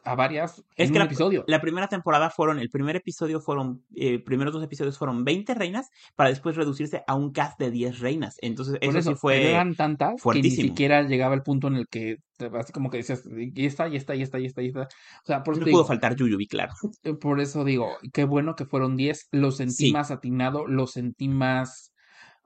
a 0.04 0.16
varias 0.16 0.64
es 0.76 0.88
en 0.88 0.94
que 0.94 0.94
un 0.94 1.00
la, 1.00 1.06
episodio. 1.06 1.44
La 1.48 1.62
primera 1.62 1.88
temporada 1.88 2.30
fueron, 2.30 2.60
el 2.60 2.70
primer 2.70 2.96
episodio 2.96 3.40
fueron, 3.40 3.84
eh, 3.96 4.20
primeros 4.20 4.54
dos 4.54 4.64
episodios 4.64 4.98
fueron 4.98 5.24
20 5.24 5.54
reinas 5.54 5.90
para 6.16 6.30
después 6.30 6.56
reducirse 6.56 7.04
a 7.08 7.16
un 7.16 7.32
cast 7.32 7.60
de 7.60 7.72
10 7.72 8.00
reinas. 8.00 8.38
Entonces, 8.42 8.78
eso, 8.82 9.02
sí 9.02 9.16
fue. 9.16 9.52
eran 9.52 9.76
tantas 9.76 10.22
que 10.22 10.42
ni 10.42 10.52
siquiera 10.52 11.04
llegaba 11.04 11.36
el 11.36 11.44
punto 11.44 11.68
en 11.68 11.76
el 11.76 11.88
que, 11.88 12.18
así 12.54 12.72
como 12.72 12.90
que 12.90 12.98
decías, 12.98 13.24
y 13.28 13.66
está, 13.66 13.88
y 13.88 13.96
está, 13.96 14.16
y 14.16 14.22
está, 14.22 14.40
y 14.40 14.46
está, 14.46 14.62
y 14.62 14.68
está. 14.68 14.82
O 14.82 15.26
sea, 15.26 15.44
por 15.44 15.56
eso 15.56 15.66
no 15.66 15.72
pudo 15.72 15.86
faltar 15.86 16.16
Yuyubi, 16.16 16.48
claro. 16.48 16.74
Eh, 17.04 17.14
por 17.14 17.40
eso 17.40 17.64
digo, 17.64 17.98
qué 18.14 18.24
bueno 18.24 18.56
que 18.56 18.66
fueron 18.66 18.98
10. 18.98 19.30
Lo 19.32 19.52
sentí 19.52 19.92
más 19.92 20.12
atinado, 20.12 20.68
lo 20.68 20.88
sentí 20.88 21.28
más 21.28 21.94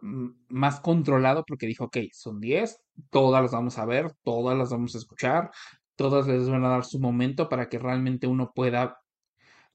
mm, 0.01 0.29
más 0.49 0.79
controlado 0.79 1.43
porque 1.47 1.67
dijo, 1.67 1.85
ok, 1.85 1.97
son 2.11 2.39
10, 2.39 2.79
todas 3.09 3.41
las 3.41 3.51
vamos 3.51 3.77
a 3.77 3.85
ver, 3.85 4.11
todas 4.23 4.57
las 4.57 4.69
vamos 4.69 4.95
a 4.95 4.97
escuchar, 4.97 5.51
todas 5.95 6.27
les 6.27 6.49
van 6.49 6.65
a 6.65 6.69
dar 6.69 6.85
su 6.85 6.99
momento 6.99 7.49
para 7.49 7.69
que 7.69 7.79
realmente 7.79 8.27
uno 8.27 8.51
pueda 8.53 8.99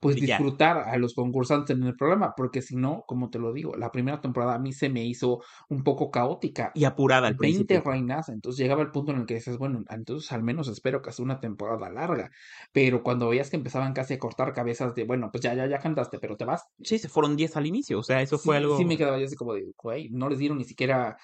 pues 0.01 0.17
disfrutar 0.17 0.79
a 0.89 0.97
los 0.97 1.15
concursantes 1.15 1.77
en 1.77 1.83
el 1.83 1.97
programa, 1.97 2.35
porque 2.37 2.63
si 2.63 2.77
no, 2.77 3.05
como 3.07 3.31
te 3.31 3.39
lo 3.39 3.53
digo, 3.53 3.75
la 3.77 3.91
primera 3.91 4.21
temporada 4.21 4.55
a 4.55 4.59
mí 4.59 4.73
se 4.73 4.89
me 4.89 5.05
hizo 5.05 5.43
un 5.69 5.83
poco 5.83 6.11
caótica. 6.11 6.71
Y 6.75 6.85
apurada 6.85 7.29
al 7.29 7.35
20 7.35 7.81
reinas, 7.81 8.29
entonces 8.29 8.61
llegaba 8.61 8.83
el 8.83 8.91
punto 8.91 9.13
en 9.13 9.19
el 9.19 9.27
que 9.27 9.35
dices, 9.35 9.59
bueno, 9.59 9.83
entonces 9.91 10.31
al 10.33 10.43
menos 10.43 10.69
espero 10.69 11.03
que 11.03 11.11
sea 11.11 11.25
una 11.25 11.41
temporada 11.41 11.91
larga, 11.91 12.31
pero 12.73 13.03
cuando 13.03 13.29
veías 13.29 13.51
que 13.51 13.57
empezaban 13.57 13.93
casi 13.93 14.15
a 14.15 14.19
cortar 14.19 14.53
cabezas 14.53 14.95
de, 14.95 15.05
bueno, 15.05 15.31
pues 15.33 15.43
ya, 15.43 15.55
ya, 15.55 15.67
ya 15.67 15.79
cantaste, 15.79 16.19
pero 16.21 16.37
te 16.37 16.45
vas. 16.45 16.65
Sí, 16.83 16.99
se 16.99 17.09
fueron 17.09 17.37
10 17.37 17.57
al 17.57 17.67
inicio, 17.67 17.99
o 17.99 18.05
sea, 18.05 18.23
eso 18.23 18.39
fue 18.39 18.57
algo... 18.57 18.77
Sí 18.77 18.85
me 18.85 18.97
quedaba 18.97 19.17
así 19.17 19.35
como 19.35 19.55
de, 19.55 19.73
güey, 19.77 20.11
no 20.11 20.29
les 20.29 20.39
dieron 20.39 20.59
ni 20.59 20.65
siquiera 20.65 21.17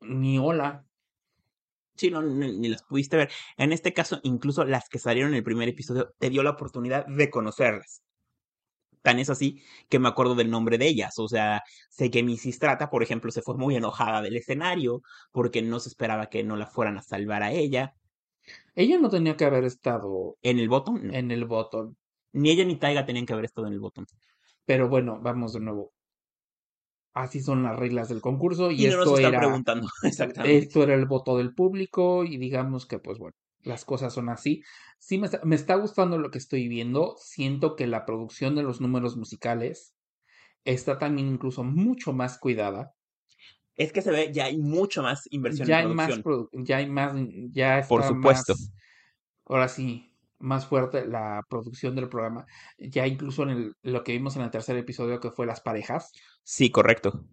ni 0.00 0.38
hola, 0.38 0.84
Sí, 1.98 2.10
no, 2.12 2.22
ni, 2.22 2.68
las 2.68 2.84
pudiste 2.84 3.16
ver. 3.16 3.30
En 3.56 3.72
este 3.72 3.92
caso, 3.92 4.20
incluso 4.22 4.64
las 4.64 4.88
que 4.88 5.00
salieron 5.00 5.32
en 5.32 5.38
el 5.38 5.42
primer 5.42 5.68
episodio, 5.68 6.14
te 6.18 6.30
dio 6.30 6.44
la 6.44 6.50
oportunidad 6.50 7.06
de 7.06 7.28
conocerlas. 7.28 8.02
Tan 9.02 9.18
es 9.18 9.30
así 9.30 9.62
que 9.88 9.98
me 9.98 10.08
acuerdo 10.08 10.36
del 10.36 10.50
nombre 10.50 10.78
de 10.78 10.86
ellas. 10.86 11.18
O 11.18 11.28
sea, 11.28 11.62
sé 11.90 12.10
que 12.10 12.22
Missy 12.22 12.56
Trata, 12.56 12.88
por 12.88 13.02
ejemplo, 13.02 13.32
se 13.32 13.42
fue 13.42 13.56
muy 13.56 13.74
enojada 13.74 14.22
del 14.22 14.36
escenario 14.36 15.02
porque 15.32 15.60
no 15.60 15.80
se 15.80 15.88
esperaba 15.88 16.28
que 16.28 16.44
no 16.44 16.56
la 16.56 16.66
fueran 16.66 16.98
a 16.98 17.02
salvar 17.02 17.42
a 17.42 17.52
ella. 17.52 17.94
Ella 18.76 18.98
no 18.98 19.10
tenía 19.10 19.36
que 19.36 19.44
haber 19.44 19.64
estado. 19.64 20.36
¿En 20.42 20.60
el 20.60 20.68
botón? 20.68 21.12
En 21.14 21.32
el 21.32 21.46
botón. 21.46 21.96
Ni 22.32 22.50
ella 22.50 22.64
ni 22.64 22.76
Taiga 22.76 23.04
tenían 23.04 23.26
que 23.26 23.32
haber 23.32 23.46
estado 23.46 23.66
en 23.66 23.72
el 23.72 23.80
botón. 23.80 24.06
Pero 24.64 24.88
bueno, 24.88 25.18
vamos 25.20 25.52
de 25.52 25.60
nuevo 25.60 25.92
así 27.22 27.40
son 27.40 27.62
las 27.62 27.78
reglas 27.78 28.08
del 28.08 28.20
concurso 28.20 28.70
y, 28.70 28.86
esto 28.86 29.18
era 29.18 29.38
preguntando 29.38 29.88
exactamente. 30.02 30.58
esto 30.58 30.82
era 30.82 30.94
el 30.94 31.06
voto 31.06 31.36
del 31.36 31.54
público 31.54 32.24
y 32.24 32.36
digamos 32.38 32.86
que 32.86 32.98
pues 32.98 33.18
bueno 33.18 33.36
las 33.62 33.84
cosas 33.84 34.12
son 34.12 34.28
así 34.28 34.62
sí 34.98 35.18
me 35.18 35.26
está, 35.26 35.40
me 35.44 35.56
está 35.56 35.74
gustando 35.74 36.18
lo 36.18 36.30
que 36.30 36.38
estoy 36.38 36.68
viendo 36.68 37.16
siento 37.18 37.76
que 37.76 37.86
la 37.86 38.06
producción 38.06 38.54
de 38.54 38.62
los 38.62 38.80
números 38.80 39.16
musicales 39.16 39.94
está 40.64 40.98
también 40.98 41.28
incluso 41.28 41.64
mucho 41.64 42.12
más 42.12 42.38
cuidada 42.38 42.94
es 43.76 43.92
que 43.92 44.02
se 44.02 44.10
ve 44.10 44.30
ya 44.32 44.46
hay 44.46 44.58
mucho 44.58 45.02
más 45.02 45.28
inversión 45.30 45.66
ya 45.66 45.80
en 45.80 45.98
hay 45.98 46.22
producción. 46.22 46.62
más 46.62 46.68
ya 46.68 46.76
hay 46.76 46.86
más 46.88 47.14
ya 47.50 47.78
está 47.80 47.88
por 47.88 48.04
supuesto 48.04 48.54
ahora 49.44 49.68
sí 49.68 50.12
más 50.38 50.66
fuerte 50.66 51.06
la 51.06 51.42
producción 51.48 51.94
del 51.94 52.08
programa, 52.08 52.46
ya 52.78 53.06
incluso 53.06 53.42
en 53.42 53.50
el, 53.50 53.74
lo 53.82 54.04
que 54.04 54.12
vimos 54.12 54.36
en 54.36 54.42
el 54.42 54.50
tercer 54.50 54.76
episodio 54.76 55.20
que 55.20 55.30
fue 55.30 55.46
las 55.46 55.60
parejas. 55.60 56.12
Sí, 56.42 56.70
correcto. 56.70 57.24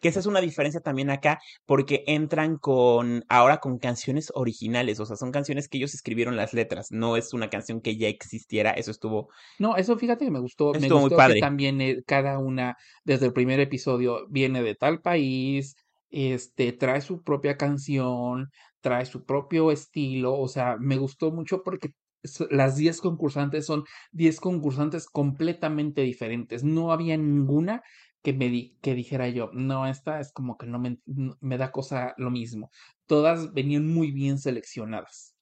Que 0.00 0.08
esa 0.08 0.20
es 0.20 0.26
una 0.26 0.40
diferencia 0.40 0.80
también 0.80 1.10
acá, 1.10 1.40
porque 1.66 2.02
entran 2.06 2.56
con, 2.56 3.24
ahora 3.28 3.58
con 3.58 3.78
canciones 3.78 4.32
originales, 4.34 4.98
o 4.98 5.06
sea, 5.06 5.16
son 5.16 5.30
canciones 5.30 5.68
que 5.68 5.78
ellos 5.78 5.94
escribieron 5.94 6.36
las 6.36 6.54
letras, 6.54 6.90
no 6.90 7.16
es 7.16 7.32
una 7.34 7.50
canción 7.50 7.80
que 7.80 7.96
ya 7.96 8.08
existiera, 8.08 8.72
eso 8.72 8.90
estuvo... 8.90 9.28
No, 9.58 9.76
eso 9.76 9.96
fíjate 9.96 10.24
que 10.24 10.30
me 10.30 10.40
gustó, 10.40 10.72
me 10.72 10.80
gustó 10.80 11.00
muy 11.00 11.10
padre. 11.10 11.34
que 11.34 11.40
también 11.40 11.80
eh, 11.80 12.02
cada 12.06 12.38
una, 12.38 12.76
desde 13.04 13.26
el 13.26 13.32
primer 13.32 13.60
episodio, 13.60 14.26
viene 14.28 14.62
de 14.62 14.74
tal 14.74 15.00
país, 15.00 15.76
este, 16.10 16.72
trae 16.72 17.02
su 17.02 17.22
propia 17.22 17.56
canción, 17.56 18.48
trae 18.80 19.06
su 19.06 19.24
propio 19.24 19.70
estilo, 19.70 20.38
o 20.38 20.48
sea, 20.48 20.76
me 20.78 20.96
gustó 20.96 21.30
mucho 21.30 21.62
porque 21.62 21.92
las 22.50 22.76
10 22.76 23.00
concursantes 23.00 23.66
son 23.66 23.84
10 24.12 24.40
concursantes 24.40 25.06
completamente 25.06 26.02
diferentes. 26.02 26.64
No 26.64 26.92
había 26.92 27.16
ninguna 27.16 27.82
que 28.22 28.32
me 28.32 28.48
di, 28.48 28.76
que 28.82 28.94
dijera 28.94 29.28
yo, 29.28 29.50
no, 29.52 29.86
esta 29.86 30.20
es 30.20 30.32
como 30.32 30.58
que 30.58 30.66
no 30.66 30.78
me, 30.78 30.98
me 31.40 31.58
da 31.58 31.70
cosa 31.70 32.14
lo 32.18 32.30
mismo. 32.30 32.70
Todas 33.06 33.52
venían 33.52 33.86
muy 33.86 34.10
bien 34.10 34.38
seleccionadas. 34.38 35.34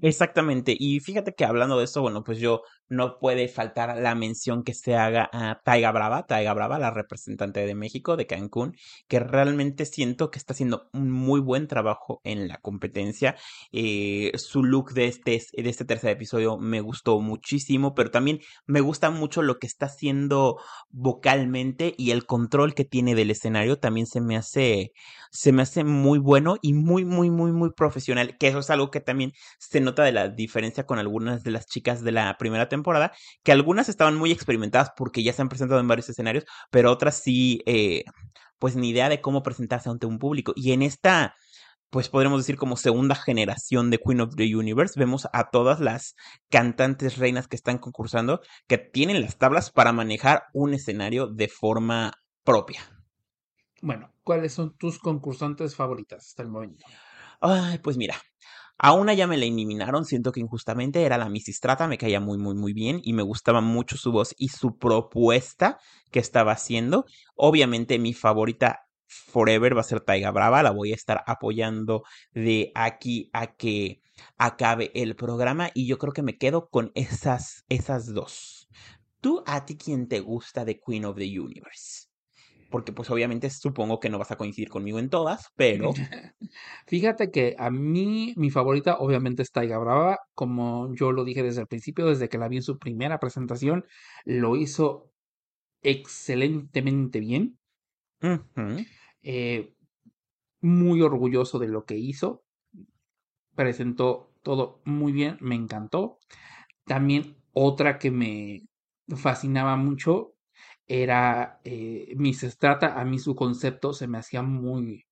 Exactamente. 0.00 0.76
Y 0.78 1.00
fíjate 1.00 1.34
que 1.34 1.44
hablando 1.44 1.78
de 1.78 1.84
esto, 1.84 2.02
bueno, 2.02 2.22
pues 2.22 2.38
yo 2.38 2.62
no 2.90 3.18
puede 3.18 3.48
faltar 3.48 3.96
la 3.96 4.14
mención 4.14 4.64
que 4.64 4.74
se 4.74 4.96
haga 4.96 5.30
a 5.32 5.62
Taiga 5.64 5.92
Brava, 5.92 6.26
Taiga 6.26 6.52
Brava, 6.52 6.78
la 6.78 6.90
representante 6.90 7.64
de 7.64 7.74
México, 7.74 8.16
de 8.16 8.26
Cancún, 8.26 8.76
que 9.08 9.20
realmente 9.20 9.86
siento 9.86 10.30
que 10.30 10.38
está 10.38 10.52
haciendo 10.52 10.88
un 10.92 11.10
muy 11.10 11.40
buen 11.40 11.68
trabajo 11.68 12.20
en 12.24 12.48
la 12.48 12.58
competencia. 12.58 13.36
Eh, 13.72 14.32
su 14.36 14.64
look 14.64 14.92
de 14.92 15.06
este, 15.06 15.40
de 15.52 15.70
este 15.70 15.84
tercer 15.84 16.10
episodio 16.10 16.58
me 16.58 16.80
gustó 16.80 17.20
muchísimo, 17.20 17.94
pero 17.94 18.10
también 18.10 18.40
me 18.66 18.80
gusta 18.80 19.10
mucho 19.10 19.42
lo 19.42 19.58
que 19.58 19.68
está 19.68 19.86
haciendo 19.86 20.58
vocalmente 20.90 21.94
y 21.96 22.10
el 22.10 22.26
control 22.26 22.74
que 22.74 22.84
tiene 22.84 23.14
del 23.14 23.30
escenario 23.30 23.78
también 23.78 24.06
se 24.06 24.20
me 24.20 24.36
hace, 24.36 24.92
se 25.30 25.52
me 25.52 25.62
hace 25.62 25.84
muy 25.84 26.18
bueno 26.18 26.56
y 26.60 26.74
muy, 26.74 27.04
muy, 27.04 27.30
muy, 27.30 27.52
muy 27.52 27.70
profesional, 27.70 28.36
que 28.36 28.48
eso 28.48 28.58
es 28.58 28.70
algo 28.70 28.90
que 28.90 29.00
también 29.00 29.32
se 29.58 29.80
nota 29.80 30.02
de 30.02 30.12
la 30.12 30.28
diferencia 30.28 30.86
con 30.86 30.98
algunas 30.98 31.44
de 31.44 31.52
las 31.52 31.66
chicas 31.66 32.02
de 32.02 32.12
la 32.12 32.36
primera 32.36 32.68
temporada, 32.68 32.79
que 33.42 33.52
algunas 33.52 33.88
estaban 33.88 34.16
muy 34.16 34.32
experimentadas 34.32 34.90
porque 34.96 35.22
ya 35.22 35.32
se 35.32 35.42
han 35.42 35.48
presentado 35.48 35.80
en 35.80 35.88
varios 35.88 36.08
escenarios, 36.08 36.44
pero 36.70 36.90
otras 36.90 37.16
sí, 37.16 37.60
eh, 37.66 38.04
pues 38.58 38.76
ni 38.76 38.90
idea 38.90 39.08
de 39.08 39.20
cómo 39.20 39.42
presentarse 39.42 39.88
ante 39.88 40.06
un 40.06 40.18
público. 40.18 40.52
Y 40.56 40.72
en 40.72 40.82
esta 40.82 41.34
pues 41.90 42.08
podremos 42.08 42.40
decir 42.40 42.56
como 42.56 42.76
segunda 42.76 43.16
generación 43.16 43.90
de 43.90 43.98
Queen 43.98 44.20
of 44.20 44.36
the 44.36 44.54
Universe, 44.54 44.98
vemos 44.98 45.28
a 45.32 45.50
todas 45.50 45.80
las 45.80 46.14
cantantes 46.48 47.18
reinas 47.18 47.48
que 47.48 47.56
están 47.56 47.78
concursando 47.78 48.40
que 48.68 48.78
tienen 48.78 49.20
las 49.20 49.38
tablas 49.38 49.72
para 49.72 49.92
manejar 49.92 50.44
un 50.52 50.72
escenario 50.72 51.26
de 51.26 51.48
forma 51.48 52.12
propia. 52.44 52.80
Bueno, 53.82 54.12
¿cuáles 54.22 54.52
son 54.52 54.76
tus 54.76 55.00
concursantes 55.00 55.74
favoritas 55.74 56.28
hasta 56.28 56.42
el 56.42 56.48
momento? 56.48 56.86
Ay, 57.40 57.78
pues 57.78 57.96
mira, 57.96 58.14
a 58.82 58.94
una 58.94 59.12
ya 59.12 59.26
me 59.26 59.36
la 59.36 59.44
eliminaron, 59.44 60.06
siento 60.06 60.32
que 60.32 60.40
injustamente 60.40 61.02
era 61.02 61.18
la 61.18 61.28
Misistrata, 61.28 61.86
me 61.86 61.98
caía 61.98 62.18
muy, 62.18 62.38
muy, 62.38 62.54
muy 62.54 62.72
bien 62.72 62.98
y 63.04 63.12
me 63.12 63.22
gustaba 63.22 63.60
mucho 63.60 63.98
su 63.98 64.10
voz 64.10 64.34
y 64.38 64.48
su 64.48 64.78
propuesta 64.78 65.78
que 66.10 66.18
estaba 66.18 66.52
haciendo. 66.52 67.04
Obviamente 67.36 67.98
mi 67.98 68.14
favorita 68.14 68.86
forever 69.06 69.76
va 69.76 69.82
a 69.82 69.84
ser 69.84 70.00
Taiga 70.00 70.30
Brava, 70.30 70.62
la 70.62 70.70
voy 70.70 70.92
a 70.92 70.94
estar 70.94 71.22
apoyando 71.26 72.04
de 72.32 72.72
aquí 72.74 73.28
a 73.34 73.54
que 73.54 74.00
acabe 74.38 74.90
el 74.94 75.14
programa 75.14 75.70
y 75.74 75.86
yo 75.86 75.98
creo 75.98 76.14
que 76.14 76.22
me 76.22 76.38
quedo 76.38 76.70
con 76.70 76.90
esas, 76.94 77.64
esas 77.68 78.06
dos. 78.14 78.66
¿Tú 79.20 79.42
a 79.46 79.66
ti 79.66 79.76
quién 79.76 80.08
te 80.08 80.20
gusta 80.20 80.64
de 80.64 80.80
Queen 80.80 81.04
of 81.04 81.18
the 81.18 81.38
Universe? 81.38 82.09
Porque 82.70 82.92
pues 82.92 83.10
obviamente 83.10 83.50
supongo 83.50 83.98
que 84.00 84.08
no 84.08 84.18
vas 84.18 84.30
a 84.30 84.36
coincidir 84.36 84.68
conmigo 84.68 84.98
en 84.98 85.10
todas, 85.10 85.48
pero... 85.56 85.90
Fíjate 86.86 87.30
que 87.30 87.54
a 87.58 87.70
mí 87.70 88.32
mi 88.36 88.50
favorita 88.50 88.96
obviamente 88.98 89.42
es 89.42 89.50
Taiga 89.50 89.78
Brava, 89.78 90.18
como 90.34 90.94
yo 90.94 91.12
lo 91.12 91.24
dije 91.24 91.42
desde 91.42 91.62
el 91.62 91.66
principio, 91.66 92.06
desde 92.06 92.28
que 92.28 92.38
la 92.38 92.48
vi 92.48 92.56
en 92.56 92.62
su 92.62 92.78
primera 92.78 93.18
presentación, 93.18 93.84
lo 94.24 94.56
hizo 94.56 95.10
excelentemente 95.82 97.20
bien. 97.20 97.58
Eh, 99.22 99.74
muy 100.60 101.02
orgulloso 101.02 101.58
de 101.58 101.68
lo 101.68 101.84
que 101.84 101.96
hizo. 101.96 102.44
Presentó 103.54 104.32
todo 104.42 104.80
muy 104.84 105.12
bien, 105.12 105.36
me 105.40 105.54
encantó. 105.54 106.18
También 106.84 107.36
otra 107.52 107.98
que 107.98 108.10
me 108.10 108.62
fascinaba 109.16 109.76
mucho 109.76 110.34
era 110.90 111.60
eh, 111.62 112.12
Miss 112.16 112.40
Strata. 112.40 113.00
A 113.00 113.04
mí 113.04 113.20
su 113.20 113.36
concepto 113.36 113.92
se 113.92 114.08
me 114.08 114.18
hacía 114.18 114.42
muy, 114.42 115.06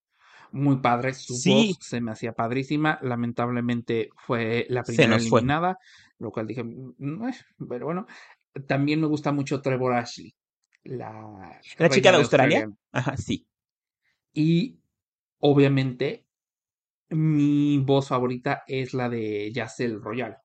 muy 0.50 0.78
padre. 0.78 1.14
Su 1.14 1.34
voz 1.34 1.78
se 1.80 2.00
me 2.00 2.10
hacía 2.10 2.32
padrísima. 2.32 2.98
Lamentablemente 3.00 4.10
fue 4.16 4.66
la 4.70 4.82
primera 4.82 5.14
eliminada, 5.14 5.78
lo 6.18 6.32
cual 6.32 6.48
dije, 6.48 6.64
mm, 6.64 6.94
mm, 6.98 7.28
eh", 7.28 7.34
pero 7.68 7.86
bueno. 7.86 8.06
También 8.66 9.00
me 9.00 9.06
gusta 9.06 9.30
mucho 9.30 9.62
Trevor 9.62 9.92
Ashley. 9.94 10.34
La, 10.82 11.60
¿La 11.78 11.88
chica 11.88 12.10
de 12.10 12.16
Australia. 12.16 12.68
Ajá, 12.90 13.16
sí. 13.16 13.46
Y 14.32 14.80
obviamente 15.38 16.26
mi 17.10 17.78
voz 17.78 18.08
favorita 18.08 18.64
es 18.66 18.94
la 18.94 19.08
de 19.08 19.52
Yacel 19.52 20.02
Royal. 20.02 20.38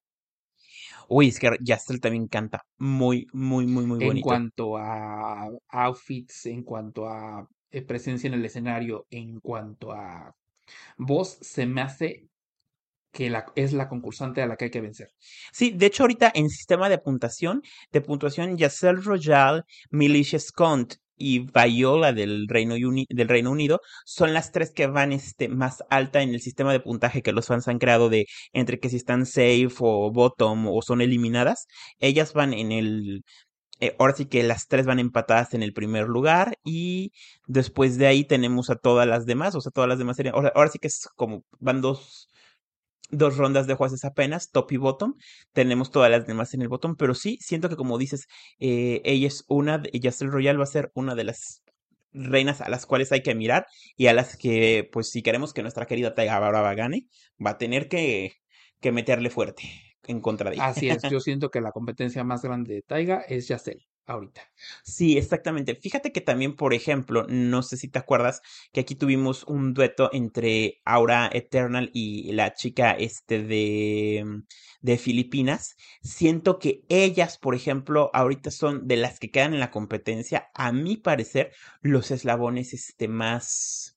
Uy, 1.09 1.27
es 1.30 1.39
que 1.39 1.49
Yacel 1.61 1.99
también 1.99 2.27
canta 2.27 2.65
muy, 2.77 3.27
muy, 3.34 3.65
muy, 3.65 3.85
muy 3.85 3.99
bonito. 3.99 4.15
En 4.15 4.21
cuanto 4.21 4.77
a 4.77 5.49
outfits, 5.69 6.45
en 6.45 6.63
cuanto 6.63 7.07
a 7.07 7.47
eh, 7.71 7.81
presencia 7.81 8.27
en 8.27 8.35
el 8.35 8.45
escenario, 8.45 9.05
en 9.09 9.39
cuanto 9.39 9.91
a 9.91 10.34
voz, 10.97 11.38
se 11.41 11.65
me 11.65 11.81
hace 11.81 12.27
que 13.11 13.30
la, 13.30 13.45
es 13.55 13.73
la 13.73 13.88
concursante 13.88 14.41
a 14.41 14.47
la 14.47 14.57
que 14.57 14.65
hay 14.65 14.71
que 14.71 14.81
vencer. 14.81 15.09
Sí, 15.51 15.71
de 15.71 15.85
hecho 15.85 16.03
ahorita 16.03 16.31
en 16.34 16.49
sistema 16.49 16.89
de 16.89 16.97
puntuación, 16.97 17.61
de 17.91 18.01
puntuación 18.01 18.57
Yacel 18.57 19.03
Royal, 19.03 19.63
Milicia 19.91 20.39
Scont 20.39 20.95
y 21.18 21.40
Viola 21.52 22.14
del 22.14 22.48
Reino, 22.48 22.76
Unido 23.52 23.81
son 24.06 24.34
las 24.34 24.52
tres 24.52 24.72
que 24.72 24.88
van 24.88 25.11
este, 25.11 25.48
más 25.49 25.84
alta 25.90 26.22
en 26.22 26.30
el 26.34 26.41
sistema 26.41 26.72
de 26.72 26.80
puntaje 26.80 27.22
que 27.22 27.31
los 27.31 27.48
fans 27.48 27.68
han 27.68 27.80
creado 27.80 28.10
de 28.10 28.26
entre 28.53 28.80
que 28.80 28.90
si 28.90 28.98
están 28.98 29.26
safe 29.26 29.69
o 29.80 30.11
bottom 30.11 30.68
o 30.68 30.81
son 30.81 31.02
eliminadas. 31.02 31.68
Ellas 31.99 32.34
van 32.34 32.53
en 32.53 32.72
el... 32.72 33.23
Eh, 33.80 33.95
ahora 33.99 34.15
sí 34.15 34.26
que 34.27 34.44
las 34.44 34.68
tres 34.68 34.85
van 34.85 34.99
empatadas 34.99 35.53
en 35.53 35.64
el 35.64 35.73
primer 35.73 36.07
lugar 36.07 36.57
y 36.64 37.11
después 37.48 37.98
de 37.98 38.07
ahí 38.07 38.23
tenemos 38.23 38.69
a 38.69 38.76
todas 38.76 39.07
las 39.07 39.26
demás, 39.26 39.56
o 39.56 39.61
sea, 39.61 39.72
todas 39.72 39.90
las 39.90 39.98
demás 39.99 40.15
serían... 40.18 40.35
Ahora, 40.35 40.52
ahora 40.56 40.69
sí 40.69 40.80
que 40.80 40.88
es 40.88 41.07
como 41.15 41.44
van 41.60 41.81
dos 41.81 42.27
dos 43.14 43.38
rondas 43.38 43.68
de 43.68 43.76
jueces 43.76 44.03
apenas, 44.06 44.52
top 44.52 44.72
y 44.72 44.77
bottom. 44.77 45.15
Tenemos 45.53 45.91
todas 45.91 46.11
las 46.11 46.26
demás 46.27 46.53
en 46.53 46.61
el 46.61 46.68
bottom, 46.68 46.95
pero 46.95 47.14
sí, 47.14 47.38
siento 47.41 47.69
que 47.69 47.76
como 47.76 47.98
dices, 47.98 48.27
eh, 48.60 49.02
ella 49.06 49.27
es 49.27 49.45
una, 49.48 49.81
Yastel 49.94 50.31
Royal 50.31 50.60
va 50.60 50.64
a 50.64 50.68
ser 50.68 50.91
una 50.94 51.15
de 51.15 51.23
las 51.23 51.64
reinas 52.11 52.61
a 52.61 52.69
las 52.69 52.85
cuales 52.85 53.11
hay 53.11 53.23
que 53.23 53.34
mirar 53.34 53.65
y 53.95 54.07
a 54.07 54.14
las 54.14 54.38
que, 54.38 54.88
pues 54.91 55.10
si 55.10 55.22
queremos 55.23 55.53
que 55.53 55.61
nuestra 55.61 55.85
querida 55.85 56.14
Taiga 56.14 56.40
Brava 56.40 56.73
gane, 56.76 57.07
va 57.44 57.52
a 57.52 57.57
tener 57.57 57.88
que, 57.88 58.34
que 58.80 58.91
meterle 58.91 59.30
fuerte 59.30 59.64
en 60.03 60.19
contra 60.19 60.49
de 60.49 60.57
ella. 60.57 60.68
Así 60.68 60.90
es, 60.90 61.02
yo 61.10 61.19
siento 61.19 61.49
que 61.49 61.61
la 61.61 61.72
competencia 61.72 62.23
más 62.23 62.44
grande 62.44 62.76
de 62.76 62.81
Taiga 62.81 63.22
es 63.27 63.48
Yastel 63.48 63.88
ahorita. 64.05 64.41
Sí, 64.84 65.17
exactamente. 65.17 65.75
Fíjate 65.75 66.11
que 66.11 66.21
también, 66.21 66.55
por 66.55 66.73
ejemplo, 66.73 67.25
no 67.30 67.63
sé 67.63 67.77
si 67.77 67.88
te 67.88 67.99
acuerdas 67.99 68.41
que 68.71 68.81
aquí 68.81 68.95
tuvimos 68.95 69.43
un 69.45 69.73
dueto 69.73 70.09
entre 70.13 70.81
Aura 70.85 71.30
Eternal 71.34 71.89
y 71.93 72.31
la 72.34 72.53
chica 72.53 72.91
este 72.91 73.43
de, 73.43 74.23
mm, 74.25 74.43
de 74.81 74.97
Filipinas. 74.97 75.75
Siento 76.01 76.59
que 76.59 76.84
ellas, 76.89 77.38
por 77.38 77.55
ejemplo, 77.55 78.09
ahorita 78.13 78.51
son 78.51 78.88
de 78.88 78.97
las 78.97 79.19
que 79.19 79.31
quedan 79.31 79.53
en 79.53 79.59
la 79.59 79.71
competencia, 79.71 80.49
a 80.53 80.71
mi 80.71 80.97
parecer, 80.97 81.51
los 81.81 82.11
eslabones 82.11 82.73
este, 82.73 83.07
más 83.07 83.93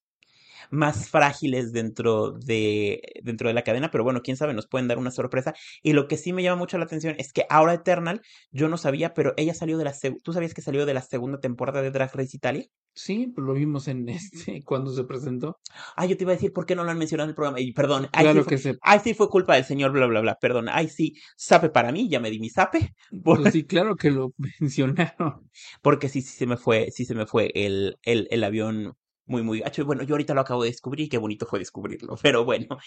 más 0.70 1.08
frágiles 1.08 1.72
dentro 1.72 2.32
de, 2.32 3.00
dentro 3.22 3.48
de 3.48 3.54
la 3.54 3.62
cadena, 3.62 3.90
pero 3.90 4.04
bueno, 4.04 4.22
quién 4.22 4.36
sabe, 4.36 4.54
nos 4.54 4.66
pueden 4.66 4.88
dar 4.88 4.98
una 4.98 5.10
sorpresa. 5.10 5.54
Y 5.82 5.92
lo 5.92 6.08
que 6.08 6.16
sí 6.16 6.32
me 6.32 6.42
llama 6.42 6.56
mucho 6.56 6.78
la 6.78 6.84
atención 6.84 7.14
es 7.18 7.32
que 7.32 7.46
ahora 7.50 7.74
Eternal, 7.74 8.22
yo 8.50 8.68
no 8.68 8.76
sabía, 8.78 9.14
pero 9.14 9.34
ella 9.36 9.54
salió 9.54 9.78
de 9.78 9.84
la, 9.84 9.94
¿tú 10.22 10.32
sabías 10.32 10.54
que 10.54 10.62
salió 10.62 10.86
de 10.86 10.94
la 10.94 11.02
segunda 11.02 11.40
temporada 11.40 11.82
de 11.82 11.90
Drag 11.90 12.14
Race 12.14 12.36
Italia? 12.36 12.66
Sí, 12.96 13.30
pues 13.34 13.46
lo 13.46 13.52
vimos 13.52 13.88
en 13.88 14.08
este, 14.08 14.62
cuando 14.64 14.90
se 14.90 15.04
presentó. 15.04 15.58
Ah, 15.96 16.06
yo 16.06 16.16
te 16.16 16.24
iba 16.24 16.32
a 16.32 16.34
decir, 16.34 16.52
¿por 16.52 16.64
qué 16.64 16.74
no 16.74 16.82
lo 16.82 16.90
han 16.90 16.98
mencionado 16.98 17.26
en 17.26 17.30
el 17.30 17.34
programa? 17.34 17.60
Y 17.60 17.72
perdón, 17.72 18.08
claro 18.10 18.42
sí 18.42 18.48
que 18.48 18.58
fue, 18.58 18.78
Ay, 18.80 19.00
sí 19.04 19.14
fue 19.14 19.28
culpa 19.28 19.54
del 19.54 19.64
señor, 19.64 19.92
bla, 19.92 20.06
bla, 20.06 20.20
bla, 20.20 20.36
perdón. 20.40 20.68
Ay, 20.70 20.88
sí, 20.88 21.14
sape 21.36 21.68
para 21.68 21.92
mí, 21.92 22.08
ya 22.08 22.20
me 22.20 22.30
di 22.30 22.38
mi 22.40 22.48
sape. 22.48 22.94
Pues 23.22 23.52
sí, 23.52 23.64
claro 23.64 23.96
que 23.96 24.10
lo 24.10 24.32
mencionaron. 24.60 25.50
Porque 25.82 26.08
sí, 26.08 26.22
sí 26.22 26.36
se 26.36 26.46
me 26.46 26.56
fue, 26.56 26.90
sí 26.90 27.04
se 27.04 27.14
me 27.14 27.26
fue 27.26 27.50
el, 27.54 27.98
el, 28.02 28.28
el 28.30 28.44
avión 28.44 28.96
muy, 29.26 29.42
muy 29.42 29.60
gacho. 29.60 29.82
Y 29.82 29.84
bueno, 29.84 30.02
yo 30.02 30.14
ahorita 30.14 30.34
lo 30.34 30.40
acabo 30.40 30.62
de 30.62 30.70
descubrir 30.70 31.06
y 31.06 31.08
qué 31.08 31.18
bonito 31.18 31.46
fue 31.46 31.58
descubrirlo. 31.58 32.16
Pero 32.22 32.44
bueno. 32.44 32.78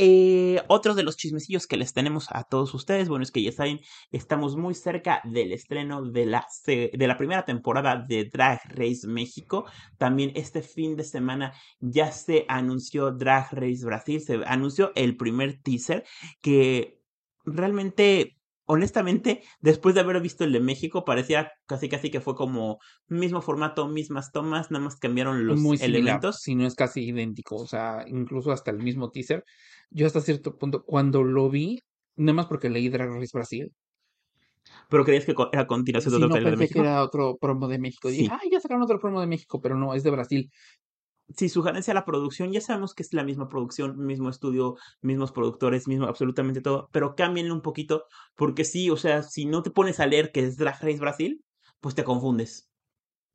Eh, 0.00 0.62
otro 0.68 0.94
de 0.94 1.02
los 1.02 1.16
chismecillos 1.16 1.66
que 1.66 1.76
les 1.76 1.92
tenemos 1.92 2.28
a 2.30 2.44
todos 2.44 2.72
ustedes, 2.72 3.08
bueno, 3.08 3.24
es 3.24 3.32
que 3.32 3.42
ya 3.42 3.50
saben, 3.50 3.80
estamos 4.12 4.56
muy 4.56 4.74
cerca 4.74 5.20
del 5.24 5.52
estreno 5.52 6.04
de 6.04 6.24
la, 6.24 6.46
de 6.66 7.06
la 7.08 7.16
primera 7.16 7.44
temporada 7.44 7.96
de 7.96 8.26
Drag 8.26 8.60
Race 8.68 9.08
México. 9.08 9.64
También 9.98 10.30
este 10.36 10.62
fin 10.62 10.94
de 10.94 11.02
semana 11.02 11.52
ya 11.80 12.12
se 12.12 12.44
anunció 12.48 13.10
Drag 13.10 13.48
Race 13.50 13.84
Brasil, 13.84 14.20
se 14.20 14.40
anunció 14.46 14.92
el 14.94 15.16
primer 15.16 15.60
teaser 15.60 16.04
que 16.40 17.02
realmente 17.44 18.37
honestamente, 18.68 19.42
después 19.60 19.94
de 19.94 20.02
haber 20.02 20.20
visto 20.20 20.44
el 20.44 20.52
de 20.52 20.60
México, 20.60 21.04
parecía 21.04 21.52
casi 21.66 21.88
casi 21.88 22.10
que 22.10 22.20
fue 22.20 22.34
como 22.34 22.78
mismo 23.08 23.40
formato, 23.40 23.88
mismas 23.88 24.30
tomas, 24.30 24.70
nada 24.70 24.84
más 24.84 24.96
cambiaron 24.96 25.46
los 25.46 25.58
Muy 25.58 25.78
elementos. 25.80 26.40
Si 26.42 26.54
no 26.54 26.66
es 26.66 26.74
casi 26.74 27.06
idéntico, 27.06 27.56
o 27.56 27.66
sea, 27.66 28.04
incluso 28.06 28.52
hasta 28.52 28.70
el 28.70 28.78
mismo 28.78 29.10
teaser. 29.10 29.42
Yo 29.90 30.06
hasta 30.06 30.20
cierto 30.20 30.58
punto, 30.58 30.84
cuando 30.84 31.24
lo 31.24 31.48
vi, 31.48 31.82
nada 32.16 32.34
más 32.34 32.46
porque 32.46 32.68
leí 32.68 32.90
Drag 32.90 33.10
Race 33.10 33.30
Brasil. 33.32 33.72
Pero 34.90 35.02
creías 35.02 35.24
que 35.24 35.34
era 35.50 35.66
continuación 35.66 36.12
de 36.12 36.26
otro 36.26 36.28
no, 36.28 36.50
de 36.50 36.56
México. 36.56 36.82
que 36.82 36.86
era 36.86 37.02
otro 37.02 37.38
promo 37.38 37.68
de 37.68 37.78
México. 37.78 38.10
Y 38.10 38.18
dije, 38.18 38.30
ay, 38.38 38.50
ya 38.52 38.60
sacaron 38.60 38.82
otro 38.82 39.00
promo 39.00 39.22
de 39.22 39.26
México, 39.26 39.62
pero 39.62 39.76
no, 39.76 39.94
es 39.94 40.02
de 40.02 40.10
Brasil. 40.10 40.50
Si 41.34 41.48
sugerencia 41.48 41.92
a 41.92 41.94
la 41.94 42.04
producción, 42.04 42.52
ya 42.52 42.60
sabemos 42.60 42.94
que 42.94 43.02
es 43.02 43.12
la 43.12 43.24
misma 43.24 43.48
producción, 43.48 43.98
mismo 43.98 44.30
estudio, 44.30 44.76
mismos 45.00 45.32
productores, 45.32 45.86
mismo 45.86 46.06
absolutamente 46.06 46.60
todo, 46.60 46.88
pero 46.92 47.14
cámbienlo 47.14 47.54
un 47.54 47.62
poquito, 47.62 48.04
porque 48.34 48.64
sí, 48.64 48.90
o 48.90 48.96
sea, 48.96 49.22
si 49.22 49.44
no 49.44 49.62
te 49.62 49.70
pones 49.70 50.00
a 50.00 50.06
leer 50.06 50.32
que 50.32 50.40
es 50.40 50.56
Drag 50.56 50.80
Race 50.80 50.98
Brasil, 50.98 51.44
pues 51.80 51.94
te 51.94 52.04
confundes. 52.04 52.70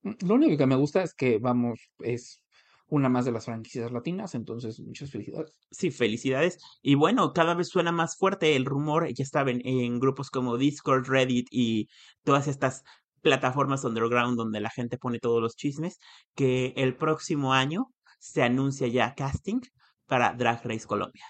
Mm, 0.01 0.27
lo 0.27 0.35
único 0.35 0.57
que 0.57 0.65
me 0.65 0.75
gusta 0.75 1.03
es 1.03 1.13
que, 1.13 1.37
vamos, 1.37 1.91
es 1.99 2.41
una 2.87 3.09
más 3.09 3.25
de 3.25 3.31
las 3.31 3.45
franquicias 3.45 3.91
latinas, 3.91 4.35
entonces 4.35 4.79
muchas 4.79 5.09
felicidades. 5.09 5.57
Sí, 5.71 5.89
felicidades. 5.89 6.59
Y 6.81 6.95
bueno, 6.95 7.33
cada 7.33 7.55
vez 7.55 7.69
suena 7.69 7.91
más 7.91 8.17
fuerte 8.17 8.55
el 8.55 8.65
rumor, 8.65 9.11
ya 9.13 9.25
saben, 9.25 9.61
en 9.65 9.99
grupos 9.99 10.29
como 10.29 10.57
Discord, 10.57 11.07
Reddit 11.07 11.47
y 11.49 11.87
todas 12.23 12.47
estas 12.47 12.83
plataformas 13.23 13.83
underground 13.85 14.37
donde 14.37 14.59
la 14.59 14.69
gente 14.69 14.97
pone 14.99 15.19
todos 15.19 15.41
los 15.41 15.55
chismes, 15.55 15.97
que 16.35 16.73
el 16.77 16.95
próximo 16.95 17.53
año 17.53 17.87
se 18.19 18.43
anuncia 18.43 18.87
ya 18.87 19.15
casting 19.15 19.61
para 20.05 20.33
Drag 20.33 20.63
Race 20.63 20.85
Colombia. 20.85 21.25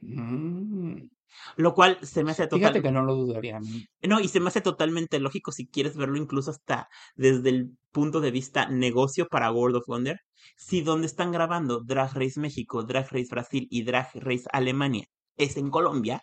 Mm. 0.00 1.08
Lo 1.56 1.74
cual 1.74 1.98
se 2.02 2.24
me 2.24 2.32
hace 2.32 2.48
Fíjate 2.48 2.82
que 2.82 2.90
no 2.90 3.04
lo 3.04 3.14
dudaría. 3.14 3.60
No, 4.02 4.20
y 4.20 4.28
se 4.28 4.40
me 4.40 4.48
hace 4.48 4.60
totalmente 4.60 5.20
lógico 5.20 5.52
si 5.52 5.68
quieres 5.68 5.96
verlo 5.96 6.16
incluso 6.16 6.50
hasta 6.50 6.88
desde 7.14 7.50
el 7.50 7.78
punto 7.92 8.20
de 8.20 8.32
vista 8.32 8.66
negocio 8.66 9.28
para 9.28 9.52
World 9.52 9.76
of 9.76 9.86
Wonder. 9.86 10.20
Si 10.56 10.80
donde 10.80 11.06
están 11.06 11.30
grabando 11.30 11.82
Drag 11.84 12.12
Race 12.14 12.40
México, 12.40 12.82
Drag 12.82 13.06
Race 13.12 13.28
Brasil 13.30 13.68
y 13.70 13.84
Drag 13.84 14.10
Race 14.14 14.44
Alemania 14.52 15.06
es 15.36 15.56
en 15.56 15.70
Colombia, 15.70 16.22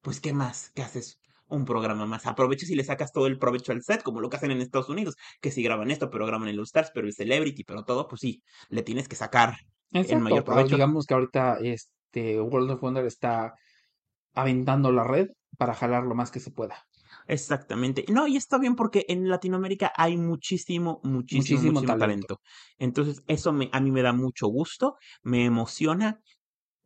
pues 0.00 0.20
¿qué 0.20 0.32
más? 0.32 0.70
¿Qué 0.74 0.82
haces? 0.82 1.19
Un 1.50 1.64
programa 1.64 2.06
más. 2.06 2.26
Aprovechas 2.26 2.70
y 2.70 2.74
le 2.74 2.84
sacas 2.84 3.12
todo 3.12 3.26
el 3.26 3.38
provecho 3.38 3.72
al 3.72 3.82
set, 3.82 4.02
como 4.02 4.20
lo 4.20 4.30
que 4.30 4.36
hacen 4.36 4.50
en 4.50 4.60
Estados 4.60 4.88
Unidos, 4.88 5.16
que 5.40 5.50
si 5.50 5.62
graban 5.62 5.90
esto, 5.90 6.10
pero 6.10 6.26
graban 6.26 6.48
en 6.48 6.56
los 6.56 6.68
Stars, 6.68 6.90
pero 6.94 7.06
el 7.06 7.14
Celebrity, 7.14 7.64
pero 7.64 7.84
todo, 7.84 8.08
pues 8.08 8.20
sí, 8.20 8.42
le 8.68 8.82
tienes 8.82 9.08
que 9.08 9.16
sacar 9.16 9.56
el 9.92 10.20
mayor 10.20 10.44
provecho. 10.44 10.76
Digamos 10.76 11.06
que 11.06 11.14
ahorita 11.14 11.58
este 11.60 12.40
World 12.40 12.70
of 12.70 12.80
Wonder 12.80 13.04
está 13.04 13.54
aventando 14.34 14.92
la 14.92 15.04
red 15.04 15.28
para 15.58 15.74
jalar 15.74 16.04
lo 16.04 16.14
más 16.14 16.30
que 16.30 16.40
se 16.40 16.50
pueda. 16.50 16.86
Exactamente. 17.26 18.04
No, 18.08 18.26
y 18.26 18.36
está 18.36 18.58
bien 18.58 18.76
porque 18.76 19.04
en 19.08 19.28
Latinoamérica 19.28 19.92
hay 19.96 20.16
muchísimo, 20.16 21.00
muchísimo, 21.04 21.72
muchísimo, 21.72 21.82
talento. 21.82 22.40
Entonces, 22.78 23.22
eso 23.26 23.52
me, 23.52 23.68
a 23.72 23.80
mí 23.80 23.90
me 23.90 24.02
da 24.02 24.12
mucho 24.12 24.46
gusto, 24.48 24.96
me 25.22 25.44
emociona 25.44 26.20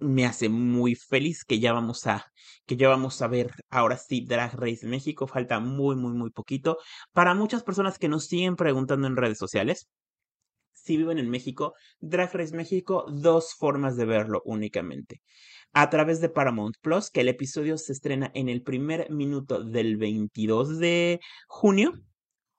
me 0.05 0.27
hace 0.27 0.49
muy 0.49 0.95
feliz 0.95 1.45
que 1.45 1.59
ya 1.61 1.73
vamos 1.73 2.07
a 2.07 2.27
que 2.67 2.77
ya 2.77 2.89
vamos 2.89 3.21
a 3.23 3.29
ver 3.29 3.53
ahora 3.71 3.97
sí 3.97 4.25
Drag 4.27 4.55
Race 4.55 4.87
México 4.87 5.27
falta 5.27 5.61
muy 5.61 5.97
muy 5.97 6.13
muy 6.13 6.31
poquito. 6.31 6.79
Para 7.13 7.35
muchas 7.35 7.63
personas 7.63 7.99
que 7.99 8.09
nos 8.09 8.27
siguen 8.27 8.57
preguntando 8.57 9.07
en 9.07 9.17
redes 9.17 9.39
sociales 9.39 9.89
si 10.73 10.97
viven 10.97 11.19
en 11.19 11.31
México 11.31 11.75
Drag 12.01 12.33
Race 12.35 12.55
México 12.55 13.07
dos 13.09 13.55
formas 13.55 13.97
de 13.97 14.05
verlo 14.07 14.43
únicamente. 14.45 15.23
A 15.73 15.91
través 15.91 16.21
de 16.21 16.29
Paramount 16.29 16.77
Plus 16.81 17.11
que 17.11 17.23
el 17.23 17.29
episodio 17.29 17.79
se 17.79 17.93
estrena 17.93 18.31
en 18.35 18.49
el 18.49 18.63
primer 18.63 19.11
minuto 19.11 19.65
del 19.65 19.97
22 19.97 20.79
de 20.79 21.21
junio 21.49 21.95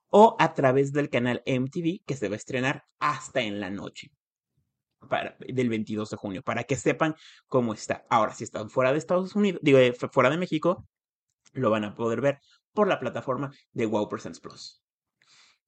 o 0.09 0.35
a 0.39 0.53
través 0.53 0.91
del 0.93 1.09
canal 1.09 1.43
MTV 1.45 2.01
que 2.05 2.15
se 2.15 2.29
va 2.29 2.35
a 2.35 2.37
estrenar 2.37 2.83
hasta 2.99 3.41
en 3.41 3.59
la 3.59 3.69
noche 3.69 4.11
del 5.39 5.69
22 5.69 6.09
de 6.09 6.17
junio, 6.17 6.43
para 6.43 6.63
que 6.63 6.75
sepan 6.75 7.15
cómo 7.47 7.73
está. 7.73 8.05
Ahora, 8.09 8.33
si 8.33 8.43
están 8.43 8.69
fuera 8.69 8.91
de 8.91 8.97
Estados 8.97 9.35
Unidos, 9.35 9.61
digo, 9.63 9.79
eh, 9.79 9.93
fuera 9.93 10.29
de 10.29 10.37
México, 10.37 10.87
lo 11.53 11.69
van 11.69 11.83
a 11.85 11.95
poder 11.95 12.21
ver 12.21 12.39
por 12.73 12.87
la 12.87 12.99
plataforma 12.99 13.51
de 13.71 13.85
Wow 13.85 14.09
Presents 14.09 14.39
Plus. 14.39 14.81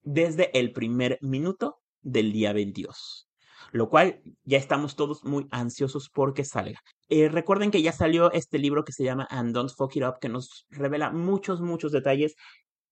Desde 0.01 0.57
el 0.57 0.73
primer 0.73 1.17
minuto 1.21 1.81
del 2.01 2.31
día 2.31 2.53
22. 2.53 3.27
Lo 3.71 3.89
cual 3.89 4.21
ya 4.43 4.57
estamos 4.57 4.95
todos 4.95 5.23
muy 5.23 5.47
ansiosos 5.51 6.09
porque 6.09 6.45
salga. 6.45 6.79
Eh, 7.09 7.27
recuerden 7.27 7.71
que 7.71 7.81
ya 7.81 7.91
salió 7.91 8.31
este 8.31 8.59
libro 8.59 8.83
que 8.85 8.93
se 8.93 9.03
llama 9.03 9.27
And 9.29 9.53
Don't 9.53 9.71
Fuck 9.75 9.95
It 9.95 10.03
Up, 10.03 10.19
que 10.21 10.29
nos 10.29 10.67
revela 10.69 11.11
muchos, 11.11 11.61
muchos 11.61 11.91
detalles 11.91 12.35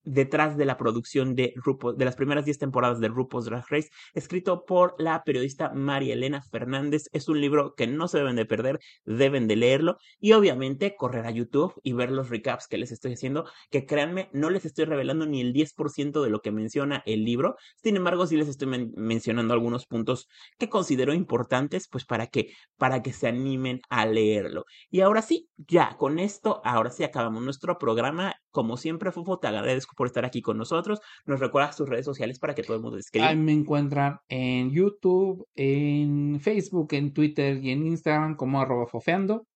detrás 0.06 0.56
de 0.56 0.64
la 0.64 0.78
producción 0.78 1.34
de 1.34 1.54
de 1.96 2.04
las 2.04 2.16
primeras 2.16 2.44
10 2.44 2.58
temporadas 2.58 3.00
de 3.00 3.08
RuPaul's 3.08 3.46
Drag 3.46 3.64
Race, 3.68 3.90
escrito 4.14 4.64
por 4.64 4.94
la 4.98 5.22
periodista 5.24 5.70
María 5.74 6.14
Elena 6.14 6.42
Fernández. 6.42 7.08
Es 7.12 7.28
un 7.28 7.40
libro 7.40 7.74
que 7.74 7.86
no 7.86 8.08
se 8.08 8.18
deben 8.18 8.36
de 8.36 8.46
perder, 8.46 8.78
deben 9.04 9.48
de 9.48 9.56
leerlo 9.56 9.98
y 10.20 10.32
obviamente 10.32 10.96
correr 10.96 11.26
a 11.26 11.30
YouTube 11.30 11.74
y 11.82 11.92
ver 11.92 12.10
los 12.10 12.30
recaps 12.30 12.68
que 12.68 12.78
les 12.78 12.92
estoy 12.92 13.12
haciendo, 13.12 13.46
que 13.70 13.84
créanme, 13.86 14.30
no 14.32 14.50
les 14.50 14.64
estoy 14.64 14.84
revelando 14.84 15.26
ni 15.26 15.40
el 15.40 15.52
10% 15.52 16.22
de 16.22 16.30
lo 16.30 16.40
que 16.40 16.52
menciona 16.52 17.02
el 17.06 17.24
libro, 17.24 17.56
sin 17.82 17.96
embargo 17.96 18.26
sí 18.26 18.36
les 18.36 18.48
estoy 18.48 18.68
mencionando 18.96 19.54
algunos 19.54 19.86
puntos 19.86 20.28
que 20.58 20.68
considero 20.68 21.12
importantes, 21.12 21.88
pues 21.88 22.04
para 22.04 22.28
que, 22.28 22.52
para 22.76 23.02
que 23.02 23.12
se 23.12 23.28
animen 23.28 23.80
a 23.88 24.06
leerlo. 24.06 24.64
Y 24.90 25.00
ahora 25.00 25.22
sí, 25.22 25.48
ya 25.56 25.96
con 25.96 26.18
esto, 26.18 26.60
ahora 26.64 26.90
sí 26.90 27.04
acabamos 27.04 27.42
nuestro 27.42 27.78
programa. 27.78 28.34
Como 28.56 28.78
siempre, 28.78 29.12
Fufo, 29.12 29.38
te 29.38 29.48
agradezco 29.48 29.94
por 29.94 30.06
estar 30.06 30.24
aquí 30.24 30.40
con 30.40 30.56
nosotros. 30.56 31.02
Nos 31.26 31.40
recuerdas 31.40 31.76
tus 31.76 31.90
redes 31.90 32.06
sociales 32.06 32.38
para 32.38 32.54
que 32.54 32.62
todo 32.62 32.78
el 32.78 32.82
mundo 32.82 32.96
escriba. 32.96 33.28
Ahí 33.28 33.36
me 33.36 33.52
encuentran 33.52 34.20
en 34.30 34.70
YouTube, 34.70 35.46
en 35.54 36.40
Facebook, 36.40 36.94
en 36.94 37.12
Twitter 37.12 37.62
y 37.62 37.70
en 37.70 37.86
Instagram 37.86 38.34
como 38.34 38.58
arroba 38.58 38.86
fofeando. 38.86 39.46